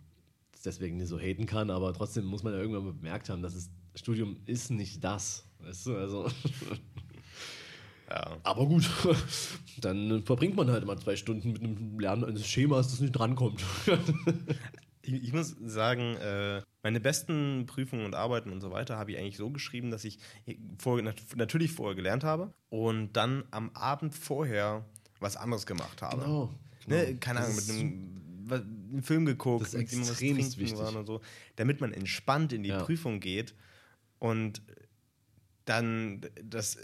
es 0.54 0.62
deswegen 0.62 0.98
nicht 0.98 1.10
so 1.10 1.20
haten 1.20 1.46
kann, 1.46 1.70
aber 1.70 1.94
trotzdem 1.94 2.24
muss 2.26 2.42
man 2.44 2.54
ja 2.54 2.60
irgendwann 2.60 2.86
mal 2.86 2.94
bemerkt 2.94 3.30
haben, 3.30 3.42
dass 3.42 3.54
das 3.54 3.70
Studium 3.96 4.38
ist 4.46 4.72
nicht 4.72 5.04
das. 5.04 5.46
Weißt 5.60 5.86
du, 5.88 5.98
also. 5.98 6.30
Ja. 8.10 8.38
Aber 8.44 8.68
gut, 8.68 8.88
dann 9.82 10.22
verbringt 10.24 10.56
man 10.56 10.70
halt 10.70 10.86
mal 10.86 11.00
zwei 11.00 11.16
Stunden 11.16 11.54
mit 11.54 11.64
einem 11.64 12.00
Lernen 12.00 12.26
eines 12.26 12.46
Schemas, 12.46 12.90
das 12.90 13.00
nicht 13.00 13.14
drankommt. 13.14 13.64
Ich, 15.06 15.16
ich 15.16 15.34
muss 15.34 15.54
sagen, 15.66 16.16
äh, 16.16 16.62
meine 16.84 17.00
besten 17.00 17.66
Prüfungen 17.66 18.06
und 18.06 18.14
Arbeiten 18.14 18.52
und 18.52 18.62
so 18.62 18.70
weiter 18.72 18.98
habe 18.98 19.12
ich 19.14 19.18
eigentlich 19.18 19.38
so 19.38 19.50
geschrieben, 19.50 19.90
dass 19.90 20.04
ich 20.04 20.20
vor, 20.78 21.02
nat 21.02 21.16
natürlich 21.36 21.72
vorher 21.72 21.96
gelernt 21.96 22.24
habe 22.24 22.54
und 22.70 23.14
dann 23.14 23.46
am 23.52 23.70
Abend 23.74 24.14
vorher 24.14 24.86
was 25.20 25.38
anderes 25.38 25.66
gemacht 25.66 26.02
habe. 26.02 26.22
Genau. 26.22 26.54
Ne, 26.88 27.16
keine 27.16 27.40
Das 27.40 27.48
Ahnung, 27.48 27.56
mit 28.50 28.52
einem, 28.52 28.90
einen 28.92 29.04
Film 29.04 29.26
geguckt, 29.26 29.64
Das 29.64 29.74
ist 29.74 29.94
mit 29.96 30.02
was 30.10 30.18
trinken 30.18 30.38
wichtig. 30.60 30.78
waren 30.78 30.98
und 30.98 31.06
so, 31.06 31.22
damit 31.56 31.80
man 31.80 31.94
entspannt 31.94 32.52
in 32.52 32.62
die 32.64 32.70
Ja. 32.70 32.84
Prüfung 32.84 33.22
geht 33.22 33.56
und 34.20 34.62
dann 35.66 36.20
das, 36.44 36.78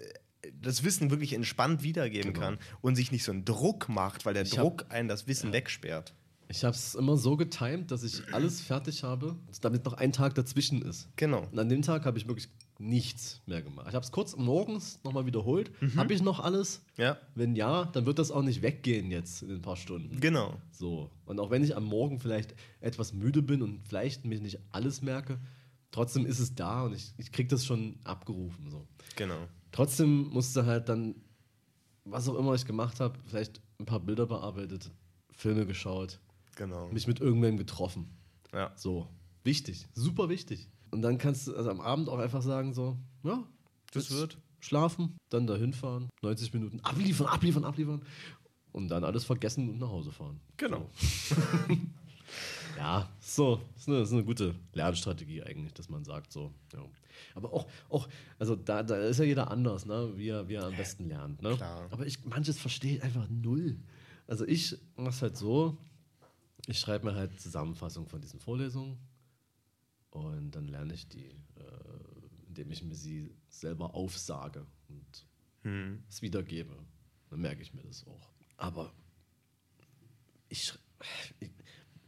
das 0.53 0.83
Wissen 0.85 1.09
wirklich 1.11 1.33
entspannt 1.33 1.83
wiedergeben 1.83 2.31
Genau. 2.33 2.45
kann 2.45 2.59
und 2.79 2.95
sich 2.95 3.11
nicht 3.11 3.25
so 3.25 3.33
einen 3.33 3.43
Druck 3.43 3.89
macht, 3.89 4.25
weil 4.25 4.33
der 4.33 4.43
Ich 4.43 4.53
hab- 4.57 4.59
Druck 4.63 4.85
einen 4.89 5.09
das 5.09 5.27
Wissen 5.27 5.51
wegsperrt. 5.51 6.13
Ich 6.51 6.63
habe 6.63 6.75
es 6.75 6.95
immer 6.95 7.15
so 7.15 7.37
getimt, 7.37 7.91
dass 7.91 8.03
ich 8.03 8.33
alles 8.33 8.59
fertig 8.59 9.03
habe, 9.03 9.35
damit 9.61 9.85
noch 9.85 9.93
ein 9.93 10.11
Tag 10.11 10.33
dazwischen 10.33 10.81
ist. 10.81 11.07
Genau. 11.15 11.47
Und 11.51 11.59
an 11.59 11.69
dem 11.69 11.83
Tag 11.83 12.05
habe 12.05 12.17
ich 12.17 12.27
wirklich 12.27 12.49
nichts 12.79 13.41
mehr 13.45 13.61
gemacht. 13.61 13.87
Ich 13.89 13.93
habe 13.93 14.03
es 14.03 14.11
kurz 14.11 14.35
morgens 14.35 14.99
nochmal 15.03 15.25
wiederholt. 15.27 15.69
Mhm. 15.81 15.95
Habe 15.95 16.13
ich 16.13 16.23
noch 16.23 16.39
alles? 16.39 16.81
Ja, 16.97 17.17
Wenn 17.35 17.55
ja, 17.55 17.85
dann 17.85 18.05
wird 18.07 18.17
das 18.17 18.31
auch 18.31 18.41
nicht 18.41 18.61
weggehen 18.63 19.11
jetzt 19.11 19.43
in 19.43 19.51
ein 19.51 19.61
paar 19.61 19.75
Stunden. 19.75 20.19
genau. 20.19 20.59
So. 20.71 21.11
Und 21.25 21.39
auch 21.39 21.51
wenn 21.51 21.63
ich 21.63 21.75
am 21.75 21.83
Morgen 21.83 22.19
vielleicht 22.19 22.55
etwas 22.79 23.13
müde 23.13 23.41
bin 23.43 23.61
und 23.61 23.85
vielleicht 23.87 24.25
mir 24.25 24.39
nicht 24.39 24.59
alles 24.71 25.01
merke, 25.03 25.39
trotzdem 25.91 26.25
ist 26.25 26.39
es 26.39 26.55
da 26.55 26.85
und 26.85 26.95
ich, 26.95 27.13
ich 27.17 27.31
kriege 27.31 27.49
das 27.49 27.63
schon 27.65 27.97
abgerufen. 28.05 28.71
So. 28.71 28.87
Genau. 29.17 29.47
Trotzdem 29.71 30.29
musste 30.29 30.65
halt 30.65 30.89
dann, 30.89 31.13
was 32.05 32.27
auch 32.27 32.39
immer 32.39 32.55
ich 32.55 32.65
gemacht 32.65 32.99
habe, 33.01 33.19
vielleicht 33.27 33.61
ein 33.79 33.85
paar 33.85 33.99
Bilder 33.99 34.25
bearbeitet, 34.25 34.89
Filme 35.31 35.65
geschaut, 35.67 36.19
Genau. 36.59 36.89
mich 36.89 37.07
mit 37.07 37.21
irgendwem 37.21 37.57
getroffen. 37.57 38.09
Ja. 38.53 38.73
So. 38.75 39.07
Wichtig. 39.45 39.87
Super 39.93 40.27
wichtig. 40.27 40.67
Und 40.91 41.01
dann 41.01 41.17
kannst 41.17 41.47
du 41.47 41.55
also 41.55 41.69
am 41.69 41.79
Abend 41.79 42.09
auch 42.09 42.19
einfach 42.19 42.41
sagen, 42.41 42.73
so, 42.73 42.97
ja, 43.23 43.43
Das 43.93 44.11
wird. 44.11 44.37
Schlafen, 44.59 45.15
dann 45.29 45.47
dahin 45.47 45.71
fahren, 45.71 46.09
90 46.21 46.53
Minuten 46.53 46.81
abliefern, 46.81 47.27
abliefern, 47.27 47.63
abliefern. 47.63 48.01
Und 48.73 48.89
dann 48.89 49.05
alles 49.05 49.23
vergessen 49.23 49.69
und 49.69 49.79
nach 49.79 49.87
Hause 49.87 50.11
fahren. 50.11 50.41
Genau. 50.57 50.89
Ja, 52.77 53.09
so, 53.19 53.59
ist 53.75 53.89
eine, 53.89 54.01
ist 54.01 54.13
eine 54.13 54.23
gute 54.23 54.55
Lernstrategie 54.73 55.43
eigentlich, 55.43 55.73
dass 55.73 55.89
man 55.89 56.05
sagt 56.05 56.31
so. 56.31 56.53
Ja. 56.71 56.79
Aber 57.35 57.51
auch, 57.51 57.67
auch 57.89 58.07
also 58.37 58.55
da, 58.55 58.83
da 58.83 58.95
ist 58.95 59.19
ja 59.19 59.25
jeder 59.25 59.51
anders, 59.51 59.85
ne? 59.85 60.13
wie, 60.15 60.29
er, 60.29 60.47
wie 60.47 60.53
er 60.53 60.65
am 60.65 60.77
besten 60.77 61.09
lernt. 61.09 61.41
Ne? 61.41 61.55
Klar. 61.55 61.89
Aber 61.91 62.05
ich, 62.05 62.23
manches 62.23 62.57
verstehe 62.57 62.95
ich 62.95 63.03
einfach 63.03 63.27
null. 63.29 63.77
Also 64.27 64.45
ich 64.47 64.77
mache 64.95 65.09
es 65.09 65.21
halt 65.21 65.35
so, 65.35 65.77
ich 66.69 66.79
schreibe 66.79 67.05
mir 67.09 67.15
halt 67.15 67.39
Zusammenfassung 67.39 68.07
von 68.07 68.21
diesen 68.21 68.39
Vorlesungen 68.39 68.97
und 70.11 70.51
dann 70.51 70.67
lerne 70.67 70.93
ich 70.93 71.07
die, 71.07 71.25
äh, 71.25 71.35
indem 72.47 72.71
ich 72.71 72.83
mir 72.83 72.95
sie 72.95 73.35
selber 73.47 73.95
aufsage 73.95 74.65
und 74.87 75.27
Hm. 75.63 76.03
es 76.09 76.21
wiedergebe. 76.21 76.75
Dann 77.29 77.41
merke 77.41 77.61
ich 77.61 77.73
mir 77.73 77.83
das 77.83 78.05
auch. 78.07 78.29
Aber 78.57 78.93
ich, 80.47 80.73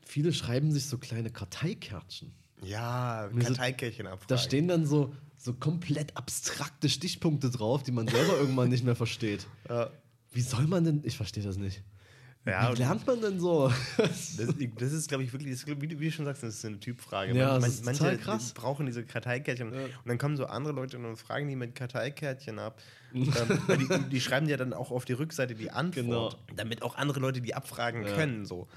viele 0.05 0.33
schreiben 0.33 0.71
sich 0.71 0.85
so 0.85 0.97
kleine 0.97 1.31
Karteikärtchen. 1.31 2.33
Ja, 2.63 3.29
so- 3.33 3.39
Karteikärchen 3.39 4.07
abfragen. 4.07 4.27
Da 4.29 4.37
stehen 4.37 4.67
dann 4.67 4.85
so, 4.85 5.13
so 5.37 5.53
komplett 5.53 6.15
abstrakte 6.17 6.89
Stichpunkte 6.89 7.49
drauf, 7.49 7.83
die 7.83 7.91
man 7.91 8.07
selber 8.07 8.37
irgendwann 8.37 8.69
nicht 8.69 8.83
mehr 8.83 8.95
versteht. 8.95 9.47
Ja. 9.67 9.91
Wie 10.31 10.41
soll 10.41 10.67
man 10.67 10.83
denn? 10.85 11.01
Ich 11.03 11.17
verstehe 11.17 11.43
das 11.43 11.57
nicht. 11.57 11.83
Ja, 12.43 12.73
Wie 12.73 12.79
lernt 12.79 13.05
man 13.05 13.21
denn 13.21 13.39
so? 13.39 13.71
Das, 13.97 14.35
das 14.77 14.91
ist, 14.93 15.07
glaube 15.07 15.23
ich, 15.23 15.31
wirklich, 15.31 15.51
das 15.51 15.67
wie, 15.67 15.87
du- 15.87 15.99
wie 15.99 16.05
du 16.05 16.11
schon 16.11 16.25
sagst, 16.25 16.41
das 16.41 16.55
ist 16.55 16.65
eine 16.65 16.79
Typfrage. 16.79 17.33
Ja, 17.35 17.59
Man- 17.59 17.69
ist 17.69 17.85
manche 17.85 18.17
krass. 18.17 18.53
brauchen 18.53 18.87
diese 18.87 19.05
Karteikärtchen. 19.05 19.71
Ja. 19.71 19.83
Und 19.83 19.91
dann 20.07 20.17
kommen 20.17 20.37
so 20.37 20.47
andere 20.47 20.73
Leute 20.73 20.97
und 20.97 21.15
fragen 21.17 21.47
die 21.47 21.55
mit 21.55 21.75
Karteikärtchen 21.75 22.57
ab. 22.57 22.81
ähm, 23.13 23.31
weil 23.67 23.77
die, 23.77 24.09
die 24.09 24.21
schreiben 24.21 24.49
ja 24.49 24.57
dann 24.57 24.73
auch 24.73 24.89
auf 24.89 25.05
die 25.05 25.13
Rückseite 25.13 25.53
die 25.53 25.69
Antwort, 25.69 26.03
Genau. 26.05 26.29
damit 26.55 26.81
auch 26.81 26.95
andere 26.95 27.19
Leute 27.19 27.41
die 27.41 27.53
abfragen 27.53 28.07
Ja. 28.07 28.15
können. 28.15 28.45
So. 28.47 28.67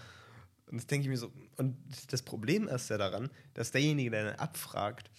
Und 0.67 0.77
das 0.79 0.87
denke 0.87 1.05
ich 1.05 1.09
mir 1.09 1.17
so. 1.17 1.31
Und 1.57 1.77
das 2.11 2.21
Problem 2.23 2.69
ist 2.69 2.91
ja 2.91 2.99
daran, 2.99 3.31
dass 3.55 3.71
derjenige, 3.71 4.11
der 4.11 4.25
dann 4.25 4.35
abfragt, 4.41 5.11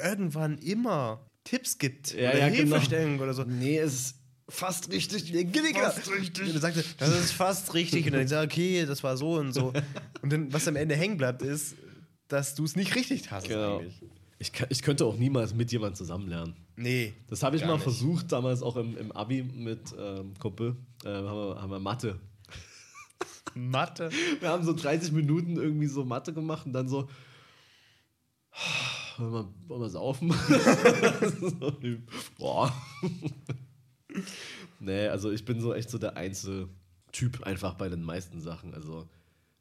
irgendwann 0.00 0.58
immer 0.58 1.24
Tipps 1.44 1.78
gibt 1.78 2.12
Ja, 2.14 2.30
oder 2.30 2.38
ja, 2.40 2.48
genau. 2.48 2.56
Hilfestellungen 2.76 3.20
oder 3.20 3.34
so. 3.34 3.44
nee, 3.44 3.78
es 3.78 3.94
ist 3.94 4.14
fast 4.48 4.90
richtig. 4.90 5.32
Fast 5.74 6.10
richtig. 6.10 6.46
Und 6.46 6.52
dann 6.54 6.60
sagt 6.62 6.76
er, 6.76 6.84
das 6.98 7.18
ist 7.18 7.32
fast 7.32 7.74
richtig. 7.74 8.06
Und 8.06 8.12
dann 8.12 8.26
denkst 8.26 8.32
du, 8.32 8.42
okay, 8.42 8.86
das 8.86 9.02
war 9.02 9.16
so 9.16 9.34
und 9.34 9.52
so. 9.52 9.72
Und 10.22 10.32
dann, 10.32 10.52
was 10.52 10.66
am 10.68 10.76
Ende 10.76 10.96
hängen 10.96 11.16
bleibt, 11.16 11.42
ist, 11.42 11.76
dass 12.28 12.54
du 12.54 12.64
es 12.64 12.76
nicht 12.76 12.94
richtig 12.94 13.30
hast 13.30 13.48
Genau. 13.48 13.78
eigentlich. 13.78 14.02
Ich, 14.40 14.52
ich 14.68 14.82
könnte 14.82 15.04
auch 15.04 15.16
niemals 15.16 15.52
mit 15.52 15.72
jemandem 15.72 15.96
zusammen 15.96 16.28
lernen. 16.28 16.54
Nee. 16.76 17.12
Das 17.28 17.42
habe 17.42 17.56
ich 17.56 17.62
Gar 17.62 17.68
mal 17.70 17.74
nicht. 17.74 17.82
versucht, 17.82 18.30
damals 18.30 18.62
auch 18.62 18.76
im, 18.76 18.96
im 18.96 19.10
Abi 19.10 19.42
mit 19.42 19.80
ähm, 19.98 20.34
Kumpel. 20.38 20.76
Äh, 21.04 21.08
haben, 21.08 21.24
wir, 21.24 21.60
haben 21.60 21.70
wir 21.70 21.80
Mathe. 21.80 22.20
Mathe. 23.54 24.10
Wir 24.38 24.48
haben 24.48 24.62
so 24.64 24.72
30 24.72 25.10
Minuten 25.12 25.56
irgendwie 25.56 25.88
so 25.88 26.04
Mathe 26.04 26.32
gemacht 26.32 26.66
und 26.66 26.72
dann 26.72 26.88
so. 26.88 27.08
Wollen 29.18 29.32
wir, 29.32 29.48
wollen 29.66 29.80
wir 29.80 29.90
saufen? 29.90 30.32
so, 31.40 31.72
boah. 32.38 32.72
Nee, 34.80 35.08
also 35.08 35.30
ich 35.30 35.44
bin 35.44 35.60
so 35.60 35.74
echt 35.74 35.90
so 35.90 35.98
der 35.98 36.16
Einzeltyp 36.16 37.42
einfach 37.42 37.74
bei 37.74 37.88
den 37.88 38.02
meisten 38.02 38.40
Sachen. 38.40 38.74
Also 38.74 39.08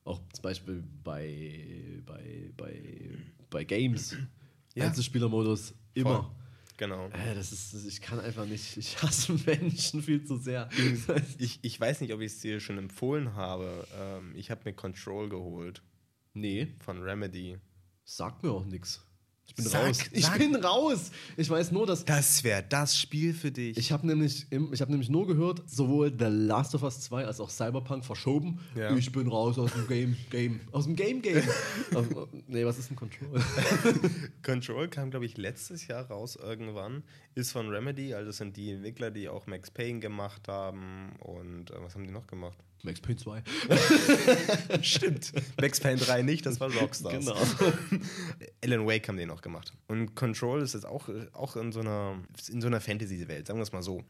auch 0.04 0.22
zum 0.34 0.42
Beispiel 0.42 0.84
bei, 1.04 2.02
bei, 2.06 2.52
bei, 2.56 3.18
bei 3.50 3.64
Games. 3.64 4.16
Ja. 4.76 4.86
Einzelspielermodus 4.86 5.74
immer. 5.96 6.22
Voll. 6.22 6.32
Genau. 6.78 7.08
Äh, 7.08 7.34
das 7.34 7.52
ist, 7.52 7.74
ich 7.88 8.00
kann 8.00 8.20
einfach 8.20 8.46
nicht, 8.46 8.78
ich 8.78 9.02
hasse 9.02 9.34
Menschen 9.48 10.04
viel 10.04 10.24
zu 10.24 10.38
sehr. 10.38 10.70
Ich, 11.40 11.58
ich 11.64 11.82
weiß 11.82 12.02
nicht, 12.02 12.14
ob 12.14 12.22
ich 12.22 12.34
es 12.34 12.42
dir 12.42 12.60
schon 12.60 12.78
empfohlen 12.78 13.34
habe. 13.34 13.88
Ähm, 13.98 14.34
ich 14.36 14.52
habe 14.52 14.62
mir 14.66 14.74
Control 14.74 15.30
geholt 15.30 15.82
nee, 16.38 16.68
von 16.80 17.02
Remedy. 17.02 17.58
sagt 18.06 18.44
mir 18.44 18.52
auch 18.52 18.66
nichts. 18.66 19.04
Ich 19.48 19.56
bin 19.56 19.66
Sag- 19.66 19.88
raus. 19.88 20.00
Ich 20.12 20.26
sag- 20.26 20.38
bin 20.38 20.56
raus. 20.56 21.12
Ich 21.36 21.50
weiß 21.50 21.72
nur, 21.72 21.88
dass 21.88 22.06
Das 22.06 22.44
wäre 22.44 22.64
das 22.68 22.96
Spiel 22.98 23.34
für 23.34 23.52
dich. 23.52 23.76
ich 23.78 23.92
habe 23.92 24.06
nämlich, 24.06 24.46
im- 24.52 24.72
ich 24.74 24.82
habe 24.82 24.92
nämlich 24.92 25.10
nur 25.10 25.26
gehört, 25.26 25.68
sowohl 25.68 26.10
The 26.12 26.26
Last 26.26 26.76
of 26.76 26.84
Us 26.84 27.00
2 27.02 27.26
als 27.26 27.40
auch 27.40 27.50
Cyberpunk 27.50 28.06
verschoben. 28.06 28.60
Ja. 28.76 28.96
Ich 28.96 29.12
bin 29.12 29.28
raus 29.28 29.58
aus 29.58 29.72
dem 29.74 29.88
Game, 29.88 30.18
Game, 30.30 30.60
aus 30.72 30.84
dem 30.84 30.96
Game, 30.96 31.22
Game. 31.22 31.42
Aber, 31.96 32.28
nee, 32.48 32.66
was 32.66 32.78
ist 32.78 32.92
ein 32.92 32.96
Control? 32.96 33.42
Control 34.44 34.88
kam, 34.90 35.10
glaube 35.10 35.26
ich, 35.26 35.38
letztes 35.38 35.88
Jahr 35.88 36.06
raus 36.06 36.36
irgendwann. 36.36 37.04
Ist 37.36 37.52
von 37.52 37.70
Remedy, 37.70 38.14
also 38.14 38.32
sind 38.32 38.58
die 38.58 38.72
Entwickler, 38.72 39.12
die 39.12 39.30
auch 39.30 39.48
Max 39.48 39.72
Payne 39.72 40.00
gemacht 40.00 40.48
haben. 40.48 41.14
Und 41.20 41.72
äh, 41.72 41.76
was 41.82 41.96
haben 41.96 42.06
die 42.06 42.12
noch 42.14 42.28
gemacht? 42.28 42.58
Max 42.84 43.02
Payne 43.02 43.18
2. 43.18 43.44
Stimmt. 44.82 45.34
Max 45.60 45.80
Payne 45.80 45.98
3 46.00 46.22
nicht, 46.22 46.46
das 46.46 46.60
war 46.60 46.72
Rockstars. 46.72 47.14
Genau. 47.26 47.36
Alan 48.64 48.86
Wake 48.88 49.08
haben 49.08 49.18
den 49.18 49.28
noch 49.28 49.42
gemacht. 49.42 49.74
Und 49.88 50.16
Control 50.16 50.62
ist 50.62 50.74
jetzt 50.74 50.86
auch, 50.86 51.10
auch 51.34 51.56
in 51.56 51.72
so 51.72 51.80
einer, 51.82 52.18
in 52.50 52.62
so 52.62 52.68
einer 52.68 52.80
Fantasy-Welt, 52.82 53.48
sagen 53.48 53.60
wir 53.60 53.64
es 53.64 53.72
mal 53.72 53.84
so. 53.84 54.04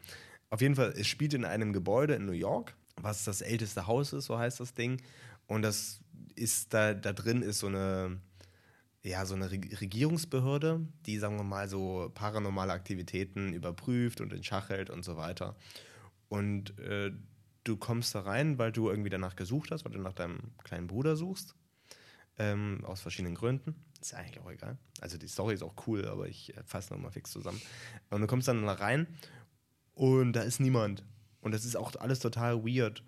Auf 0.50 0.60
jeden 0.60 0.76
Fall, 0.76 0.94
es 0.96 1.06
spielt 1.06 1.34
in 1.34 1.44
einem 1.44 1.72
Gebäude 1.72 2.14
in 2.14 2.26
New 2.26 2.32
York, 2.32 2.74
was 3.00 3.24
das 3.24 3.40
älteste 3.40 3.86
Haus 3.86 4.12
ist, 4.12 4.26
so 4.26 4.38
heißt 4.38 4.60
das 4.60 4.74
Ding. 4.74 5.00
Und 5.46 5.62
das 5.62 6.00
ist 6.34 6.72
da, 6.74 6.94
da 6.94 7.12
drin 7.12 7.42
ist 7.42 7.58
so 7.60 7.66
eine, 7.68 8.20
ja, 9.02 9.24
so 9.26 9.34
eine 9.34 9.50
Reg- 9.50 9.80
Regierungsbehörde, 9.80 10.80
die, 11.06 11.18
sagen 11.18 11.36
wir 11.36 11.44
mal, 11.44 11.68
so 11.68 12.10
paranormale 12.14 12.72
Aktivitäten 12.72 13.52
überprüft 13.52 14.20
und 14.20 14.32
entschachelt 14.32 14.90
und 14.90 15.04
so 15.04 15.16
weiter. 15.16 15.56
Und 16.28 16.78
äh, 16.78 17.10
du 17.68 17.76
kommst 17.76 18.14
da 18.14 18.20
rein, 18.20 18.58
weil 18.58 18.72
du 18.72 18.88
irgendwie 18.88 19.10
danach 19.10 19.36
gesucht 19.36 19.70
hast, 19.70 19.84
weil 19.84 19.92
du 19.92 20.00
nach 20.00 20.12
deinem 20.12 20.38
kleinen 20.64 20.86
Bruder 20.86 21.16
suchst. 21.16 21.54
Ähm, 22.40 22.84
aus 22.84 23.00
verschiedenen 23.00 23.34
Gründen. 23.34 23.74
Ist 24.00 24.14
eigentlich 24.14 24.40
auch 24.40 24.50
egal. 24.50 24.78
Also 25.00 25.18
die 25.18 25.26
Story 25.26 25.54
ist 25.54 25.62
auch 25.62 25.74
cool, 25.86 26.06
aber 26.06 26.28
ich 26.28 26.56
äh, 26.56 26.62
fasse 26.64 26.92
nochmal 26.92 27.10
fix 27.10 27.32
zusammen. 27.32 27.60
Und 28.10 28.20
du 28.20 28.26
kommst 28.28 28.46
dann 28.46 28.64
da 28.64 28.74
rein 28.74 29.08
und 29.94 30.34
da 30.34 30.42
ist 30.42 30.60
niemand. 30.60 31.04
Und 31.40 31.52
das 31.52 31.64
ist 31.64 31.76
auch 31.76 31.94
alles 31.96 32.20
total 32.20 32.64
weird. 32.64 33.02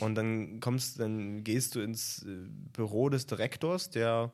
Und 0.00 0.16
dann 0.16 0.58
kommst, 0.60 0.98
dann 0.98 1.44
gehst 1.44 1.74
du 1.74 1.80
ins 1.80 2.24
äh, 2.24 2.48
Büro 2.72 3.08
des 3.10 3.26
Direktors, 3.26 3.90
der 3.90 4.32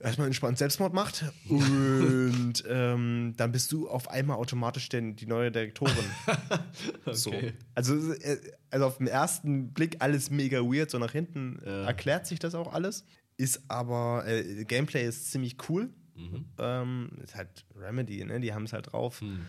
erstmal 0.00 0.26
entspannt 0.26 0.58
Selbstmord 0.58 0.92
macht. 0.92 1.24
Und 1.48 2.64
ähm, 2.68 3.34
dann 3.36 3.52
bist 3.52 3.72
du 3.72 3.88
auf 3.88 4.08
einmal 4.10 4.36
automatisch 4.36 4.88
den, 4.88 5.16
die 5.16 5.26
neue 5.26 5.50
Direktorin. 5.50 5.94
so. 7.12 7.30
Okay. 7.30 7.52
also, 7.74 8.12
äh, 8.14 8.38
also 8.70 8.86
auf 8.86 8.98
den 8.98 9.06
ersten 9.06 9.72
Blick 9.72 9.96
alles 10.00 10.30
mega 10.30 10.60
weird, 10.60 10.90
so 10.90 10.98
nach 10.98 11.12
hinten 11.12 11.60
Ja. 11.64 11.84
erklärt 11.84 12.26
sich 12.26 12.38
das 12.38 12.54
auch 12.54 12.72
alles. 12.72 13.04
Ist 13.36 13.62
aber, 13.68 14.26
äh, 14.26 14.64
Gameplay 14.64 15.06
ist 15.06 15.30
ziemlich 15.30 15.56
cool. 15.68 15.90
Mhm. 16.16 16.46
Ähm, 16.58 17.10
ist 17.22 17.36
halt 17.36 17.64
Remedy, 17.76 18.24
ne? 18.24 18.40
die 18.40 18.52
haben 18.52 18.64
es 18.64 18.72
halt 18.72 18.92
drauf. 18.92 19.20
Hm. 19.20 19.46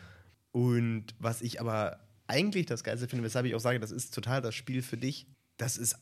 Und 0.52 1.06
was 1.18 1.41
ich 1.41 1.60
aber 1.60 2.00
eigentlich 2.28 2.68
das 2.68 2.84
Geilste 2.84 3.08
finde, 3.08 3.24
weshalb 3.24 3.47
ich 3.47 3.56
auch 3.56 3.60
sage, 3.60 3.80
das 3.80 3.89
ist 3.91 4.14
total 4.14 4.41
das 4.41 4.54
Spiel 4.54 4.84
für 4.84 4.97
dich, 4.97 5.26
das 5.58 5.78
ist, 5.78 5.95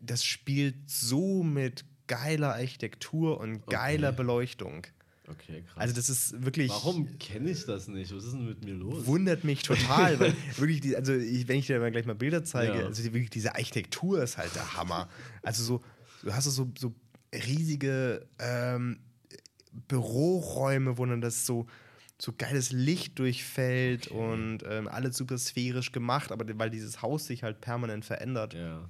das 0.00 0.24
spielt 0.24 0.90
so 0.90 1.42
mit 1.42 1.84
geiler 2.06 2.54
Architektur 2.54 3.38
und 3.40 3.66
geiler 3.66 4.08
Okay. 4.08 4.16
Beleuchtung. 4.18 4.86
Okay, 5.28 5.62
krass. 5.62 5.76
Also 5.76 5.94
das 5.96 6.08
ist 6.08 6.44
wirklich. 6.44 6.70
Warum 6.70 7.18
kenne 7.18 7.50
ich 7.50 7.64
das 7.66 7.88
nicht? 7.88 8.14
Was 8.14 8.24
ist 8.24 8.32
denn 8.34 8.46
mit 8.46 8.64
mir 8.64 8.74
los? 8.74 9.06
Wundert 9.06 9.42
mich 9.42 9.62
total, 9.64 10.20
weil 10.20 10.34
wirklich, 10.56 10.80
die, 10.80 10.96
also 10.96 11.12
ich, 11.14 11.48
wenn 11.48 11.58
ich 11.58 11.66
dir 11.66 11.80
mal 11.80 11.90
gleich 11.90 12.06
mal 12.06 12.14
Bilder 12.14 12.44
zeige, 12.44 12.78
Ja. 12.80 12.86
also 12.86 13.02
wirklich 13.04 13.30
diese 13.30 13.54
Architektur 13.56 14.22
ist 14.22 14.38
halt 14.38 14.54
der 14.54 14.74
Hammer. 14.76 15.08
Also 15.42 15.64
so, 15.64 15.82
du 16.22 16.32
hast 16.32 16.44
so, 16.44 16.70
so 16.78 16.94
riesige 17.34 18.24
ähm, 18.38 19.00
Büroräume, 19.88 20.98
wo 20.98 21.06
dann 21.06 21.20
das 21.20 21.46
so, 21.46 21.66
so 22.18 22.32
geiles 22.36 22.72
Licht 22.72 23.18
durchfällt 23.18 24.10
Okay. 24.10 24.16
und 24.32 24.58
ähm, 24.68 24.88
alles 24.88 25.16
super 25.16 25.38
sphärisch 25.38 25.92
gemacht, 25.92 26.32
aber 26.32 26.46
weil 26.58 26.70
dieses 26.70 27.02
Haus 27.02 27.26
sich 27.26 27.42
halt 27.42 27.60
permanent 27.60 28.04
verändert, 28.04 28.54
Ja. 28.54 28.88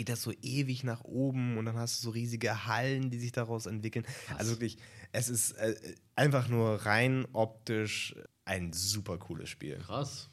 Geht 0.00 0.08
das 0.08 0.22
so 0.22 0.32
ewig 0.40 0.82
nach 0.82 1.04
oben 1.04 1.58
und 1.58 1.66
dann 1.66 1.76
hast 1.76 1.98
du 2.00 2.04
so 2.04 2.10
riesige 2.10 2.64
Hallen, 2.64 3.10
die 3.10 3.18
sich 3.18 3.32
daraus 3.32 3.66
entwickeln. 3.66 4.06
Also 4.38 4.52
wirklich, 4.52 4.78
es 5.12 5.28
ist 5.28 5.50
äh, 5.58 5.74
einfach 6.16 6.48
nur 6.48 6.76
rein 6.86 7.26
optisch 7.34 8.16
ein 8.46 8.72
super 8.72 9.18
cooles 9.18 9.50
Spiel. 9.50 9.76
Krass. 9.76 10.30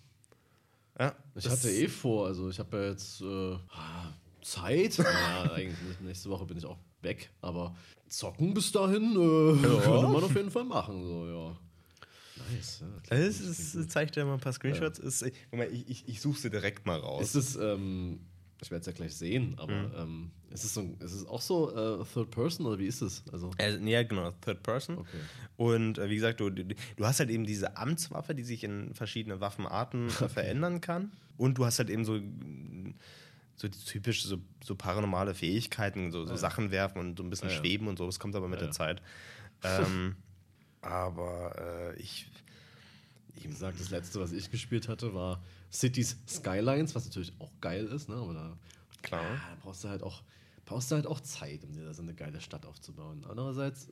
Ja, 0.98 1.14
Ich 1.36 1.44
das- 1.44 1.52
hatte 1.52 1.70
eh 1.70 1.90
vor, 1.90 2.28
also 2.28 2.50
ich 2.50 2.60
habe 2.60 2.78
ja 2.78 2.90
jetzt 2.92 3.20
äh, 3.20 3.56
ah, 3.72 4.14
Zeit. 4.42 4.98
ja, 5.00 5.52
eigentlich. 5.52 6.00
Nächste 6.00 6.30
Woche 6.30 6.46
bin 6.46 6.56
ich 6.58 6.66
auch 6.66 6.78
weg, 7.02 7.30
aber 7.42 7.76
zocken 8.08 8.54
bis 8.54 8.72
dahin 8.72 9.12
äh, 9.12 9.62
könnte 9.84 10.08
man 10.08 10.24
auf 10.24 10.34
jeden 10.34 10.50
Fall 10.50 10.64
machen. 10.64 11.04
So, 11.04 11.28
ja. 11.28 11.60
Nice. 12.54 12.80
Ja, 13.10 13.18
gut, 13.18 13.28
ist, 13.28 13.92
zeigt 13.92 14.16
dir 14.16 14.24
mal 14.24 14.36
ein 14.36 14.40
paar 14.40 14.54
Screenshots. 14.54 14.98
Ist, 15.00 15.24
ich, 15.24 15.34
guck 15.50 15.60
mal, 15.60 15.68
ich, 15.70 15.90
ich, 15.90 16.08
ich 16.08 16.22
suche 16.22 16.40
sie 16.40 16.50
direkt 16.50 16.86
mal 16.86 17.02
raus. 17.02 17.22
Ist 17.22 17.36
es, 17.36 17.56
ähm, 17.58 18.22
ich 18.62 18.72
werde 18.72 18.82
es 18.82 18.88
ja 18.88 18.94
gleich 18.94 19.16
sehen, 19.16 19.54
aber 19.58 19.72
Mhm. 19.74 19.92
ähm, 19.98 20.32
ist, 20.52 20.64
es 20.64 20.74
so, 20.74 20.82
ist 21.00 21.14
es 21.14 21.26
auch 21.28 21.42
so 21.42 21.70
äh, 22.02 22.04
Third 22.06 22.32
Person 22.32 22.66
oder 22.66 22.80
wie 22.80 22.88
ist 22.88 23.02
es? 23.02 23.24
Also, 23.32 23.52
äh, 23.60 23.78
ja, 23.90 24.02
genau, 24.04 24.32
Third 24.42 24.64
Person. 24.64 24.98
okay. 25.00 25.20
Und 25.58 25.98
äh, 26.00 26.10
wie 26.10 26.16
gesagt, 26.16 26.40
du, 26.40 26.50
du, 26.50 26.66
hast 27.02 27.20
halt 27.20 27.30
eben 27.30 27.46
diese 27.46 27.78
Amtswaffe, 27.78 28.34
die 28.34 28.44
sich 28.44 28.64
in 28.64 28.94
verschiedene 28.96 29.40
Waffenarten 29.42 30.08
äh, 30.08 30.30
verändern 30.30 30.82
kann. 30.82 31.12
Und 31.38 31.58
du 31.60 31.66
hast 31.66 31.78
halt 31.80 31.90
eben 31.92 32.04
so, 32.06 32.20
so 33.58 33.68
die 33.68 33.78
typische, 33.86 34.28
so, 34.28 34.38
so 34.64 34.76
paranormale 34.76 35.36
Fähigkeiten, 35.36 36.12
so, 36.12 36.26
so 36.26 36.36
Sachen 36.36 36.72
werfen 36.72 37.00
und 37.00 37.18
so 37.18 37.24
ein 37.24 37.30
bisschen 37.30 37.50
Ja, 37.50 37.56
ja. 37.56 37.60
schweben 37.62 37.88
und 37.88 37.98
so. 37.98 38.06
Das 38.08 38.20
kommt 38.20 38.36
aber 38.36 38.48
mit 38.48 38.60
Ja, 38.60 38.68
der 38.68 38.70
ja. 38.70 38.72
Zeit. 38.74 39.02
Ähm, 39.64 40.16
aber 40.82 41.94
äh, 41.96 42.02
ich. 42.02 42.28
Wie 43.36 43.48
gesagt, 43.48 43.80
das 43.80 43.92
letzte, 43.92 44.20
was 44.20 44.32
ich 44.32 44.50
gespielt 44.50 44.88
hatte, 44.88 45.14
war 45.14 45.44
Cities 45.72 46.18
Skylines, 46.28 46.96
was 46.96 47.06
natürlich 47.06 47.34
auch 47.40 47.52
geil 47.62 47.86
ist, 47.88 48.10
ne? 48.10 48.16
Aber 48.16 48.34
da, 48.34 48.58
Klar. 49.02 49.24
Ja, 49.24 49.30
da 49.36 49.56
brauchst 49.62 49.84
du 49.84 49.90
halt 49.90 50.04
auch, 50.04 50.24
brauchst 50.66 50.92
du 50.92 50.96
halt 50.96 51.08
auch 51.08 51.20
Zeit, 51.22 51.64
um 51.64 51.74
dir 51.74 51.86
da 51.86 51.94
so 51.94 52.02
eine 52.02 52.14
geile 52.14 52.42
Stadt 52.42 52.66
aufzubauen. 52.66 53.26
Andererseits, 53.28 53.90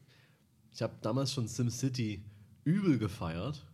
ich 0.73 0.81
habe 0.81 0.95
damals 1.01 1.31
schon 1.31 1.47
SimCity 1.47 2.23
übel 2.63 2.97
gefeiert. 2.97 3.65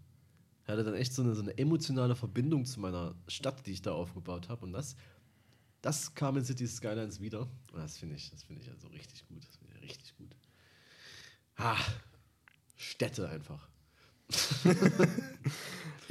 Hatte 0.68 0.84
dann 0.84 0.94
echt 0.94 1.14
so 1.14 1.24
eine, 1.24 1.34
so 1.36 1.42
eine 1.42 1.58
emotionale 1.58 2.16
Verbindung 2.16 2.66
zu 2.66 2.80
meiner 2.80 3.16
Stadt, 3.28 3.66
die 3.66 3.72
ich 3.72 3.82
da 3.82 3.92
aufgebaut 3.92 4.48
habe. 4.50 4.64
Und 4.64 4.74
das, 4.74 4.96
das 5.82 6.14
kam 6.14 6.38
in 6.38 6.46
Cities 6.46 6.78
Skylines 6.78 7.20
wieder. 7.20 7.42
Und 7.74 7.80
das 7.80 7.98
finde 7.98 8.16
ich, 8.16 8.30
das 8.30 8.44
finde 8.44 8.62
ich 8.62 8.70
also 8.70 8.88
richtig 8.88 9.28
gut. 9.28 9.44
Das 9.44 9.56
finde 9.58 9.74
ich 9.78 9.90
richtig 9.90 10.16
gut. 10.16 10.36
Ah, 11.58 11.80
Städte 12.78 13.28
einfach. 13.28 13.68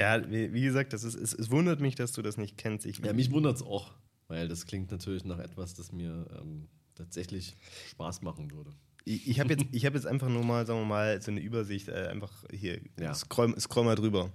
Ja, 0.00 0.30
wie, 0.30 0.62
gesagt, 0.62 0.94
das 0.94 1.04
ist, 1.04 1.14
es, 1.14 1.34
es 1.34 1.50
wundert 1.50 1.80
mich, 1.80 1.94
dass 1.94 2.12
du 2.12 2.22
das 2.22 2.38
nicht 2.38 2.56
kennst. 2.56 2.86
Ich, 2.86 3.00
Ja, 3.00 3.12
mich 3.12 3.30
wundert 3.30 3.56
es 3.56 3.62
auch, 3.62 3.92
weil 4.28 4.48
das 4.48 4.64
klingt 4.64 4.90
natürlich 4.90 5.26
nach 5.26 5.38
etwas, 5.38 5.74
das 5.74 5.92
mir 5.92 6.26
ähm, 6.40 6.68
tatsächlich 6.94 7.54
Spaß 7.90 8.22
machen 8.22 8.50
würde. 8.50 8.72
Ich, 9.04 9.28
ich 9.28 9.40
habe 9.40 9.52
jetzt, 9.52 9.66
ich 9.72 9.84
hab 9.84 9.92
jetzt 9.92 10.06
einfach 10.06 10.30
nur 10.30 10.42
mal, 10.42 10.66
sagen 10.66 10.80
wir 10.80 10.86
mal, 10.86 11.20
so 11.20 11.30
eine 11.30 11.40
Übersicht. 11.40 11.88
Äh, 11.88 12.08
einfach 12.10 12.32
hier, 12.50 12.80
Ja. 12.98 13.12
scroll, 13.14 13.54
scroll 13.60 13.84
mal 13.84 13.94
drüber. 13.94 14.32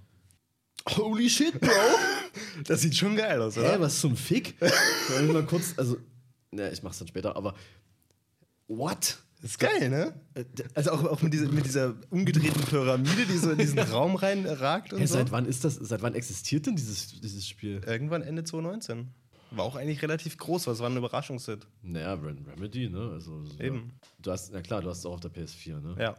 Holy 0.90 1.28
shit, 1.28 1.60
Bro! 1.60 1.70
Das 2.64 2.82
sieht 2.82 2.94
schon 2.96 3.16
geil 3.16 3.42
aus, 3.42 3.58
oder? 3.58 3.72
Hä, 3.72 3.80
was 3.80 4.00
zum 4.00 4.16
Fick? 4.16 4.60
Wollen 4.60 5.26
wir 5.26 5.34
mal 5.34 5.46
kurz, 5.46 5.74
also, 5.76 5.96
ne, 6.52 6.70
ich 6.70 6.82
mach's 6.84 6.98
dann 6.98 7.08
später, 7.08 7.34
aber 7.34 7.54
what? 8.68 9.18
Das 9.46 9.52
ist 9.52 9.58
geil, 9.60 9.88
ne? 9.90 10.12
Äh, 10.34 10.44
Also 10.74 10.90
auch, 10.90 11.04
auch 11.04 11.22
mit, 11.22 11.32
dieser, 11.32 11.48
mit 11.52 11.64
dieser 11.64 11.94
umgedrehten 12.10 12.62
Pyramide, 12.64 13.26
die 13.26 13.36
so 13.38 13.50
in 13.52 13.58
diesen 13.58 13.78
Raum 13.92 14.16
reinragt 14.16 14.92
und 14.92 15.06
so. 15.06 15.14
seit 15.14 15.30
wann 15.30 15.46
ist 15.46 15.64
das, 15.64 15.76
seit 15.76 16.02
wann 16.02 16.14
existiert 16.16 16.66
denn 16.66 16.74
dieses, 16.74 17.20
dieses 17.20 17.46
Spiel? 17.46 17.80
Irgendwann 17.86 18.22
Ende 18.22 18.42
2019. 18.42 19.08
War 19.52 19.64
auch 19.64 19.76
eigentlich 19.76 20.02
relativ 20.02 20.36
groß, 20.36 20.66
es 20.66 20.80
war 20.80 20.90
ein 20.90 20.96
Überraschungshit. 20.96 21.64
Naja, 21.82 22.14
Rem 22.14 22.44
Remedy, 22.44 22.88
ne? 22.90 23.10
Also, 23.12 23.44
so- 23.44 23.60
Eben. 23.60 23.92
Du 24.20 24.32
hast, 24.32 24.52
na 24.52 24.60
klar, 24.62 24.82
du 24.82 24.90
hast 24.90 24.98
es 24.98 25.06
auch 25.06 25.12
auf 25.14 25.20
der 25.20 25.30
PS4, 25.30 25.80
ne? 25.80 25.94
Ja. 25.96 26.16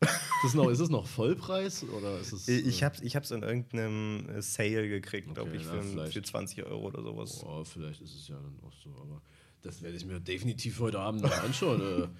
Ist, 0.00 0.10
es 0.46 0.54
noch, 0.54 0.70
ist 0.70 0.80
es 0.80 0.88
noch 0.88 1.06
Vollpreis 1.06 1.84
oder 1.84 2.18
ist 2.18 2.32
es. 2.32 2.48
Ich 2.48 2.80
äh, 2.80 2.84
hab's, 2.86 3.00
ich 3.02 3.14
hab's 3.14 3.30
in 3.30 3.42
irgendeinem 3.42 4.28
äh, 4.30 4.40
Sale 4.40 4.88
gekriegt, 4.88 5.32
glaube 5.34 5.50
Okay, 5.50 5.58
ich, 5.60 5.66
na, 5.94 6.06
für, 6.06 6.10
für 6.10 6.22
20 6.22 6.64
Euro 6.64 6.86
oder 6.86 7.02
sowas. 7.02 7.44
Oh, 7.44 7.62
vielleicht 7.64 8.00
ist 8.00 8.14
es 8.14 8.26
ja 8.28 8.36
dann 8.36 8.58
auch 8.66 8.72
so, 8.82 8.90
aber 9.00 9.20
das 9.62 9.82
werde 9.82 9.96
ich 9.96 10.04
mir 10.04 10.20
definitiv 10.20 10.78
heute 10.80 10.98
Abend 11.00 11.22
noch 11.22 11.42
anschauen. 11.42 11.80
äh. 11.80 12.08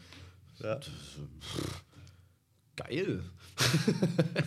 Ja. 0.63 0.77
Das, 0.77 0.87
äh, 0.87 0.91
geil. 2.77 3.25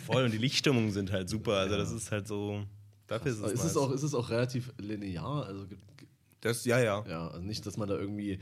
Voll, 0.06 0.24
und 0.26 0.32
die 0.32 0.38
Lichtstimmungen 0.38 0.92
sind 0.92 1.12
halt 1.12 1.28
super. 1.30 1.54
Also, 1.58 1.76
das 1.78 1.92
ist 1.92 2.12
halt 2.12 2.28
so. 2.28 2.64
Dafür 3.08 3.32
ist 3.32 3.40
es, 3.40 3.52
ist, 3.52 3.64
nice. 3.64 3.72
es 3.72 3.78
auch, 3.78 3.92
ist 3.92 4.04
es 4.04 4.14
auch 4.14 4.30
relativ 4.30 4.72
linear? 4.78 5.46
Also, 5.46 5.66
Das, 6.42 6.64
ja, 6.64 6.80
ja. 6.80 7.04
ja, 7.10 7.28
also 7.28 7.46
nicht, 7.46 7.66
dass 7.66 7.76
man 7.76 7.90
da 7.90 7.96
irgendwie 7.98 8.40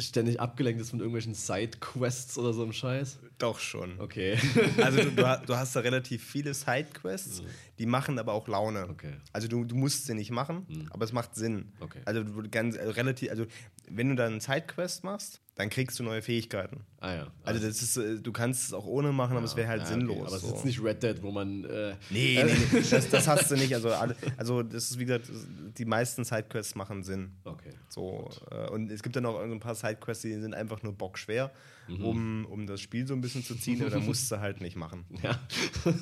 ständig 0.00 0.40
abgelenkt 0.40 0.80
ist 0.80 0.90
von 0.90 0.98
irgendwelchen 0.98 1.34
Side-Quests 1.34 2.36
oder 2.38 2.52
so 2.52 2.62
einem 2.62 2.72
Scheiß. 2.72 3.18
Doch 3.38 3.58
schon. 3.60 4.00
Okay. 4.00 4.36
Also 4.82 5.02
du, 5.02 5.10
du, 5.12 5.26
ha- 5.26 5.42
du 5.44 5.56
hast 5.56 5.76
da 5.76 5.80
relativ 5.80 6.24
viele 6.24 6.52
Sidequests, 6.54 7.42
die 7.78 7.86
machen 7.86 8.18
aber 8.18 8.32
auch 8.32 8.48
Laune. 8.48 8.88
Okay. 8.88 9.14
Also 9.32 9.46
du, 9.48 9.64
du 9.64 9.74
musst 9.76 10.06
sie 10.06 10.14
nicht 10.14 10.30
machen, 10.30 10.88
aber 10.90 11.04
es 11.04 11.12
macht 11.12 11.34
Sinn. 11.36 11.72
Okay. 11.80 12.00
Also 12.04 12.24
du 12.24 12.48
ganz 12.50 12.76
also 12.76 12.90
relativ, 12.92 13.30
also 13.30 13.46
wenn 13.88 14.08
du 14.08 14.14
dann 14.16 14.32
eine 14.32 14.40
Sidequest 14.40 15.04
machst, 15.04 15.40
dann 15.56 15.70
kriegst 15.70 15.98
du 16.00 16.02
neue 16.02 16.20
Fähigkeiten. 16.20 16.84
Ah 16.98 17.14
ja. 17.14 17.26
Also 17.44 17.64
das 17.64 17.80
ist, 17.80 17.96
äh, 17.96 18.18
du 18.20 18.32
kannst 18.32 18.64
es 18.64 18.72
auch 18.72 18.86
ohne 18.86 19.12
machen, 19.12 19.36
aber 19.36 19.46
es 19.46 19.54
wäre 19.54 19.68
halt 19.68 19.82
ja, 19.82 19.86
sinnlos. 19.86 20.16
Okay. 20.16 20.26
Aber 20.26 20.36
es 20.36 20.42
ist 20.42 20.48
so. 20.48 20.54
jetzt 20.56 20.64
nicht 20.64 20.82
Red 20.82 21.02
Dead, 21.02 21.22
wo 21.22 21.30
man. 21.30 21.64
Äh, 21.64 21.94
Nee, 22.10 22.42
nee, 22.44 22.52
nee, 22.72 22.82
das, 22.90 23.08
das 23.08 23.28
hast 23.28 23.50
du 23.50 23.54
nicht. 23.56 23.72
Also, 23.74 23.90
also 24.36 24.62
das 24.64 24.90
ist 24.90 24.98
wie 24.98 25.04
gesagt, 25.04 25.30
die 25.78 25.84
meisten 25.84 26.24
Sidequests 26.24 26.74
machen 26.74 27.04
Sinn. 27.04 27.36
Okay. 27.44 27.70
So, 27.88 28.28
äh, 28.50 28.68
und 28.70 28.90
es 28.90 29.02
gibt 29.02 29.14
dann 29.14 29.26
auch 29.26 29.38
so 29.46 29.52
ein 29.52 29.60
paar 29.60 29.76
Sidequests, 29.76 30.22
die 30.22 30.32
sind 30.40 30.54
einfach 30.54 30.82
nur 30.82 30.92
bockschwer, 30.92 31.52
Mhm. 31.86 32.04
um, 32.04 32.46
um 32.46 32.66
das 32.66 32.80
Spiel 32.80 33.06
so 33.06 33.12
ein 33.12 33.20
bisschen 33.20 33.44
zu 33.44 33.54
ziehen, 33.56 33.78
dann 33.90 34.06
musst 34.06 34.32
du 34.32 34.40
halt 34.40 34.60
nicht 34.62 34.74
machen. 34.76 35.04
Ja. 35.22 35.38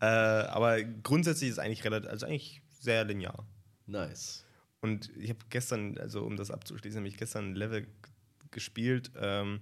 Äh, 0.00 0.04
aber 0.06 0.82
grundsätzlich 0.82 1.48
ist 1.50 1.56
es 1.56 1.58
eigentlich 1.58 1.84
relativ, 1.84 2.10
also 2.10 2.26
eigentlich 2.26 2.60
sehr 2.70 3.04
linear. 3.04 3.46
Nice. 3.86 4.44
Und 4.80 5.10
ich 5.16 5.30
habe 5.30 5.38
gestern, 5.48 5.96
also 5.98 6.24
um 6.24 6.36
das 6.36 6.50
abzuschließen, 6.50 6.98
habe 6.98 7.08
ich 7.08 7.16
gestern 7.16 7.52
ein 7.52 7.54
Level 7.54 7.86
gespielt. 8.54 9.10
Ähm, 9.20 9.60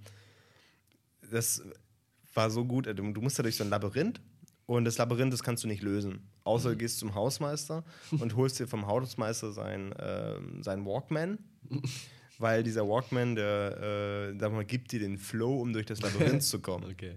das 1.31 1.61
war 2.33 2.49
so 2.49 2.63
gut. 2.65 2.87
äh, 2.87 2.95
Du, 2.95 3.11
du 3.11 3.21
musst 3.21 3.37
ja 3.37 3.41
durch 3.43 3.57
so 3.57 3.63
ein 3.65 3.69
Labyrinth 3.69 4.21
und 4.65 4.85
das 4.85 4.97
Labyrinth, 4.97 5.33
das 5.33 5.43
kannst 5.43 5.63
du 5.63 5.67
nicht 5.67 5.81
lösen. 5.81 6.29
Außer 6.45 6.69
du 6.71 6.77
gehst 6.77 6.99
zum 6.99 7.13
Hausmeister 7.15 7.83
und 8.11 8.35
holst 8.37 8.59
dir 8.59 8.67
vom 8.67 8.87
Hausmeister 8.87 9.51
sein, 9.51 9.93
ähm, 9.99 10.63
sein 10.63 10.85
Walkman. 10.85 11.37
Weil 12.39 12.63
dieser 12.63 12.87
Walkman, 12.87 13.35
der 13.35 14.31
äh, 14.33 14.39
sag 14.39 14.51
mal, 14.51 14.65
gibt 14.65 14.91
dir 14.91 14.99
den 14.99 15.17
Flow, 15.17 15.61
um 15.61 15.71
durch 15.73 15.85
das 15.85 16.01
Labyrinth 16.01 16.43
zu 16.43 16.59
kommen. 16.59 16.89
Okay. 16.91 17.15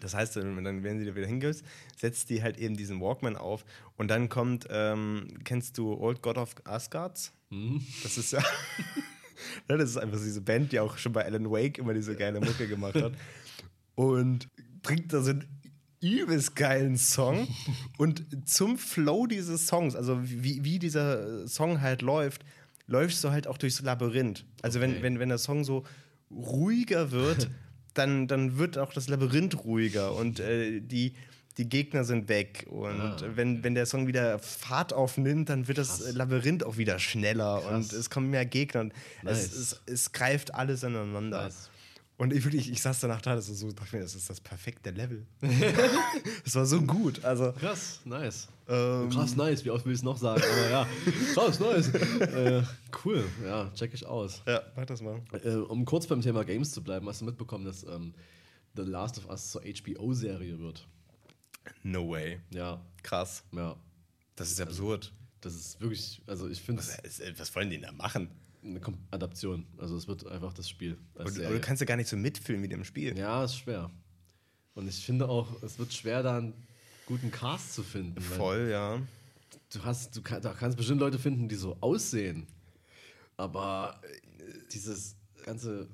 Das 0.00 0.14
heißt, 0.14 0.34
dann, 0.36 0.82
wenn 0.82 0.98
sie 0.98 1.06
da 1.06 1.14
wieder 1.14 1.28
hingehst, 1.28 1.64
setzt 1.96 2.28
die 2.28 2.42
halt 2.42 2.58
eben 2.58 2.76
diesen 2.76 3.00
Walkman 3.00 3.36
auf 3.36 3.64
und 3.96 4.08
dann 4.08 4.28
kommt, 4.28 4.66
ähm, 4.68 5.28
kennst 5.44 5.78
du 5.78 5.94
Old 5.94 6.22
God 6.22 6.38
of 6.38 6.54
Asgards? 6.64 7.32
Mhm. 7.50 7.86
Das 8.02 8.18
ist 8.18 8.32
Ja, 8.32 8.42
das 9.68 9.90
ist 9.90 9.96
einfach 9.96 10.18
diese 10.18 10.40
Band, 10.40 10.72
die 10.72 10.80
auch 10.80 10.98
schon 10.98 11.12
bei 11.12 11.24
Alan 11.24 11.50
Wake 11.50 11.78
immer 11.78 11.94
diese 11.94 12.14
geile 12.16 12.40
Mucke 12.40 12.66
gemacht 12.68 12.94
hat 12.96 13.12
und 13.94 14.48
bringt 14.82 15.12
da 15.12 15.20
so 15.22 15.30
einen 15.30 15.44
übelst 16.00 16.56
geilen 16.56 16.96
Song 16.96 17.46
und 17.98 18.24
zum 18.44 18.76
Flow 18.76 19.26
dieses 19.26 19.66
Songs, 19.66 19.94
also 19.94 20.18
wie, 20.22 20.64
wie 20.64 20.78
dieser 20.78 21.46
Song 21.46 21.80
halt 21.80 22.02
läuft, 22.02 22.44
läufst 22.88 23.22
du 23.22 23.30
halt 23.30 23.46
auch 23.46 23.56
durchs 23.58 23.80
Labyrinth. 23.82 24.44
Also 24.62 24.80
wenn, 24.80 24.92
Okay. 24.92 25.02
wenn, 25.02 25.18
wenn 25.20 25.28
der 25.28 25.38
Song 25.38 25.62
so 25.64 25.84
ruhiger 26.30 27.12
wird, 27.12 27.48
dann, 27.94 28.26
dann 28.26 28.58
wird 28.58 28.78
auch 28.78 28.92
das 28.92 29.08
Labyrinth 29.08 29.64
ruhiger 29.64 30.14
und 30.16 30.40
äh, 30.40 30.80
die, 30.80 31.12
die 31.58 31.68
Gegner 31.68 32.04
sind 32.04 32.28
weg 32.28 32.66
und 32.70 33.00
Ah, 33.00 33.16
wenn, 33.34 33.62
wenn 33.62 33.74
der 33.74 33.86
Song 33.86 34.06
wieder 34.06 34.38
Fahrt 34.38 34.92
aufnimmt, 34.92 35.48
dann 35.50 35.68
wird 35.68 35.78
das 35.78 36.00
Krass. 36.00 36.14
Labyrinth 36.14 36.64
auch 36.64 36.76
wieder 36.78 36.98
schneller 36.98 37.60
Krass. 37.60 37.72
und 37.72 37.92
es 37.92 38.08
kommen 38.10 38.30
mehr 38.30 38.46
Gegner. 38.46 38.84
Nice. 39.22 39.44
es, 39.52 39.52
es, 39.54 39.82
es 39.86 40.12
greift 40.12 40.54
alles 40.54 40.82
ineinander. 40.82 41.42
Nice. 41.44 41.68
Und 42.18 42.32
ich 42.32 42.44
wirklich, 42.44 42.70
ich 42.70 42.80
saß 42.80 43.00
danach 43.00 43.20
da, 43.20 43.34
das 43.34 43.48
ist 43.48 43.58
so, 43.58 43.72
dachte 43.72 43.96
mir, 43.96 44.02
das 44.02 44.14
ist 44.14 44.30
das 44.30 44.40
perfekte 44.40 44.90
Level. 44.90 45.26
Es 46.44 46.54
war 46.54 46.66
so 46.66 46.80
gut. 46.82 47.24
Also, 47.24 47.52
Krass, 47.52 48.00
nice. 48.04 48.48
ähm, 48.68 49.08
Krass, 49.10 49.34
nice. 49.36 49.64
Wie 49.64 49.70
oft 49.70 49.84
will 49.84 49.92
ich 49.92 49.98
es 49.98 50.02
noch 50.04 50.16
sagen? 50.16 50.42
Aber 50.42 50.70
ja, 50.70 50.86
krass, 51.34 51.58
nice. 51.58 51.88
äh, 52.20 52.62
cool, 53.04 53.24
ja, 53.44 53.70
check 53.74 53.92
ich 53.94 54.06
aus. 54.06 54.42
ja, 54.46 54.62
mach 54.76 54.84
das 54.86 55.00
mal. 55.02 55.20
Äh, 55.44 55.54
um 55.56 55.84
kurz 55.84 56.06
beim 56.06 56.20
Thema 56.20 56.44
Games 56.44 56.70
zu 56.72 56.82
bleiben, 56.82 57.08
hast 57.08 57.22
du 57.22 57.24
mitbekommen, 57.24 57.64
dass 57.64 57.82
ähm, 57.84 58.14
The 58.76 58.82
Last 58.82 59.18
of 59.18 59.28
Us 59.28 59.50
zur 59.50 59.62
HBO-Serie 59.62 60.58
wird? 60.60 60.86
No 61.82 62.08
way. 62.10 62.40
Ja, 62.50 62.80
Krass. 63.02 63.42
ja. 63.52 63.76
Das 64.36 64.50
ist 64.50 64.60
absurd. 64.60 65.12
Das 65.40 65.54
ist 65.54 65.80
wirklich, 65.80 66.22
also 66.26 66.48
ich 66.48 66.60
finde 66.62 66.82
Was, 66.82 66.98
es 67.02 67.18
ist- 67.20 67.38
was 67.40 67.54
wollen 67.54 67.68
die 67.70 67.76
denn 67.76 67.86
da 67.86 67.92
machen? 67.92 68.28
eine 68.64 68.80
Adaption. 69.10 69.66
Also 69.76 69.96
es 69.96 70.06
wird 70.06 70.24
einfach 70.28 70.52
das 70.52 70.68
Spiel. 70.68 70.96
Serie. 71.26 71.54
du 71.58 71.60
kannst 71.60 71.80
ja 71.80 71.84
gar 71.86 71.96
nicht 71.96 72.08
so 72.08 72.16
mitfühlen 72.16 72.62
wie 72.62 72.68
dem 72.68 72.84
Spiel. 72.84 73.16
ja, 73.18 73.44
ist 73.44 73.56
schwer. 73.56 73.90
Und 74.74 74.88
ich 74.88 75.04
finde 75.04 75.28
auch, 75.28 75.62
es 75.64 75.78
wird 75.80 75.92
schwer, 75.92 76.22
da 76.22 76.38
einen 76.38 76.54
guten 77.06 77.30
Cast 77.32 77.74
zu 77.74 77.82
finden. 77.82 78.20
Voll, 78.20 78.68
ja. 78.70 79.02
Du 79.72 79.84
hast, 79.84 80.14
du 80.16 80.22
kann, 80.22 80.40
da 80.40 80.52
kannst 80.54 80.76
bestimmt 80.76 81.00
Leute 81.00 81.18
finden, 81.18 81.48
die 81.48 81.56
so 81.56 81.76
aussehen. 81.80 82.46
Aber 83.36 84.00
äh, 84.04 84.52
dieses 84.72 85.16
ganze, 85.44 85.88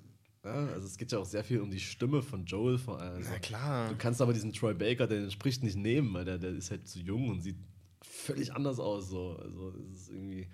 ja, 0.48 0.72
also 0.72 0.86
es 0.86 0.96
geht 0.96 1.12
ja 1.12 1.18
auch 1.18 1.24
sehr 1.26 1.44
viel 1.44 1.60
um 1.60 1.70
die 1.70 1.80
Stimme 1.80 2.22
von 2.22 2.44
Joel 2.44 2.78
vor 2.78 3.00
allem. 3.00 3.16
Also 3.16 3.30
Na 3.32 3.38
klar. 3.38 3.88
Du 3.90 3.96
kannst 3.96 4.20
aber 4.22 4.32
diesen 4.32 4.52
Troy 4.52 4.74
Baker, 4.74 5.06
der 5.06 5.20
den 5.20 5.30
spricht, 5.30 5.62
nicht 5.62 5.76
nehmen, 5.76 6.12
weil 6.14 6.24
der, 6.24 6.38
der 6.38 6.50
ist 6.50 6.70
halt 6.70 6.86
zu 6.88 6.98
jung 7.00 7.28
und 7.28 7.40
sieht 7.42 7.56
völlig 8.02 8.52
anders 8.54 8.78
aus. 8.80 9.08
So. 9.08 9.36
Also 9.42 9.74
es 9.92 10.02
ist 10.02 10.08
irgendwie. 10.10 10.48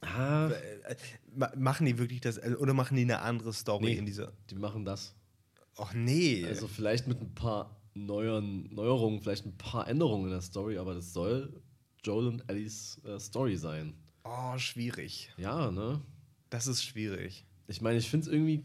Ah, 0.00 0.48
Äh, 0.50 0.96
ma- 1.34 1.52
Machen 1.56 1.86
die 1.86 1.98
wirklich 1.98 2.20
das, 2.20 2.36
äh, 2.38 2.54
oder 2.58 2.74
machen 2.74 2.96
die 2.96 3.02
eine 3.02 3.20
andere 3.20 3.52
Story 3.52 3.86
Nee. 3.86 3.94
in 3.96 4.06
dieser. 4.06 4.32
die 4.50 4.54
machen 4.54 4.84
das. 4.84 5.14
Ach 5.76 5.92
nee. 5.94 6.44
Also 6.46 6.68
vielleicht 6.68 7.06
mit 7.08 7.20
ein 7.20 7.34
paar 7.34 7.80
neueren 7.94 8.72
Neuerungen, 8.74 9.20
vielleicht 9.20 9.46
ein 9.46 9.56
paar 9.56 9.88
Änderungen 9.88 10.26
in 10.26 10.30
der 10.32 10.40
Story, 10.42 10.78
aber 10.78 10.94
das 10.94 11.12
soll 11.12 11.62
Joel 12.04 12.26
und 12.26 12.48
Ellies 12.50 13.00
äh, 13.04 13.18
Story 13.18 13.56
sein. 13.56 13.94
oh, 14.24 14.58
schwierig. 14.58 15.32
Ja, 15.38 15.70
ne? 15.70 16.00
Das 16.50 16.66
ist 16.66 16.84
schwierig. 16.84 17.46
Ich 17.66 17.80
meine, 17.80 17.98
ich 17.98 18.08
finde 18.10 18.26
es 18.26 18.32
irgendwie, 18.32 18.62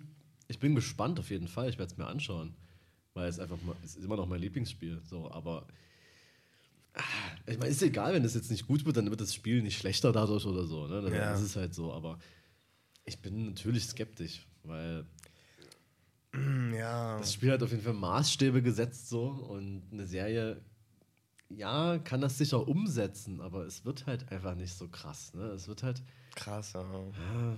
ich 0.50 0.60
bin 0.60 0.76
gespannt 0.76 1.18
auf 1.20 1.30
jeden 1.30 1.48
Fall. 1.48 1.70
Ich 1.70 1.78
werde 1.80 1.92
es 1.94 1.98
mir 1.98 2.08
anschauen, 2.08 2.54
weil 3.14 3.30
es 3.30 3.40
einfach 3.40 3.62
mal, 3.62 3.76
es 3.86 3.96
ist 3.96 4.04
immer 4.04 4.18
noch 4.18 4.28
mein 4.28 4.42
Lieblingsspiel. 4.42 5.02
So, 5.06 5.32
aber 5.32 5.66
ah, 6.96 7.02
ich 7.46 7.58
meine, 7.58 7.72
ist 7.72 7.82
egal, 7.82 8.14
wenn 8.14 8.24
das 8.24 8.34
jetzt 8.34 8.52
nicht 8.52 8.68
gut 8.68 8.84
wird, 8.86 8.98
dann 8.98 9.10
wird 9.10 9.22
das 9.22 9.34
Spiel 9.34 9.62
nicht 9.62 9.78
schlechter 9.78 10.12
dadurch 10.12 10.46
oder 10.46 10.66
so. 10.66 10.88
Ne? 10.88 11.02
Dann 11.02 11.14
Ja. 11.14 11.34
ist 11.34 11.42
es 11.42 11.56
halt 11.56 11.74
so. 11.74 11.94
Aber 11.94 12.20
ich 13.06 13.20
bin 13.20 13.46
natürlich 13.46 13.86
skeptisch, 13.86 14.46
weil 14.64 15.06
Ja. 16.74 17.18
das 17.20 17.34
Spiel 17.34 17.52
hat 17.52 17.64
auf 17.64 17.72
jeden 17.72 17.84
Fall 17.84 17.94
Maßstäbe 17.94 18.62
gesetzt 18.62 19.10
so 19.10 19.28
und 19.30 19.84
eine 19.92 20.06
Serie. 20.06 20.62
Ja, 21.52 21.98
kann 21.98 22.22
das 22.22 22.38
sicher 22.38 22.68
umsetzen, 22.68 23.42
aber 23.42 23.66
es 23.66 23.84
wird 23.84 24.06
halt 24.06 24.32
einfach 24.32 24.54
nicht 24.54 24.74
so 24.74 24.88
krass. 24.88 25.34
Ne? 25.34 25.46
Es 25.48 25.68
wird 25.68 25.82
halt. 25.82 26.04
Krass, 26.36 26.74
ja. 26.74 26.82
Ah, 26.82 27.58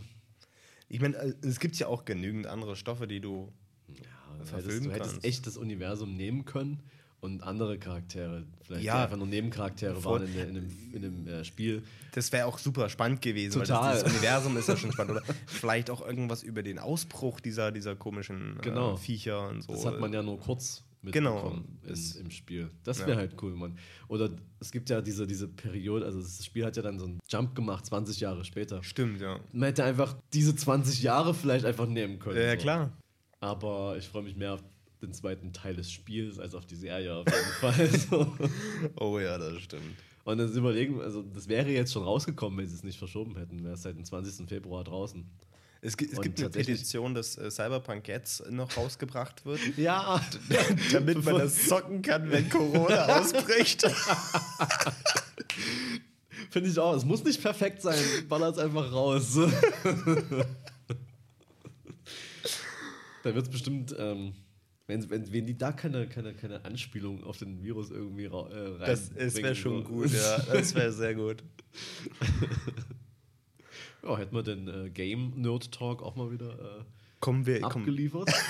Ich 0.93 0.99
meine, 0.99 1.15
äh, 1.17 1.33
es 1.41 1.59
gibt 1.59 1.77
ja 1.77 1.87
auch 1.87 2.03
genügend 2.05 2.47
andere 2.47 2.75
Stoffe, 2.75 3.07
die 3.07 3.19
du. 3.21 3.51
Ja, 3.87 3.95
du 3.95 4.33
hättest, 4.35 4.49
verfilmen 4.49 4.83
du 4.89 4.91
hättest 4.95 5.11
kannst. 5.13 5.25
echt 5.25 5.47
das 5.47 5.57
Universum 5.57 6.15
nehmen 6.15 6.43
können 6.45 6.79
und 7.21 7.43
andere 7.43 7.77
Charaktere, 7.77 8.43
vielleicht 8.63 8.83
Ja. 8.83 9.03
einfach 9.03 9.15
nur 9.17 9.27
Nebencharaktere 9.27 10.01
Voll. 10.01 10.21
waren 10.21 10.27
in, 10.27 10.33
der, 10.33 10.47
in 10.47 10.53
dem, 10.55 10.69
in 10.93 11.01
dem 11.01 11.27
äh, 11.27 11.43
Spiel. 11.45 11.83
Das 12.13 12.31
wäre 12.31 12.45
auch 12.47 12.57
super 12.57 12.89
spannend 12.89 13.21
gewesen, 13.21 13.59
Total. 13.59 13.83
weil 13.83 13.93
das, 13.93 14.03
das 14.03 14.13
Universum 14.13 14.57
ist 14.57 14.67
ja 14.67 14.75
schon 14.77 14.91
spannend. 14.91 15.11
Oder 15.11 15.23
vielleicht 15.45 15.89
auch 15.89 16.05
irgendwas 16.05 16.43
über 16.43 16.63
den 16.63 16.79
Ausbruch 16.79 17.39
dieser, 17.39 17.71
dieser 17.71 17.95
komischen 17.95 18.57
Genau. 18.61 18.95
äh, 18.95 18.97
Viecher 18.97 19.47
und 19.49 19.61
so. 19.61 19.73
Das 19.73 19.85
hat 19.85 19.99
man 19.99 20.11
ja 20.11 20.21
nur 20.23 20.39
kurz. 20.39 20.83
Mitbekommen 21.01 21.79
Das- 21.87 22.15
in, 22.15 22.25
im 22.25 22.31
Spiel. 22.31 22.69
Das 22.83 22.99
Ja. 22.99 23.07
wäre 23.07 23.17
halt 23.19 23.35
cool, 23.41 23.53
Mann. 23.55 23.77
Oder 24.07 24.29
es 24.59 24.71
gibt 24.71 24.89
ja 24.89 25.01
diese, 25.01 25.25
diese 25.27 25.47
Periode, 25.47 26.05
also 26.05 26.19
das 26.21 26.45
Spiel 26.45 26.65
hat 26.65 26.75
ja 26.77 26.83
dann 26.83 26.99
so 26.99 27.05
einen 27.05 27.19
Jump 27.29 27.55
gemacht, 27.55 27.85
20 27.85 28.19
Jahre 28.19 28.43
später. 28.45 28.83
Stimmt, 28.83 29.19
ja. 29.21 29.39
Man 29.53 29.67
hätte 29.67 29.83
einfach 29.83 30.15
diese 30.33 30.55
20 30.55 31.01
Jahre 31.01 31.33
vielleicht 31.33 31.65
einfach 31.65 31.87
nehmen 31.87 32.19
können. 32.19 32.37
Ja, 32.39 32.51
so. 32.51 32.57
klar. 32.61 32.91
Aber 33.39 33.95
ich 33.97 34.07
freue 34.07 34.23
mich 34.23 34.35
mehr 34.35 34.53
auf 34.53 34.63
den 35.01 35.13
zweiten 35.13 35.51
Teil 35.51 35.75
des 35.75 35.91
Spiels 35.91 36.37
als 36.37 36.53
auf 36.53 36.65
die 36.67 36.75
Serie 36.75 37.15
auf 37.15 37.25
jeden 37.25 37.51
Fall. 37.59 37.89
So. 38.09 38.33
Oh 38.99 39.17
ja, 39.19 39.37
das 39.39 39.59
stimmt. 39.61 39.95
Und 40.23 40.37
dann 40.37 40.53
überlegen, 40.53 41.01
also 41.01 41.23
das 41.23 41.47
wäre 41.47 41.67
jetzt 41.71 41.91
schon 41.91 42.03
rausgekommen, 42.03 42.59
wenn 42.59 42.67
sie 42.67 42.75
es 42.75 42.83
nicht 42.83 42.99
verschoben 42.99 43.35
hätten. 43.37 43.63
Wäre 43.63 43.73
es 43.73 43.81
seit 43.81 43.95
dem 43.97 44.05
20. 44.05 44.47
Februar 44.47 44.83
draußen. 44.83 45.25
Es, 45.83 45.97
gi- 45.97 46.09
es 46.11 46.21
gibt 46.21 46.39
eine 46.39 46.49
Petition, 46.49 47.15
dass 47.15 47.37
äh, 47.37 47.49
Cyberpunk 47.49 48.07
jetzt 48.07 48.49
noch 48.51 48.77
rausgebracht 48.77 49.43
wird, 49.45 49.59
Ja, 49.77 50.21
damit 50.91 51.23
man 51.25 51.39
das 51.39 51.67
zocken 51.67 52.01
kann, 52.03 52.29
wenn 52.31 52.47
Corona 52.49 53.05
ausbricht. 53.19 53.83
finde 56.51 56.69
ich 56.69 56.77
auch. 56.77 56.95
Es 56.95 57.03
muss 57.03 57.23
nicht 57.23 57.41
perfekt 57.41 57.81
sein. 57.81 57.97
Baller 58.29 58.49
es 58.49 58.59
einfach 58.59 58.91
raus. 58.91 59.39
da 63.23 63.33
wird 63.35 63.45
es 63.45 63.51
bestimmt, 63.51 63.95
ähm, 63.97 64.33
wenn, 64.87 65.09
wenn, 65.09 65.31
wenn 65.33 65.45
die 65.47 65.57
da 65.57 65.71
keine, 65.71 66.07
keine, 66.07 66.33
keine 66.33 66.63
Anspielung 66.65 67.23
auf 67.23 67.37
den 67.37 67.63
Virus 67.63 67.89
irgendwie 67.91 68.25
äh, 68.25 68.29
rein. 68.29 68.79
Das, 68.85 69.09
es 69.15 69.35
wäre 69.37 69.55
schon 69.55 69.83
gut, 69.83 70.11
ja. 70.11 70.37
Das 70.41 70.75
wäre 70.75 70.91
sehr 70.91 71.15
gut. 71.15 71.43
Ja, 74.03 74.17
hätten 74.17 74.35
wir 74.35 74.43
den 74.43 74.67
äh, 74.67 74.89
Game 74.89 75.33
Nerd 75.35 75.71
Talk 75.71 76.01
auch 76.01 76.15
mal 76.15 76.31
wieder 76.31 76.85
Kommen 77.21 77.45
wir, 77.45 77.57
äh, 77.57 77.61
komm, 77.61 77.83
abgeliefert. 77.83 78.29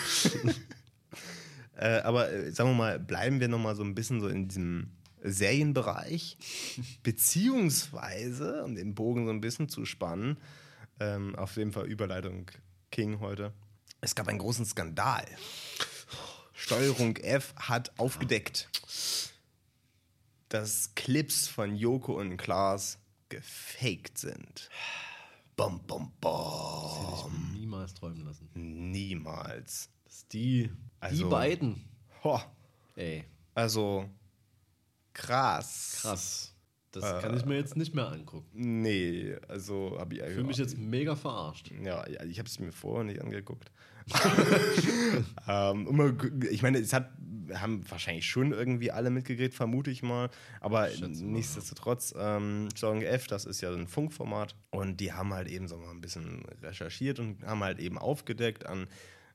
Äh, 1.73 2.01
aber 2.01 2.31
äh, 2.31 2.51
sagen 2.51 2.69
wir 2.69 2.75
mal, 2.75 2.99
bleiben 2.99 3.39
wir 3.39 3.47
noch 3.47 3.57
mal 3.57 3.75
so 3.75 3.81
ein 3.81 3.95
bisschen 3.95 4.21
so 4.21 4.27
in 4.27 4.47
diesem 4.47 4.91
Serienbereich, 5.23 6.37
beziehungsweise, 7.03 8.63
um 8.63 8.75
den 8.75 8.93
Bogen 8.93 9.25
so 9.25 9.31
ein 9.31 9.41
bisschen 9.41 9.67
zu 9.67 9.85
spannen, 9.85 10.37
ähm, 10.99 11.35
auf 11.35 11.57
jeden 11.57 11.71
Fall 11.71 11.87
Überleitung 11.87 12.51
King 12.91 13.19
heute. 13.19 13.51
Es 13.99 14.13
gab 14.13 14.27
einen 14.27 14.37
großen 14.37 14.65
Skandal. 14.65 15.25
Steuerung 16.53 17.17
F 17.17 17.55
hat 17.55 17.97
aufgedeckt, 17.97 18.69
dass 20.49 20.93
Clips 20.93 21.47
von 21.47 21.75
Joko 21.75 22.19
und 22.19 22.37
Klaas 22.37 22.99
gefaked 23.29 24.19
sind. 24.19 24.69
Bom, 25.61 25.79
bom, 25.85 26.11
bom. 26.19 26.89
Hätte 26.97 27.35
ich 27.53 27.59
niemals 27.59 27.93
träumen 27.93 28.25
lassen. 28.25 28.49
Niemals. 28.55 29.91
Das 30.05 30.27
die, 30.29 30.63
die 30.63 30.71
Also- 30.99 31.29
beiden. 31.29 31.85
Ho. 32.23 32.39
Ey, 32.95 33.25
Also 33.53 34.09
krass. 35.13 35.99
krass. 36.01 36.55
Das 36.93 37.03
Äh, 37.03 37.21
kann 37.21 37.37
ich 37.37 37.45
mir 37.45 37.57
jetzt 37.57 37.77
nicht 37.77 37.93
mehr 37.93 38.07
angucken. 38.11 38.47
Nee, 38.53 39.35
also 39.47 39.97
habe 39.99 40.15
ich 40.15 40.21
Ich 40.21 40.29
fühle 40.29 40.45
mich 40.45 40.57
jetzt 40.57 40.79
mega 40.79 41.15
verarscht. 41.15 41.69
Ja, 41.69 42.09
ja 42.09 42.23
ich 42.23 42.39
habe 42.39 42.49
es 42.49 42.57
mir 42.57 42.71
vorher 42.71 43.03
nicht 43.03 43.21
angeguckt. 43.21 43.71
ähm, 45.47 46.39
ich 46.49 46.63
meine, 46.63 46.79
es 46.79 46.91
hat, 46.91 47.11
haben 47.55 47.89
wahrscheinlich 47.89 48.25
schon 48.25 48.51
irgendwie 48.51 48.91
alle 48.91 49.09
mitgekriegt, 49.09 49.53
vermute 49.53 49.91
ich 49.91 50.03
mal. 50.03 50.29
Aber 50.59 50.89
schätze 50.89 51.25
nichtsdestotrotz, 51.25 52.13
ähm, 52.17 52.69
Song 52.75 53.01
F, 53.01 53.27
das 53.27 53.45
ist 53.45 53.61
ja 53.61 53.71
ein 53.71 53.87
Funkformat. 53.87 54.55
Und 54.69 54.97
die 54.97 55.13
haben 55.13 55.33
halt 55.33 55.49
eben 55.49 55.67
so 55.67 55.77
mal 55.77 55.91
ein 55.91 56.01
bisschen 56.01 56.43
recherchiert 56.61 57.19
und 57.19 57.43
haben 57.43 57.63
halt 57.63 57.79
eben 57.79 57.97
aufgedeckt 57.97 58.65
an, 58.65 58.87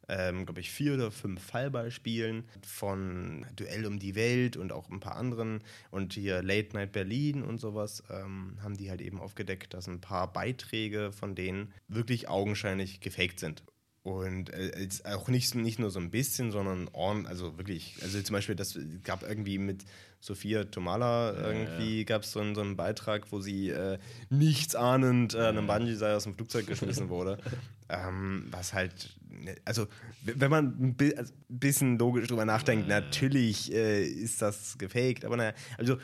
ähm, 0.08 0.46
glaube 0.46 0.60
ich, 0.60 0.70
vier 0.70 0.94
oder 0.94 1.10
fünf 1.10 1.42
Fallbeispielen 1.42 2.44
von 2.64 3.44
Duell 3.56 3.86
um 3.86 3.98
die 3.98 4.14
Welt 4.14 4.56
und 4.56 4.72
auch 4.72 4.88
ein 4.88 5.00
paar 5.00 5.16
anderen. 5.16 5.62
Und 5.90 6.12
hier 6.12 6.42
Late 6.42 6.76
Night 6.76 6.92
Berlin 6.92 7.42
und 7.42 7.58
sowas 7.58 8.02
ähm, 8.10 8.56
haben 8.62 8.76
die 8.76 8.90
halt 8.90 9.00
eben 9.00 9.20
aufgedeckt, 9.20 9.74
dass 9.74 9.88
ein 9.88 10.00
paar 10.00 10.32
Beiträge 10.32 11.12
von 11.12 11.34
denen 11.34 11.72
wirklich 11.88 12.28
augenscheinlich 12.28 13.00
gefaked 13.00 13.40
sind. 13.40 13.64
Und 14.06 14.50
äh, 14.50 14.88
auch 15.04 15.26
nicht, 15.26 15.56
nicht 15.56 15.80
nur 15.80 15.90
so 15.90 15.98
ein 15.98 16.10
bisschen, 16.12 16.52
sondern 16.52 16.88
on, 16.92 17.26
also 17.26 17.58
wirklich, 17.58 17.96
also 18.02 18.22
zum 18.22 18.34
Beispiel, 18.34 18.54
das 18.54 18.78
gab 19.02 19.24
irgendwie 19.24 19.58
mit 19.58 19.84
Sophia 20.20 20.62
Tomala 20.62 21.34
irgendwie 21.36 22.04
gab 22.04 22.22
es 22.22 22.30
so, 22.30 22.38
einen- 22.38 22.54
so 22.54 22.60
einen 22.60 22.76
Beitrag, 22.76 23.32
wo 23.32 23.40
sie 23.40 23.70
äh, 23.70 23.98
nichts 24.30 24.76
ahnend 24.76 25.34
äh, 25.34 25.38
einem 25.48 25.66
Bungee-Seil 25.66 26.14
aus 26.14 26.22
dem 26.22 26.34
Flugzeug 26.34 26.68
geschmissen 26.68 27.08
wurde. 27.08 27.38
ähm, 27.88 28.46
was 28.52 28.72
halt, 28.74 29.16
ne, 29.28 29.56
also 29.64 29.88
wenn 30.22 30.50
man 30.52 30.66
ein 30.80 30.94
bi- 30.94 31.16
also 31.16 31.32
bisschen 31.48 31.98
logisch 31.98 32.28
drüber 32.28 32.44
nachdenkt, 32.44 32.86
natürlich 32.86 33.72
äh, 33.72 34.04
ist 34.04 34.40
das 34.40 34.78
gefaked, 34.78 35.24
aber 35.24 35.36
naja, 35.36 35.52
also 35.78 35.96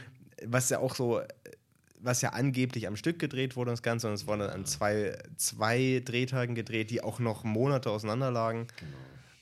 was 0.44 0.70
ja 0.70 0.80
auch 0.80 0.96
so 0.96 1.20
was 2.02 2.20
ja 2.20 2.30
angeblich 2.30 2.86
am 2.86 2.96
Stück 2.96 3.18
gedreht 3.18 3.56
wurde, 3.56 3.70
das 3.70 3.82
Ganze, 3.82 4.08
und 4.08 4.14
es 4.14 4.26
wurde 4.26 4.52
an 4.52 4.64
zwei, 4.66 5.16
zwei 5.36 6.02
Drehtagen 6.04 6.54
gedreht, 6.54 6.90
die 6.90 7.02
auch 7.02 7.18
noch 7.18 7.44
Monate 7.44 7.90
auseinander 7.90 8.30
lagen. 8.30 8.66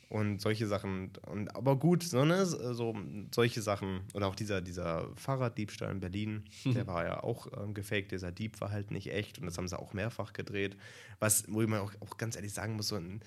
Und 0.09 0.41
solche 0.41 0.67
Sachen. 0.67 1.13
Und, 1.27 1.55
aber 1.55 1.77
gut, 1.77 2.03
so, 2.03 2.25
ne, 2.25 2.45
so, 2.45 2.97
solche 3.33 3.63
Sachen. 3.63 4.01
Oder 4.13 4.27
auch 4.27 4.35
dieser, 4.35 4.61
dieser 4.61 5.09
Fahrraddiebstahl 5.15 5.93
in 5.93 6.01
Berlin, 6.01 6.43
der 6.65 6.89
war 6.89 7.05
ja 7.05 7.23
auch 7.23 7.47
ähm, 7.57 7.75
gefaked. 7.75 8.11
Dieser 8.11 8.33
Dieb 8.33 8.61
war 8.61 8.73
halt 8.73 8.91
nicht 8.91 9.13
echt. 9.13 9.39
Und 9.39 9.47
das 9.47 9.57
haben 9.57 9.69
sie 9.69 9.79
auch 9.79 9.93
mehrfach 9.93 10.33
gedreht. 10.33 10.77
Was, 11.21 11.45
wo 11.47 11.63
ich 11.63 11.69
mal 11.69 11.79
auch, 11.79 11.93
auch 12.01 12.19
ganz 12.19 12.35
ehrlich 12.35 12.53
sagen 12.53 12.75
muss, 12.75 12.89
so 12.89 12.97
ein, 12.97 13.21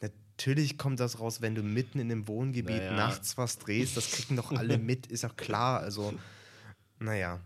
natürlich 0.00 0.76
kommt 0.76 0.98
das 0.98 1.20
raus, 1.20 1.40
wenn 1.40 1.54
du 1.54 1.62
mitten 1.62 2.00
in 2.00 2.08
dem 2.08 2.26
Wohngebiet 2.26 2.78
Naja. 2.78 2.96
nachts 2.96 3.38
was 3.38 3.60
drehst. 3.60 3.96
Das 3.96 4.10
kriegen 4.10 4.34
doch 4.34 4.50
alle 4.50 4.76
mit, 4.90 5.06
ist 5.06 5.24
auch 5.24 5.36
klar. 5.36 5.80
Also, 5.80 6.14
naja. 6.98 7.40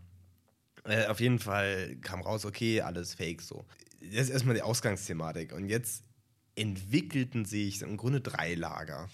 Äh, 0.84 1.06
auf 1.06 1.20
jeden 1.20 1.38
Fall 1.38 1.96
kam 2.02 2.20
raus, 2.20 2.44
okay, 2.44 2.80
alles 2.80 3.14
fake 3.14 3.42
so. 3.42 3.64
Das 4.00 4.22
ist 4.24 4.30
erstmal 4.30 4.54
die 4.54 4.62
Ausgangsthematik. 4.62 5.52
Und 5.52 5.68
jetzt 5.68 6.04
entwickelten 6.54 7.44
sich 7.44 7.82
im 7.82 7.96
Grunde 7.96 8.20
drei 8.20 8.54
Lager. 8.54 9.08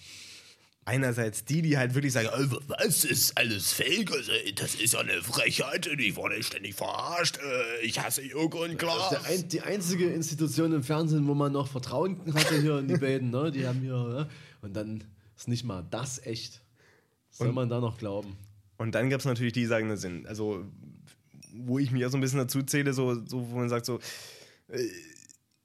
Einerseits 0.87 1.43
die, 1.45 1.63
die 1.63 1.79
halt 1.79 1.95
wirklich 1.95 2.13
sagen, 2.13 2.27
äh, 2.27 2.55
was 2.67 3.05
ist 3.05 3.35
alles 3.37 3.73
fake? 3.73 4.11
Also, 4.11 4.31
das 4.55 4.75
ist 4.75 4.93
ja 4.93 4.99
eine 4.99 5.19
Frechheit, 5.23 5.87
ich 5.87 6.15
wurde 6.15 6.43
ständig 6.43 6.75
verarscht, 6.75 7.37
äh, 7.39 7.83
ich 7.83 7.99
hasse 7.99 8.21
Joko 8.21 8.63
und 8.63 8.73
Das 8.73 8.77
Klaas. 8.77 9.11
ist 9.11 9.23
der 9.23 9.31
ein, 9.31 9.49
die 9.49 9.61
einzige 9.61 10.09
Institution 10.09 10.73
im 10.73 10.83
Fernsehen, 10.83 11.27
wo 11.27 11.33
man 11.33 11.51
noch 11.51 11.67
Vertrauen 11.67 12.21
hatte 12.35 12.61
hier 12.61 12.77
in 12.77 12.87
die 12.87 12.97
beiden, 12.99 13.31
ne? 13.31 13.51
Die 13.51 13.65
haben 13.65 13.81
hier, 13.81 13.95
ne? 13.95 14.29
Und 14.61 14.75
dann 14.75 15.03
ist 15.35 15.47
nicht 15.47 15.63
mal 15.63 15.83
das 15.89 16.23
echt. 16.23 16.61
Soll 17.31 17.51
man 17.51 17.67
da 17.67 17.79
noch 17.79 17.97
glauben? 17.97 18.37
Und 18.77 18.93
dann 18.93 19.09
gab 19.09 19.19
es 19.19 19.25
natürlich 19.25 19.53
die, 19.53 19.61
die 19.61 19.65
sagen, 19.65 19.89
das 19.89 20.01
sind, 20.01 20.27
also, 20.27 20.65
wo 21.57 21.79
ich 21.79 21.91
mich 21.91 22.01
ja 22.01 22.09
so 22.09 22.17
ein 22.17 22.21
bisschen 22.21 22.39
dazu 22.39 22.63
zähle, 22.63 22.93
so, 22.93 23.25
so 23.25 23.49
wo 23.49 23.55
man 23.57 23.69
sagt, 23.69 23.85
so, 23.85 23.99
äh, 24.67 24.87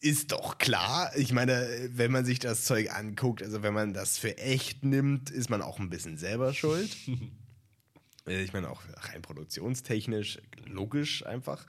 ist 0.00 0.32
doch 0.32 0.58
klar. 0.58 1.12
Ich 1.16 1.32
meine, 1.32 1.68
wenn 1.92 2.10
man 2.10 2.24
sich 2.24 2.38
das 2.38 2.64
Zeug 2.64 2.90
anguckt, 2.92 3.42
also 3.42 3.62
wenn 3.62 3.74
man 3.74 3.92
das 3.92 4.18
für 4.18 4.36
echt 4.38 4.84
nimmt, 4.84 5.30
ist 5.30 5.50
man 5.50 5.62
auch 5.62 5.78
ein 5.78 5.90
bisschen 5.90 6.16
selber 6.16 6.54
schuld. 6.54 6.96
Äh, 8.26 8.42
ich 8.42 8.52
meine, 8.52 8.68
auch 8.68 8.82
rein 8.96 9.22
produktionstechnisch, 9.22 10.42
logisch 10.66 11.24
einfach. 11.24 11.64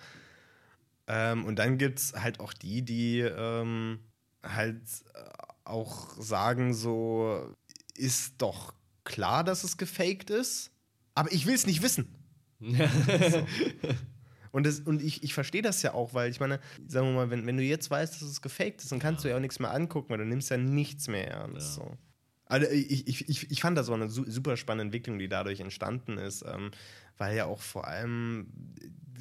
Ähm, 1.07 1.45
und 1.45 1.55
dann 1.55 1.77
gibt 1.77 1.99
es 1.99 2.13
halt 2.13 2.41
auch 2.41 2.51
die, 2.51 2.81
die 2.81 3.19
ähm, 3.19 3.99
halt 4.43 4.81
äh, 5.13 5.19
auch 5.63 6.21
sagen, 6.21 6.73
so, 6.73 7.55
ist 7.95 8.33
doch 8.39 8.73
klar, 9.05 9.45
dass 9.45 9.63
es 9.63 9.77
gefaked 9.77 10.29
ist, 10.29 10.71
aber 11.15 11.31
ich 11.31 11.45
will 11.45 11.55
es 11.55 11.65
nicht 11.65 11.81
wissen. 11.81 12.13
Und, 14.51 14.65
das, 14.65 14.81
und 14.81 15.01
ich, 15.01 15.23
ich 15.23 15.33
verstehe 15.33 15.61
das 15.61 15.81
ja 15.81 15.93
auch, 15.93 16.13
weil 16.13 16.29
ich 16.29 16.39
meine, 16.39 16.59
sagen 16.87 17.07
wir 17.07 17.13
mal, 17.13 17.29
wenn, 17.29 17.45
wenn 17.45 17.57
du 17.57 17.63
jetzt 17.63 17.89
weißt, 17.89 18.15
dass 18.15 18.21
es 18.21 18.41
gefaked 18.41 18.81
ist, 18.81 18.91
dann 18.91 18.99
kannst 18.99 19.23
du 19.23 19.29
ja 19.29 19.37
auch 19.37 19.39
nichts 19.39 19.59
mehr 19.59 19.71
angucken, 19.73 20.09
weil 20.09 20.17
du 20.17 20.25
nimmst 20.25 20.49
ja 20.49 20.57
nichts 20.57 21.07
mehr 21.07 21.29
ernst. 21.29 21.77
Ja. 21.77 21.83
So. 21.83 21.97
Also 22.45 22.69
ich, 22.69 23.07
ich, 23.07 23.29
ich, 23.29 23.49
ich 23.49 23.61
fand 23.61 23.77
das 23.77 23.85
so 23.85 23.93
eine 23.93 24.09
su- 24.09 24.29
super 24.29 24.57
spannende 24.57 24.87
Entwicklung, 24.87 25.19
die 25.19 25.29
dadurch 25.29 25.61
entstanden 25.61 26.17
ist, 26.17 26.43
ähm, 26.45 26.71
weil 27.17 27.37
ja 27.37 27.45
auch 27.45 27.61
vor 27.61 27.87
allem, 27.87 28.47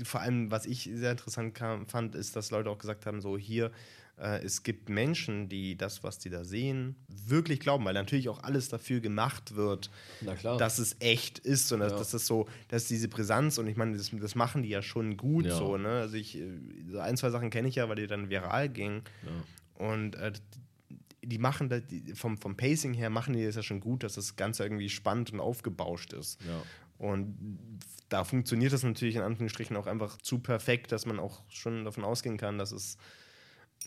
vor 0.02 0.20
allem, 0.20 0.50
was 0.50 0.66
ich 0.66 0.90
sehr 0.92 1.12
interessant 1.12 1.54
kam, 1.54 1.86
fand, 1.86 2.16
ist, 2.16 2.34
dass 2.34 2.50
Leute 2.50 2.70
auch 2.70 2.78
gesagt 2.78 3.06
haben, 3.06 3.20
so 3.20 3.38
hier, 3.38 3.70
es 4.42 4.62
gibt 4.62 4.88
Menschen, 4.88 5.48
die 5.48 5.76
das, 5.76 6.02
was 6.04 6.18
die 6.18 6.28
da 6.30 6.44
sehen, 6.44 6.94
wirklich 7.08 7.58
glauben, 7.60 7.84
weil 7.84 7.94
natürlich 7.94 8.28
auch 8.28 8.42
alles 8.42 8.68
dafür 8.68 9.00
gemacht 9.00 9.56
wird, 9.56 9.90
dass 10.58 10.78
es 10.78 10.96
echt 11.00 11.38
ist 11.38 11.72
und 11.72 11.80
dass, 11.80 11.92
Ja. 11.92 11.98
dass 11.98 12.10
das 12.10 12.26
so, 12.26 12.46
dass 12.68 12.86
diese 12.86 13.08
Brisanz 13.08 13.56
und 13.58 13.66
ich 13.66 13.76
meine, 13.76 13.96
das, 13.96 14.10
das 14.12 14.34
machen 14.34 14.62
die 14.62 14.68
ja 14.68 14.82
schon 14.82 15.16
gut 15.16 15.46
Ja. 15.46 15.56
so, 15.56 15.76
ne? 15.78 15.88
Also 16.00 16.16
ich, 16.16 16.36
äh, 16.38 16.46
so 16.90 16.98
ein, 16.98 17.16
zwei 17.16 17.30
Sachen 17.30 17.50
kenne 17.50 17.68
ich 17.68 17.76
ja, 17.76 17.88
weil 17.88 17.96
die 17.96 18.06
dann 18.06 18.28
viral 18.30 18.68
gingen. 18.68 19.02
Ja. 19.24 19.86
Und 19.86 20.16
äh, 20.16 20.32
die 21.22 21.38
machen 21.38 21.68
das, 21.68 21.82
die, 21.86 22.14
vom, 22.14 22.36
vom 22.38 22.56
Pacing 22.56 22.94
her 22.94 23.10
machen 23.10 23.34
die 23.34 23.44
das 23.44 23.54
ja 23.56 23.62
schon 23.62 23.80
gut, 23.80 24.02
dass 24.02 24.14
das 24.14 24.36
Ganze 24.36 24.62
irgendwie 24.64 24.88
spannend 24.88 25.32
und 25.32 25.40
aufgebauscht 25.40 26.12
ist. 26.12 26.38
Und 26.98 27.36
da 28.10 28.24
funktioniert 28.24 28.72
das 28.72 28.82
natürlich 28.82 29.16
in 29.16 29.22
Anführungsstrichen 29.22 29.76
auch 29.76 29.86
einfach 29.86 30.18
zu 30.18 30.38
perfekt, 30.40 30.92
dass 30.92 31.06
man 31.06 31.18
auch 31.18 31.42
schon 31.48 31.84
davon 31.84 32.04
ausgehen 32.04 32.36
kann, 32.36 32.58
dass 32.58 32.72
es 32.72 32.98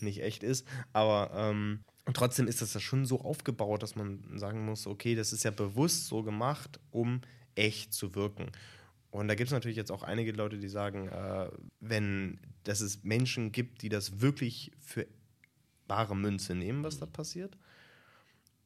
nicht 0.00 0.22
echt 0.22 0.42
ist. 0.42 0.66
Aber 0.92 1.30
ähm, 1.34 1.80
trotzdem 2.12 2.46
ist 2.46 2.62
das 2.62 2.74
ja 2.74 2.80
schon 2.80 3.06
so 3.06 3.20
aufgebaut, 3.20 3.82
dass 3.82 3.96
man 3.96 4.38
sagen 4.38 4.64
muss, 4.64 4.86
okay, 4.86 5.14
das 5.14 5.32
ist 5.32 5.44
ja 5.44 5.50
bewusst 5.50 6.06
so 6.06 6.22
gemacht, 6.22 6.80
um 6.90 7.20
echt 7.54 7.92
zu 7.92 8.14
wirken. 8.14 8.50
Und 9.10 9.28
da 9.28 9.36
gibt 9.36 9.48
es 9.48 9.52
natürlich 9.52 9.76
jetzt 9.76 9.92
auch 9.92 10.02
einige 10.02 10.32
Leute, 10.32 10.58
die 10.58 10.68
sagen, 10.68 11.08
äh, 11.08 11.48
wenn 11.80 12.40
dass 12.64 12.80
es 12.80 13.04
Menschen 13.04 13.52
gibt, 13.52 13.82
die 13.82 13.88
das 13.88 14.20
wirklich 14.20 14.72
für 14.80 15.06
bare 15.86 16.16
Münze 16.16 16.54
nehmen, 16.54 16.82
was 16.82 16.98
da 16.98 17.06
passiert. 17.06 17.56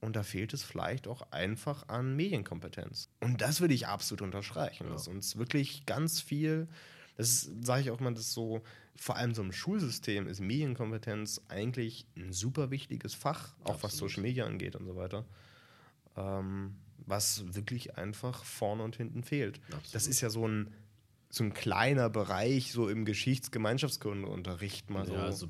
Und 0.00 0.14
da 0.14 0.22
fehlt 0.22 0.54
es 0.54 0.62
vielleicht 0.62 1.08
auch 1.08 1.32
einfach 1.32 1.88
an 1.88 2.14
Medienkompetenz. 2.14 3.10
Und 3.20 3.40
das 3.40 3.60
würde 3.60 3.74
ich 3.74 3.88
absolut 3.88 4.22
unterstreichen. 4.22 4.86
Ja. 4.86 4.92
Dass 4.92 5.08
uns 5.08 5.36
wirklich 5.36 5.86
ganz 5.86 6.20
viel, 6.20 6.68
das 7.16 7.50
sage 7.60 7.82
ich 7.82 7.90
auch 7.90 7.98
mal, 7.98 8.14
das 8.14 8.32
so, 8.32 8.62
vor 8.98 9.16
allem 9.16 9.32
so 9.32 9.42
im 9.42 9.52
Schulsystem 9.52 10.26
ist 10.26 10.40
Medienkompetenz 10.40 11.40
eigentlich 11.48 12.06
ein 12.16 12.32
super 12.32 12.70
wichtiges 12.70 13.14
Fach, 13.14 13.54
auch 13.64 13.76
was 13.76 13.92
Absolut. 13.92 14.10
Social 14.10 14.22
Media 14.22 14.44
angeht 14.44 14.74
und 14.76 14.86
so 14.86 14.96
weiter. 14.96 15.24
Ähm, 16.16 16.74
was 17.06 17.54
wirklich 17.54 17.96
einfach 17.96 18.44
vorne 18.44 18.82
und 18.82 18.96
hinten 18.96 19.22
fehlt. 19.22 19.60
Absolut. 19.66 19.94
Das 19.94 20.06
ist 20.08 20.20
ja 20.20 20.30
so 20.30 20.46
ein, 20.46 20.74
so 21.30 21.44
ein 21.44 21.54
kleiner 21.54 22.10
Bereich, 22.10 22.72
so 22.72 22.88
im 22.88 23.04
Geschichtsgemeinschaftskundeunterricht 23.04 24.90
mal 24.90 25.06
so 25.06 25.14
ja, 25.14 25.22
also, 25.22 25.48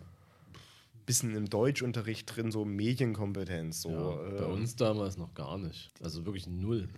bisschen 1.07 1.35
im 1.35 1.49
Deutschunterricht 1.49 2.37
drin, 2.37 2.53
so 2.53 2.67
Medienkompetenz. 2.67 3.81
So, 3.81 3.91
ja, 3.91 4.31
bei 4.39 4.45
äh, 4.45 4.53
uns 4.53 4.77
damals 4.77 5.17
noch 5.17 5.33
gar 5.33 5.57
nicht. 5.57 5.91
Also 6.03 6.27
wirklich 6.27 6.47
null. 6.47 6.89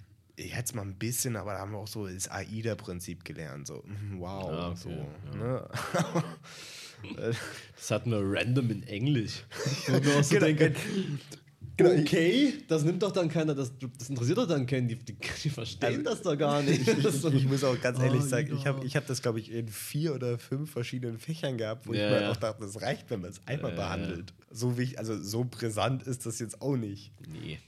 Ich 0.43 0.55
hätte 0.55 0.65
es 0.67 0.75
mal 0.75 0.83
ein 0.83 0.95
bisschen, 0.95 1.37
aber 1.37 1.53
da 1.53 1.59
haben 1.61 1.73
wir 1.73 1.79
auch 1.79 1.87
so 1.89 2.07
das 2.07 2.29
AIDA-Prinzip 2.31 3.25
gelernt. 3.25 3.67
So, 3.67 3.85
mhm, 3.87 4.21
wow. 4.21 4.51
Ah, 4.51 4.69
okay, 4.71 4.79
so, 4.79 4.89
ja. 4.91 5.37
ne? 5.37 5.69
Das 7.77 7.91
hatten 7.91 8.11
wir 8.11 8.21
random 8.23 8.71
in 8.71 8.83
Englisch. 8.85 9.45
Ich 9.67 9.87
so 9.87 9.93
Genau, 10.35 10.45
denke, 10.47 10.75
genau. 11.77 11.91
okay, 12.03 12.53
das 12.69 12.85
nimmt 12.85 13.03
doch 13.03 13.11
dann 13.13 13.29
keiner, 13.31 13.55
das, 13.55 13.73
das 13.99 14.11
interessiert 14.11 14.37
doch 14.37 14.47
dann 14.47 14.67
keinen, 14.67 14.87
die, 14.89 14.97
die, 14.97 15.17
die 15.43 15.49
verstehen 15.51 15.89
Also, 15.89 16.03
das 16.03 16.23
doch 16.23 16.37
gar 16.37 16.63
nicht. 16.71 16.85
So- 17.13 17.31
ich 17.31 17.47
muss 17.47 17.65
auch 17.65 17.81
ganz 17.81 17.99
ehrlich 18.01 18.21
Ah, 18.21 18.27
sagen, 18.27 18.55
ich 18.55 18.67
habe 18.67 18.81
ja. 18.81 18.85
ich 18.85 18.97
hab 18.97 19.07
das, 19.07 19.23
glaube 19.23 19.41
ich, 19.41 19.51
in 19.51 19.69
vier 19.69 20.15
oder 20.15 20.39
fünf 20.39 20.71
verschiedenen 20.71 21.19
Fächern 21.19 21.57
gehabt, 21.57 21.87
wo 21.87 21.95
Ja, 21.95 22.05
ich 22.05 22.11
mir 22.11 22.21
ja. 22.23 22.31
auch 22.31 22.37
dachte, 22.37 22.63
das 22.65 22.81
reicht, 22.83 23.09
wenn 23.11 23.23
man 23.23 23.31
es 23.31 23.41
einmal 23.47 23.73
Ja, 23.73 23.77
ja, 23.79 23.83
behandelt. 23.83 24.35
So 24.51 24.77
wichtig, 24.77 24.99
also 24.99 25.19
so 25.23 25.45
brisant 25.45 26.03
ist 26.03 26.27
das 26.27 26.39
jetzt 26.39 26.61
auch 26.61 26.77
nicht. 26.77 27.13
Nee. 27.27 27.59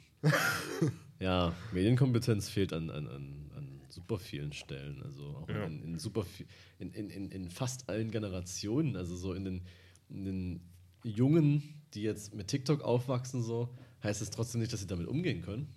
Ja, 1.22 1.54
Medienkompetenz 1.72 2.48
fehlt 2.48 2.72
an, 2.72 2.90
an, 2.90 3.06
an, 3.06 3.50
an 3.56 3.80
super 3.88 4.18
vielen 4.18 4.52
Stellen. 4.52 5.02
Also 5.02 5.22
auch 5.36 5.48
Ja. 5.48 5.64
in, 5.64 5.82
in 5.82 5.98
super 5.98 6.24
viel, 6.24 6.46
in, 6.78 6.90
in, 6.92 7.10
in, 7.10 7.30
in 7.30 7.48
fast 7.50 7.88
allen 7.88 8.10
Generationen. 8.10 8.96
Also 8.96 9.16
so 9.16 9.32
in 9.32 9.44
den, 9.44 9.62
in 10.10 10.24
den 10.24 10.60
Jungen, 11.04 11.62
die 11.94 12.02
jetzt 12.02 12.34
mit 12.34 12.48
TikTok 12.48 12.82
aufwachsen, 12.82 13.42
so, 13.42 13.68
heißt 14.02 14.20
es 14.22 14.30
trotzdem 14.30 14.60
nicht, 14.60 14.72
dass 14.72 14.80
sie 14.80 14.86
damit 14.86 15.06
umgehen 15.06 15.42
können. 15.42 15.68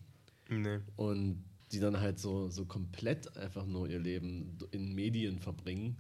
Nee. 0.50 0.80
Und 0.96 1.44
die 1.72 1.80
dann 1.80 2.00
halt 2.00 2.20
so, 2.20 2.50
so 2.50 2.66
komplett 2.66 3.36
einfach 3.38 3.66
nur 3.66 3.90
ihr 3.90 4.00
Leben 4.00 4.58
in 4.72 4.94
Medien 4.94 5.40
verbringen. 5.40 5.98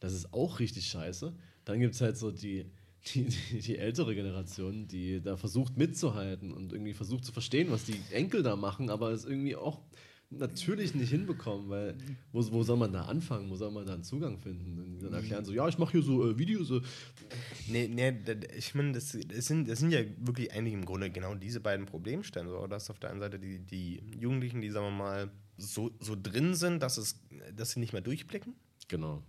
Das 0.00 0.12
ist 0.12 0.32
auch 0.34 0.58
richtig 0.58 0.88
scheiße. 0.88 1.32
Dann 1.64 1.80
gibt 1.80 1.94
es 1.94 2.00
halt 2.00 2.16
so 2.16 2.30
die, 2.30 2.66
die, 3.06 3.24
die, 3.24 3.60
die 3.60 3.78
ältere 3.78 4.14
Generation, 4.14 4.88
die 4.88 5.20
da 5.20 5.36
versucht 5.36 5.76
mitzuhalten 5.76 6.52
und 6.52 6.72
irgendwie 6.72 6.94
versucht 6.94 7.24
zu 7.24 7.32
verstehen, 7.32 7.70
was 7.70 7.84
die 7.84 8.00
Enkel 8.10 8.42
da 8.42 8.56
machen, 8.56 8.90
aber 8.90 9.10
es 9.10 9.24
irgendwie 9.24 9.56
auch 9.56 9.80
natürlich 10.30 10.94
nicht 10.94 11.10
hinbekommen, 11.10 11.68
weil 11.68 11.96
wo, 12.32 12.44
wo 12.50 12.62
soll 12.62 12.76
man 12.76 12.92
da 12.92 13.02
anfangen? 13.02 13.48
Wo 13.50 13.56
soll 13.56 13.70
man 13.70 13.86
da 13.86 13.94
einen 13.94 14.02
Zugang 14.02 14.38
finden? 14.38 14.78
Und 14.78 14.94
die 14.94 14.98
dann 14.98 15.12
erklären 15.12 15.44
so, 15.44 15.52
ja, 15.52 15.68
ich 15.68 15.78
mache 15.78 15.92
hier 15.92 16.02
so 16.02 16.28
äh, 16.28 16.38
Videos. 16.38 16.68
So. 16.68 16.80
Nee, 17.68 17.88
nee, 17.88 18.12
ich 18.56 18.74
meine, 18.74 18.92
das, 18.92 19.16
das, 19.28 19.46
sind, 19.46 19.68
das 19.68 19.78
sind 19.78 19.92
ja 19.92 20.00
wirklich 20.18 20.52
eigentlich 20.52 20.74
im 20.74 20.84
Grunde 20.84 21.10
genau 21.10 21.34
diese 21.34 21.60
beiden 21.60 21.86
Problemstellen. 21.86 22.48
So, 22.48 22.66
dass 22.66 22.90
auf 22.90 22.98
der 22.98 23.10
einen 23.10 23.20
Seite 23.20 23.38
die, 23.38 23.60
die 23.60 24.02
Jugendlichen, 24.18 24.60
die, 24.60 24.70
sagen 24.70 24.86
wir 24.86 25.04
mal, 25.04 25.30
so, 25.58 25.92
so 26.00 26.16
drin 26.20 26.54
sind, 26.54 26.82
dass, 26.82 26.96
es, 26.96 27.20
dass 27.54 27.72
sie 27.72 27.80
nicht 27.80 27.92
mehr 27.92 28.02
durchblicken. 28.02 28.54
Genau. 28.88 29.22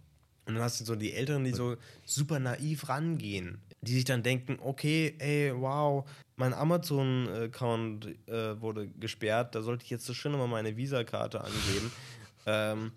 Und 0.46 0.56
dann 0.56 0.64
hast 0.64 0.80
du 0.80 0.86
so 0.86 0.96
die 0.96 1.12
Älteren, 1.12 1.44
die 1.44 1.52
so 1.52 1.76
super 2.06 2.40
naiv 2.40 2.88
rangehen, 2.88 3.60
die 3.88 3.94
sich 3.94 4.04
dann 4.04 4.24
denken, 4.24 4.60
okay, 4.62 5.16
ey, 5.20 5.54
wow, 5.56 6.08
mein 6.36 6.54
Amazon-Account 6.54 8.06
äh, 8.28 8.62
wurde 8.62 8.88
gesperrt, 8.88 9.56
da 9.56 9.62
sollte 9.62 9.86
ich 9.86 9.90
jetzt 9.90 10.06
so 10.06 10.14
schön 10.14 10.32
nochmal 10.32 10.48
meine 10.48 10.76
Visa-Karte 10.78 11.42
angeben. 11.44 11.92
ähm, 12.46 12.92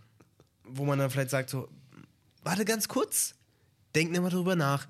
wo 0.64 0.84
man 0.84 0.98
dann 0.98 1.10
vielleicht 1.10 1.30
sagt 1.30 1.50
so, 1.50 1.68
warte 2.42 2.64
ganz 2.64 2.88
kurz, 2.88 3.34
denk 3.94 4.10
nicht 4.10 4.20
mal 4.20 4.30
drüber 4.30 4.56
nach. 4.56 4.86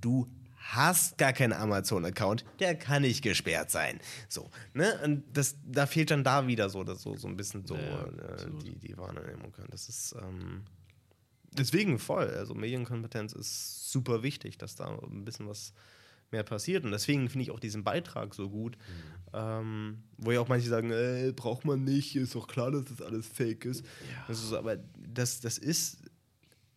Du 0.00 0.28
hast 0.56 1.16
gar 1.18 1.32
keinen 1.32 1.52
Amazon-Account, 1.52 2.44
der 2.60 2.74
kann 2.74 3.02
nicht 3.02 3.22
gesperrt 3.22 3.70
sein. 3.70 4.00
So, 4.28 4.50
ne? 4.74 4.98
Und 5.04 5.24
das, 5.32 5.56
da 5.64 5.86
fehlt 5.86 6.10
dann 6.10 6.24
da 6.24 6.46
wieder 6.46 6.68
so, 6.68 6.84
das 6.84 7.02
so, 7.02 7.16
so 7.16 7.28
ein 7.28 7.36
bisschen 7.36 7.66
so 7.66 7.76
Ja, 7.76 8.04
äh, 8.04 8.50
die, 8.64 8.76
die 8.76 8.96
Wahrnehmung. 8.98 9.52
Das 9.70 9.88
ist, 9.88 10.14
ähm, 10.20 10.64
Deswegen 11.58 11.98
voll. 11.98 12.28
Also 12.28 12.54
Medienkompetenz 12.54 13.32
ist 13.32 13.90
super 13.90 14.22
wichtig, 14.22 14.58
dass 14.58 14.74
da 14.74 14.98
ein 14.98 15.24
bisschen 15.24 15.48
was 15.48 15.72
mehr 16.30 16.42
passiert. 16.42 16.84
Und 16.84 16.90
deswegen 16.90 17.28
finde 17.28 17.44
ich 17.44 17.50
auch 17.50 17.60
diesen 17.60 17.84
Beitrag 17.84 18.34
so 18.34 18.50
gut. 18.50 18.76
Mhm. 18.76 19.30
Ähm, 19.32 20.02
wo 20.18 20.32
ja 20.32 20.40
auch 20.40 20.48
manche 20.48 20.68
sagen, 20.68 20.90
äh, 20.90 21.32
braucht 21.34 21.64
man 21.64 21.84
nicht, 21.84 22.16
ist 22.16 22.34
doch 22.34 22.48
klar, 22.48 22.70
dass 22.70 22.84
das 22.84 23.02
alles 23.02 23.26
fake 23.26 23.64
ist. 23.64 23.84
Ja. 23.84 24.24
Das 24.28 24.42
ist 24.42 24.52
aber 24.52 24.76
das, 24.98 25.40
das 25.40 25.58
ist, 25.58 25.98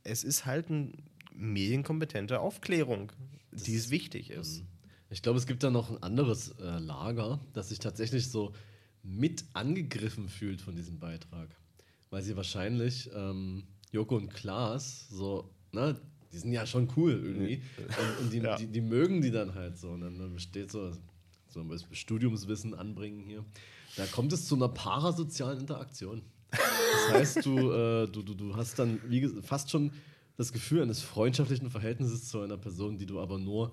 es 0.04 0.24
ist 0.24 0.46
halt 0.46 0.70
eine 0.70 0.92
medienkompetente 1.34 2.40
Aufklärung, 2.40 3.12
das 3.52 3.64
die 3.64 3.74
ist 3.74 3.90
wichtig 3.90 4.30
ist. 4.32 4.62
Mhm. 4.62 4.68
Ich 5.12 5.22
glaube, 5.22 5.40
es 5.40 5.48
gibt 5.48 5.64
da 5.64 5.72
noch 5.72 5.90
ein 5.90 6.04
anderes 6.04 6.50
äh, 6.60 6.78
Lager, 6.80 7.40
das 7.54 7.70
sich 7.70 7.80
tatsächlich 7.80 8.30
so 8.30 8.54
mit 9.02 9.46
angegriffen 9.54 10.30
fühlt 10.30 10.62
von 10.62 10.76
diesem 10.76 11.00
Beitrag. 11.00 11.50
Weil 12.12 12.22
sie 12.22 12.36
wahrscheinlich 12.36 13.10
ähm, 13.16 13.64
Joko 13.92 14.18
und 14.18 14.30
Klaas 14.30 15.08
so, 15.10 15.50
ne, 15.72 16.00
die 16.32 16.38
sind 16.38 16.52
ja 16.52 16.66
schon 16.66 16.88
cool 16.96 17.12
irgendwie. 17.12 17.62
Und, 17.78 18.26
und 18.26 18.34
die, 18.34 18.38
ja. 18.38 18.56
die, 18.56 18.68
die, 18.68 18.82
mögen 18.82 19.22
die 19.22 19.32
dann 19.32 19.56
halt 19.56 19.78
so. 19.78 19.90
Und 19.90 20.02
dann 20.02 20.34
besteht 20.34 20.72
so, 20.72 20.92
so 21.48 21.62
ein 21.62 21.80
Studiumswissen 21.92 22.76
anbringen 22.76 23.24
hier. 23.24 23.44
Da 23.98 24.06
kommt 24.06 24.32
es 24.34 24.46
zu 24.46 24.56
einer 24.56 24.70
parasozialen 24.70 25.60
Interaktion. 25.60 26.22
Das 26.52 27.12
heißt, 27.12 27.46
du, 27.46 27.72
äh, 27.72 28.08
du, 28.08 28.22
du, 28.22 28.34
du 28.34 28.56
hast 28.56 28.78
dann 28.78 29.00
wie, 29.08 29.28
fast 29.42 29.72
schon 29.72 29.92
das 30.38 30.54
Gefühl 30.54 30.82
eines 30.82 31.02
freundschaftlichen 31.02 31.70
Verhältnisses 31.70 32.28
zu 32.30 32.42
einer 32.42 32.58
Person, 32.58 32.98
die 32.98 33.06
du 33.06 33.20
aber 33.20 33.38
nur 33.38 33.72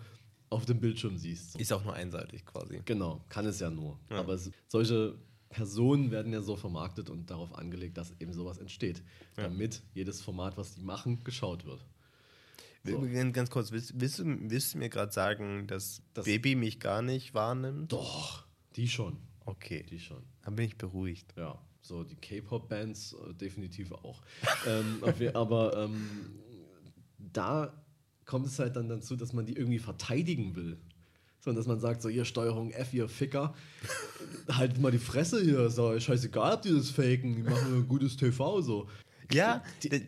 auf 0.50 0.64
dem 0.64 0.80
Bildschirm 0.80 1.16
siehst. 1.16 1.52
So. 1.52 1.58
Ist 1.58 1.72
auch 1.72 1.84
nur 1.84 1.94
einseitig 1.94 2.44
quasi. 2.44 2.80
Genau, 2.84 3.24
kann 3.28 3.46
es 3.46 3.60
ja 3.60 3.70
nur. 3.70 3.98
Ja. 4.10 4.18
Aber 4.18 4.34
es, 4.34 4.50
solche 4.68 5.16
Personen 5.48 6.10
werden 6.10 6.32
ja 6.32 6.42
so 6.42 6.56
vermarktet 6.56 7.10
und 7.10 7.30
darauf 7.30 7.54
angelegt, 7.54 7.96
dass 7.96 8.12
eben 8.20 8.32
sowas 8.32 8.58
entsteht, 8.58 9.02
ja. 9.36 9.44
damit 9.44 9.82
jedes 9.94 10.20
Format, 10.20 10.56
was 10.56 10.74
die 10.74 10.82
machen, 10.82 11.22
geschaut 11.24 11.64
wird. 11.64 11.84
So. 12.84 13.04
Ganz 13.32 13.50
kurz, 13.50 13.72
willst, 13.72 14.00
willst, 14.00 14.20
du, 14.20 14.24
willst 14.50 14.74
du 14.74 14.78
mir 14.78 14.88
gerade 14.88 15.12
sagen, 15.12 15.66
dass 15.66 16.02
das 16.14 16.24
Baby 16.24 16.54
mich 16.54 16.78
gar 16.78 17.02
nicht 17.02 17.34
wahrnimmt? 17.34 17.92
Doch, 17.92 18.44
die 18.76 18.86
schon. 18.86 19.16
Okay. 19.44 19.84
Die 19.90 19.98
schon. 19.98 20.22
Dann 20.44 20.56
bin 20.56 20.66
ich 20.66 20.76
beruhigt. 20.76 21.34
Ja, 21.36 21.58
so 21.80 22.04
die 22.04 22.16
K-Pop-Bands 22.16 23.14
äh, 23.14 23.34
definitiv 23.34 23.92
auch. 23.92 24.22
ähm, 24.66 25.02
aber 25.34 25.76
ähm, 25.84 26.38
da 27.18 27.84
kommt 28.24 28.46
es 28.46 28.58
halt 28.58 28.76
dann 28.76 28.88
dazu, 28.88 29.16
dass 29.16 29.32
man 29.32 29.46
die 29.46 29.56
irgendwie 29.56 29.78
verteidigen 29.78 30.54
will. 30.56 30.78
Sondern 31.46 31.60
dass 31.60 31.68
man 31.68 31.78
sagt, 31.78 32.02
so, 32.02 32.08
ihr 32.08 32.24
Steuerung 32.24 32.72
F, 32.72 32.92
ihr 32.92 33.08
Ficker, 33.08 33.54
haltet 34.50 34.80
mal 34.80 34.90
die 34.90 34.98
Fresse 34.98 35.40
hier, 35.40 35.68
doch 35.68 35.96
scheißegal, 35.96 36.54
ob 36.54 36.62
die 36.62 36.74
das 36.74 36.90
faken, 36.90 37.36
die 37.36 37.42
machen 37.42 37.72
ein 37.72 37.88
gutes 37.88 38.16
TV, 38.16 38.60
so. 38.62 38.88
Ja, 39.30 39.62
die, 39.80 40.02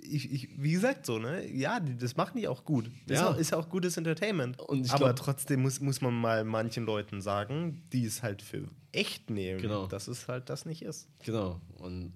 ich, 0.00 0.32
ich, 0.32 0.48
wie 0.56 0.72
gesagt, 0.72 1.04
so, 1.04 1.18
ne? 1.18 1.46
Ja, 1.52 1.78
das 1.78 2.16
machen 2.16 2.38
die 2.40 2.48
auch 2.48 2.64
gut. 2.64 2.90
Das 3.06 3.20
ja. 3.20 3.32
ist, 3.32 3.52
auch, 3.52 3.68
gutes 3.68 3.98
Entertainment. 3.98 4.58
Aber 4.58 4.80
glaub, 4.80 5.16
trotzdem 5.16 5.60
muss, 5.60 5.78
muss 5.80 6.00
man 6.00 6.14
mal 6.14 6.42
manchen 6.42 6.86
Leuten 6.86 7.20
sagen, 7.20 7.82
die 7.92 8.06
es 8.06 8.22
halt 8.22 8.40
für 8.40 8.66
echt 8.92 9.28
nehmen, 9.28 9.60
genau. 9.60 9.88
dass 9.88 10.08
es 10.08 10.26
halt 10.26 10.48
das 10.48 10.64
nicht 10.64 10.80
ist. 10.80 11.06
Genau. 11.22 11.60
Und 11.76 12.14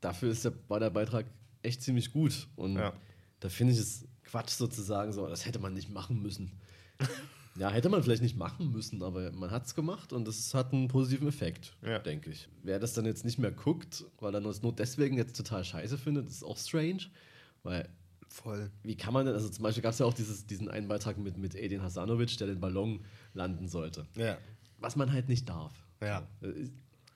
dafür 0.00 0.30
ist 0.32 0.46
der, 0.46 0.54
war 0.68 0.80
der 0.80 0.88
Beitrag 0.88 1.26
echt 1.60 1.82
ziemlich 1.82 2.12
gut. 2.12 2.48
Und 2.56 2.76
ja. 2.76 2.94
da 3.40 3.50
finde 3.50 3.74
ich 3.74 3.78
es 3.78 4.06
Quatsch 4.24 4.52
sozusagen, 4.52 5.12
so, 5.12 5.28
das 5.28 5.44
hätte 5.44 5.58
man 5.58 5.74
nicht 5.74 5.90
machen 5.90 6.22
müssen. 6.22 6.50
ja, 7.56 7.70
hätte 7.70 7.88
man 7.88 8.02
vielleicht 8.02 8.22
nicht 8.22 8.36
machen 8.36 8.72
müssen, 8.72 9.02
aber 9.02 9.30
man 9.32 9.50
hat 9.50 9.66
es 9.66 9.74
gemacht 9.74 10.12
und 10.12 10.26
es 10.26 10.54
hat 10.54 10.72
einen 10.72 10.88
positiven 10.88 11.28
Effekt, 11.28 11.74
ja. 11.82 11.98
denke 11.98 12.30
ich. 12.30 12.48
Wer 12.62 12.78
das 12.78 12.94
dann 12.94 13.04
jetzt 13.04 13.24
nicht 13.24 13.38
mehr 13.38 13.52
guckt, 13.52 14.04
weil 14.20 14.34
er 14.34 14.40
das 14.40 14.62
nur 14.62 14.74
deswegen 14.74 15.16
jetzt 15.16 15.36
total 15.36 15.64
scheiße 15.64 15.98
findet, 15.98 16.28
ist 16.28 16.44
auch 16.44 16.58
strange, 16.58 17.02
weil 17.62 17.88
Voll. 18.32 18.70
Wie 18.82 18.96
kann 18.96 19.12
man 19.12 19.26
denn, 19.26 19.34
also 19.34 19.50
zum 19.50 19.62
Beispiel 19.62 19.82
gab 19.82 19.92
es 19.92 19.98
ja 19.98 20.06
auch 20.06 20.14
dieses, 20.14 20.46
diesen 20.46 20.70
einen 20.70 20.88
Beitrag 20.88 21.18
mit, 21.18 21.36
mit 21.36 21.54
Edin 21.54 21.82
Hasanovic, 21.82 22.38
der 22.38 22.46
den 22.46 22.60
Ballon 22.60 23.04
landen 23.34 23.68
sollte. 23.68 24.06
Ja. 24.16 24.38
Was 24.78 24.96
man 24.96 25.12
halt 25.12 25.28
nicht 25.28 25.50
darf. 25.50 25.74
Ja. 26.00 26.26
Ich 26.40 26.70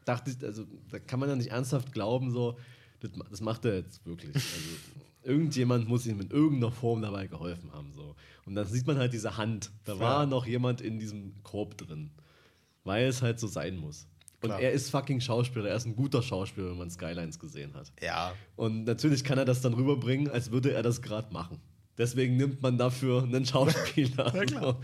dachte 0.05 0.31
ich, 0.31 0.45
also 0.45 0.67
da 0.91 0.99
kann 0.99 1.19
man 1.19 1.31
ja 1.31 1.37
nicht 1.37 1.53
ernsthaft 1.53 1.95
glauben, 1.95 2.31
so, 2.31 2.59
das, 3.01 3.11
das 3.31 3.41
macht 3.41 3.65
er 3.65 3.77
jetzt 3.77 4.05
wirklich. 4.05 4.35
Also, 4.35 4.69
irgendjemand 5.27 5.89
muss 5.89 6.07
ihm 6.07 6.21
in 6.21 6.31
irgendeiner 6.31 6.73
Form 6.73 7.03
dabei 7.03 7.27
geholfen 7.27 7.73
haben. 7.73 7.93
So. 7.93 8.15
Und 8.45 8.55
dann 8.55 8.67
sieht 8.67 8.87
man 8.87 8.99
halt 8.99 9.13
diese 9.13 9.37
Hand. 9.37 9.71
Da 9.85 9.95
ja. 9.95 10.01
war 10.01 10.27
noch 10.27 10.47
jemand 10.47 10.81
in 10.81 10.99
diesem 10.99 11.35
Korb 11.43 11.77
drin. 11.77 12.11
Weil 12.85 13.07
es 13.07 13.21
halt 13.21 13.41
so 13.41 13.47
sein 13.47 13.77
muss. 13.77 14.07
Und 14.43 14.51
Klar. 14.51 14.61
er 14.61 14.73
ist 14.73 14.91
fucking 14.91 15.21
Schauspieler. 15.21 15.69
Er 15.69 15.77
ist 15.77 15.87
ein 15.87 15.97
guter 15.97 16.23
Schauspieler, 16.23 16.71
wenn 16.71 16.79
man 16.79 16.91
Skylines 16.91 17.39
gesehen 17.39 17.75
hat. 17.75 17.93
Ja. 18.01 18.33
Und 18.55 18.85
natürlich 18.85 19.25
kann 19.25 19.39
er 19.39 19.45
das 19.45 19.61
dann 19.61 19.75
rüberbringen, 19.75 20.31
als 20.31 20.53
würde 20.53 20.73
er 20.73 20.83
das 20.83 21.03
gerade 21.03 21.33
machen. 21.33 21.59
Deswegen 21.99 22.37
nimmt 22.37 22.63
man 22.63 22.79
dafür 22.79 23.23
einen 23.23 23.45
Schauspieler. 23.45 24.33
ja, 24.35 24.45
klar. 24.45 24.81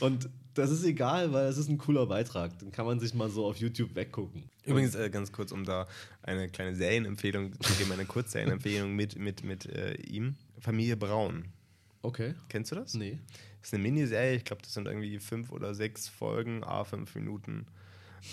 Und 0.00 0.28
das 0.56 0.70
ist 0.70 0.84
egal, 0.84 1.32
weil 1.32 1.46
es 1.46 1.58
ist 1.58 1.68
ein 1.68 1.78
cooler 1.78 2.06
Beitrag. 2.06 2.58
Den 2.58 2.72
kann 2.72 2.86
man 2.86 2.98
sich 2.98 3.14
mal 3.14 3.28
so 3.28 3.46
auf 3.46 3.56
YouTube 3.56 3.94
weggucken. 3.94 4.44
Übrigens, 4.64 4.94
äh, 4.94 5.10
ganz 5.10 5.30
kurz, 5.30 5.52
um 5.52 5.64
da 5.64 5.86
eine 6.22 6.48
kleine 6.48 6.74
Serienempfehlung 6.74 7.60
zu 7.60 7.74
geben, 7.74 7.92
eine 7.92 8.04
Kurzserienempfehlung 8.06 8.94
mit, 8.94 9.18
mit, 9.18 9.44
mit 9.44 9.66
äh, 9.66 9.94
ihm. 10.02 10.36
Familie 10.58 10.96
Braun. 10.96 11.44
Okay. 12.02 12.34
Kennst 12.48 12.72
du 12.72 12.76
das? 12.76 12.94
Nee. 12.94 13.18
Das 13.60 13.68
ist 13.68 13.74
eine 13.74 13.82
Miniserie, 13.82 14.36
ich 14.36 14.44
glaube, 14.44 14.62
das 14.62 14.72
sind 14.72 14.86
irgendwie 14.86 15.18
fünf 15.18 15.52
oder 15.52 15.74
sechs 15.74 16.08
Folgen, 16.08 16.64
a 16.64 16.84
fünf 16.84 17.14
Minuten. 17.14 17.66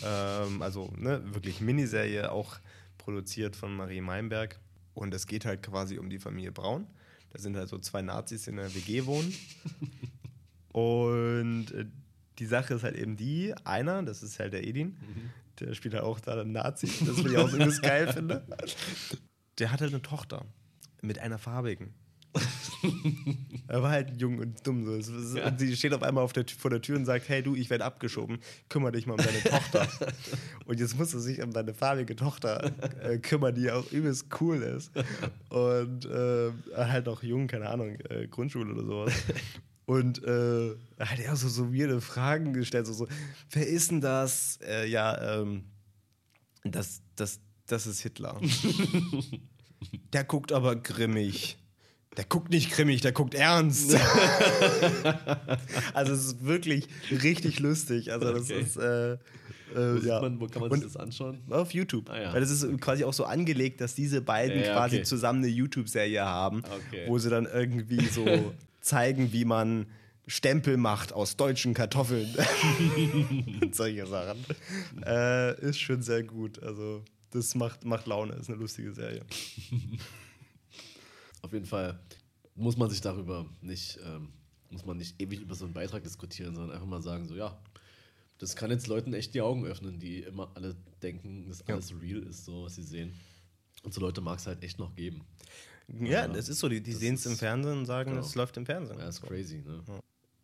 Ähm, 0.04 0.62
also 0.62 0.94
ne, 0.98 1.22
wirklich 1.34 1.60
Miniserie, 1.60 2.32
auch 2.32 2.58
produziert 2.98 3.56
von 3.56 3.76
Marie 3.76 4.02
Meinberg. 4.02 4.60
Und 4.94 5.14
es 5.14 5.28
geht 5.28 5.46
halt 5.46 5.64
quasi 5.64 5.98
um 5.98 6.10
die 6.10 6.20
Familie 6.20 6.52
Braun. 6.52 6.88
Da 7.32 7.40
sind 7.40 7.58
halt 7.58 7.68
so 7.68 7.80
zwei 7.80 8.02
Nazis 8.02 8.48
in 8.48 8.60
einer 8.60 8.74
WG 8.74 9.06
wohnen. 9.06 9.34
Und 10.72 11.72
äh, 11.72 11.86
die 12.40 12.46
Sache 12.46 12.76
ist 12.76 12.84
halt 12.84 12.96
eben 12.96 13.18
die, 13.18 13.54
einer, 13.64 14.04
das 14.04 14.24
ist 14.24 14.40
halt 14.40 14.54
der 14.54 14.66
Edin, 14.66 14.90
mhm. 14.90 15.30
der 15.60 15.74
spielt 15.74 15.94
halt 15.94 16.04
auch 16.04 16.20
da 16.20 16.42
einen 16.42 16.52
Nazi, 16.52 16.88
das 17.06 17.18
ich 17.20 17.38
auch 17.38 17.50
so 17.50 17.82
geil 17.82 18.12
finde. 18.12 18.46
Der 19.60 19.72
hat 19.72 19.82
halt 19.82 19.92
eine 19.92 20.02
Tochter 20.02 20.46
mit 21.02 21.20
einer 21.20 21.38
farbigen. 21.38 21.94
er 23.68 23.84
war 23.84 23.92
halt 23.92 24.20
jung 24.20 24.40
und 24.40 24.66
dumm. 24.66 24.84
So. 24.84 24.96
Ist, 24.96 25.36
ja. 25.36 25.48
Und 25.48 25.60
sie 25.60 25.76
steht 25.76 25.94
auf 25.94 26.04
einmal 26.04 26.24
auf 26.24 26.34
der, 26.34 26.46
vor 26.58 26.72
der 26.72 26.82
Tür 26.82 26.98
und 26.98 27.06
sagt: 27.06 27.30
Hey, 27.30 27.44
du, 27.44 27.56
ich 27.56 27.70
werde 27.70 27.86
abgeschoben. 27.86 28.40
Kümmere 28.70 28.94
dich 28.94 29.06
mal 29.06 29.14
um 29.14 29.24
deine 29.24 29.44
Tochter. 29.44 29.88
und 30.66 30.80
jetzt 30.80 30.98
musst 30.98 31.14
du 31.14 31.20
sich 31.20 31.42
um 31.42 31.52
deine 31.52 31.74
farbige 31.74 32.16
Tochter 32.16 32.72
äh, 33.02 33.20
kümmern, 33.20 33.54
die 33.56 33.70
auch 33.72 33.92
übelst 33.92 34.28
cool 34.42 34.62
ist. 34.62 34.92
Und 35.50 36.06
äh, 36.06 36.52
halt 36.76 37.08
auch 37.08 37.24
jung, 37.24 37.48
keine 37.48 37.70
Ahnung, 37.70 37.98
äh, 38.10 38.28
Grundschule 38.28 38.74
oder 38.74 38.84
sowas. 38.84 39.14
Und 39.86 40.24
äh, 40.24 40.76
hat 41.00 41.20
er 41.20 41.36
so, 41.36 41.50
so 41.50 41.74
weirde 41.74 42.00
Fragen 42.00 42.54
gestellt, 42.54 42.88
so, 42.88 42.94
so 42.94 43.08
wer 43.52 43.68
ist 43.68 43.92
denn 43.92 44.02
das? 44.02 44.60
Äh, 44.66 44.88
ja, 44.88 45.40
ähm, 45.42 45.66
das, 46.64 47.02
das, 47.16 47.42
das 47.68 47.88
ist 47.88 48.02
Hitler. 48.02 48.40
der 50.14 50.24
guckt 50.24 50.52
aber 50.52 50.76
grimmig. 50.78 51.58
Der 52.16 52.26
guckt 52.26 52.52
nicht 52.52 52.72
grimmig, 52.72 53.02
der 53.02 53.12
guckt 53.12 53.34
ernst. 53.34 53.96
also 55.94 56.14
es 56.14 56.26
ist 56.26 56.46
wirklich 56.46 56.88
richtig 57.10 57.60
lustig. 57.60 58.12
Also 58.12 58.32
das 58.32 58.44
okay. 58.44 58.60
ist 58.62 58.78
äh, 58.78 59.18
äh, 59.76 60.00
ja. 60.06 60.22
man, 60.22 60.40
wo 60.40 60.48
kann 60.48 60.62
man 60.62 60.72
sich 60.72 60.84
das 60.84 60.98
anschauen? 60.98 61.42
Auf 61.50 61.74
YouTube. 61.74 62.10
Ah, 62.10 62.22
ja. 62.22 62.34
Weil 62.34 62.42
das 62.42 62.52
ist 62.52 62.80
quasi 62.80 63.04
auch 63.04 63.14
so 63.14 63.26
angelegt, 63.26 63.82
dass 63.82 63.96
diese 63.96 64.22
beiden 64.22 64.62
ja, 64.62 64.74
quasi 64.74 64.98
okay. 64.98 65.06
zusammen 65.06 65.40
eine 65.40 65.52
YouTube-Serie 65.52 66.24
haben, 66.24 66.64
wo 67.08 67.18
sie 67.18 67.30
dann 67.30 67.48
irgendwie 67.52 68.06
so 68.06 68.26
zeigen, 68.84 69.34
wie 69.34 69.46
man 69.46 69.88
Stempel 70.28 70.78
macht 70.78 71.12
aus 71.12 71.36
deutschen 71.36 71.74
Kartoffeln. 71.74 72.30
Solche 73.72 74.06
Sachen. 74.06 74.46
Äh, 75.06 75.60
ist 75.62 75.80
schon 75.80 76.02
sehr 76.02 76.24
gut. 76.24 76.62
Also, 76.62 77.04
das 77.32 77.56
macht, 77.56 77.84
macht 77.84 78.06
Laune, 78.06 78.34
ist 78.34 78.50
eine 78.50 78.60
lustige 78.60 78.94
Serie. 78.94 79.26
Auf 81.42 81.52
jeden 81.52 81.66
Fall 81.66 82.00
muss 82.56 82.78
man 82.78 82.90
sich 82.90 83.02
darüber 83.02 83.46
nicht, 83.62 84.00
ähm, 84.06 84.30
muss 84.70 84.86
man 84.86 84.98
nicht 84.98 85.22
ewig 85.22 85.42
über 85.42 85.56
so 85.56 85.66
einen 85.66 85.74
Beitrag 85.74 86.04
diskutieren, 86.04 86.56
sondern 86.56 86.76
einfach 86.76 86.88
mal 86.88 87.02
sagen, 87.02 87.26
so 87.28 87.36
ja, 87.36 87.60
das 88.38 88.56
kann 88.56 88.72
jetzt 88.72 88.88
Leuten 88.88 89.14
echt 89.14 89.34
die 89.34 89.42
Augen 89.42 89.66
öffnen, 89.66 90.00
die 90.00 90.20
immer 90.20 90.52
alle 90.56 90.76
denken, 91.02 91.48
dass 91.48 91.68
alles 91.68 91.90
ja. 91.90 91.98
real 91.98 92.24
ist, 92.24 92.46
so 92.46 92.64
was 92.64 92.76
sie 92.76 92.84
sehen. 92.84 93.14
Und 93.84 93.94
so 93.94 94.00
Leute 94.00 94.22
mag 94.22 94.40
es 94.40 94.48
halt 94.48 94.64
echt 94.64 94.80
noch 94.80 94.96
geben. 94.96 95.22
Ja, 96.00 96.28
das 96.28 96.50
ist 96.50 96.60
so. 96.60 96.70
Die, 96.70 96.82
die 96.82 96.94
sehen 96.94 97.16
es 97.16 97.26
im 97.26 97.38
Fernsehen 97.38 97.80
und 97.80 97.86
sagen, 97.86 98.18
es 98.18 98.36
läuft 98.36 98.58
im 98.58 98.66
Fernsehen. 98.66 99.00
Ja, 99.00 99.08
ist 99.08 99.22
crazy, 99.22 99.62
ne? 99.62 99.84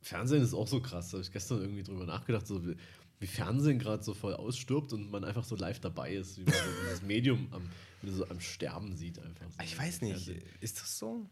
Fernsehen 0.01 0.41
ist 0.43 0.53
auch 0.53 0.67
so 0.67 0.81
krass. 0.81 1.09
Da 1.09 1.13
habe 1.13 1.23
ich 1.23 1.31
gestern 1.31 1.61
irgendwie 1.61 1.83
drüber 1.83 2.05
nachgedacht, 2.05 2.47
so 2.47 2.65
wie, 2.65 2.75
wie 3.19 3.27
Fernsehen 3.27 3.79
gerade 3.79 4.03
so 4.03 4.13
voll 4.13 4.33
ausstirbt 4.33 4.93
und 4.93 5.11
man 5.11 5.23
einfach 5.23 5.43
so 5.43 5.55
live 5.55 5.79
dabei 5.79 6.13
ist, 6.13 6.37
wie 6.37 6.43
man 6.43 6.53
so 6.53 6.81
dieses 6.83 7.01
Medium 7.01 7.47
am, 7.51 7.69
so 8.03 8.27
am 8.27 8.39
Sterben 8.39 8.95
sieht. 8.95 9.19
Einfach 9.19 9.49
so 9.49 9.63
ich 9.63 9.77
weiß 9.77 10.01
nicht, 10.01 10.13
Fernsehen. 10.13 10.43
ist 10.61 10.79
das 10.79 10.97
so? 10.97 11.29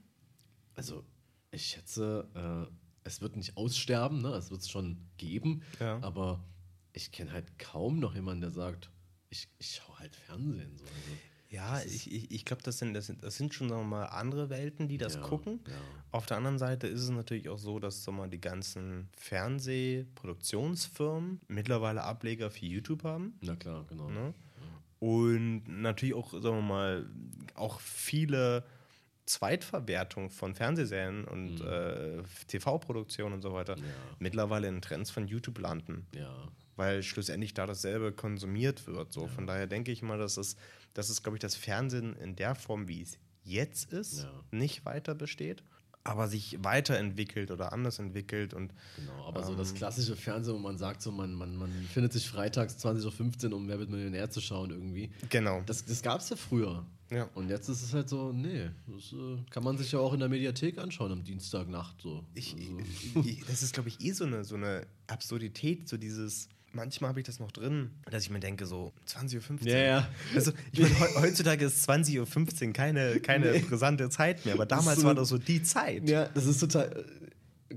Also, 0.76 1.04
ich 1.52 1.66
schätze, 1.66 2.28
äh, 2.36 2.72
es 3.04 3.22
wird 3.22 3.38
nicht 3.38 3.56
aussterben, 3.56 4.22
ne? 4.22 4.30
es 4.34 4.52
wird 4.52 4.62
es 4.62 4.70
schon 4.70 4.98
geben, 5.18 5.64
ja. 5.80 6.00
aber 6.02 6.44
ich 6.92 7.12
kenne 7.12 7.32
halt 7.32 7.58
kaum 7.58 8.00
noch 8.00 8.16
jemanden, 8.16 8.42
der 8.42 8.52
sagt, 8.52 8.92
ich, 9.30 9.48
ich 9.60 9.76
schaue 9.76 10.00
halt 10.00 10.16
Fernsehen. 10.16 10.78
So. 10.78 10.84
Also, 10.84 11.18
Ja, 11.50 11.82
ich, 11.82 12.12
ich, 12.12 12.30
ich 12.32 12.44
glaube, 12.46 12.62
das 12.64 12.78
sind, 12.78 12.94
das, 12.94 13.06
sind, 13.08 13.24
das 13.24 13.38
sind 13.38 13.54
schon 13.54 13.70
sagen 13.70 13.88
mal, 13.88 14.04
andere 14.06 14.50
Welten, 14.50 14.88
die 14.90 14.98
das 14.98 15.16
Ja, 15.16 15.22
gucken. 15.22 15.62
ja. 15.68 15.74
Auf 16.12 16.26
der 16.26 16.36
anderen 16.38 16.58
Seite 16.60 16.88
ist 16.88 17.02
es 17.02 17.10
natürlich 17.10 17.48
auch 17.48 17.58
so, 17.60 17.80
dass 17.80 18.04
sagen 18.04 18.18
mal, 18.18 18.30
die 18.30 18.42
ganzen 18.42 19.08
Fernsehproduktionsfirmen 19.18 21.40
mittlerweile 21.48 22.04
Ableger 22.04 22.52
für 22.52 22.66
YouTube 22.66 23.04
haben. 23.04 23.38
Na 23.42 23.56
klar, 23.56 23.86
genau. 23.90 24.10
Ne? 24.10 24.34
Und 25.00 25.64
natürlich 25.68 26.16
auch, 26.16 26.32
sagen 26.32 26.58
wir 26.58 26.62
mal, 26.62 27.06
auch 27.56 27.80
viele 27.80 28.64
Zweitverwertung 29.26 30.30
von 30.30 30.56
Fernsehserien 30.56 31.26
und 31.26 31.60
äh, 31.62 32.24
TV-Produktionen 32.48 33.36
und 33.36 33.42
so 33.42 33.54
weiter 33.54 33.76
Mhm. 33.76 33.82
Mittlerweile 34.20 34.68
in 34.70 34.82
Trends 34.82 35.12
von 35.12 35.28
YouTube 35.28 35.60
landen 35.60 36.08
Ja. 36.16 36.34
Weil 36.78 37.04
schlussendlich 37.04 37.54
da 37.54 37.66
dasselbe 37.66 38.12
konsumiert 38.14 38.88
wird. 38.88 39.12
So. 39.12 39.28
Von 39.28 39.46
daher 39.46 39.68
denke 39.68 39.92
ich 39.92 40.02
mal, 40.02 40.18
dass 40.18 40.38
es, 40.38 40.56
dass 40.94 41.10
es, 41.10 41.22
glaube 41.22 41.36
ich, 41.38 41.42
das 41.42 41.56
Fernsehen 41.56 42.16
in 42.16 42.36
der 42.38 42.56
Form, 42.56 42.88
wie 42.88 43.02
es 43.02 43.18
jetzt 43.44 43.92
ist, 43.92 44.24
Ja. 44.24 44.32
nicht 44.52 44.86
weiter 44.86 45.14
besteht, 45.16 45.64
aber 46.04 46.28
sich 46.30 46.58
weiterentwickelt 46.64 47.52
oder 47.52 47.74
anders 47.74 48.00
entwickelt 48.00 48.54
und 48.54 48.74
Genau, 48.96 49.26
aber 49.28 49.44
so 49.44 49.56
das 49.56 49.74
klassische 49.74 50.16
Fernsehen, 50.16 50.54
wo 50.56 50.60
man 50.60 50.78
sagt, 50.78 51.02
so 51.02 51.12
man, 51.12 51.34
man, 51.34 51.56
man 51.58 51.70
findet 51.94 52.14
sich 52.14 52.28
freitags 52.30 52.78
20.15 52.86 53.50
Uhr, 53.52 53.58
um 53.58 53.68
Wer 53.68 53.80
wird 53.80 53.90
Millionär 53.90 54.30
zu 54.30 54.40
schauen 54.40 54.70
irgendwie. 54.72 55.12
genau. 55.30 55.62
Das, 55.66 55.84
das 55.84 56.02
gab 56.02 56.22
es 56.22 56.30
ja 56.30 56.36
früher. 56.38 56.86
Ja. 57.10 57.24
Und 57.36 57.50
jetzt 57.50 57.70
ist 57.70 57.84
es 57.84 57.94
halt 57.94 58.10
so, 58.10 58.34
nee, 58.34 58.70
das 58.86 59.14
äh, 59.14 59.38
kann 59.50 59.64
man 59.64 59.78
sich 59.78 59.94
ja 59.94 60.00
auch 60.00 60.12
in 60.14 60.20
der 60.20 60.28
Mediathek 60.28 60.78
anschauen 60.78 61.12
am 61.14 61.24
Dienstagnacht. 61.24 62.02
So. 62.02 62.26
Ich, 62.34 62.54
also, 62.54 63.28
ich, 63.30 63.46
das 63.46 63.64
ist, 63.64 63.74
glaube 63.74 63.88
ich, 63.88 64.02
eh 64.02 64.12
so 64.12 64.26
eine, 64.26 64.44
so 64.44 64.56
eine 64.56 64.86
Absurdität, 65.08 65.88
so 65.88 65.96
dieses. 65.98 66.50
Manchmal 66.74 67.10
habe 67.10 67.20
ich 67.22 67.26
das 67.26 67.40
noch 67.40 67.52
drin, 67.52 67.92
dass 68.12 68.24
ich 68.24 68.30
mir 68.30 68.40
denke, 68.40 68.66
so 68.66 68.92
20.15 69.08 69.62
Uhr. 69.62 69.68
Ja, 69.68 69.78
ja. 69.78 70.08
Also, 70.36 70.52
ich 70.72 70.80
meine, 70.82 71.00
heu- 71.00 71.22
heutzutage 71.22 71.66
ist 71.66 71.90
20.15 71.90 72.68
Uhr 72.68 72.74
keine, 72.74 73.20
keine 73.22 73.58
brisante 73.60 74.10
Zeit 74.10 74.46
mehr, 74.46 74.54
aber 74.54 74.66
damals 74.66 75.00
so- 75.02 75.08
war 75.08 75.16
das 75.16 75.30
so 75.30 75.38
die 75.38 75.64
Zeit. 75.64 76.08
ja, 76.10 76.26
das 76.34 76.46
ist 76.46 76.60
total. 76.60 77.06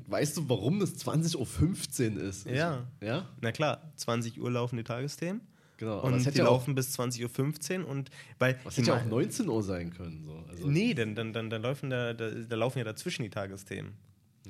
Weißt 0.06 0.36
du, 0.36 0.48
warum 0.48 0.80
das 0.80 0.94
20.15 0.98 2.16
Uhr 2.16 2.22
ist? 2.22 2.46
Ja. 2.46 2.86
Ja? 3.00 3.28
Na 3.40 3.52
klar, 3.52 3.90
20 3.96 4.40
Uhr 4.40 4.50
laufen 4.50 4.76
die 4.76 4.84
Tagesthemen. 4.84 5.40
Genau. 5.78 5.98
aber 6.00 6.08
Und 6.08 6.14
es 6.16 6.24
die 6.24 6.38
ja 6.38 6.44
auch, 6.44 6.50
laufen 6.50 6.74
bis 6.74 6.92
20.15 6.98 7.80
Uhr 7.84 7.88
und 7.88 8.10
weil. 8.38 8.58
was 8.64 8.76
hätte 8.76 8.88
ja 8.88 8.96
auch 8.96 9.04
mal- 9.04 9.08
19 9.08 9.48
Uhr 9.48 9.62
sein 9.62 9.90
können. 9.94 10.24
So. 10.24 10.44
Also, 10.50 10.68
Nee, 10.68 10.92
dann, 10.94 11.14
dann, 11.14 11.32
dann, 11.32 11.48
dann 11.48 11.62
laufen 11.62 11.88
da, 11.88 12.12
da, 12.12 12.28
da 12.30 12.56
laufen 12.56 12.78
ja 12.78 12.84
dazwischen 12.84 13.22
die 13.22 13.30
Tagesthemen. 13.30 13.92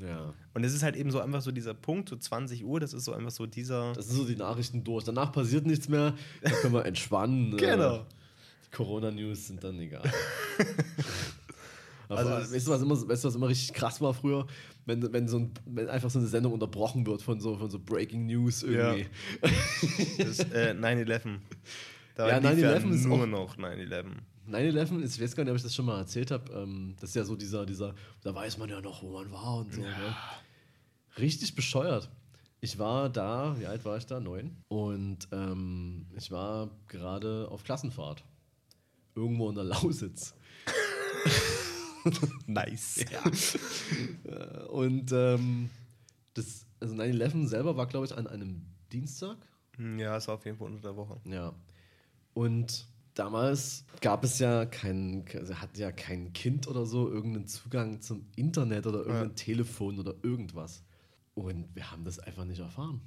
Ja. 0.01 0.33
Und 0.55 0.65
es 0.65 0.73
ist 0.75 0.83
halt 0.83 0.97
eben 0.97 1.11
so 1.11 1.21
einfach 1.21 1.43
so 1.43 1.53
dieser 1.53 1.75
Punkt, 1.75 2.09
so 2.09 2.17
20 2.17 2.65
Uhr, 2.65 2.81
das 2.81 2.93
ist 2.95 3.05
so 3.05 3.13
einfach 3.13 3.31
so 3.31 3.47
dieser. 3.47 3.93
Das 3.93 4.09
sind 4.09 4.17
so 4.17 4.25
die 4.27 4.37
Nachrichten 4.37 4.83
durch. 4.85 5.05
Danach 5.05 5.31
passiert 5.33 5.67
nichts 5.67 5.89
mehr. 5.89 6.15
Da 6.43 6.51
können 6.51 6.75
wir 6.75 6.85
entspannen. 6.87 7.57
Genau. 7.57 7.97
Äh, 7.97 8.01
die 8.67 8.77
Corona-News 8.77 9.47
sind 9.49 9.63
dann 9.65 9.79
egal. 9.79 10.03
Also 12.09 12.29
es- 12.33 12.53
weißt, 12.53 12.67
du, 12.67 12.71
was 12.73 12.83
immer, 12.83 13.09
weißt 13.09 13.23
du, 13.25 13.29
was 13.29 13.35
immer 13.37 13.49
richtig 13.49 13.73
krass 13.73 14.01
war 14.01 14.13
früher? 14.13 14.45
Wenn, 14.85 15.13
wenn, 15.13 15.29
so 15.29 15.39
ein, 15.39 15.53
wenn 15.67 15.89
einfach 15.89 16.11
so 16.11 16.19
eine 16.19 16.27
Sendung 16.27 16.53
unterbrochen 16.53 17.07
wird 17.07 17.23
von 17.23 17.39
so, 17.41 17.57
von 17.57 17.71
so 17.71 17.79
Breaking 17.79 18.27
News 18.27 18.65
irgendwie. 18.65 19.07
Das, 20.19 20.41
äh, 20.41 20.75
9-11. 20.77 21.21
Da 22.17 22.29
Ja, 22.29 22.39
lief 22.39 22.65
9/11 22.65 22.91
ist 22.95 23.05
nur 23.07 23.23
auch- 23.23 23.27
noch 23.27 23.57
9-11. 23.57 24.05
9-11 24.51 25.01
ist, 25.01 25.17
ich 25.17 25.23
weiß 25.23 25.37
gar 25.37 25.45
nicht, 25.45 25.51
ob 25.51 25.57
ich 25.57 25.63
das 25.63 25.75
schon 25.75 25.87
mal 25.87 25.99
erzählt 25.99 26.31
habe, 26.31 26.53
ähm, 26.53 26.95
das 27.01 27.11
ist 27.11 27.17
ja 27.17 27.25
so 27.25 27.37
dieser, 27.37 27.67
dieser, 27.67 27.95
da 28.23 28.35
weiß 28.35 28.59
man 28.59 28.69
ja 28.69 28.81
noch, 28.81 29.03
wo 29.03 29.13
man 29.13 29.31
war 29.31 29.59
und 29.59 29.73
so. 29.73 29.81
Ne? 29.81 30.17
Richtig 31.19 31.55
bescheuert. 31.55 32.11
Ich 32.61 32.79
war 32.79 33.09
da, 33.09 33.59
wie 33.59 33.67
alt 33.67 33.85
war 33.85 33.97
ich 33.97 34.07
da? 34.07 34.21
Neun. 34.21 34.57
Und 34.69 35.29
ähm, 35.33 36.07
ich 36.17 36.31
war 36.31 36.71
gerade 36.89 37.49
auf 37.51 37.65
Klassenfahrt. 37.65 38.23
Irgendwo 39.15 39.49
in 39.49 39.55
der 39.55 39.65
Lausitz. 39.65 40.35
Nice. 42.47 43.05
Äh, 44.25 44.63
Und 44.69 45.13
ähm, 45.13 45.71
das, 46.35 46.67
also 46.81 46.95
9-11 46.95 47.49
selber 47.49 47.77
war, 47.77 47.87
glaube 47.87 48.07
ich, 48.07 48.17
an 48.17 48.27
einem 48.27 48.63
Dienstag. 48.93 49.37
Ja, 49.79 50.17
es 50.17 50.29
war 50.29 50.37
auf 50.37 50.45
jeden 50.45 50.57
Fall 50.57 50.69
unter 50.69 50.83
der 50.83 50.97
Woche. 50.97 51.21
Ja. 51.25 51.53
Und 52.35 52.87
damals 53.21 53.85
gab 54.01 54.25
es 54.25 54.39
ja 54.39 54.65
kein, 54.65 55.27
also 55.35 55.55
hatte 55.57 55.79
ja 55.79 55.93
kein 55.93 56.33
Kind 56.33 56.67
oder 56.67 56.87
so 56.87 57.09
irgendeinen 57.09 57.47
Zugang 57.47 58.01
zum 58.01 58.27
Internet 58.35 58.87
oder 58.87 59.01
irgendein 59.01 59.37
Telefon 59.37 59.99
oder 59.99 60.15
irgendwas. 60.23 60.83
Und 61.35 61.69
wir 61.75 61.91
haben 61.91 62.05
das 62.05 62.19
einfach 62.19 62.47
nicht 62.47 62.61
erfahren. 62.61 63.03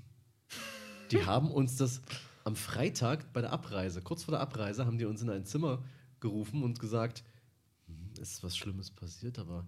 Die 1.10 1.22
haben 1.26 1.50
uns 1.50 1.78
das 1.78 2.02
am 2.44 2.56
Freitag 2.56 3.34
bei 3.34 3.42
der 3.42 3.52
Abreise, 3.52 4.02
kurz 4.04 4.24
vor 4.24 4.34
der 4.34 4.42
Abreise, 4.42 4.86
haben 4.86 5.00
die 5.00 5.06
uns 5.06 5.22
in 5.24 5.30
ein 5.32 5.46
Zimmer 5.46 5.84
gerufen 6.20 6.62
und 6.62 6.80
gesagt, 6.80 7.24
"Hm, 7.88 8.12
es 8.22 8.34
ist 8.34 8.44
was 8.44 8.56
Schlimmes 8.56 8.92
passiert, 8.92 9.40
aber 9.40 9.66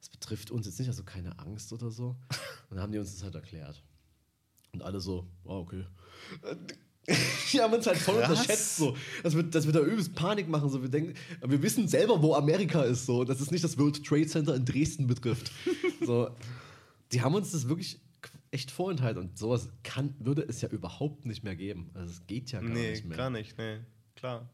es 0.00 0.08
betrifft 0.08 0.50
uns 0.50 0.66
jetzt 0.66 0.80
nicht, 0.80 0.88
also 0.88 1.04
keine 1.04 1.38
Angst 1.38 1.72
oder 1.72 1.90
so. 1.90 2.16
Und 2.68 2.76
dann 2.76 2.80
haben 2.80 2.92
die 2.92 2.98
uns 2.98 3.12
das 3.12 3.22
halt 3.22 3.36
erklärt. 3.36 3.82
Und 4.72 4.82
alle 4.82 4.98
so, 4.98 5.28
oh, 5.44 5.58
okay. 5.58 5.86
Die 7.52 7.60
haben 7.60 7.72
uns 7.74 7.86
halt 7.86 7.98
voll 7.98 8.20
Krass. 8.20 8.30
unterschätzt, 8.30 8.76
so. 8.76 8.96
Dass 9.22 9.36
wir, 9.36 9.42
dass 9.42 9.66
wir 9.66 9.72
da 9.72 9.80
übelst 9.80 10.14
Panik 10.14 10.48
machen. 10.48 10.70
So. 10.70 10.82
Wir, 10.82 10.88
denken, 10.88 11.14
wir 11.44 11.62
wissen 11.62 11.86
selber, 11.86 12.22
wo 12.22 12.34
Amerika 12.34 12.82
ist, 12.82 13.06
so. 13.06 13.24
Dass 13.24 13.40
es 13.40 13.50
nicht 13.50 13.62
das 13.62 13.78
World 13.78 14.04
Trade 14.04 14.26
Center 14.26 14.54
in 14.54 14.64
Dresden 14.64 15.06
betrifft. 15.06 15.52
so. 16.04 16.30
Die 17.12 17.20
haben 17.20 17.34
uns 17.34 17.52
das 17.52 17.68
wirklich 17.68 18.00
echt 18.50 18.70
vorenthalten. 18.70 19.22
Und 19.22 19.38
sowas 19.38 19.68
kann, 19.82 20.14
würde 20.18 20.42
es 20.42 20.60
ja 20.60 20.68
überhaupt 20.68 21.26
nicht 21.26 21.44
mehr 21.44 21.56
geben. 21.56 21.90
Also 21.94 22.12
es 22.12 22.26
geht 22.26 22.52
ja 22.52 22.60
gar 22.60 22.70
nee, 22.70 22.92
nicht 22.92 23.04
mehr. 23.04 23.16
gar 23.16 23.30
nicht, 23.30 23.58
nee. 23.58 23.80
Klar. 24.14 24.48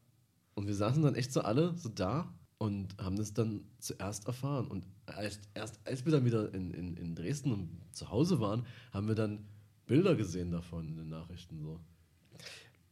Und 0.55 0.67
wir 0.67 0.75
saßen 0.75 1.01
dann 1.01 1.15
echt 1.15 1.31
so 1.31 1.41
alle 1.41 1.75
so 1.77 1.87
da 1.87 2.33
und 2.57 2.95
haben 2.99 3.15
das 3.15 3.33
dann 3.33 3.63
zuerst 3.79 4.27
erfahren. 4.27 4.67
Und 4.67 4.85
erst, 5.07 5.47
erst 5.53 5.79
als 5.85 6.05
wir 6.05 6.11
dann 6.11 6.25
wieder 6.25 6.53
in, 6.53 6.71
in, 6.71 6.97
in 6.97 7.15
Dresden 7.15 7.51
und 7.51 7.81
zu 7.91 8.09
Hause 8.09 8.39
waren, 8.39 8.65
haben 8.91 9.07
wir 9.07 9.15
dann 9.15 9.45
Bilder 9.85 10.15
gesehen 10.15 10.51
davon 10.51 10.89
in 10.89 10.97
den 10.97 11.09
Nachrichten. 11.09 11.59
So. 11.61 11.79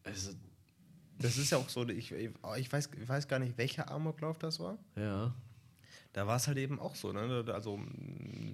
Also, 0.09 0.31
Das 1.19 1.37
ist 1.37 1.51
ja 1.51 1.57
auch 1.57 1.69
so, 1.69 1.87
ich, 1.89 2.11
ich, 2.11 2.31
weiß, 2.71 2.89
ich 3.01 3.09
weiß 3.09 3.27
gar 3.27 3.39
nicht, 3.39 3.57
welcher 3.57 3.89
Amoklauf 3.91 4.37
das 4.39 4.59
war. 4.59 4.77
ja. 4.95 5.33
Da 6.13 6.25
war 6.25 6.37
es 6.37 6.47
halt 6.47 6.57
eben 6.57 6.79
auch 6.79 6.95
so, 6.95 7.11
ne? 7.13 7.45
Also, 7.53 7.79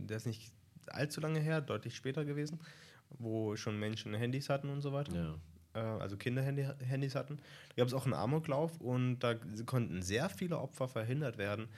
der 0.10 0.18
ist 0.18 0.26
nicht 0.28 0.52
allzu 0.88 1.22
lange 1.22 1.40
her, 1.40 1.62
deutlich 1.62 1.96
später 1.96 2.26
gewesen, 2.26 2.60
wo 3.18 3.56
schon 3.56 3.80
Menschen 3.80 4.14
Handys 4.14 4.50
hatten 4.50 4.68
und 4.70 4.82
so 4.82 4.92
weiter. 4.92 5.16
Ja. 5.16 5.36
Äh, 5.74 6.02
also 6.02 6.18
Kinder-Handys 6.18 7.16
hatten. 7.16 7.38
Da 7.70 7.76
gab 7.78 7.88
es 7.88 7.94
auch 7.94 8.04
einen 8.04 8.14
Amoklauf 8.14 8.82
und 8.82 9.20
da 9.20 9.36
konnten 9.66 10.02
sehr 10.02 10.28
viele 10.30 10.58
Opfer 10.60 10.90
verhindert 10.90 11.38
werden, 11.38 11.70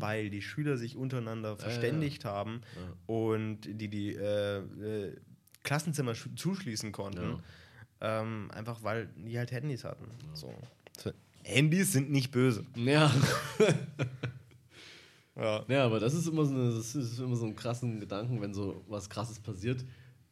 weil 0.00 0.28
die 0.28 0.42
Schüler 0.42 0.76
sich 0.76 0.96
untereinander 0.96 1.56
verständigt 1.56 2.26
haben 2.26 2.60
und 3.06 3.60
die 3.62 3.88
die 3.88 4.14
äh, 4.14 4.58
äh, 4.58 5.16
Klassenzimmer 5.62 6.12
sch- 6.12 6.36
zuschließen 6.36 6.92
konnten. 6.92 7.42
Ähm, 8.04 8.50
einfach 8.52 8.82
weil 8.82 9.06
die 9.16 9.38
halt 9.38 9.52
Handys 9.52 9.84
hatten. 9.84 10.06
So. 10.34 10.52
Handys 11.44 11.92
sind 11.92 12.10
nicht 12.10 12.30
böse. 12.32 12.66
Ja. 12.76 13.10
Ja. 15.34 15.64
ja, 15.66 15.86
aber 15.86 15.98
das 15.98 16.12
ist 16.12 16.26
immer 16.28 16.44
so, 16.44 16.54
eine, 16.54 16.74
das 16.74 16.94
ist 16.94 17.18
immer 17.18 17.36
so 17.36 17.46
ein 17.46 17.56
krassen 17.56 18.00
Gedanken, 18.00 18.42
wenn 18.42 18.52
so 18.52 18.84
was 18.86 19.08
Krasses 19.08 19.38
passiert. 19.40 19.82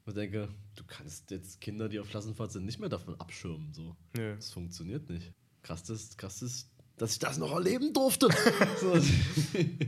Ich 0.07 0.13
denke, 0.15 0.49
du 0.75 0.85
kannst 0.87 1.31
jetzt 1.31 1.59
Kinder, 1.61 1.89
die 1.89 1.99
auf 2.01 2.09
Klassenfahrt 2.11 2.53
sind, 2.53 2.67
nicht 2.67 2.81
mehr 2.81 2.91
davon 2.91 3.19
abschirmen. 3.19 3.73
So. 3.73 3.97
Nö. 4.15 4.35
Das 4.37 4.51
funktioniert 4.51 5.09
nicht. 5.09 5.33
Krass 5.63 5.89
ist, 5.89 6.19
krass 6.19 6.43
ist, 6.43 6.69
dass 6.99 7.13
ich 7.13 7.19
das 7.19 7.39
noch 7.39 7.53
erleben 7.53 7.93
durfte. 7.95 8.29
so. 8.81 8.93
Finde 9.01 9.79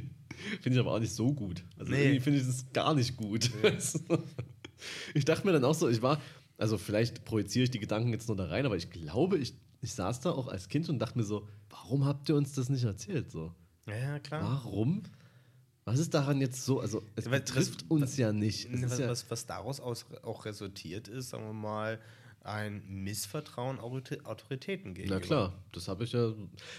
ich 0.70 0.78
aber 0.78 0.92
auch 0.92 0.98
nicht 1.00 1.12
so 1.12 1.32
gut. 1.34 1.62
Also 1.76 1.92
Nee. 1.92 2.04
irgendwie 2.04 2.20
finde 2.20 2.38
ich 2.40 2.46
das 2.46 2.72
gar 2.72 2.94
nicht 2.94 3.16
gut. 3.16 3.50
ich 5.14 5.24
dachte 5.26 5.46
mir 5.46 5.52
dann 5.52 5.64
auch 5.64 5.74
so, 5.74 5.88
ich 5.90 6.00
war, 6.00 6.22
also 6.62 6.78
vielleicht 6.78 7.24
projiziere 7.24 7.64
ich 7.64 7.70
die 7.70 7.80
Gedanken 7.80 8.10
jetzt 8.12 8.28
nur 8.28 8.36
da 8.36 8.46
rein, 8.46 8.64
aber 8.66 8.76
ich 8.76 8.88
glaube, 8.90 9.36
ich, 9.36 9.54
ich 9.80 9.92
saß 9.92 10.20
da 10.20 10.30
auch 10.30 10.48
als 10.48 10.68
Kind 10.68 10.88
und 10.88 10.98
dachte 11.00 11.18
mir 11.18 11.24
so, 11.24 11.48
warum 11.70 12.04
habt 12.04 12.28
ihr 12.28 12.36
uns 12.36 12.52
das 12.54 12.68
nicht 12.68 12.84
erzählt? 12.84 13.30
So, 13.30 13.52
Ja, 13.86 13.96
ja, 13.96 14.18
klar. 14.20 14.42
warum? 14.42 15.02
Was 15.84 15.98
ist 15.98 16.14
daran 16.14 16.40
jetzt 16.40 16.64
so? 16.64 16.78
Also, 16.78 17.02
es 17.16 17.26
Was- 17.26 17.32
betrifft 17.40 17.82
was- 17.82 17.90
uns 17.90 18.16
ja 18.16 18.32
nicht. 18.32 18.68
Was, 18.84 18.98
ja, 18.98 19.08
was, 19.08 19.28
was 19.30 19.46
daraus 19.46 19.80
aus, 19.80 20.06
auch 20.22 20.44
resultiert 20.44 21.08
ist, 21.08 21.30
sagen 21.30 21.44
wir 21.44 21.52
mal, 21.52 21.98
ein 22.44 22.82
Missvertrauen 22.88 23.78
Autoritä- 23.78 24.24
Autoritäten 24.24 24.94
gegenüber. 24.94 25.20
na 25.20 25.24
klar, 25.24 25.52
das 25.72 25.88
habe 25.88 26.04
ich 26.04 26.12
ja. 26.12 26.32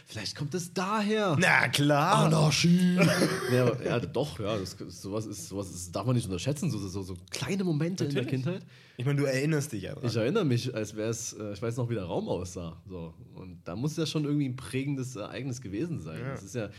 Vielleicht 0.05 0.35
kommt 0.35 0.53
es 0.53 0.73
daher. 0.73 1.37
Na 1.39 1.67
klar. 1.69 2.25
Anarchie. 2.25 2.95
ja, 3.53 3.65
aber, 3.67 3.85
ja, 3.85 3.99
doch, 3.99 4.39
ja, 4.39 4.57
das, 4.57 4.75
sowas, 4.89 5.25
ist, 5.25 5.47
sowas 5.47 5.69
ist, 5.69 5.95
darf 5.95 6.05
man 6.05 6.15
nicht 6.15 6.25
unterschätzen. 6.25 6.69
So, 6.69 6.77
so, 6.79 7.01
so 7.01 7.15
kleine 7.29 7.63
Momente 7.63 8.05
in 8.05 8.13
der 8.13 8.23
Natürlich. 8.23 8.43
Kindheit. 8.43 8.65
Ich 8.97 9.05
meine, 9.05 9.19
du 9.21 9.25
erinnerst 9.25 9.71
dich 9.71 9.83
ja 9.83 9.93
dran. 9.95 10.05
Ich 10.05 10.15
erinnere 10.15 10.45
mich, 10.45 10.73
als 10.75 10.95
wäre 10.95 11.09
es, 11.09 11.33
äh, 11.33 11.53
ich 11.53 11.61
weiß 11.61 11.77
noch, 11.77 11.89
wie 11.89 11.95
der 11.95 12.03
Raum 12.05 12.27
aussah. 12.27 12.81
So. 12.87 13.13
Und 13.33 13.61
da 13.63 13.75
muss 13.75 13.95
ja 13.97 14.05
schon 14.05 14.25
irgendwie 14.25 14.49
ein 14.49 14.55
prägendes 14.55 15.15
Ereignis 15.15 15.61
gewesen 15.61 15.99
sein. 16.01 16.19
Ja. 16.19 16.31
Das 16.31 16.43
ist 16.43 16.55
ja, 16.55 16.69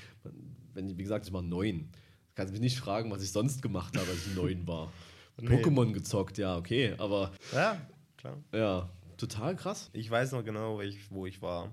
wenn 0.74 0.88
ich, 0.88 0.96
wie 0.98 1.02
gesagt, 1.02 1.26
ich 1.26 1.32
war 1.32 1.42
neun. 1.42 1.88
Du 1.90 2.34
kannst 2.34 2.52
mich 2.52 2.60
nicht 2.60 2.78
fragen, 2.78 3.10
was 3.10 3.22
ich 3.22 3.32
sonst 3.32 3.62
gemacht 3.62 3.96
habe, 3.96 4.08
als 4.10 4.26
ich 4.26 4.34
neun 4.34 4.66
war. 4.66 4.92
Nee. 5.36 5.48
Pokémon 5.48 5.92
gezockt, 5.92 6.38
ja, 6.38 6.56
okay, 6.56 6.94
aber 6.96 7.32
ja, 7.52 7.76
klar. 8.24 8.42
ja, 8.52 8.88
total 9.16 9.56
krass. 9.56 9.90
Ich 9.92 10.10
weiß 10.10 10.32
noch 10.32 10.44
genau, 10.44 10.76
wo 10.76 10.80
ich, 10.80 11.10
wo 11.10 11.26
ich 11.26 11.42
war. 11.42 11.70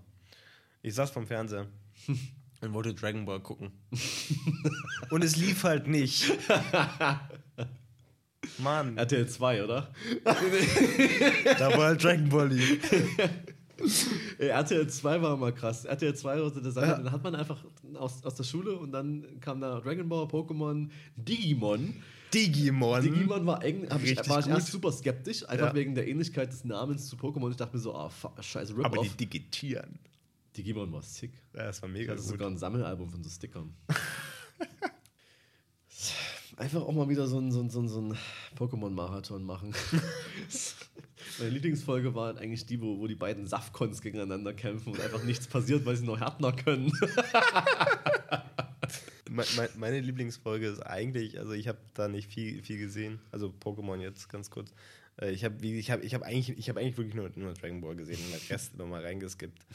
Ich 0.81 0.95
saß 0.95 1.11
vom 1.11 1.27
Fernseher. 1.27 1.67
und 2.61 2.73
wollte 2.73 2.93
Dragon 2.93 3.25
Ball 3.25 3.39
gucken. 3.39 3.71
und 5.09 5.23
es 5.23 5.35
lief 5.37 5.63
halt 5.63 5.87
nicht. 5.87 6.31
Mann. 8.57 8.97
RTL 8.97 9.27
2, 9.27 9.63
oder? 9.63 9.93
da 10.23 11.71
war 11.77 11.85
halt 11.85 12.03
Dragon 12.03 12.29
Ball 12.29 12.49
lief. 12.49 12.91
Ey, 14.37 14.49
RTL 14.49 14.87
2 14.87 15.21
war 15.21 15.37
mal 15.37 15.53
krass. 15.53 15.85
RTL 15.85 16.13
2 16.13 16.41
war 16.41 16.49
so 16.51 16.59
eine 16.59 16.71
Sache, 16.71 16.87
ja. 16.87 16.97
dann 16.97 17.11
hat 17.11 17.23
man 17.23 17.35
einfach 17.35 17.63
aus, 17.95 18.23
aus 18.23 18.35
der 18.35 18.43
Schule 18.43 18.75
und 18.75 18.91
dann 18.91 19.39
kam 19.39 19.59
da 19.61 19.79
Dragon 19.79 20.07
Ball, 20.07 20.25
Pokémon, 20.25 20.89
Digimon. 21.15 21.95
Digimon. 22.33 23.01
Digimon 23.01 23.45
war, 23.45 23.63
eng, 23.63 23.83
ich, 24.03 24.29
war 24.29 24.39
ich 24.39 24.47
erst 24.47 24.67
super 24.71 24.91
skeptisch, 24.91 25.47
einfach 25.47 25.67
ja. 25.67 25.75
wegen 25.75 25.95
der 25.95 26.07
Ähnlichkeit 26.07 26.51
des 26.51 26.63
Namens 26.63 27.07
zu 27.07 27.15
Pokémon. 27.15 27.49
Ich 27.51 27.57
dachte 27.57 27.75
mir 27.75 27.81
so, 27.81 27.93
ah, 27.93 28.11
oh, 28.23 28.41
scheiße, 28.41 28.75
rip 28.75 28.85
Aber 28.85 29.01
die 29.03 29.09
digitieren. 29.09 29.99
Digimon 30.55 30.91
war 30.91 31.01
sick. 31.01 31.31
Ja, 31.53 31.65
das 31.65 31.81
war 31.81 31.89
mega 31.89 32.13
das 32.13 32.23
ist 32.23 32.29
sogar 32.29 32.49
ein 32.49 32.57
Sammelalbum 32.57 33.09
von 33.09 33.23
so 33.23 33.29
Stickern. 33.29 33.73
einfach 36.57 36.81
auch 36.81 36.91
mal 36.91 37.09
wieder 37.09 37.27
so 37.27 37.39
ein, 37.39 37.51
so 37.51 37.61
ein, 37.61 37.69
so 37.69 37.81
ein, 37.81 37.87
so 37.87 38.01
ein 38.01 38.17
Pokémon-Marathon 38.57 39.43
machen. 39.43 39.73
Meine 41.39 41.51
Lieblingsfolge 41.51 42.13
war 42.13 42.37
eigentlich 42.37 42.65
die, 42.65 42.81
wo, 42.81 42.99
wo 42.99 43.07
die 43.07 43.15
beiden 43.15 43.47
Safkons 43.47 44.01
gegeneinander 44.01 44.53
kämpfen 44.53 44.93
und 44.93 45.01
einfach 45.01 45.23
nichts 45.23 45.47
passiert, 45.47 45.85
weil 45.85 45.95
sie 45.95 46.05
noch 46.05 46.19
Härtner 46.19 46.51
können. 46.51 46.91
meine 49.75 49.99
Lieblingsfolge 49.99 50.67
ist 50.67 50.81
eigentlich, 50.81 51.39
also 51.39 51.53
ich 51.53 51.67
habe 51.67 51.79
da 51.93 52.07
nicht 52.07 52.31
viel, 52.31 52.61
viel 52.63 52.77
gesehen, 52.77 53.19
also 53.31 53.53
Pokémon 53.63 53.99
jetzt 53.99 54.29
ganz 54.29 54.49
kurz. 54.49 54.73
Äh, 55.19 55.31
ich 55.31 55.45
habe 55.45 55.65
ich 55.65 55.89
hab, 55.89 56.03
ich 56.03 56.13
hab 56.13 56.23
eigentlich, 56.23 56.69
hab 56.69 56.77
eigentlich 56.77 56.97
wirklich 56.97 57.15
nur, 57.15 57.31
nur 57.35 57.53
Dragon 57.53 57.81
Ball 57.81 57.95
gesehen 57.95 58.19
und 58.25 58.33
den 58.33 58.47
Rest 58.49 58.77
nochmal 58.77 59.03
reingeskippt. 59.03 59.65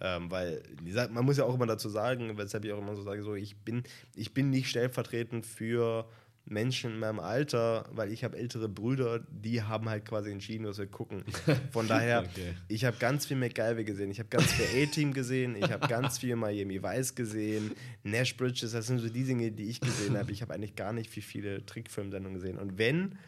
Ähm, 0.00 0.30
weil 0.30 0.62
man 1.10 1.24
muss 1.24 1.38
ja 1.38 1.44
auch 1.44 1.54
immer 1.54 1.66
dazu 1.66 1.88
sagen, 1.88 2.36
weshalb 2.36 2.64
ich 2.64 2.72
auch 2.72 2.78
immer 2.78 2.96
so 2.96 3.02
sage, 3.02 3.22
so 3.22 3.34
ich 3.34 3.56
bin, 3.56 3.82
ich 4.14 4.34
bin 4.34 4.50
nicht 4.50 4.68
stellvertretend 4.68 5.46
für 5.46 6.06
Menschen 6.48 6.92
in 6.92 6.98
meinem 7.00 7.18
Alter, 7.18 7.88
weil 7.90 8.12
ich 8.12 8.22
habe 8.22 8.36
ältere 8.38 8.68
Brüder, 8.68 9.20
die 9.28 9.62
haben 9.62 9.88
halt 9.88 10.04
quasi 10.04 10.30
entschieden, 10.30 10.64
was 10.66 10.78
wir 10.78 10.86
gucken. 10.86 11.24
Von 11.72 11.88
daher, 11.88 12.20
okay. 12.22 12.54
ich 12.68 12.84
habe 12.84 12.96
ganz 12.98 13.26
viel 13.26 13.36
MacGyver 13.36 13.82
gesehen, 13.82 14.10
ich 14.10 14.20
habe 14.20 14.28
ganz 14.28 14.52
viel 14.52 14.82
A-Team 14.82 15.12
gesehen, 15.12 15.56
ich 15.56 15.70
habe 15.70 15.88
ganz 15.88 16.18
viel 16.18 16.36
Miami 16.36 16.82
Vice 16.82 17.14
gesehen, 17.14 17.72
Nash 18.04 18.36
Bridges, 18.36 18.72
das 18.72 18.86
sind 18.86 19.00
so 19.00 19.08
die 19.08 19.24
Dinge, 19.24 19.50
die 19.50 19.64
ich 19.64 19.80
gesehen 19.80 20.16
habe. 20.16 20.30
Ich 20.30 20.40
habe 20.40 20.54
eigentlich 20.54 20.76
gar 20.76 20.92
nicht 20.92 21.10
viel 21.10 21.22
viele 21.22 21.66
Trickfilmsendungen 21.66 22.40
gesehen. 22.40 22.58
Und 22.58 22.78
wenn, 22.78 23.18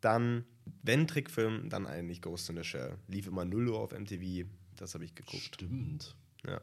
dann, 0.00 0.44
wenn 0.82 1.06
Trickfilm, 1.06 1.68
dann 1.68 1.86
eigentlich 1.86 2.22
Ghost 2.22 2.50
in 2.50 2.56
the 2.56 2.64
Shell. 2.64 2.98
Lief 3.06 3.28
immer 3.28 3.44
0 3.44 3.68
Uhr 3.68 3.78
auf 3.78 3.92
MTV, 3.92 4.46
das 4.76 4.94
habe 4.94 5.04
ich 5.04 5.14
geguckt. 5.14 5.54
Stimmt. 5.54 6.16
Ja. 6.44 6.60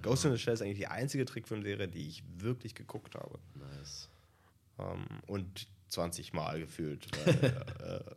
Ghost 0.00 0.24
in 0.24 0.32
the 0.32 0.38
Shell 0.38 0.54
ist 0.54 0.62
eigentlich 0.62 0.78
die 0.78 0.88
einzige 0.88 1.26
Trickfilmserie, 1.26 1.88
die 1.88 2.08
ich 2.08 2.24
wirklich 2.38 2.74
geguckt 2.74 3.14
habe. 3.14 3.38
Nice. 3.54 4.08
Ähm, 4.78 5.06
und 5.26 5.68
20 5.88 6.32
Mal 6.32 6.60
gefühlt. 6.60 7.06
Weil, 7.24 7.64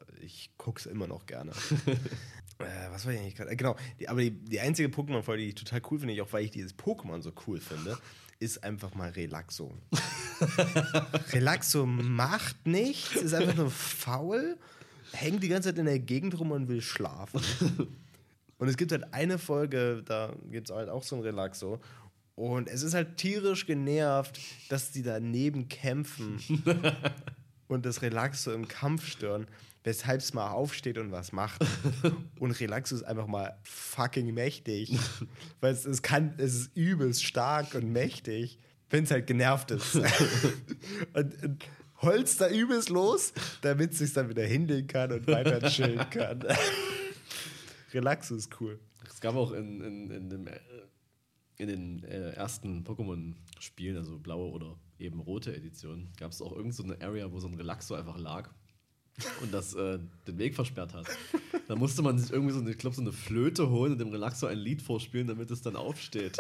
äh, 0.20 0.24
ich 0.24 0.52
gucke 0.58 0.80
es 0.80 0.86
immer 0.86 1.08
noch 1.08 1.26
gerne. 1.26 1.52
äh, 2.60 2.66
was 2.90 3.06
war 3.06 3.14
ich 3.14 3.20
eigentlich 3.20 3.36
gerade? 3.36 3.52
Äh, 3.52 3.56
genau, 3.56 3.76
die, 4.00 4.10
aber 4.10 4.22
die, 4.22 4.32
die 4.32 4.60
einzige 4.60 4.90
Pokémon-Folge, 4.90 5.44
die 5.44 5.50
ich 5.50 5.56
total 5.56 5.82
cool 5.92 6.00
finde, 6.00 6.22
auch 6.24 6.34
weil 6.34 6.46
ich 6.46 6.52
dieses 6.52 6.78
Pokémon 6.78 7.22
so 7.22 7.32
cool 7.48 7.60
finde, 7.60 7.98
ist 8.40 8.64
einfach 8.64 8.96
mal 8.96 9.10
Relaxo. 9.12 9.78
Relaxo 11.32 11.86
macht 11.86 12.68
nichts, 12.68 13.16
ist 13.16 13.34
einfach 13.34 13.56
nur 13.56 13.70
faul, 13.70 14.58
hängt 15.14 15.42
die 15.44 15.48
ganze 15.48 15.70
Zeit 15.70 15.80
in 15.80 15.86
der 15.86 16.00
Gegend 16.00 16.38
rum 16.38 16.52
und 16.52 16.68
will 16.68 16.82
schlafen. 16.82 17.42
Und 18.58 18.68
es 18.68 18.78
gibt 18.78 18.92
halt 18.92 19.14
eine 19.14 19.38
Folge, 19.38 20.04
da 20.06 20.34
gibt 20.50 20.70
es 20.70 20.76
halt 20.76 20.90
auch 20.90 21.04
so 21.04 21.16
ein 21.16 21.22
Relaxo. 21.22 21.80
Und 22.36 22.68
es 22.68 22.84
ist 22.84 22.94
halt 22.94 23.18
tierisch 23.18 23.66
genervt, 23.66 24.40
dass 24.70 24.92
die 24.92 25.04
daneben 25.04 25.70
kämpfen 25.70 26.42
und 27.68 27.86
das 27.86 28.02
Relaxo 28.02 28.52
im 28.52 28.68
Kampf 28.68 29.08
stören, 29.08 29.48
weshalb 29.86 30.20
es 30.20 30.34
mal 30.34 30.52
aufsteht 30.52 30.98
und 30.98 31.12
was 31.12 31.32
macht. 31.32 31.66
Und 32.40 32.60
Relaxo 32.60 32.96
ist 32.96 33.04
einfach 33.04 33.28
mal 33.28 33.58
fucking 33.64 34.34
mächtig. 34.34 34.98
Weil 35.62 35.74
es, 35.74 35.86
es 35.86 36.02
kann, 36.02 36.34
es 36.38 36.56
ist 36.56 36.76
übelst 36.76 37.24
stark 37.24 37.76
und 37.76 37.92
mächtig, 37.92 38.58
wenn 38.90 39.04
es 39.04 39.12
halt 39.12 39.28
genervt 39.28 39.72
ist. 39.72 39.96
und, 41.14 41.44
und 41.44 41.66
holzt 42.02 42.42
da 42.42 42.50
übelst 42.50 42.90
los, 42.90 43.32
damit 43.62 43.94
es 43.94 44.00
sich 44.00 44.14
dann 44.14 44.28
wieder 44.28 44.44
hinlegen 44.44 44.88
kann 44.88 45.12
und 45.12 45.28
weiter 45.28 45.62
chillen 45.70 46.10
kann. 46.10 46.44
Relaxo 47.94 48.36
ist 48.36 48.50
cool. 48.60 48.80
Es 49.08 49.22
gab 49.22 49.36
auch 49.36 49.52
in, 49.52 49.82
in, 49.82 50.12
in 50.12 50.30
dem 50.30 50.48
in 51.58 51.68
den 51.68 52.04
äh, 52.04 52.32
ersten 52.32 52.84
Pokémon-Spielen, 52.84 53.98
also 53.98 54.18
blaue 54.18 54.52
oder 54.52 54.78
eben 55.00 55.20
rote 55.20 55.56
Edition, 55.56 56.10
gab 56.18 56.32
es 56.32 56.42
auch 56.42 56.52
irgendeine 56.52 56.96
so 56.98 57.06
Area, 57.06 57.32
wo 57.32 57.40
so 57.40 57.48
ein 57.48 57.54
Relaxo 57.54 57.96
einfach 57.96 58.18
lag 58.18 58.50
und 59.42 59.54
das 59.54 59.74
äh, 59.74 60.00
den 60.28 60.38
Weg 60.38 60.56
versperrt 60.56 60.94
hat. 60.94 61.06
Da 61.68 61.76
musste 61.76 62.02
man 62.02 62.20
sich 62.20 62.32
irgendwie 62.32 62.54
so 62.54 62.60
eine, 62.60 62.72
ich 62.72 62.78
glaub, 62.78 62.94
so 62.94 63.02
eine 63.02 63.12
Flöte 63.14 63.70
holen 63.70 63.94
und 63.94 64.00
dem 64.00 64.10
Relaxo 64.10 64.46
ein 64.48 64.58
Lied 64.58 64.82
vorspielen, 64.82 65.28
damit 65.28 65.50
es 65.52 65.62
dann 65.62 65.76
aufsteht. 65.76 66.38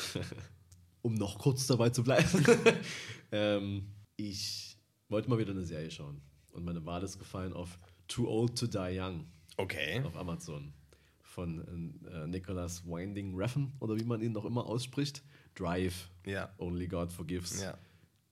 Um 1.02 1.16
noch 1.16 1.40
kurz 1.40 1.68
dabei 1.68 1.90
zu 1.90 2.04
bleiben. 2.04 2.46
ähm, 3.32 3.88
ich 4.18 4.78
wollte 5.10 5.30
mal 5.30 5.40
wieder 5.40 5.52
eine 5.52 5.66
Serie 5.66 5.90
schauen. 5.92 6.22
Und 6.52 6.66
meine 6.66 6.86
Wahl 6.86 7.04
ist 7.04 7.18
gefallen 7.18 7.54
auf 7.54 7.80
Too 8.08 8.28
Old 8.28 8.58
to 8.58 8.68
Die 8.68 9.00
Young. 9.00 9.26
Okay. 9.58 10.02
Auf 10.04 10.16
Amazon. 10.16 10.74
Von 11.22 12.00
äh, 12.06 12.28
Nicholas 12.28 12.86
Winding 12.86 13.36
Refn 13.36 13.74
oder 13.80 13.98
wie 14.00 14.06
man 14.06 14.22
ihn 14.22 14.32
noch 14.32 14.46
immer 14.46 14.66
ausspricht. 14.66 15.24
Drive. 15.56 16.10
Ja. 16.26 16.54
Only 16.58 16.88
God 16.88 17.12
Forgives. 17.12 17.62
Ja. 17.62 17.78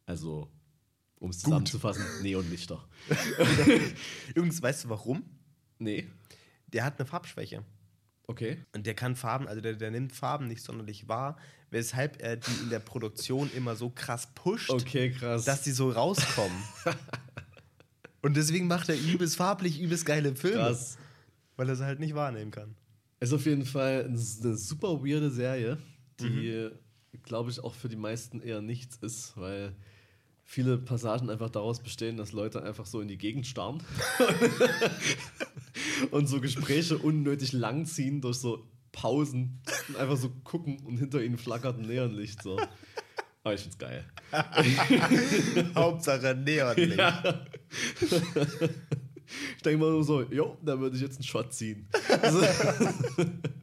Also 0.06 0.50
um 1.24 1.30
es 1.30 1.40
zusammenzufassen, 1.40 2.04
Neonlichter. 2.22 2.84
Übrigens, 4.36 4.62
weißt 4.62 4.84
du 4.84 4.90
warum? 4.90 5.24
Nee. 5.80 6.06
Der 6.68 6.84
hat 6.84 7.00
eine 7.00 7.06
Farbschwäche. 7.08 7.64
Okay. 8.28 8.58
Und 8.74 8.86
der 8.86 8.94
kann 8.94 9.16
Farben, 9.16 9.48
also 9.48 9.62
der, 9.62 9.74
der 9.76 9.90
nimmt 9.90 10.12
Farben 10.12 10.48
nicht 10.48 10.62
sonderlich 10.62 11.08
wahr, 11.08 11.38
weshalb 11.70 12.22
er 12.22 12.36
die 12.36 12.52
in 12.64 12.70
der 12.70 12.80
Produktion 12.80 13.50
immer 13.56 13.78
so 13.78 13.90
krass 13.90 14.28
pusht, 14.36 14.70
Okay, 14.70 15.12
krass. 15.12 15.46
dass 15.46 15.62
die 15.62 15.72
so 15.72 15.90
rauskommen. 15.92 16.58
Und 18.22 18.36
deswegen 18.36 18.68
macht 18.68 18.90
er 18.90 19.00
übelst 19.00 19.38
farblich, 19.38 19.80
übelst 19.80 20.06
geile 20.06 20.36
Filme. 20.36 20.58
krass. 20.58 20.98
Weil 21.56 21.70
er 21.70 21.76
sie 21.78 21.86
halt 21.86 22.00
nicht 22.02 22.16
wahrnehmen 22.16 22.52
kann. 22.52 22.76
Ist 23.22 23.32
auf 23.32 23.46
jeden 23.46 23.66
Fall 23.66 24.06
eine 24.06 24.18
super 24.18 25.06
weirde 25.06 25.30
Serie, 25.32 25.78
die, 26.20 26.70
glaube 27.24 27.50
ich, 27.50 27.62
auch 27.64 27.76
für 27.76 27.88
die 27.88 27.96
meisten 27.96 28.42
eher 28.42 28.62
nichts 28.62 28.98
ist, 28.98 29.38
weil 29.38 29.74
viele 30.44 30.78
Passagen 30.78 31.30
einfach 31.30 31.50
daraus 31.50 31.82
bestehen, 31.82 32.18
dass 32.18 32.32
Leute 32.32 32.64
einfach 32.64 32.86
so 32.86 33.02
in 33.02 33.08
die 33.08 33.18
Gegend 33.18 33.48
starren 33.48 33.82
und 36.12 36.28
so 36.28 36.42
Gespräche 36.42 36.98
unnötig 36.98 37.54
langziehen 37.54 38.22
durch 38.22 38.38
so 38.38 38.68
Pausen 38.92 39.62
und 39.88 39.98
einfach 39.98 40.18
so 40.18 40.30
gucken 40.44 40.80
und 40.86 40.98
hinter 40.98 41.24
ihnen 41.24 41.38
flackert 41.38 41.80
ein 41.80 41.88
Neonlicht 41.88 42.44
so. 42.44 42.60
Aber 43.44 43.56
ich 43.56 43.62
find's 43.62 43.78
geil. 43.78 44.06
Hauptsache 45.76 46.36
Neonlicht. 46.36 46.98
Ja. 46.98 47.46
Ich 49.58 49.64
denke 49.64 49.84
mal 49.84 50.04
so, 50.04 50.22
jo, 50.24 50.58
da 50.62 50.80
würde 50.80 50.96
ich 50.96 51.02
jetzt 51.02 51.16
einen 51.16 51.24
Shot 51.24 51.54
ziehen. 51.54 51.88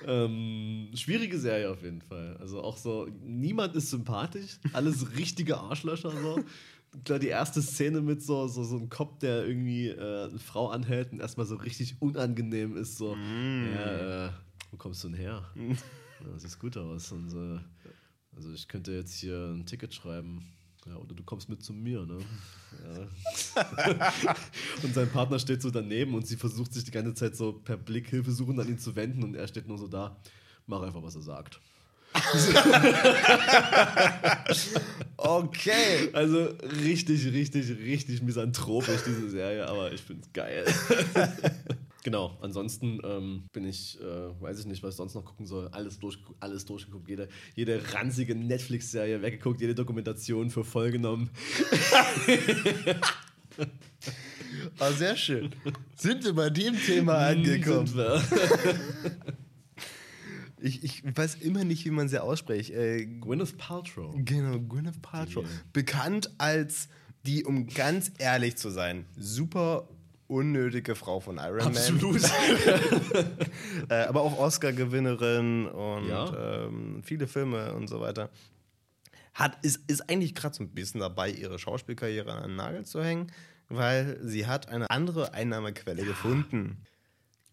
Also, 0.00 0.12
ähm, 0.12 0.90
schwierige 0.94 1.38
Serie 1.38 1.70
auf 1.70 1.82
jeden 1.82 2.02
Fall. 2.02 2.36
Also 2.38 2.62
auch 2.62 2.76
so, 2.76 3.08
niemand 3.22 3.74
ist 3.76 3.90
sympathisch, 3.90 4.58
alles 4.72 5.16
richtige 5.16 5.58
Arschlöcher 5.58 6.10
so. 6.10 6.44
Klar, 7.04 7.18
die 7.18 7.28
erste 7.28 7.60
Szene 7.60 8.00
mit 8.00 8.22
so, 8.22 8.48
so, 8.48 8.64
so 8.64 8.76
einem 8.76 8.88
Kopf, 8.88 9.18
der 9.18 9.46
irgendwie 9.46 9.88
äh, 9.88 10.28
eine 10.28 10.38
Frau 10.38 10.68
anhält 10.70 11.12
und 11.12 11.20
erstmal 11.20 11.46
so 11.46 11.56
richtig 11.56 11.96
unangenehm 12.00 12.76
ist, 12.76 12.96
so, 12.96 13.14
ja, 13.14 14.26
äh, 14.26 14.30
wo 14.70 14.76
kommst 14.78 15.04
du 15.04 15.08
denn 15.08 15.16
her? 15.18 15.44
Ja, 16.20 16.36
sieht 16.36 16.58
gut 16.58 16.76
aus. 16.76 17.12
Und, 17.12 17.32
äh, 17.32 17.60
also 18.34 18.52
ich 18.52 18.66
könnte 18.66 18.90
jetzt 18.92 19.14
hier 19.14 19.52
ein 19.54 19.66
Ticket 19.66 19.94
schreiben. 19.94 20.44
Ja, 20.88 20.96
oder 20.96 21.14
du 21.14 21.22
kommst 21.22 21.48
mit 21.48 21.62
zu 21.62 21.72
mir, 21.72 22.06
ne? 22.06 22.18
Ja. 23.54 23.62
und 24.82 24.94
sein 24.94 25.10
Partner 25.10 25.38
steht 25.38 25.60
so 25.60 25.70
daneben 25.70 26.14
und 26.14 26.26
sie 26.26 26.36
versucht 26.36 26.72
sich 26.72 26.84
die 26.84 26.90
ganze 26.90 27.14
Zeit 27.14 27.36
so 27.36 27.52
per 27.52 27.76
Blick 27.76 28.08
Hilfe 28.08 28.32
suchen 28.32 28.58
an 28.60 28.68
ihn 28.68 28.78
zu 28.78 28.96
wenden 28.96 29.22
und 29.22 29.34
er 29.34 29.48
steht 29.48 29.68
nur 29.68 29.78
so 29.78 29.88
da. 29.88 30.16
Mach 30.66 30.82
einfach, 30.82 31.02
was 31.02 31.16
er 31.16 31.22
sagt. 31.22 31.60
Okay. 35.20 36.10
Also 36.12 36.50
richtig, 36.84 37.26
richtig, 37.32 37.76
richtig 37.80 38.22
misanthropisch, 38.22 39.02
diese 39.04 39.28
Serie, 39.28 39.66
aber 39.66 39.92
ich 39.92 40.00
find's 40.00 40.32
geil. 40.32 40.64
genau, 42.10 42.38
ansonsten 42.40 43.00
ähm, 43.04 43.44
bin 43.52 43.66
ich, 43.66 44.00
äh, 44.00 44.40
weiß 44.40 44.60
ich 44.60 44.66
nicht, 44.66 44.82
was 44.82 44.94
ich 44.94 44.96
sonst 44.96 45.14
noch 45.14 45.24
gucken 45.24 45.46
soll. 45.46 45.68
Alles, 45.68 45.98
durch, 45.98 46.18
alles 46.40 46.64
durchgeguckt, 46.64 47.08
jede, 47.08 47.28
jede 47.54 47.82
ranzige 47.92 48.34
Netflix-Serie 48.34 49.20
weggeguckt, 49.20 49.60
jede 49.60 49.74
Dokumentation 49.74 50.48
für 50.50 50.64
voll 50.64 50.90
genommen. 50.90 51.30
Ah, 54.78 54.92
sehr 54.92 55.16
schön. 55.16 55.50
Sind 55.96 56.24
wir 56.24 56.32
bei 56.32 56.48
dem 56.50 56.76
Thema 56.76 57.18
angekommen? 57.28 57.88
Ich, 60.60 60.82
ich 60.82 61.02
weiß 61.16 61.36
immer 61.36 61.62
nicht, 61.62 61.84
wie 61.84 61.90
man 61.92 62.08
sie 62.08 62.20
ausspricht. 62.20 62.70
Äh, 62.70 63.06
Gwyneth 63.06 63.56
Paltrow. 63.58 64.12
genau, 64.16 64.58
Gwyneth 64.58 65.00
Paltrow. 65.00 65.44
Die- 65.44 65.70
Bekannt 65.72 66.32
als 66.38 66.88
die, 67.26 67.44
um 67.44 67.68
ganz 67.68 68.10
ehrlich 68.18 68.56
zu 68.56 68.70
sein, 68.70 69.04
super 69.16 69.88
unnötige 70.28 70.94
Frau 70.94 71.20
von 71.20 71.38
Iron 71.38 71.60
Absolut. 71.62 72.22
Man. 72.22 72.30
Äh, 73.90 74.04
aber 74.04 74.20
auch 74.22 74.38
Oscar-Gewinnerin 74.38 75.66
und 75.66 76.08
Ja. 76.08 76.64
ähm, 76.66 77.02
viele 77.02 77.26
Filme 77.26 77.72
und 77.74 77.88
so 77.88 78.00
weiter. 78.00 78.28
Hat, 79.34 79.64
ist, 79.64 79.80
ist 79.88 80.10
eigentlich 80.10 80.34
gerade 80.34 80.54
so 80.54 80.62
ein 80.64 80.70
bisschen 80.70 81.00
dabei, 81.00 81.30
ihre 81.30 81.58
Schauspielkarriere 81.58 82.32
an 82.32 82.42
den 82.42 82.56
Nagel 82.56 82.84
zu 82.84 83.02
hängen, 83.02 83.32
weil 83.68 84.18
sie 84.22 84.46
hat 84.46 84.68
eine 84.68 84.90
andere 84.90 85.32
Einnahmequelle 85.32 86.04
gefunden. 86.04 86.82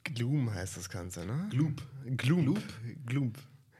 Gloom 0.03 0.53
heißt 0.53 0.77
das 0.77 0.89
Ganze, 0.89 1.25
ne? 1.25 1.47
Gloop. 1.51 1.81
Gloom. 2.17 2.57
Gloom. 3.05 3.33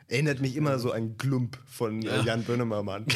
Erinnert 0.08 0.40
mich 0.40 0.56
immer 0.56 0.78
so 0.80 0.92
an 0.92 1.18
Glump 1.18 1.58
von 1.66 2.02
Ja. 2.02 2.22
äh, 2.22 2.26
Jan 2.26 2.44
Böhmermann. 2.44 3.06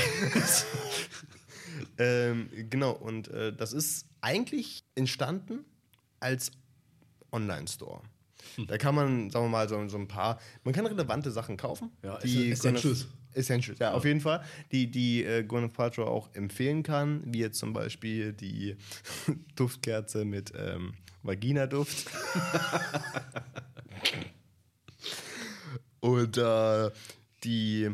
ähm, 2.00 2.50
genau, 2.70 2.94
und 2.94 3.28
äh, 3.28 3.54
das 3.54 3.74
ist 3.74 4.08
eigentlich 4.22 4.84
entstanden 4.96 5.66
als 6.20 6.52
Online-Store. 7.32 8.02
Hm. 8.56 8.68
Da 8.68 8.78
kann 8.78 8.96
man, 8.96 9.30
sagen 9.30 9.46
wir 9.46 9.50
mal, 9.50 9.68
so, 9.68 9.88
so 9.88 9.98
ein 9.98 10.08
paar, 10.08 10.40
man 10.64 10.74
kann 10.74 10.86
relevante 10.86 11.30
Sachen 11.30 11.58
kaufen. 11.58 11.92
Ja, 12.04 12.18
die 12.20 12.52
Essentials. 12.52 13.08
Essentials, 13.34 13.80
ja, 13.80 13.94
auf 13.94 14.06
jeden 14.06 14.22
Fall. 14.22 14.44
Die, 14.72 14.90
die 14.90 15.24
äh, 15.24 15.44
Gwyneth 15.44 15.74
Paltrow 15.74 16.08
auch 16.08 16.34
empfehlen 16.34 16.82
kann, 16.82 17.22
wie 17.26 17.40
jetzt 17.40 17.60
zum 17.60 17.74
Beispiel 17.74 18.34
die 18.34 18.76
Duftkerze 19.56 20.26
mit 20.26 20.52
ähm, 20.58 20.94
Vagina-Duft. 21.22 22.10
Und 26.00 26.38
äh, 26.38 26.90
die 27.44 27.92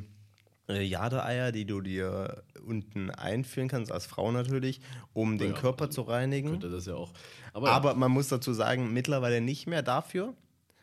Jadeeier, 0.68 1.52
die 1.52 1.66
du 1.66 1.82
dir 1.82 2.44
unten 2.66 3.12
einführen 3.12 3.68
kannst, 3.68 3.92
als 3.92 4.06
Frau 4.08 4.32
natürlich, 4.32 4.82
um 5.14 5.38
den 5.38 5.54
Ja, 5.54 5.60
Körper 5.60 5.90
zu 5.92 6.02
reinigen. 6.02 6.50
Könnte 6.52 6.70
das 6.72 6.86
ja 6.88 6.96
auch. 6.96 7.12
Aber, 7.54 7.72
Aber 7.72 7.94
man 7.96 8.12
muss 8.12 8.28
dazu 8.30 8.52
sagen, 8.54 8.92
mittlerweile 8.92 9.42
nicht 9.42 9.68
mehr 9.68 9.84
dafür. 9.84 10.34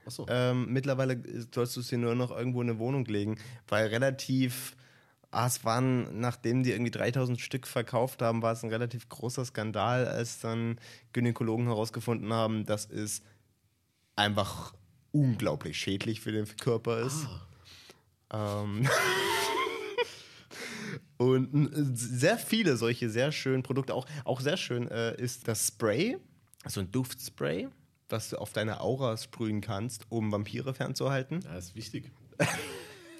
achso. 0.07 0.25
Ähm, 0.29 0.73
mittlerweile 0.73 1.21
sollst 1.53 1.75
du 1.77 1.81
es 1.81 1.89
dir 1.89 1.99
nur 1.99 2.15
noch 2.15 2.31
irgendwo 2.31 2.63
in 2.63 2.71
eine 2.71 2.79
Wohnung 2.79 3.05
legen, 3.07 3.39
weil 3.67 3.89
relativ, 3.89 4.77
ah, 5.33 5.47
es 5.49 5.65
waren, 5.65 6.21
nachdem 6.21 6.63
die 6.63 6.71
irgendwie 6.71 6.93
3000 6.93 7.41
Stück 7.41 7.67
verkauft 7.67 8.23
haben, 8.23 8.41
war 8.41 8.53
es 8.53 8.63
ein 8.63 8.71
relativ 8.71 9.09
großer 9.09 9.45
Skandal, 9.45 10.07
als 10.07 10.39
dann 10.39 10.79
Gynäkologen 11.13 11.67
herausgefunden 11.67 12.33
haben, 12.33 12.67
dass 12.67 12.89
es 12.89 13.23
einfach 14.15 14.75
unglaublich 15.11 15.77
schädlich 15.77 16.21
für 16.21 16.31
den 16.33 16.47
Körper 16.57 17.01
ist. 17.01 17.27
Ah. 18.31 18.63
Ähm 18.65 18.89
Und 21.31 21.53
n- 21.55 21.93
sehr 21.95 22.39
viele 22.39 22.77
solche 22.77 23.09
sehr 23.11 23.33
schönen 23.33 23.63
Produkte, 23.63 23.95
auch, 23.95 24.07
auch 24.25 24.41
sehr 24.41 24.57
schön 24.57 24.89
äh, 24.89 25.15
ist 25.21 25.47
das 25.49 25.69
Spray, 25.69 26.17
so 26.67 26.81
ein 26.81 26.91
Duftspray, 26.91 27.69
was 28.09 28.31
du 28.31 28.37
auf 28.39 28.53
deine 28.53 28.81
Aura 28.81 29.17
sprühen 29.17 29.61
kannst, 29.61 30.07
um 30.11 30.31
Vampire 30.33 30.75
fernzuhalten. 30.75 31.41
Ja, 31.45 31.57
ist 31.57 31.75
wichtig. 31.75 32.11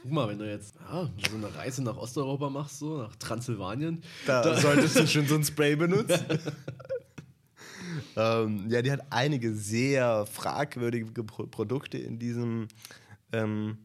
Guck 0.03 0.11
mal, 0.11 0.29
wenn 0.29 0.39
du 0.39 0.49
jetzt 0.51 0.75
ja, 0.81 1.09
so 1.31 1.37
eine 1.37 1.55
Reise 1.55 1.83
nach 1.83 1.97
Osteuropa 1.97 2.51
machst, 2.51 2.79
so 2.81 2.99
nach 2.99 3.15
Transsilvanien, 3.17 4.03
Da, 4.27 4.59
solltest 4.59 4.99
du 4.99 5.07
schon 5.07 5.27
so 5.27 5.37
ein 5.37 5.45
Spray 5.45 5.77
benutzen. 5.77 6.19
ähm, 8.17 8.67
ja, 8.69 8.83
die 8.83 8.91
hat 8.91 9.01
einige 9.11 9.55
sehr 9.55 10.27
fragwürdige 10.27 11.25
Pro 11.25 11.47
Produkte 11.47 11.99
in 11.99 12.19
diesem 12.19 12.69
ähm, 13.33 13.79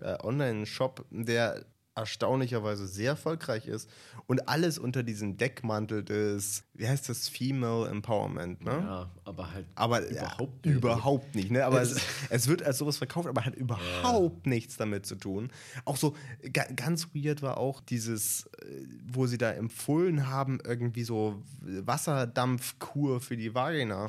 äh, 0.00 0.16
Online-Shop, 0.22 1.04
der 1.10 1.64
erstaunlicherweise 1.98 2.86
sehr 2.86 3.10
erfolgreich 3.10 3.66
ist 3.66 3.88
und 4.26 4.48
alles 4.48 4.78
unter 4.78 5.02
diesem 5.02 5.36
Deckmantel 5.36 6.02
des, 6.04 6.64
wie 6.74 6.86
heißt 6.88 7.08
das, 7.08 7.28
Female 7.28 7.88
Empowerment, 7.88 8.64
ne? 8.64 8.70
ja, 8.70 9.10
aber 9.24 9.52
halt 9.52 9.66
Aber 9.74 10.06
überhaupt 10.08 10.66
ja, 10.66 10.72
nicht. 10.72 10.78
überhaupt 10.84 11.34
nicht. 11.34 11.50
Ne? 11.50 11.64
Aber 11.64 11.80
Es- 11.82 12.00
es, 12.30 12.48
wird 12.48 12.62
als 12.62 12.78
sowas 12.78 12.98
verkauft, 12.98 13.28
aber 13.28 13.44
hat 13.44 13.54
überhaupt 13.54 14.46
nichts 14.46 14.76
damit 14.76 15.06
zu 15.06 15.16
tun. 15.16 15.50
Auch 15.84 15.96
so 15.96 16.14
ga, 16.52 16.64
ganz 16.76 17.08
weird 17.14 17.42
war 17.42 17.58
auch 17.58 17.80
dieses, 17.80 18.46
äh, 18.62 18.84
wo 19.06 19.26
sie 19.26 19.38
da 19.38 19.50
empfohlen 19.52 20.28
haben, 20.28 20.58
irgendwie 20.64 21.04
so 21.04 21.42
Wasserdampfkur 21.60 23.20
für 23.20 23.36
die 23.36 23.54
Vagina. 23.54 24.08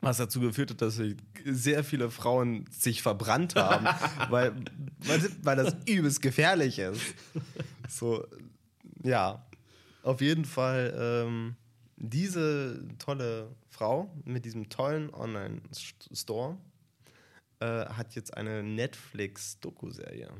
Was 0.00 0.18
dazu 0.18 0.40
geführt 0.40 0.70
hat, 0.70 0.82
dass 0.82 0.96
sich 0.96 1.16
sehr 1.44 1.82
viele 1.82 2.10
Frauen 2.10 2.66
sich 2.70 3.02
verbrannt 3.02 3.56
haben, 3.56 3.86
weil, 4.30 4.54
weil, 4.98 5.30
weil 5.42 5.56
das 5.56 5.74
übelst 5.86 6.20
gefährlich 6.22 6.78
ist. 6.78 7.00
So, 7.88 8.26
ja, 9.02 9.46
auf 10.02 10.20
jeden 10.20 10.44
Fall 10.44 10.94
ähm, 11.26 11.56
diese 11.96 12.84
tolle 12.98 13.54
Frau 13.70 14.14
mit 14.24 14.44
diesem 14.44 14.68
tollen 14.68 15.12
Online-Store 15.14 16.58
äh, 17.60 17.86
hat 17.86 18.14
jetzt 18.14 18.36
eine 18.36 18.62
Netflix-Doku-Serie, 18.62 20.30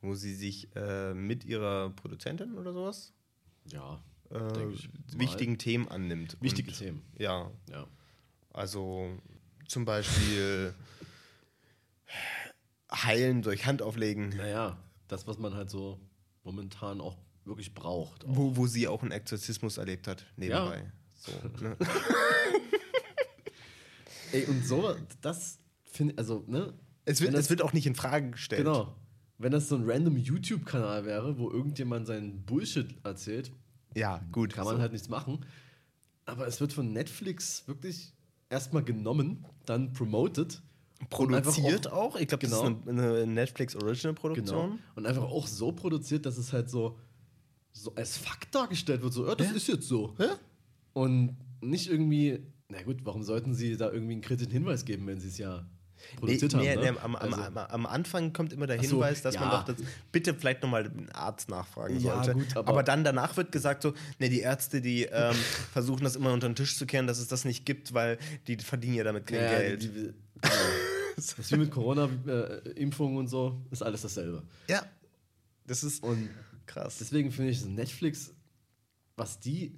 wo 0.00 0.14
sie 0.14 0.34
sich 0.34 0.74
äh, 0.76 1.12
mit 1.12 1.44
ihrer 1.44 1.90
Produzentin 1.90 2.56
oder 2.56 2.72
sowas 2.72 3.12
ja, 3.72 4.00
äh, 4.32 4.68
ich 4.72 4.88
wichtigen 5.14 5.58
Themen 5.58 5.88
annimmt. 5.88 6.36
wichtige 6.40 6.70
Und, 6.70 6.78
Themen. 6.78 7.02
Ja, 7.18 7.50
Ja. 7.70 7.86
also 8.52 9.10
zum 9.66 9.84
Beispiel 9.84 10.74
heilen 12.92 13.42
durch 13.42 13.66
Handauflegen, 13.66 14.30
Naja, 14.36 14.78
das, 15.08 15.26
was 15.26 15.38
man 15.38 15.54
halt 15.54 15.70
so 15.70 15.98
momentan 16.44 17.00
auch 17.00 17.16
wirklich 17.44 17.74
braucht. 17.74 18.24
Auch. 18.24 18.36
wo, 18.36 18.56
wo 18.56 18.66
sie 18.66 18.88
auch 18.88 19.02
einen 19.02 19.12
Exorzismus 19.12 19.78
erlebt 19.78 20.06
hat, 20.06 20.24
nebenbei. 20.36 20.90
So, 21.14 21.32
ne? 21.62 21.76
Ey, 24.32 24.44
und 24.44 24.64
so, 24.66 24.94
das 25.22 25.58
finde 25.84 26.16
also, 26.18 26.44
ne? 26.46 26.74
Es 27.04 27.20
wird, 27.20 27.32
das- 27.34 27.40
es 27.44 27.50
wird 27.50 27.62
auch 27.62 27.72
nicht 27.72 27.86
in 27.86 27.94
Frage 27.94 28.30
gestellt. 28.32 28.64
Genau. 28.64 28.94
Wenn 29.38 29.52
das 29.52 29.68
so 29.68 29.76
ein 29.76 29.88
random 29.88 30.16
YouTube-Kanal 30.16 31.04
wäre, 31.04 31.38
wo 31.38 31.50
irgendjemand 31.50 32.06
seinen 32.06 32.42
Bullshit 32.44 32.94
erzählt, 33.04 33.52
Ja, 33.98 34.22
gut. 34.32 34.52
kann 34.54 34.64
man 34.64 34.76
so. 34.76 34.80
halt 34.82 34.92
nichts 34.92 35.08
machen. 35.08 35.44
Aber 36.24 36.46
es 36.46 36.60
wird 36.60 36.72
von 36.72 36.92
Netflix 36.92 37.66
wirklich 37.66 38.12
erstmal 38.50 38.82
genommen, 38.84 39.44
dann 39.66 39.92
promoted. 39.92 40.62
produziert 41.10 41.90
auch. 41.92 42.16
Ich 42.16 42.28
glaube, 42.28 42.44
Genau. 42.46 42.62
das 42.62 42.70
ist 42.80 42.88
eine, 42.88 43.02
eine 43.02 43.26
Netflix 43.26 43.74
Original 43.76 44.14
Genau. 44.14 44.20
Produktion. 44.20 44.78
Und 44.94 45.06
einfach 45.06 45.22
auch 45.24 45.46
so 45.46 45.72
produziert, 45.72 46.26
dass 46.26 46.36
es 46.38 46.52
halt 46.52 46.68
so, 46.70 46.98
so 47.72 47.94
als 47.94 48.16
Fakt 48.18 48.54
dargestellt 48.54 49.02
wird. 49.02 49.12
So, 49.12 49.26
ja, 49.26 49.34
das 49.34 49.48
Ja. 49.50 49.52
ist 49.54 49.68
jetzt 49.68 49.86
so. 49.88 50.14
Ja. 50.18 50.36
Und 50.92 51.36
nicht 51.60 51.88
irgendwie, 51.88 52.40
na 52.68 52.82
gut, 52.82 52.98
warum 53.04 53.22
sollten 53.22 53.54
sie 53.54 53.76
da 53.76 53.90
irgendwie 53.92 54.12
einen 54.14 54.20
kritischen 54.22 54.52
Hinweis 54.52 54.84
geben, 54.84 55.06
wenn 55.06 55.20
sie 55.20 55.28
es 55.28 55.38
ja 55.38 55.66
produziert 56.16 56.52
Nee, 56.54 56.58
haben? 56.70 56.80
nee, 56.80 56.86
ne? 56.86 56.92
nee, 56.92 56.98
am, 57.00 57.16
am, 57.16 57.32
Also- 57.34 57.60
am, 57.60 57.86
Anfang 57.86 58.32
kommt 58.32 58.52
immer 58.52 58.66
der 58.66 58.78
Ach 58.78 58.84
so, 58.84 58.96
Hinweis, 58.96 59.22
dass 59.22 59.34
man 59.34 59.44
ja. 59.50 59.58
doch 59.58 59.64
das, 59.64 59.76
bitte 60.12 60.34
vielleicht 60.34 60.62
nochmal 60.62 60.84
den 60.88 61.10
Arzt 61.12 61.48
nachfragen 61.48 62.00
Ja, 62.00 62.22
sollte. 62.24 62.32
gut, 62.34 62.56
aber, 62.56 62.68
aber- 62.68 62.82
dann 62.82 63.04
danach 63.04 63.36
wird 63.36 63.52
gesagt 63.52 63.82
so, 63.82 63.94
nee, 64.18 64.28
die 64.28 64.40
Ärzte, 64.40 64.80
die 64.80 65.04
ähm, 65.04 65.34
versuchen 65.72 66.04
das 66.04 66.16
immer 66.16 66.32
unter 66.32 66.48
den 66.48 66.56
Tisch 66.56 66.76
zu 66.76 66.86
kehren, 66.86 67.06
dass 67.06 67.18
es 67.18 67.28
das 67.28 67.44
nicht 67.44 67.64
gibt, 67.66 67.94
weil 67.94 68.18
die 68.46 68.56
verdienen 68.56 68.94
ja 68.94 69.04
damit 69.04 69.26
kein 69.26 69.40
Ja, 69.42 69.50
Geld. 69.58 69.82
Die, 69.82 69.88
die, 69.88 69.94
genau. 69.94 70.14
das 71.16 71.32
ist 71.38 71.52
wie 71.52 71.56
mit 71.56 71.70
Corona-Impfungen 71.70 73.16
und 73.18 73.28
so, 73.28 73.60
ist 73.70 73.82
alles 73.82 74.02
dasselbe. 74.02 74.42
ja, 74.68 74.82
das 75.66 75.84
ist 75.84 76.02
Und 76.02 76.30
krass. 76.66 76.96
deswegen 76.98 77.30
finde 77.30 77.50
ich 77.50 77.64
Netflix, 77.66 78.32
was 79.16 79.38
die, 79.40 79.74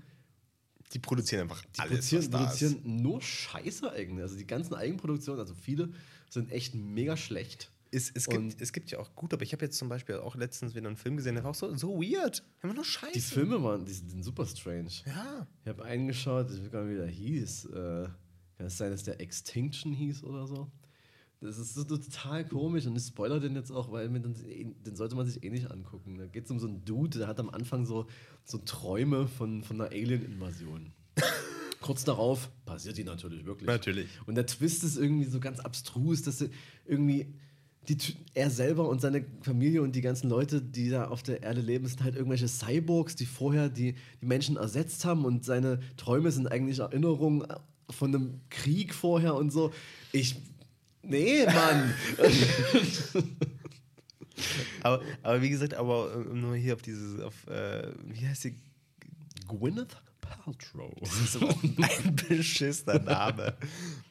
die 0.92 0.98
produzieren 0.98 1.42
einfach 1.42 1.62
die 1.64 1.80
alles, 1.80 2.10
produzieren, 2.10 2.30
produzieren 2.30 2.80
nur 2.84 3.22
Scheiße 3.22 3.92
eigentlich. 3.92 4.22
Also 4.22 4.36
die 4.36 4.46
ganzen 4.46 4.74
Eigenproduktionen, 4.74 5.40
also 5.40 5.54
viele, 5.54 5.90
sind 6.28 6.50
echt 6.50 6.74
mega 6.74 7.16
schlecht. 7.16 7.70
Es, 7.92 8.10
es, 8.14 8.28
gibt, 8.28 8.60
es 8.60 8.72
gibt 8.72 8.90
ja 8.92 9.00
auch 9.00 9.14
gut, 9.16 9.32
aber 9.34 9.42
ich 9.42 9.52
habe 9.52 9.64
jetzt 9.64 9.76
zum 9.76 9.88
Beispiel 9.88 10.16
auch 10.16 10.36
letztens 10.36 10.76
wieder 10.76 10.86
einen 10.86 10.96
Film 10.96 11.16
gesehen, 11.16 11.34
der 11.34 11.42
war 11.42 11.50
auch 11.50 11.56
so, 11.56 11.74
so 11.76 12.00
weird. 12.00 12.44
Einfach 12.62 12.76
nur 12.76 12.84
Scheiße. 12.84 13.12
Die 13.14 13.20
Filme 13.20 13.60
waren, 13.64 13.84
die 13.84 13.92
sind 13.92 14.22
super 14.22 14.46
strange. 14.46 14.90
Ja. 15.06 15.46
Ich 15.64 15.68
habe 15.68 15.84
einen 15.84 16.06
geschaut, 16.06 16.50
ich 16.52 16.62
weiß 16.62 16.70
gar 16.70 16.84
nicht, 16.84 16.94
wie 16.94 16.98
der 16.98 17.08
hieß. 17.08 17.64
Äh, 17.66 18.08
kann 18.56 18.66
es 18.66 18.76
sein, 18.76 18.92
dass 18.92 19.02
der 19.02 19.20
Extinction 19.20 19.92
hieß 19.92 20.22
oder 20.22 20.46
so? 20.46 20.70
Das 21.40 21.58
ist 21.58 21.74
so 21.74 21.84
total 21.84 22.46
komisch 22.46 22.86
und 22.86 22.96
ich 22.96 23.04
spoiler 23.04 23.40
den 23.40 23.54
jetzt 23.54 23.70
auch, 23.70 23.90
weil 23.90 24.10
mir 24.10 24.20
den, 24.20 24.34
sollte 24.94 25.16
man 25.16 25.26
sich 25.26 25.42
eh 25.42 25.48
nicht 25.48 25.70
angucken. 25.70 26.18
Da 26.18 26.26
geht 26.26 26.44
es 26.44 26.50
um 26.50 26.58
so 26.58 26.66
einen 26.66 26.84
Dude, 26.84 27.18
der 27.18 27.28
hat 27.28 27.40
am 27.40 27.48
Anfang 27.48 27.86
so, 27.86 28.06
so 28.44 28.58
Träume 28.58 29.26
von, 29.26 29.62
von 29.62 29.80
einer 29.80 29.90
Alien-Invasion. 29.90 30.92
Kurz 31.80 32.04
darauf 32.04 32.50
passiert 32.66 32.98
die 32.98 33.04
natürlich 33.04 33.46
wirklich. 33.46 33.66
Natürlich. 33.66 34.08
Und 34.26 34.34
der 34.34 34.44
Twist 34.44 34.84
ist 34.84 34.98
irgendwie 34.98 35.24
so 35.24 35.40
ganz 35.40 35.60
abstrus, 35.60 36.20
dass 36.22 36.38
sie 36.38 36.50
irgendwie 36.84 37.32
die, 37.88 37.96
er 38.34 38.50
selber 38.50 38.88
und 38.88 39.00
seine 39.00 39.24
Familie 39.40 39.80
und 39.80 39.96
die 39.96 40.02
ganzen 40.02 40.28
Leute, 40.28 40.60
die 40.60 40.90
da 40.90 41.08
auf 41.08 41.22
der 41.22 41.42
Erde 41.42 41.62
leben, 41.62 41.86
sind 41.86 42.02
halt 42.04 42.14
irgendwelche 42.14 42.48
Cyborgs, 42.48 43.16
die 43.16 43.24
vorher 43.24 43.70
die, 43.70 43.94
die 44.20 44.26
Menschen 44.26 44.56
ersetzt 44.56 45.06
haben 45.06 45.24
und 45.24 45.44
seine 45.44 45.80
Träume 45.96 46.30
sind 46.30 46.46
eigentlich 46.52 46.80
Erinnerungen 46.80 47.46
von 47.88 48.14
einem 48.14 48.40
Krieg 48.50 48.94
vorher 48.94 49.34
und 49.34 49.50
so. 49.50 49.72
Ich. 50.12 50.36
Nee, 51.02 51.46
Mann! 51.46 51.94
Aber, 54.82 55.02
aber 55.22 55.42
wie 55.42 55.50
gesagt, 55.50 55.74
aber 55.74 56.14
äh, 56.14 56.34
nur 56.34 56.56
hier 56.56 56.74
auf 56.74 56.82
dieses, 56.82 57.20
auf, 57.20 57.46
äh, 57.46 57.92
wie 58.06 58.26
heißt 58.26 58.44
die? 58.44 58.54
Gwyneth 59.46 59.96
Paltrow. 60.20 60.92
Das 61.00 61.20
ist 61.20 61.36
aber 61.36 61.50
auch 61.50 61.62
ein 61.62 62.16
beschissener 62.16 63.00
Name. 63.00 63.56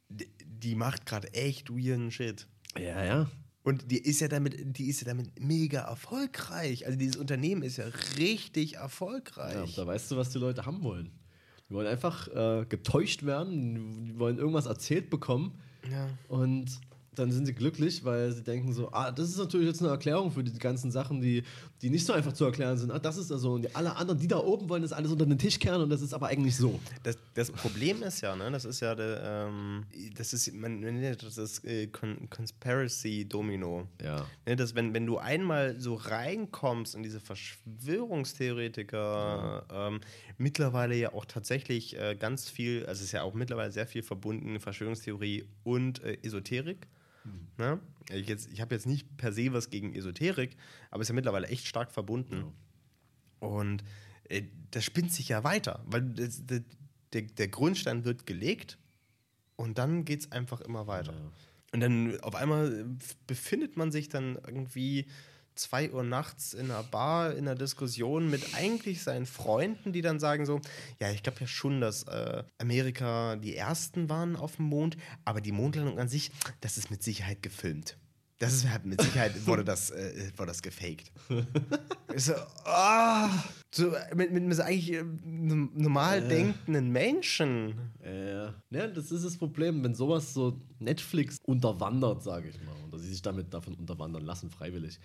Die, 0.10 0.28
die 0.44 0.76
macht 0.76 1.06
gerade 1.06 1.34
echt 1.34 1.70
weirden 1.70 2.12
Shit. 2.12 2.48
Ja, 2.78 3.04
ja. 3.04 3.32
Und 3.64 3.92
die 3.92 4.00
ist 4.00 4.20
ja 4.22 4.28
damit, 4.28 4.78
die 4.78 4.90
ist 4.90 5.02
ja 5.02 5.08
damit 5.08 5.40
mega 5.40 5.82
erfolgreich. 5.82 6.86
Also 6.86 6.98
dieses 6.98 7.16
Unternehmen 7.16 7.62
ist 7.62 7.78
ja 7.78 7.86
richtig 8.18 8.72
ja. 8.72 8.82
erfolgreich. 8.82 9.76
Da 9.76 9.86
weißt 9.86 10.12
du, 10.12 10.18
was 10.18 10.30
die 10.30 10.40
Leute 10.40 10.66
haben 10.66 10.84
wollen. 10.84 11.12
Die 11.70 11.74
wollen 11.74 11.88
einfach 11.88 12.28
äh, 12.30 12.66
getäuscht 12.66 13.24
werden, 13.24 14.06
die 14.06 14.18
wollen 14.18 14.40
irgendwas 14.40 14.66
erzählt 14.66 15.10
bekommen. 15.10 15.60
Ja. 15.90 16.08
Und 16.28 16.80
dann 17.16 17.32
sind 17.32 17.46
sie 17.46 17.54
glücklich, 17.54 18.04
weil 18.06 18.32
sie 18.32 18.44
denken 18.44 18.74
so, 18.74 18.92
ah, 18.92 19.12
das 19.12 19.30
ist 19.30 19.38
natürlich 19.38 19.68
jetzt 19.68 19.82
eine 19.82 19.92
Erklärung 19.92 20.32
für 20.32 20.44
die 20.44 20.58
ganzen 20.58 20.92
Sachen, 20.92 21.22
die, 21.22 21.44
die 21.82 21.90
nicht 21.90 22.06
so 22.06 22.14
einfach 22.14 22.34
zu 22.34 22.46
erklären 22.46 22.78
sind. 22.78 22.92
Ah, 22.92 23.00
das 23.00 23.18
ist 23.18 23.32
also, 23.32 23.54
und 23.54 23.64
die, 23.64 23.74
alle 23.74 23.96
anderen, 23.96 24.20
die 24.20 24.28
da 24.28 24.38
oben 24.38 24.68
wollen 24.68 24.82
das 24.82 24.92
alles 24.92 25.10
unter 25.12 25.26
den 25.26 25.38
Tisch 25.38 25.58
kehren 25.60 25.82
und 25.82 25.90
das 25.90 26.02
ist 26.02 26.14
aber 26.14 26.28
eigentlich 26.28 26.58
so. 26.58 26.78
Das, 27.04 27.18
das 27.34 27.50
Problem 27.52 28.04
ist 28.04 28.20
ja, 28.22 28.36
ne, 28.36 28.52
das 28.52 28.66
ist 28.66 28.82
ja 28.82 28.94
der, 28.96 29.48
ähm, 29.48 29.86
das 30.16 30.34
ist, 30.34 30.54
man 30.54 30.82
nennt 30.82 31.24
das 31.24 31.36
das 31.36 31.64
äh, 31.64 31.88
Con 31.88 32.30
Conspiracy 32.30 33.24
Domino. 33.28 33.88
Ja. 34.04 34.26
Ne, 34.46 34.58
dass 34.58 34.76
wenn, 34.76 34.94
wenn 34.94 35.06
du 35.06 35.18
einmal 35.18 35.80
so 35.80 35.96
reinkommst 35.96 36.96
in 36.96 37.04
diese 37.04 37.22
Verschwörungstheoretiker, 37.22 39.66
ähm, 39.72 40.02
mittlerweile 40.38 40.96
ja 40.96 41.14
auch 41.14 41.24
tatsächlich 41.26 41.98
äh, 41.98 42.18
ganz 42.20 42.50
viel, 42.50 42.86
also 42.86 43.00
es 43.00 43.06
ist 43.06 43.14
ja 43.14 43.24
auch 43.24 43.34
mittlerweile 43.34 43.72
sehr 43.72 43.88
viel 43.88 44.04
verbunden, 44.04 44.60
Verschwörungstheorie 44.60 45.46
und 45.64 46.04
äh, 46.04 46.18
Esoterik. 46.24 46.88
Ne? 47.58 47.80
Ich, 48.12 48.28
jetzt- 48.28 48.52
ich 48.52 48.62
habe 48.62 48.74
jetzt 48.76 48.86
nicht 48.88 49.18
per 49.18 49.32
se 49.34 49.52
was 49.54 49.70
gegen 49.70 49.94
Esoterik, 49.94 50.56
aber 50.92 51.02
es 51.02 51.06
ist 51.06 51.10
ja 51.10 51.16
mittlerweile 51.16 51.48
echt 51.48 51.68
stark 51.68 51.92
verbunden. 51.92 52.54
Und 53.40 53.84
äh, 54.30 54.44
das 54.72 54.84
spinnt 54.84 55.12
sich 55.14 55.30
ja 55.30 55.44
weiter, 55.44 55.84
weil 55.86 56.02
das, 56.02 56.46
das, 56.46 56.62
der, 57.14 57.24
der 57.24 57.48
Grundstein 57.48 58.04
wird 58.06 58.26
gelegt 58.26 58.78
und 59.56 59.78
dann 59.78 60.06
geht 60.06 60.22
es 60.22 60.32
einfach 60.32 60.62
immer 60.62 60.88
weiter. 60.88 61.14
Und 61.72 61.82
dann 61.82 62.20
auf 62.22 62.36
einmal 62.36 62.82
äh, 62.82 62.86
befindet 63.28 63.78
man 63.78 63.92
sich 63.92 64.10
dann 64.10 64.36
irgendwie 64.36 65.06
zwei 65.60 65.92
Uhr 65.92 66.04
nachts 66.04 66.54
in 66.54 66.72
einer 66.72 66.84
Bar 66.84 67.34
in 67.34 67.48
einer 67.48 67.56
Diskussion 67.56 68.30
mit 68.30 68.56
eigentlich 68.56 69.04
seinen 69.04 69.26
Freunden, 69.26 69.94
die 69.94 70.02
dann 70.02 70.20
sagen 70.20 70.46
so, 70.46 70.62
ja, 71.00 71.12
ich 71.12 71.24
glaube 71.24 71.42
ja 71.42 71.48
schon, 71.48 71.82
dass 71.82 72.04
äh, 72.04 72.44
Amerika 72.58 73.36
die 73.36 73.56
Ersten 73.56 74.10
waren 74.10 74.36
auf 74.36 74.56
dem 74.56 74.66
Mond, 74.66 74.98
aber 75.26 75.42
die 75.42 75.52
Mondlandung 75.52 76.00
an 76.00 76.10
sich, 76.10 76.32
das 76.62 76.78
ist 76.78 76.90
mit 76.90 77.04
Sicherheit 77.04 77.44
gefilmt. 77.44 77.98
Das 78.40 78.54
ist 78.54 78.66
mit 78.86 79.02
Sicherheit 79.02 79.34
wurde 79.46 79.66
das, 79.66 79.92
äh, 79.92 80.32
wurde 80.38 80.48
das 80.48 80.62
gefaked. 80.62 81.12
Ich 82.16 82.24
so, 82.24 82.34
ah, 82.66 83.30
so, 83.72 83.94
mit, 84.16 84.32
mit, 84.32 84.44
mit 84.44 84.60
eigentlich 84.60 84.94
äh, 84.94 85.04
normal 85.04 86.28
denkenden 86.28 86.90
Menschen. 86.90 87.76
Äh, 88.02 88.46
ja, 88.72 88.88
das 88.88 89.12
ist 89.12 89.24
das 89.24 89.38
Problem, 89.38 89.84
wenn 89.84 89.94
sowas 89.94 90.34
so 90.34 90.60
Netflix 90.80 91.38
unterwandert, 91.46 92.24
sage 92.24 92.50
ich 92.50 92.60
mal, 92.64 92.74
oder 92.88 92.98
sie 92.98 93.10
sich 93.10 93.22
damit 93.22 93.54
davon 93.54 93.76
unterwandern 93.76 94.26
lassen, 94.26 94.50
freiwillig. 94.50 95.00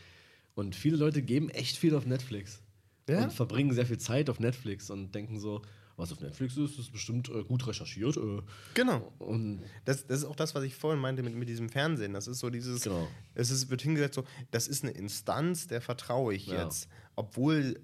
Und 0.55 0.76
viele 0.76 0.97
Leute 0.97 1.22
geben 1.22 1.48
echt 1.51 1.76
viel 1.76 1.94
auf 1.94 2.06
Netflix. 2.06 2.62
Ja? 3.09 3.24
Und 3.24 3.32
verbringen 3.32 3.72
sehr 3.72 3.86
viel 3.86 3.98
Zeit 3.98 4.31
auf 4.31 4.40
Netflix 4.40 4.89
und 4.90 5.14
denken 5.14 5.39
so, 5.39 5.62
was 5.97 6.10
auf 6.12 6.20
Netflix 6.20 6.56
ist, 6.56 6.78
ist 6.78 6.90
bestimmt 6.90 7.28
äh, 7.28 7.44
gut 7.44 7.66
recherchiert. 7.66 8.16
Äh, 8.16 8.43
Genau. 8.74 9.12
und 9.18 9.60
Das, 9.85 10.06
das 10.06 10.20
ist 10.20 10.24
auch 10.24 10.35
das, 10.36 10.55
was 10.55 10.64
ich 10.64 10.74
vorhin 10.74 11.01
meinte 11.01 11.22
mit, 11.22 11.35
mit 11.35 11.48
diesem 11.48 11.68
Fernsehen. 11.68 12.12
Das 12.14 12.26
ist 12.26 12.39
so 12.40 12.51
dieses, 12.51 12.82
Genau. 12.82 13.09
es 13.35 13.51
ist, 13.51 13.70
wird 13.70 13.82
hingesetzt 13.82 14.14
so, 14.16 14.24
das 14.51 14.66
ist 14.68 14.82
eine 14.82 14.93
Instanz, 14.93 15.66
der 15.68 15.81
vertraue 15.81 16.35
ich 16.35 16.47
Ja. 16.47 16.64
jetzt. 16.64 16.89
Obwohl 17.14 17.78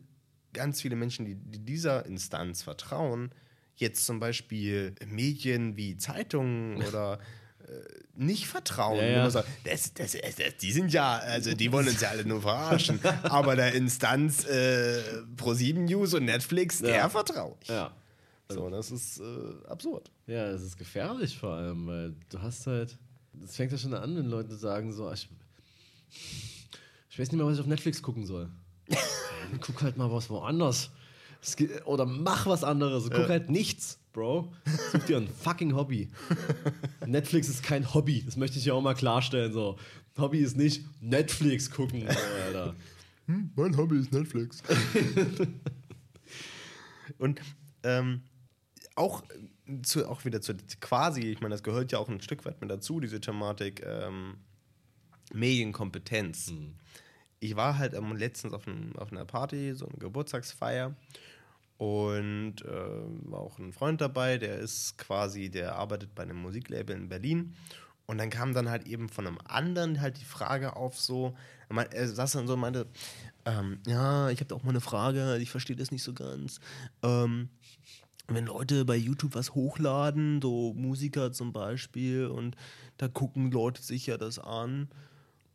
ganz 0.52 0.80
viele 0.80 0.96
Menschen, 0.96 1.24
die, 1.24 1.36
die 1.36 1.60
dieser 1.60 2.04
Instanz 2.06 2.62
vertrauen, 2.62 3.30
jetzt 3.76 4.04
zum 4.04 4.18
Beispiel 4.20 4.94
Medien 5.06 5.76
wie 5.76 5.96
Zeitungen 5.96 6.82
oder 6.88 7.20
nicht 8.14 8.46
vertrauen. 8.46 8.98
Ja, 8.98 9.04
ja. 9.04 9.30
sagt, 9.30 9.48
das, 9.64 9.94
das, 9.94 10.12
das, 10.12 10.56
die 10.60 10.72
sind 10.72 10.92
ja, 10.92 11.18
also 11.18 11.54
die 11.54 11.70
wollen 11.72 11.88
uns 11.88 12.00
ja 12.00 12.10
alle 12.10 12.24
nur 12.24 12.42
verarschen. 12.42 13.00
Aber 13.24 13.56
der 13.56 13.72
Instanz 13.74 14.44
äh, 14.44 15.00
Pro7 15.36 15.78
News 15.90 16.14
und 16.14 16.24
Netflix, 16.24 16.78
der 16.78 16.96
Ja. 16.96 17.08
vertraue 17.08 17.56
ich. 17.62 17.68
ja, 17.68 17.90
So, 18.50 18.68
das 18.68 18.90
ist 18.90 19.20
äh, 19.20 19.68
absurd. 19.68 20.10
Ja, 20.26 20.46
es 20.50 20.62
ist 20.62 20.76
gefährlich 20.76 21.38
vor 21.38 21.54
allem, 21.54 21.86
weil 21.86 22.14
du 22.30 22.40
hast 22.42 22.66
halt. 22.66 22.98
Das 23.32 23.54
fängt 23.56 23.70
ja 23.72 23.78
schon 23.78 23.94
an, 23.94 24.16
wenn 24.16 24.26
Leute 24.26 24.56
sagen 24.56 24.92
so, 24.92 25.10
ich, 25.12 25.28
ich 27.10 27.18
weiß 27.18 27.30
nicht 27.30 27.38
mehr, 27.38 27.46
was 27.46 27.54
ich 27.54 27.60
auf 27.60 27.66
Netflix 27.66 28.02
gucken 28.02 28.26
soll. 28.26 28.50
Guck 29.60 29.82
halt 29.82 29.96
mal 29.96 30.10
was 30.10 30.28
woanders. 30.30 30.90
Geht, 31.56 31.86
oder 31.86 32.04
mach 32.06 32.46
was 32.46 32.64
anderes. 32.64 33.04
Guck 33.10 33.28
halt 33.28 33.48
nichts, 33.48 33.99
Bro. 34.12 34.52
Such 34.92 35.04
dir 35.04 35.18
ein 35.18 35.28
fucking 35.28 35.74
Hobby. 35.74 36.08
Netflix 37.06 37.48
ist 37.48 37.62
kein 37.62 37.94
Hobby. 37.94 38.22
Das 38.24 38.36
möchte 38.36 38.58
ich 38.58 38.64
ja 38.64 38.74
auch 38.74 38.82
mal 38.82 38.94
klarstellen. 38.94 39.52
So. 39.52 39.78
Hobby 40.18 40.38
ist 40.38 40.56
nicht 40.56 40.84
Netflix 41.00 41.70
gucken, 41.70 42.08
Alter. 42.08 42.74
Mein 43.56 43.76
Hobby 43.76 43.98
ist 43.98 44.12
Netflix. 44.12 44.62
Und 47.18 47.40
ähm, 47.82 48.22
auch, 48.94 49.22
zu, 49.82 50.08
auch 50.08 50.24
wieder 50.24 50.40
zu 50.40 50.54
quasi, 50.80 51.22
ich 51.22 51.40
meine, 51.40 51.54
das 51.54 51.62
gehört 51.62 51.92
ja 51.92 51.98
auch 51.98 52.08
ein 52.08 52.20
Stück 52.20 52.44
weit 52.44 52.60
mit 52.60 52.70
dazu, 52.70 53.00
diese 53.00 53.20
Thematik 53.20 53.84
ähm, 53.86 54.36
Medienkompetenz. 55.32 56.52
Ich 57.38 57.56
war 57.56 57.78
halt 57.78 57.94
ähm, 57.94 58.16
letztens 58.16 58.52
auf, 58.52 58.66
einem, 58.66 58.94
auf 58.96 59.12
einer 59.12 59.24
Party, 59.24 59.74
so 59.74 59.86
eine 59.86 59.98
Geburtstagsfeier, 59.98 60.94
Und 61.80 62.56
äh, 62.66 63.30
war 63.30 63.40
auch 63.40 63.58
ein 63.58 63.72
Freund 63.72 64.02
dabei, 64.02 64.36
der 64.36 64.58
ist 64.58 64.98
quasi, 64.98 65.48
der 65.48 65.76
arbeitet 65.76 66.14
bei 66.14 66.24
einem 66.24 66.36
Musiklabel 66.36 66.94
in 66.94 67.08
Berlin. 67.08 67.54
Und 68.04 68.18
dann 68.18 68.28
kam 68.28 68.52
dann 68.52 68.68
halt 68.68 68.86
eben 68.86 69.08
von 69.08 69.26
einem 69.26 69.38
anderen 69.46 70.02
halt 70.02 70.20
die 70.20 70.26
Frage 70.26 70.76
auf 70.76 71.00
so, 71.00 71.34
er 71.70 72.06
saß 72.06 72.32
dann 72.32 72.46
so 72.46 72.52
und 72.52 72.60
meinte, 72.60 72.86
ähm, 73.46 73.78
ja, 73.86 74.28
ich 74.28 74.40
habe 74.40 74.48
da 74.48 74.56
auch 74.56 74.62
mal 74.62 74.70
eine 74.70 74.82
Frage, 74.82 75.38
ich 75.38 75.50
verstehe 75.50 75.74
das 75.74 75.90
nicht 75.90 76.02
so 76.02 76.12
ganz. 76.12 76.60
Ähm, 77.02 77.48
wenn 78.28 78.44
Leute 78.44 78.84
bei 78.84 78.96
YouTube 78.96 79.34
was 79.34 79.54
hochladen, 79.54 80.42
so 80.42 80.74
Musiker 80.74 81.32
zum 81.32 81.54
Beispiel, 81.54 82.26
und 82.26 82.56
da 82.98 83.08
gucken 83.08 83.50
Leute 83.52 83.80
sich 83.80 84.06
ja 84.06 84.18
das 84.18 84.38
an 84.38 84.90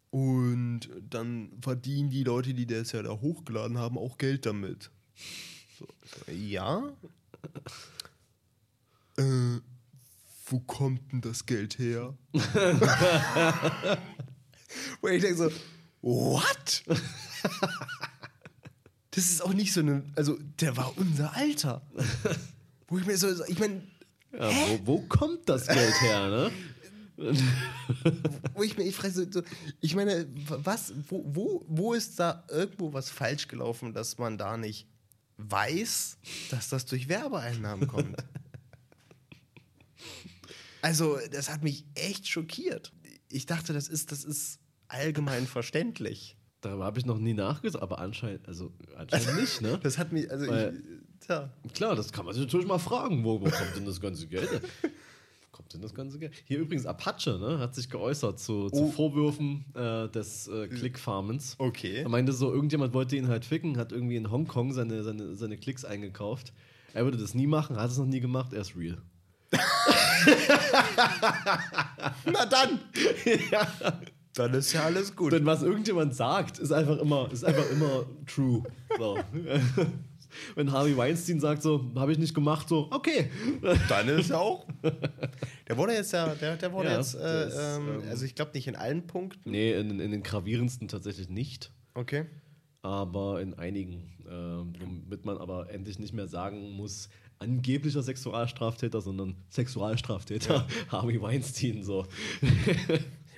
und 0.09 0.89
dann 1.07 1.51
verdienen 1.61 2.09
die 2.09 2.23
Leute, 2.23 2.55
die 2.55 2.65
das 2.65 2.93
ja 2.93 3.03
da 3.03 3.11
hochgeladen 3.11 3.77
haben, 3.77 3.99
auch 3.99 4.17
Geld 4.17 4.47
damit. 4.47 4.89
So, 5.77 5.87
ja. 6.31 6.83
äh, 9.17 9.59
wo 10.47 10.59
kommt 10.59 11.11
denn 11.11 11.21
das 11.21 11.45
Geld 11.45 11.77
her? 11.79 12.13
Wo 15.01 15.07
ich 15.07 15.21
denke 15.21 15.37
so, 15.37 15.51
what? 16.01 16.83
Das 19.11 19.25
ist 19.25 19.41
auch 19.41 19.53
nicht 19.53 19.71
so 19.73 19.79
eine, 19.79 20.03
also 20.15 20.37
der 20.59 20.75
war 20.77 20.97
unser 20.97 21.35
Alter. 21.35 21.81
Wo 22.87 22.97
ich 22.97 23.05
mir 23.05 23.17
so, 23.17 23.27
ich 23.45 23.59
meine, 23.59 23.81
Ja, 24.33 24.49
wo, 24.49 24.79
wo 24.85 25.01
kommt 25.07 25.47
das 25.49 25.67
Geld 25.67 26.01
her, 26.01 26.29
ne? 26.29 26.51
wo 28.53 28.63
ich 28.63 28.77
mir, 28.77 28.83
ich 28.83 28.95
frage 28.95 29.13
so, 29.13 29.25
so, 29.31 29.41
ich 29.79 29.95
meine, 29.95 30.27
was, 30.35 30.93
wo, 31.07 31.23
wo, 31.25 31.65
wo 31.67 31.93
ist 31.93 32.19
da 32.19 32.43
irgendwo 32.49 32.91
was 32.91 33.09
falsch 33.09 33.47
gelaufen, 33.47 33.93
dass 33.93 34.17
man 34.17 34.37
da 34.37 34.57
nicht 34.57 34.85
weiß, 35.37 36.17
dass 36.51 36.69
das 36.69 36.85
durch 36.85 37.07
Werbeeinnahmen 37.07 37.87
kommt? 37.87 38.15
Also, 40.81 41.17
das 41.31 41.49
hat 41.49 41.63
mich 41.63 41.85
echt 41.95 42.27
schockiert. 42.27 42.93
Ich 43.29 43.45
dachte, 43.45 43.73
das 43.73 43.87
ist, 43.87 44.11
das 44.11 44.23
ist 44.23 44.59
allgemein 44.87 45.47
verständlich. 45.47 46.37
Darüber 46.61 46.85
habe 46.85 46.99
ich 46.99 47.05
noch 47.05 47.17
nie 47.17 47.33
nachgedacht, 47.33 47.81
aber 47.81 47.99
anscheinend, 47.99 48.47
also 48.47 48.71
anscheinend 48.95 49.35
nicht, 49.41 49.61
ne? 49.61 49.79
Das 49.81 49.97
hat 49.97 50.11
mich, 50.11 50.29
also 50.29 50.47
Weil- 50.47 50.75
ich, 51.19 51.25
tja. 51.27 51.51
Klar, 51.73 51.95
das 51.95 52.11
kann 52.11 52.25
man 52.25 52.33
sich 52.35 52.43
natürlich 52.43 52.67
mal 52.67 52.77
fragen, 52.79 53.23
wo, 53.23 53.41
wo 53.41 53.49
kommt 53.49 53.75
denn 53.75 53.85
das 53.85 53.99
ganze 53.99 54.27
Geld? 54.27 54.61
Kommt 55.55 55.73
denn 55.73 55.81
das 55.81 55.93
ganze 55.93 56.19
Geld? 56.19 56.33
Hier 56.43 56.59
übrigens 56.59 56.85
Apache, 56.85 57.39
ne, 57.39 57.59
hat 57.59 57.73
sich 57.75 57.89
geäußert 57.89 58.39
zu, 58.39 58.69
zu 58.69 58.83
Oh. 58.83 58.91
Vorwürfen 58.91 59.63
äh, 59.73 60.09
des 60.09 60.49
äh, 60.49 60.67
Clickfarmens. 60.67 61.55
Okay. 61.57 62.01
Er 62.01 62.09
meinte 62.09 62.33
so, 62.33 62.51
irgendjemand 62.51 62.93
wollte 62.93 63.15
ihn 63.15 63.29
halt 63.29 63.45
ficken, 63.45 63.77
hat 63.77 63.93
irgendwie 63.93 64.17
in 64.17 64.29
Hongkong 64.29 64.73
seine, 64.73 65.01
seine, 65.03 65.35
seine 65.35 65.57
Klicks 65.57 65.85
eingekauft. 65.85 66.51
Er 66.93 67.05
würde 67.05 67.17
das 67.17 67.33
nie 67.33 67.47
machen, 67.47 67.77
hat 67.77 67.89
es 67.89 67.97
noch 67.97 68.05
nie 68.05 68.19
gemacht, 68.19 68.51
er 68.51 68.61
ist 68.61 68.75
real. 68.75 68.97
Na 72.25 72.45
dann! 72.45 72.79
Dann 74.33 74.53
ist 74.53 74.73
ja 74.73 74.83
alles 74.83 75.15
gut. 75.15 75.31
Denn 75.31 75.45
was 75.45 75.63
irgendjemand 75.63 76.13
sagt, 76.13 76.59
ist 76.59 76.73
einfach 76.73 76.97
immer, 76.97 77.31
ist 77.31 77.45
einfach 77.45 77.69
immer 77.71 78.05
true. 78.25 78.63
So. 78.97 79.17
Wenn 80.55 80.71
Harvey 80.71 80.95
Weinstein 80.97 81.39
sagt 81.39 81.61
so, 81.61 81.91
habe 81.95 82.11
ich 82.11 82.17
nicht 82.17 82.33
gemacht, 82.33 82.67
so, 82.69 82.87
okay. 82.91 83.29
Dann 83.89 84.07
ist 84.09 84.29
ja 84.29 84.37
auch. 84.37 84.65
Der 85.67 85.77
wurde 85.77 85.93
jetzt 85.93 86.11
ja, 86.13 86.33
der, 86.35 86.55
der 86.57 86.71
wurde 86.73 86.89
Ja, 86.89 86.97
jetzt, 86.97 87.15
äh, 87.15 87.19
der 87.19 87.47
ist, 87.47 87.57
ähm, 87.59 87.87
ähm, 87.89 88.09
also 88.09 88.25
ich 88.25 88.35
glaube 88.35 88.51
nicht 88.53 88.67
in 88.67 88.75
allen 88.75 89.07
Punkten. 89.07 89.49
Nee, 89.51 89.73
in, 89.73 89.99
in 89.99 90.11
den 90.11 90.23
gravierendsten 90.23 90.87
tatsächlich 90.87 91.29
nicht. 91.29 91.71
Okay. 91.93 92.25
aber 92.81 93.41
in 93.41 93.53
einigen, 93.55 94.03
äh, 94.27 94.31
womit 94.81 95.25
man 95.25 95.37
aber 95.37 95.69
endlich 95.71 95.97
nicht 95.97 96.13
mehr 96.13 96.27
sagen 96.27 96.71
muss, 96.71 97.09
angeblicher 97.39 98.03
Sexualstraftäter, 98.03 99.01
sondern 99.01 99.35
Sexualstraftäter, 99.49 100.67
Harvey 100.89 101.21
Weinstein, 101.21 101.83
so. 101.83 102.05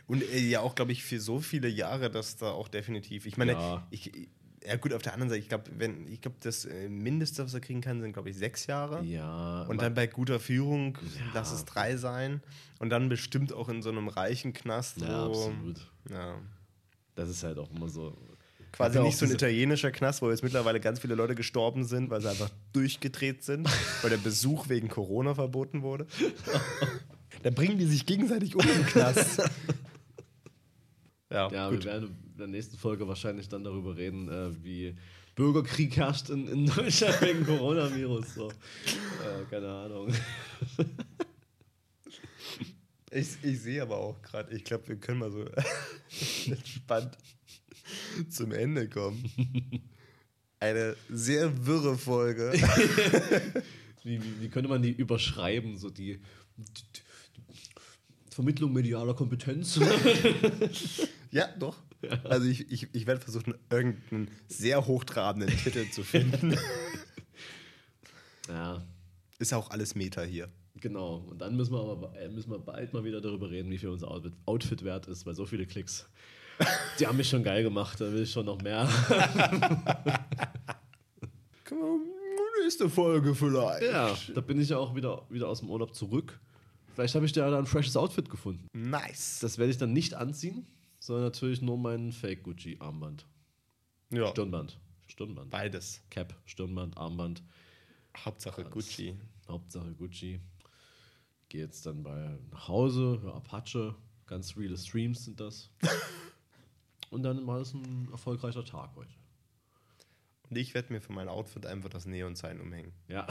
Und 0.07 0.23
äh, 0.23 0.39
ja 0.39 0.61
auch, 0.61 0.75
glaube 0.75 0.91
ich, 0.93 1.03
für 1.03 1.19
so 1.19 1.39
viele 1.39 1.67
Jahre, 1.67 2.09
dass 2.09 2.37
da 2.37 2.51
auch 2.51 2.67
definitiv. 2.69 3.25
Ich 3.25 3.37
meine, 3.37 3.53
Ja. 3.53 3.87
ich, 3.91 4.11
ja 4.67 4.75
gut, 4.75 4.93
auf 4.93 5.01
der 5.01 5.13
anderen 5.13 5.29
Seite, 5.29 5.39
ich 5.41 5.49
glaube, 5.49 5.63
wenn, 5.77 6.07
ich 6.11 6.21
glaube, 6.21 6.37
das 6.41 6.65
äh, 6.65 6.89
Mindeste, 6.89 7.43
was 7.43 7.53
er 7.53 7.59
kriegen 7.61 7.81
kann, 7.81 8.01
sind, 8.01 8.13
glaube 8.13 8.29
ich, 8.29 8.35
sechs 8.37 8.67
Jahre. 8.67 9.03
Ja, 9.03 9.63
Und 9.63 9.81
dann 9.81 9.93
bei 9.93 10.07
guter 10.07 10.39
Führung, 10.39 10.97
Ja. 11.15 11.21
lass 11.33 11.51
es 11.51 11.65
drei 11.65 11.95
sein. 11.97 12.41
Und 12.79 12.89
dann 12.89 13.09
bestimmt 13.09 13.53
auch 13.53 13.69
in 13.69 13.81
so 13.81 13.89
einem 13.89 14.07
reichen 14.07 14.53
Knast, 14.53 15.01
ja, 15.01 15.27
wo, 15.27 15.31
absolut. 15.31 15.91
ja, 16.11 16.35
Das 17.15 17.29
ist 17.29 17.43
halt 17.43 17.57
auch 17.57 17.71
immer 17.71 17.89
so. 17.89 18.15
quasi 18.71 18.99
nicht 18.99 19.17
so 19.17 19.25
ein 19.25 19.31
italienischer 19.31 19.91
Knast, 19.91 20.21
wo 20.21 20.29
jetzt 20.29 20.43
mittlerweile 20.43 20.79
ganz 20.79 20.99
viele 20.99 21.15
Leute 21.15 21.33
gestorben 21.33 21.83
sind, 21.85 22.09
weil 22.11 22.21
sie 22.21 22.29
einfach 22.29 22.49
durchgedreht 22.73 23.43
sind, 23.43 23.67
weil 24.01 24.09
der 24.11 24.17
Besuch 24.17 24.69
wegen 24.69 24.89
Corona 24.89 25.33
verboten 25.33 25.81
wurde. 25.81 26.05
da 27.43 27.49
bringen 27.49 27.77
die 27.77 27.85
sich 27.85 28.05
gegenseitig 28.05 28.55
um 28.55 28.61
im 28.61 28.85
Knast. 28.85 29.41
ja, 31.31 31.51
Ja, 31.51 31.69
gut. 31.69 31.83
wir 31.83 31.91
werden 31.91 32.15
in 32.33 32.37
der 32.37 32.47
nächsten 32.47 32.77
Folge 32.77 33.07
wahrscheinlich 33.07 33.49
dann 33.49 33.63
darüber 33.63 33.95
reden, 33.97 34.29
äh, 34.29 34.63
wie 34.63 34.95
Bürgerkrieg 35.35 35.95
herrscht 35.97 36.29
in, 36.29 36.47
in 36.47 36.65
Deutschland 36.65 37.21
wegen 37.21 37.45
Coronavirus. 37.45 38.33
So. 38.35 38.51
Äh, 39.23 39.45
keine 39.49 39.69
Ahnung. 39.69 40.13
Ich, 43.09 43.37
ich 43.41 43.61
sehe 43.61 43.81
aber 43.81 43.97
auch 43.97 44.21
gerade, 44.21 44.53
ich 44.53 44.65
glaube, 44.65 44.89
wir 44.89 44.97
können 44.97 45.19
mal 45.19 45.31
so 45.31 45.45
entspannt 46.51 47.17
zum 48.29 48.51
Ende 48.51 48.89
kommen. 48.89 49.23
Eine 50.59 50.95
sehr 51.09 51.65
wirre 51.65 51.97
Folge. 51.97 52.51
Wie, 54.03 54.21
wie, 54.21 54.41
wie 54.41 54.49
könnte 54.49 54.69
man 54.69 54.81
die 54.81 54.91
überschreiben? 54.91 55.77
So 55.77 55.89
die, 55.89 56.19
die, 56.57 56.83
die 57.37 57.41
Vermittlung 58.29 58.73
medialer 58.73 59.13
Kompetenz. 59.13 59.79
Ja, 61.31 61.47
doch. 61.59 61.77
Also 62.23 62.47
ich, 62.47 62.71
ich, 62.71 62.87
ich 62.93 63.07
werde 63.07 63.21
versuchen, 63.21 63.55
irgendeinen 63.69 64.29
sehr 64.47 64.85
hochtrabenden 64.85 65.49
Titel 65.57 65.89
zu 65.89 66.03
finden. 66.03 66.55
ja, 68.47 68.83
Ist 69.39 69.53
auch 69.53 69.71
alles 69.71 69.95
Meta 69.95 70.21
hier. 70.21 70.49
genau. 70.79 71.25
Und 71.29 71.39
dann 71.39 71.55
müssen 71.55 71.73
wir 71.73 71.79
aber 71.81 72.15
äh, 72.15 72.29
müssen 72.29 72.51
wir 72.51 72.59
bald 72.59 72.93
mal 72.93 73.03
wieder 73.03 73.19
darüber 73.19 73.49
reden, 73.49 73.71
wie 73.71 73.77
viel 73.77 73.89
unser 73.89 74.09
Outfit, 74.11 74.33
Outfit 74.45 74.83
wert 74.83 75.07
ist, 75.07 75.25
weil 75.25 75.33
so 75.35 75.45
viele 75.45 75.65
Klicks. 75.65 76.07
Die 76.99 77.05
haben 77.07 77.17
mich 77.17 77.29
schon 77.29 77.43
geil 77.43 77.63
gemacht, 77.63 77.99
da 78.01 78.11
will 78.11 78.23
ich 78.23 78.31
schon 78.31 78.45
noch 78.45 78.61
mehr. 78.61 78.87
Nächste 82.63 82.89
Folge 82.89 83.33
vielleicht. 83.33 83.83
Ja, 83.83 84.15
da 84.35 84.41
bin 84.41 84.59
ich 84.59 84.69
ja 84.69 84.77
auch 84.77 84.93
wieder, 84.95 85.25
wieder 85.29 85.47
aus 85.47 85.59
dem 85.61 85.69
Urlaub 85.69 85.95
zurück. 85.95 86.39
Vielleicht 86.93 87.15
habe 87.15 87.25
ich 87.25 87.31
da 87.31 87.57
ein 87.57 87.65
freshes 87.65 87.95
Outfit 87.95 88.29
gefunden. 88.29 88.67
Nice. 88.73 89.39
Das 89.39 89.57
werde 89.57 89.71
ich 89.71 89.77
dann 89.77 89.93
nicht 89.93 90.15
anziehen, 90.15 90.65
sondern 91.07 91.23
natürlich 91.23 91.61
nur 91.61 91.77
mein 91.77 92.11
Fake 92.11 92.43
Gucci 92.43 92.75
Armband. 92.79 93.25
Ja. 94.11 94.27
Stirnband. 94.27 94.77
Stirnband. 95.07 95.49
Beides. 95.49 96.01
Cap, 96.09 96.35
Stirnband, 96.45 96.97
Armband. 96.97 97.41
Hauptsache 98.17 98.65
Gucci. 98.65 99.17
Hauptsache 99.47 99.93
Gucci. 99.93 100.41
Gehe 101.47 101.61
jetzt 101.61 101.85
dann 101.85 102.03
bei 102.03 102.37
nach 102.51 102.67
Hause, 102.67 103.21
höre 103.21 103.35
Apache, 103.35 103.95
ganz 104.25 104.57
reale 104.57 104.77
Streams 104.77 105.23
sind 105.23 105.39
das. 105.39 105.69
Und 107.09 107.23
dann 107.23 107.47
war 107.47 107.61
es 107.61 107.73
ein 107.73 108.09
erfolgreicher 108.11 108.65
Tag 108.65 108.93
heute. 108.97 109.13
Und 110.49 110.57
ich 110.57 110.73
werde 110.73 110.91
mir 110.91 110.99
für 110.99 111.13
mein 111.13 111.29
Outfit 111.29 111.65
einfach 111.65 111.87
das 111.89 112.05
Neon-Sign 112.05 112.59
umhängen. 112.59 112.91
Ja. 113.07 113.27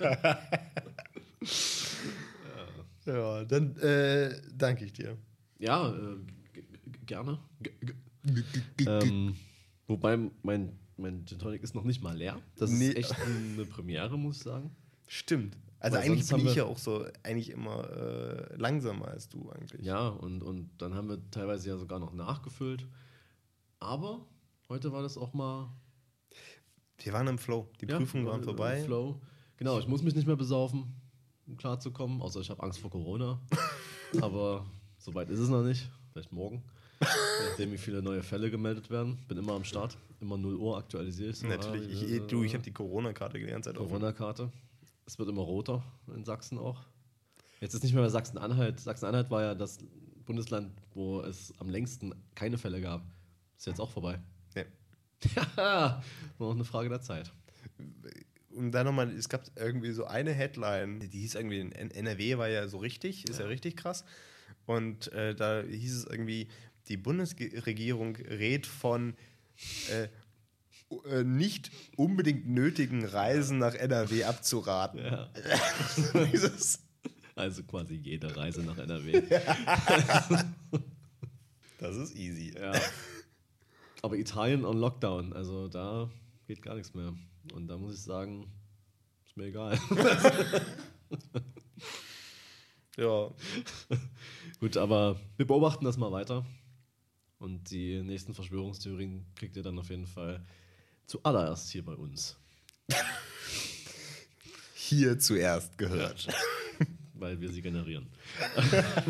Ja, 3.06 3.44
dann 3.44 3.74
äh, 3.78 4.38
danke 4.52 4.84
ich 4.84 4.92
dir. 4.92 5.16
Ja, 5.58 5.88
äh, 5.88 6.16
gerne. 7.06 7.38
G 7.60 7.72
ähm, 8.86 9.34
wobei 9.86 10.16
mein, 10.42 10.78
mein 10.96 11.24
Gin 11.26 11.38
Tonic 11.38 11.62
ist 11.62 11.74
noch 11.74 11.84
nicht 11.84 12.02
mal 12.02 12.16
leer. 12.16 12.40
Das 12.56 12.70
Nee. 12.70 12.88
ist 12.88 12.96
echt 12.96 13.14
eine 13.20 13.64
Premiere, 13.64 14.18
muss 14.18 14.38
ich 14.38 14.42
sagen. 14.42 14.74
Stimmt. 15.06 15.56
Also 15.80 15.96
Weil 15.96 16.04
eigentlich 16.04 16.28
bin 16.28 16.46
ich 16.46 16.56
ja 16.56 16.64
auch 16.64 16.78
so, 16.78 17.06
eigentlich 17.22 17.50
immer 17.50 17.88
äh, 17.90 18.56
langsamer 18.56 19.08
als 19.08 19.28
du 19.28 19.48
eigentlich. 19.50 19.84
Ja, 19.86 20.08
und, 20.08 20.42
und 20.42 20.70
dann 20.78 20.94
haben 20.94 21.08
wir 21.08 21.18
teilweise 21.30 21.68
ja 21.68 21.76
sogar 21.78 22.00
noch 22.00 22.12
nachgefüllt. 22.12 22.86
Aber 23.78 24.26
heute 24.68 24.90
war 24.90 25.02
das 25.02 25.16
auch 25.16 25.32
mal. 25.34 25.72
Wir 26.98 27.12
waren 27.12 27.28
im 27.28 27.38
Flow. 27.38 27.70
Die 27.80 27.86
ja, 27.86 27.96
Prüfungen 27.96 28.24
war 28.24 28.32
waren 28.32 28.40
im 28.40 28.44
vorbei. 28.46 28.82
Flow. 28.82 29.20
Genau, 29.56 29.78
ich 29.78 29.86
muss 29.86 30.02
mich 30.02 30.16
nicht 30.16 30.26
mehr 30.26 30.36
besaufen, 30.36 30.96
um 31.46 31.56
klarzukommen, 31.56 32.20
außer 32.22 32.40
ich 32.40 32.50
habe 32.50 32.62
Angst 32.62 32.80
vor 32.80 32.90
Corona. 32.90 33.40
Aber 34.20 34.66
soweit 34.98 35.30
ist 35.30 35.38
es 35.38 35.48
noch 35.48 35.62
nicht. 35.62 35.88
Vielleicht 36.12 36.32
morgen. 36.32 36.64
Nachdem, 37.48 37.72
wie 37.72 37.78
viele 37.78 38.02
neue 38.02 38.22
Fälle 38.22 38.50
gemeldet 38.50 38.90
werden. 38.90 39.18
Bin 39.28 39.38
immer 39.38 39.52
am 39.52 39.64
Start. 39.64 39.96
Immer 40.20 40.36
0 40.36 40.56
Uhr 40.56 40.76
aktualisiere 40.78 41.30
ich. 41.30 41.38
so, 41.38 41.46
Natürlich. 41.46 42.10
Ich, 42.12 42.22
du, 42.22 42.42
ich 42.42 42.54
habe 42.54 42.64
die 42.64 42.72
Corona-Karte 42.72 43.38
die 43.38 43.46
ganze 43.46 43.70
Zeit. 43.70 43.76
Corona-Karte. 43.78 44.50
Es 45.06 45.18
wird 45.18 45.28
immer 45.28 45.42
roter 45.42 45.82
in 46.14 46.24
Sachsen 46.24 46.58
auch. 46.58 46.84
Jetzt 47.60 47.74
ist 47.74 47.82
nicht 47.82 47.94
mehr 47.94 48.02
bei 48.02 48.08
Sachsen-Anhalt. 48.08 48.80
Sachsen-Anhalt 48.80 49.30
war 49.30 49.42
ja 49.42 49.54
das 49.54 49.78
Bundesland, 50.26 50.70
wo 50.94 51.20
es 51.22 51.52
am 51.58 51.70
längsten 51.70 52.14
keine 52.34 52.58
Fälle 52.58 52.80
gab. 52.80 53.02
Ist 53.56 53.66
jetzt 53.66 53.80
auch 53.80 53.90
vorbei. 53.90 54.20
Ja. 54.54 54.64
Ja, 55.56 56.02
nur 56.38 56.48
noch 56.48 56.54
eine 56.56 56.64
Frage 56.64 56.88
der 56.88 57.00
Zeit. 57.00 57.32
und 58.54 58.72
dann 58.72 58.86
nochmal, 58.86 59.10
es 59.10 59.28
gab 59.28 59.44
irgendwie 59.56 59.92
so 59.92 60.04
eine 60.04 60.32
Headline, 60.32 61.00
die 61.00 61.20
hieß 61.20 61.34
irgendwie, 61.36 61.60
NRW 61.60 62.38
war 62.38 62.48
ja 62.48 62.68
so 62.68 62.78
richtig, 62.78 63.28
ist 63.28 63.38
ja, 63.38 63.44
ja 63.44 63.48
richtig 63.48 63.76
krass. 63.76 64.04
Und 64.66 65.10
äh, 65.12 65.34
da 65.34 65.62
hieß 65.62 65.96
es 65.96 66.04
irgendwie, 66.04 66.48
die 66.88 66.96
Bundesregierung 66.96 68.16
rät 68.16 68.66
von 68.66 69.14
äh, 69.90 70.08
äh, 71.10 71.22
nicht 71.22 71.70
unbedingt 71.96 72.48
nötigen 72.48 73.04
Reisen 73.04 73.58
nach 73.58 73.74
NRW 73.74 74.24
abzuraten. 74.24 75.00
Ja. 75.00 75.28
also 77.34 77.62
quasi 77.64 77.94
jede 77.94 78.34
Reise 78.34 78.62
nach 78.62 78.78
NRW. 78.78 79.22
das 81.78 81.96
ist 81.96 82.16
easy. 82.16 82.54
Ja. 82.58 82.72
Aber 84.00 84.16
Italien 84.16 84.64
on 84.64 84.78
Lockdown, 84.78 85.34
also 85.34 85.68
da 85.68 86.08
geht 86.46 86.62
gar 86.62 86.74
nichts 86.74 86.94
mehr. 86.94 87.14
Und 87.52 87.68
da 87.68 87.76
muss 87.76 87.94
ich 87.94 88.02
sagen, 88.02 88.50
ist 89.26 89.36
mir 89.36 89.44
egal. 89.46 89.78
ja. 92.96 93.30
Gut, 94.60 94.76
aber 94.78 95.20
wir 95.36 95.46
beobachten 95.46 95.84
das 95.84 95.98
mal 95.98 96.12
weiter. 96.12 96.46
Und 97.38 97.70
die 97.70 98.02
nächsten 98.02 98.34
Verschwörungstheorien 98.34 99.24
kriegt 99.34 99.56
ihr 99.56 99.62
dann 99.62 99.78
auf 99.78 99.90
jeden 99.90 100.06
Fall 100.06 100.44
zuallererst 101.06 101.70
hier 101.70 101.84
bei 101.84 101.94
uns. 101.94 102.36
Hier 104.74 105.18
zuerst 105.18 105.76
gehört. 105.76 106.24
Ja. 106.24 106.32
Weil 107.12 107.38
wir 107.42 107.50
sie 107.50 107.60
generieren. 107.60 108.06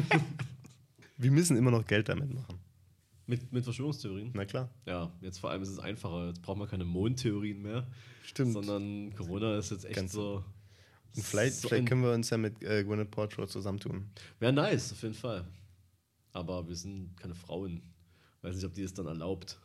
wir 1.17 1.31
müssen 1.31 1.57
immer 1.57 1.71
noch 1.71 1.87
Geld 1.87 2.09
damit 2.09 2.35
machen. 2.35 2.59
Mit, 3.29 3.53
mit 3.53 3.63
Verschwörungstheorien? 3.63 4.33
Na 4.35 4.45
klar. 4.45 4.71
Ja, 4.87 5.13
jetzt 5.21 5.39
vor 5.39 5.51
allem 5.51 5.63
ist 5.63 5.69
es 5.69 5.79
einfacher. 5.79 6.29
Jetzt 6.29 6.43
brauchen 6.43 6.59
wir 6.59 6.67
keine 6.67 6.85
Mondtheorien 6.85 7.63
mehr. 7.63 7.87
Stimmt. 8.25 8.55
Sondern 8.55 9.15
Corona 9.15 9.59
ist 9.59 9.71
jetzt 9.71 9.85
echt 9.85 9.97
Ganz 9.97 10.13
so. 10.13 10.43
Und 11.15 11.23
vielleicht, 11.23 11.57
so 11.57 11.69
vielleicht 11.69 11.87
können 11.87 12.03
wir 12.03 12.13
uns 12.13 12.31
ja 12.31 12.39
mit 12.39 12.63
äh, 12.63 12.83
Gwyneth 12.85 13.11
Paltrow 13.11 13.49
zusammentun. 13.49 14.11
Wäre 14.41 14.53
nice, 14.53 14.93
auf 14.93 15.03
jeden 15.03 15.15
Fall. 15.15 15.47
Aber 16.33 16.67
wir 16.67 16.75
sind 16.75 17.17
keine 17.17 17.35
Frauen. 17.35 17.83
Weiß 18.49 18.57
nicht, 18.57 18.65
ob 18.65 18.73
die 18.73 18.83
es 18.83 18.95
dann 18.95 19.07
erlaubt. 19.07 19.59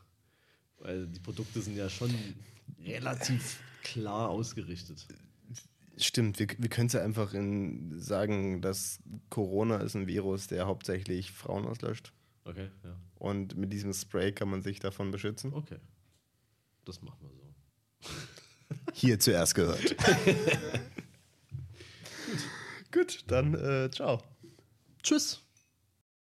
Weil 0.80 1.08
die 1.08 1.22
Produkte 1.22 1.62
sind 1.62 1.78
ja 1.78 1.90
schon 1.90 2.14
relativ 2.84 3.62
klar 3.82 4.30
ausgerichtet. 4.30 5.08
Stimmt, 5.96 6.38
wir, 6.40 6.48
wir 6.58 6.70
können 6.70 6.88
es 6.88 6.94
ja 6.94 7.02
einfach 7.02 7.34
in, 7.34 7.98
sagen, 8.00 8.62
dass 8.62 9.00
Corona 9.30 9.78
ist 9.78 9.96
ein 9.96 10.08
Virus, 10.08 10.48
der 10.48 10.66
hauptsächlich 10.66 11.32
Frauen 11.32 11.66
auslöscht. 11.66 12.12
Okay, 12.44 12.70
ja. 12.84 13.00
Und 13.16 13.56
mit 13.56 13.72
diesem 13.72 13.94
Spray 13.94 14.34
kann 14.34 14.50
man 14.50 14.62
sich 14.62 14.80
davon 14.80 15.12
beschützen. 15.12 15.54
Okay. 15.54 15.78
Das 16.84 17.02
machen 17.02 17.20
wir 17.22 17.30
so. 17.30 18.10
Hier 18.94 19.18
zuerst 19.20 19.56
gehört. 19.56 19.96
Gut. 19.98 20.60
Gut, 22.92 23.24
dann 23.28 23.54
äh, 23.54 23.90
ciao. 23.92 24.22
Tschüss. 25.02 25.43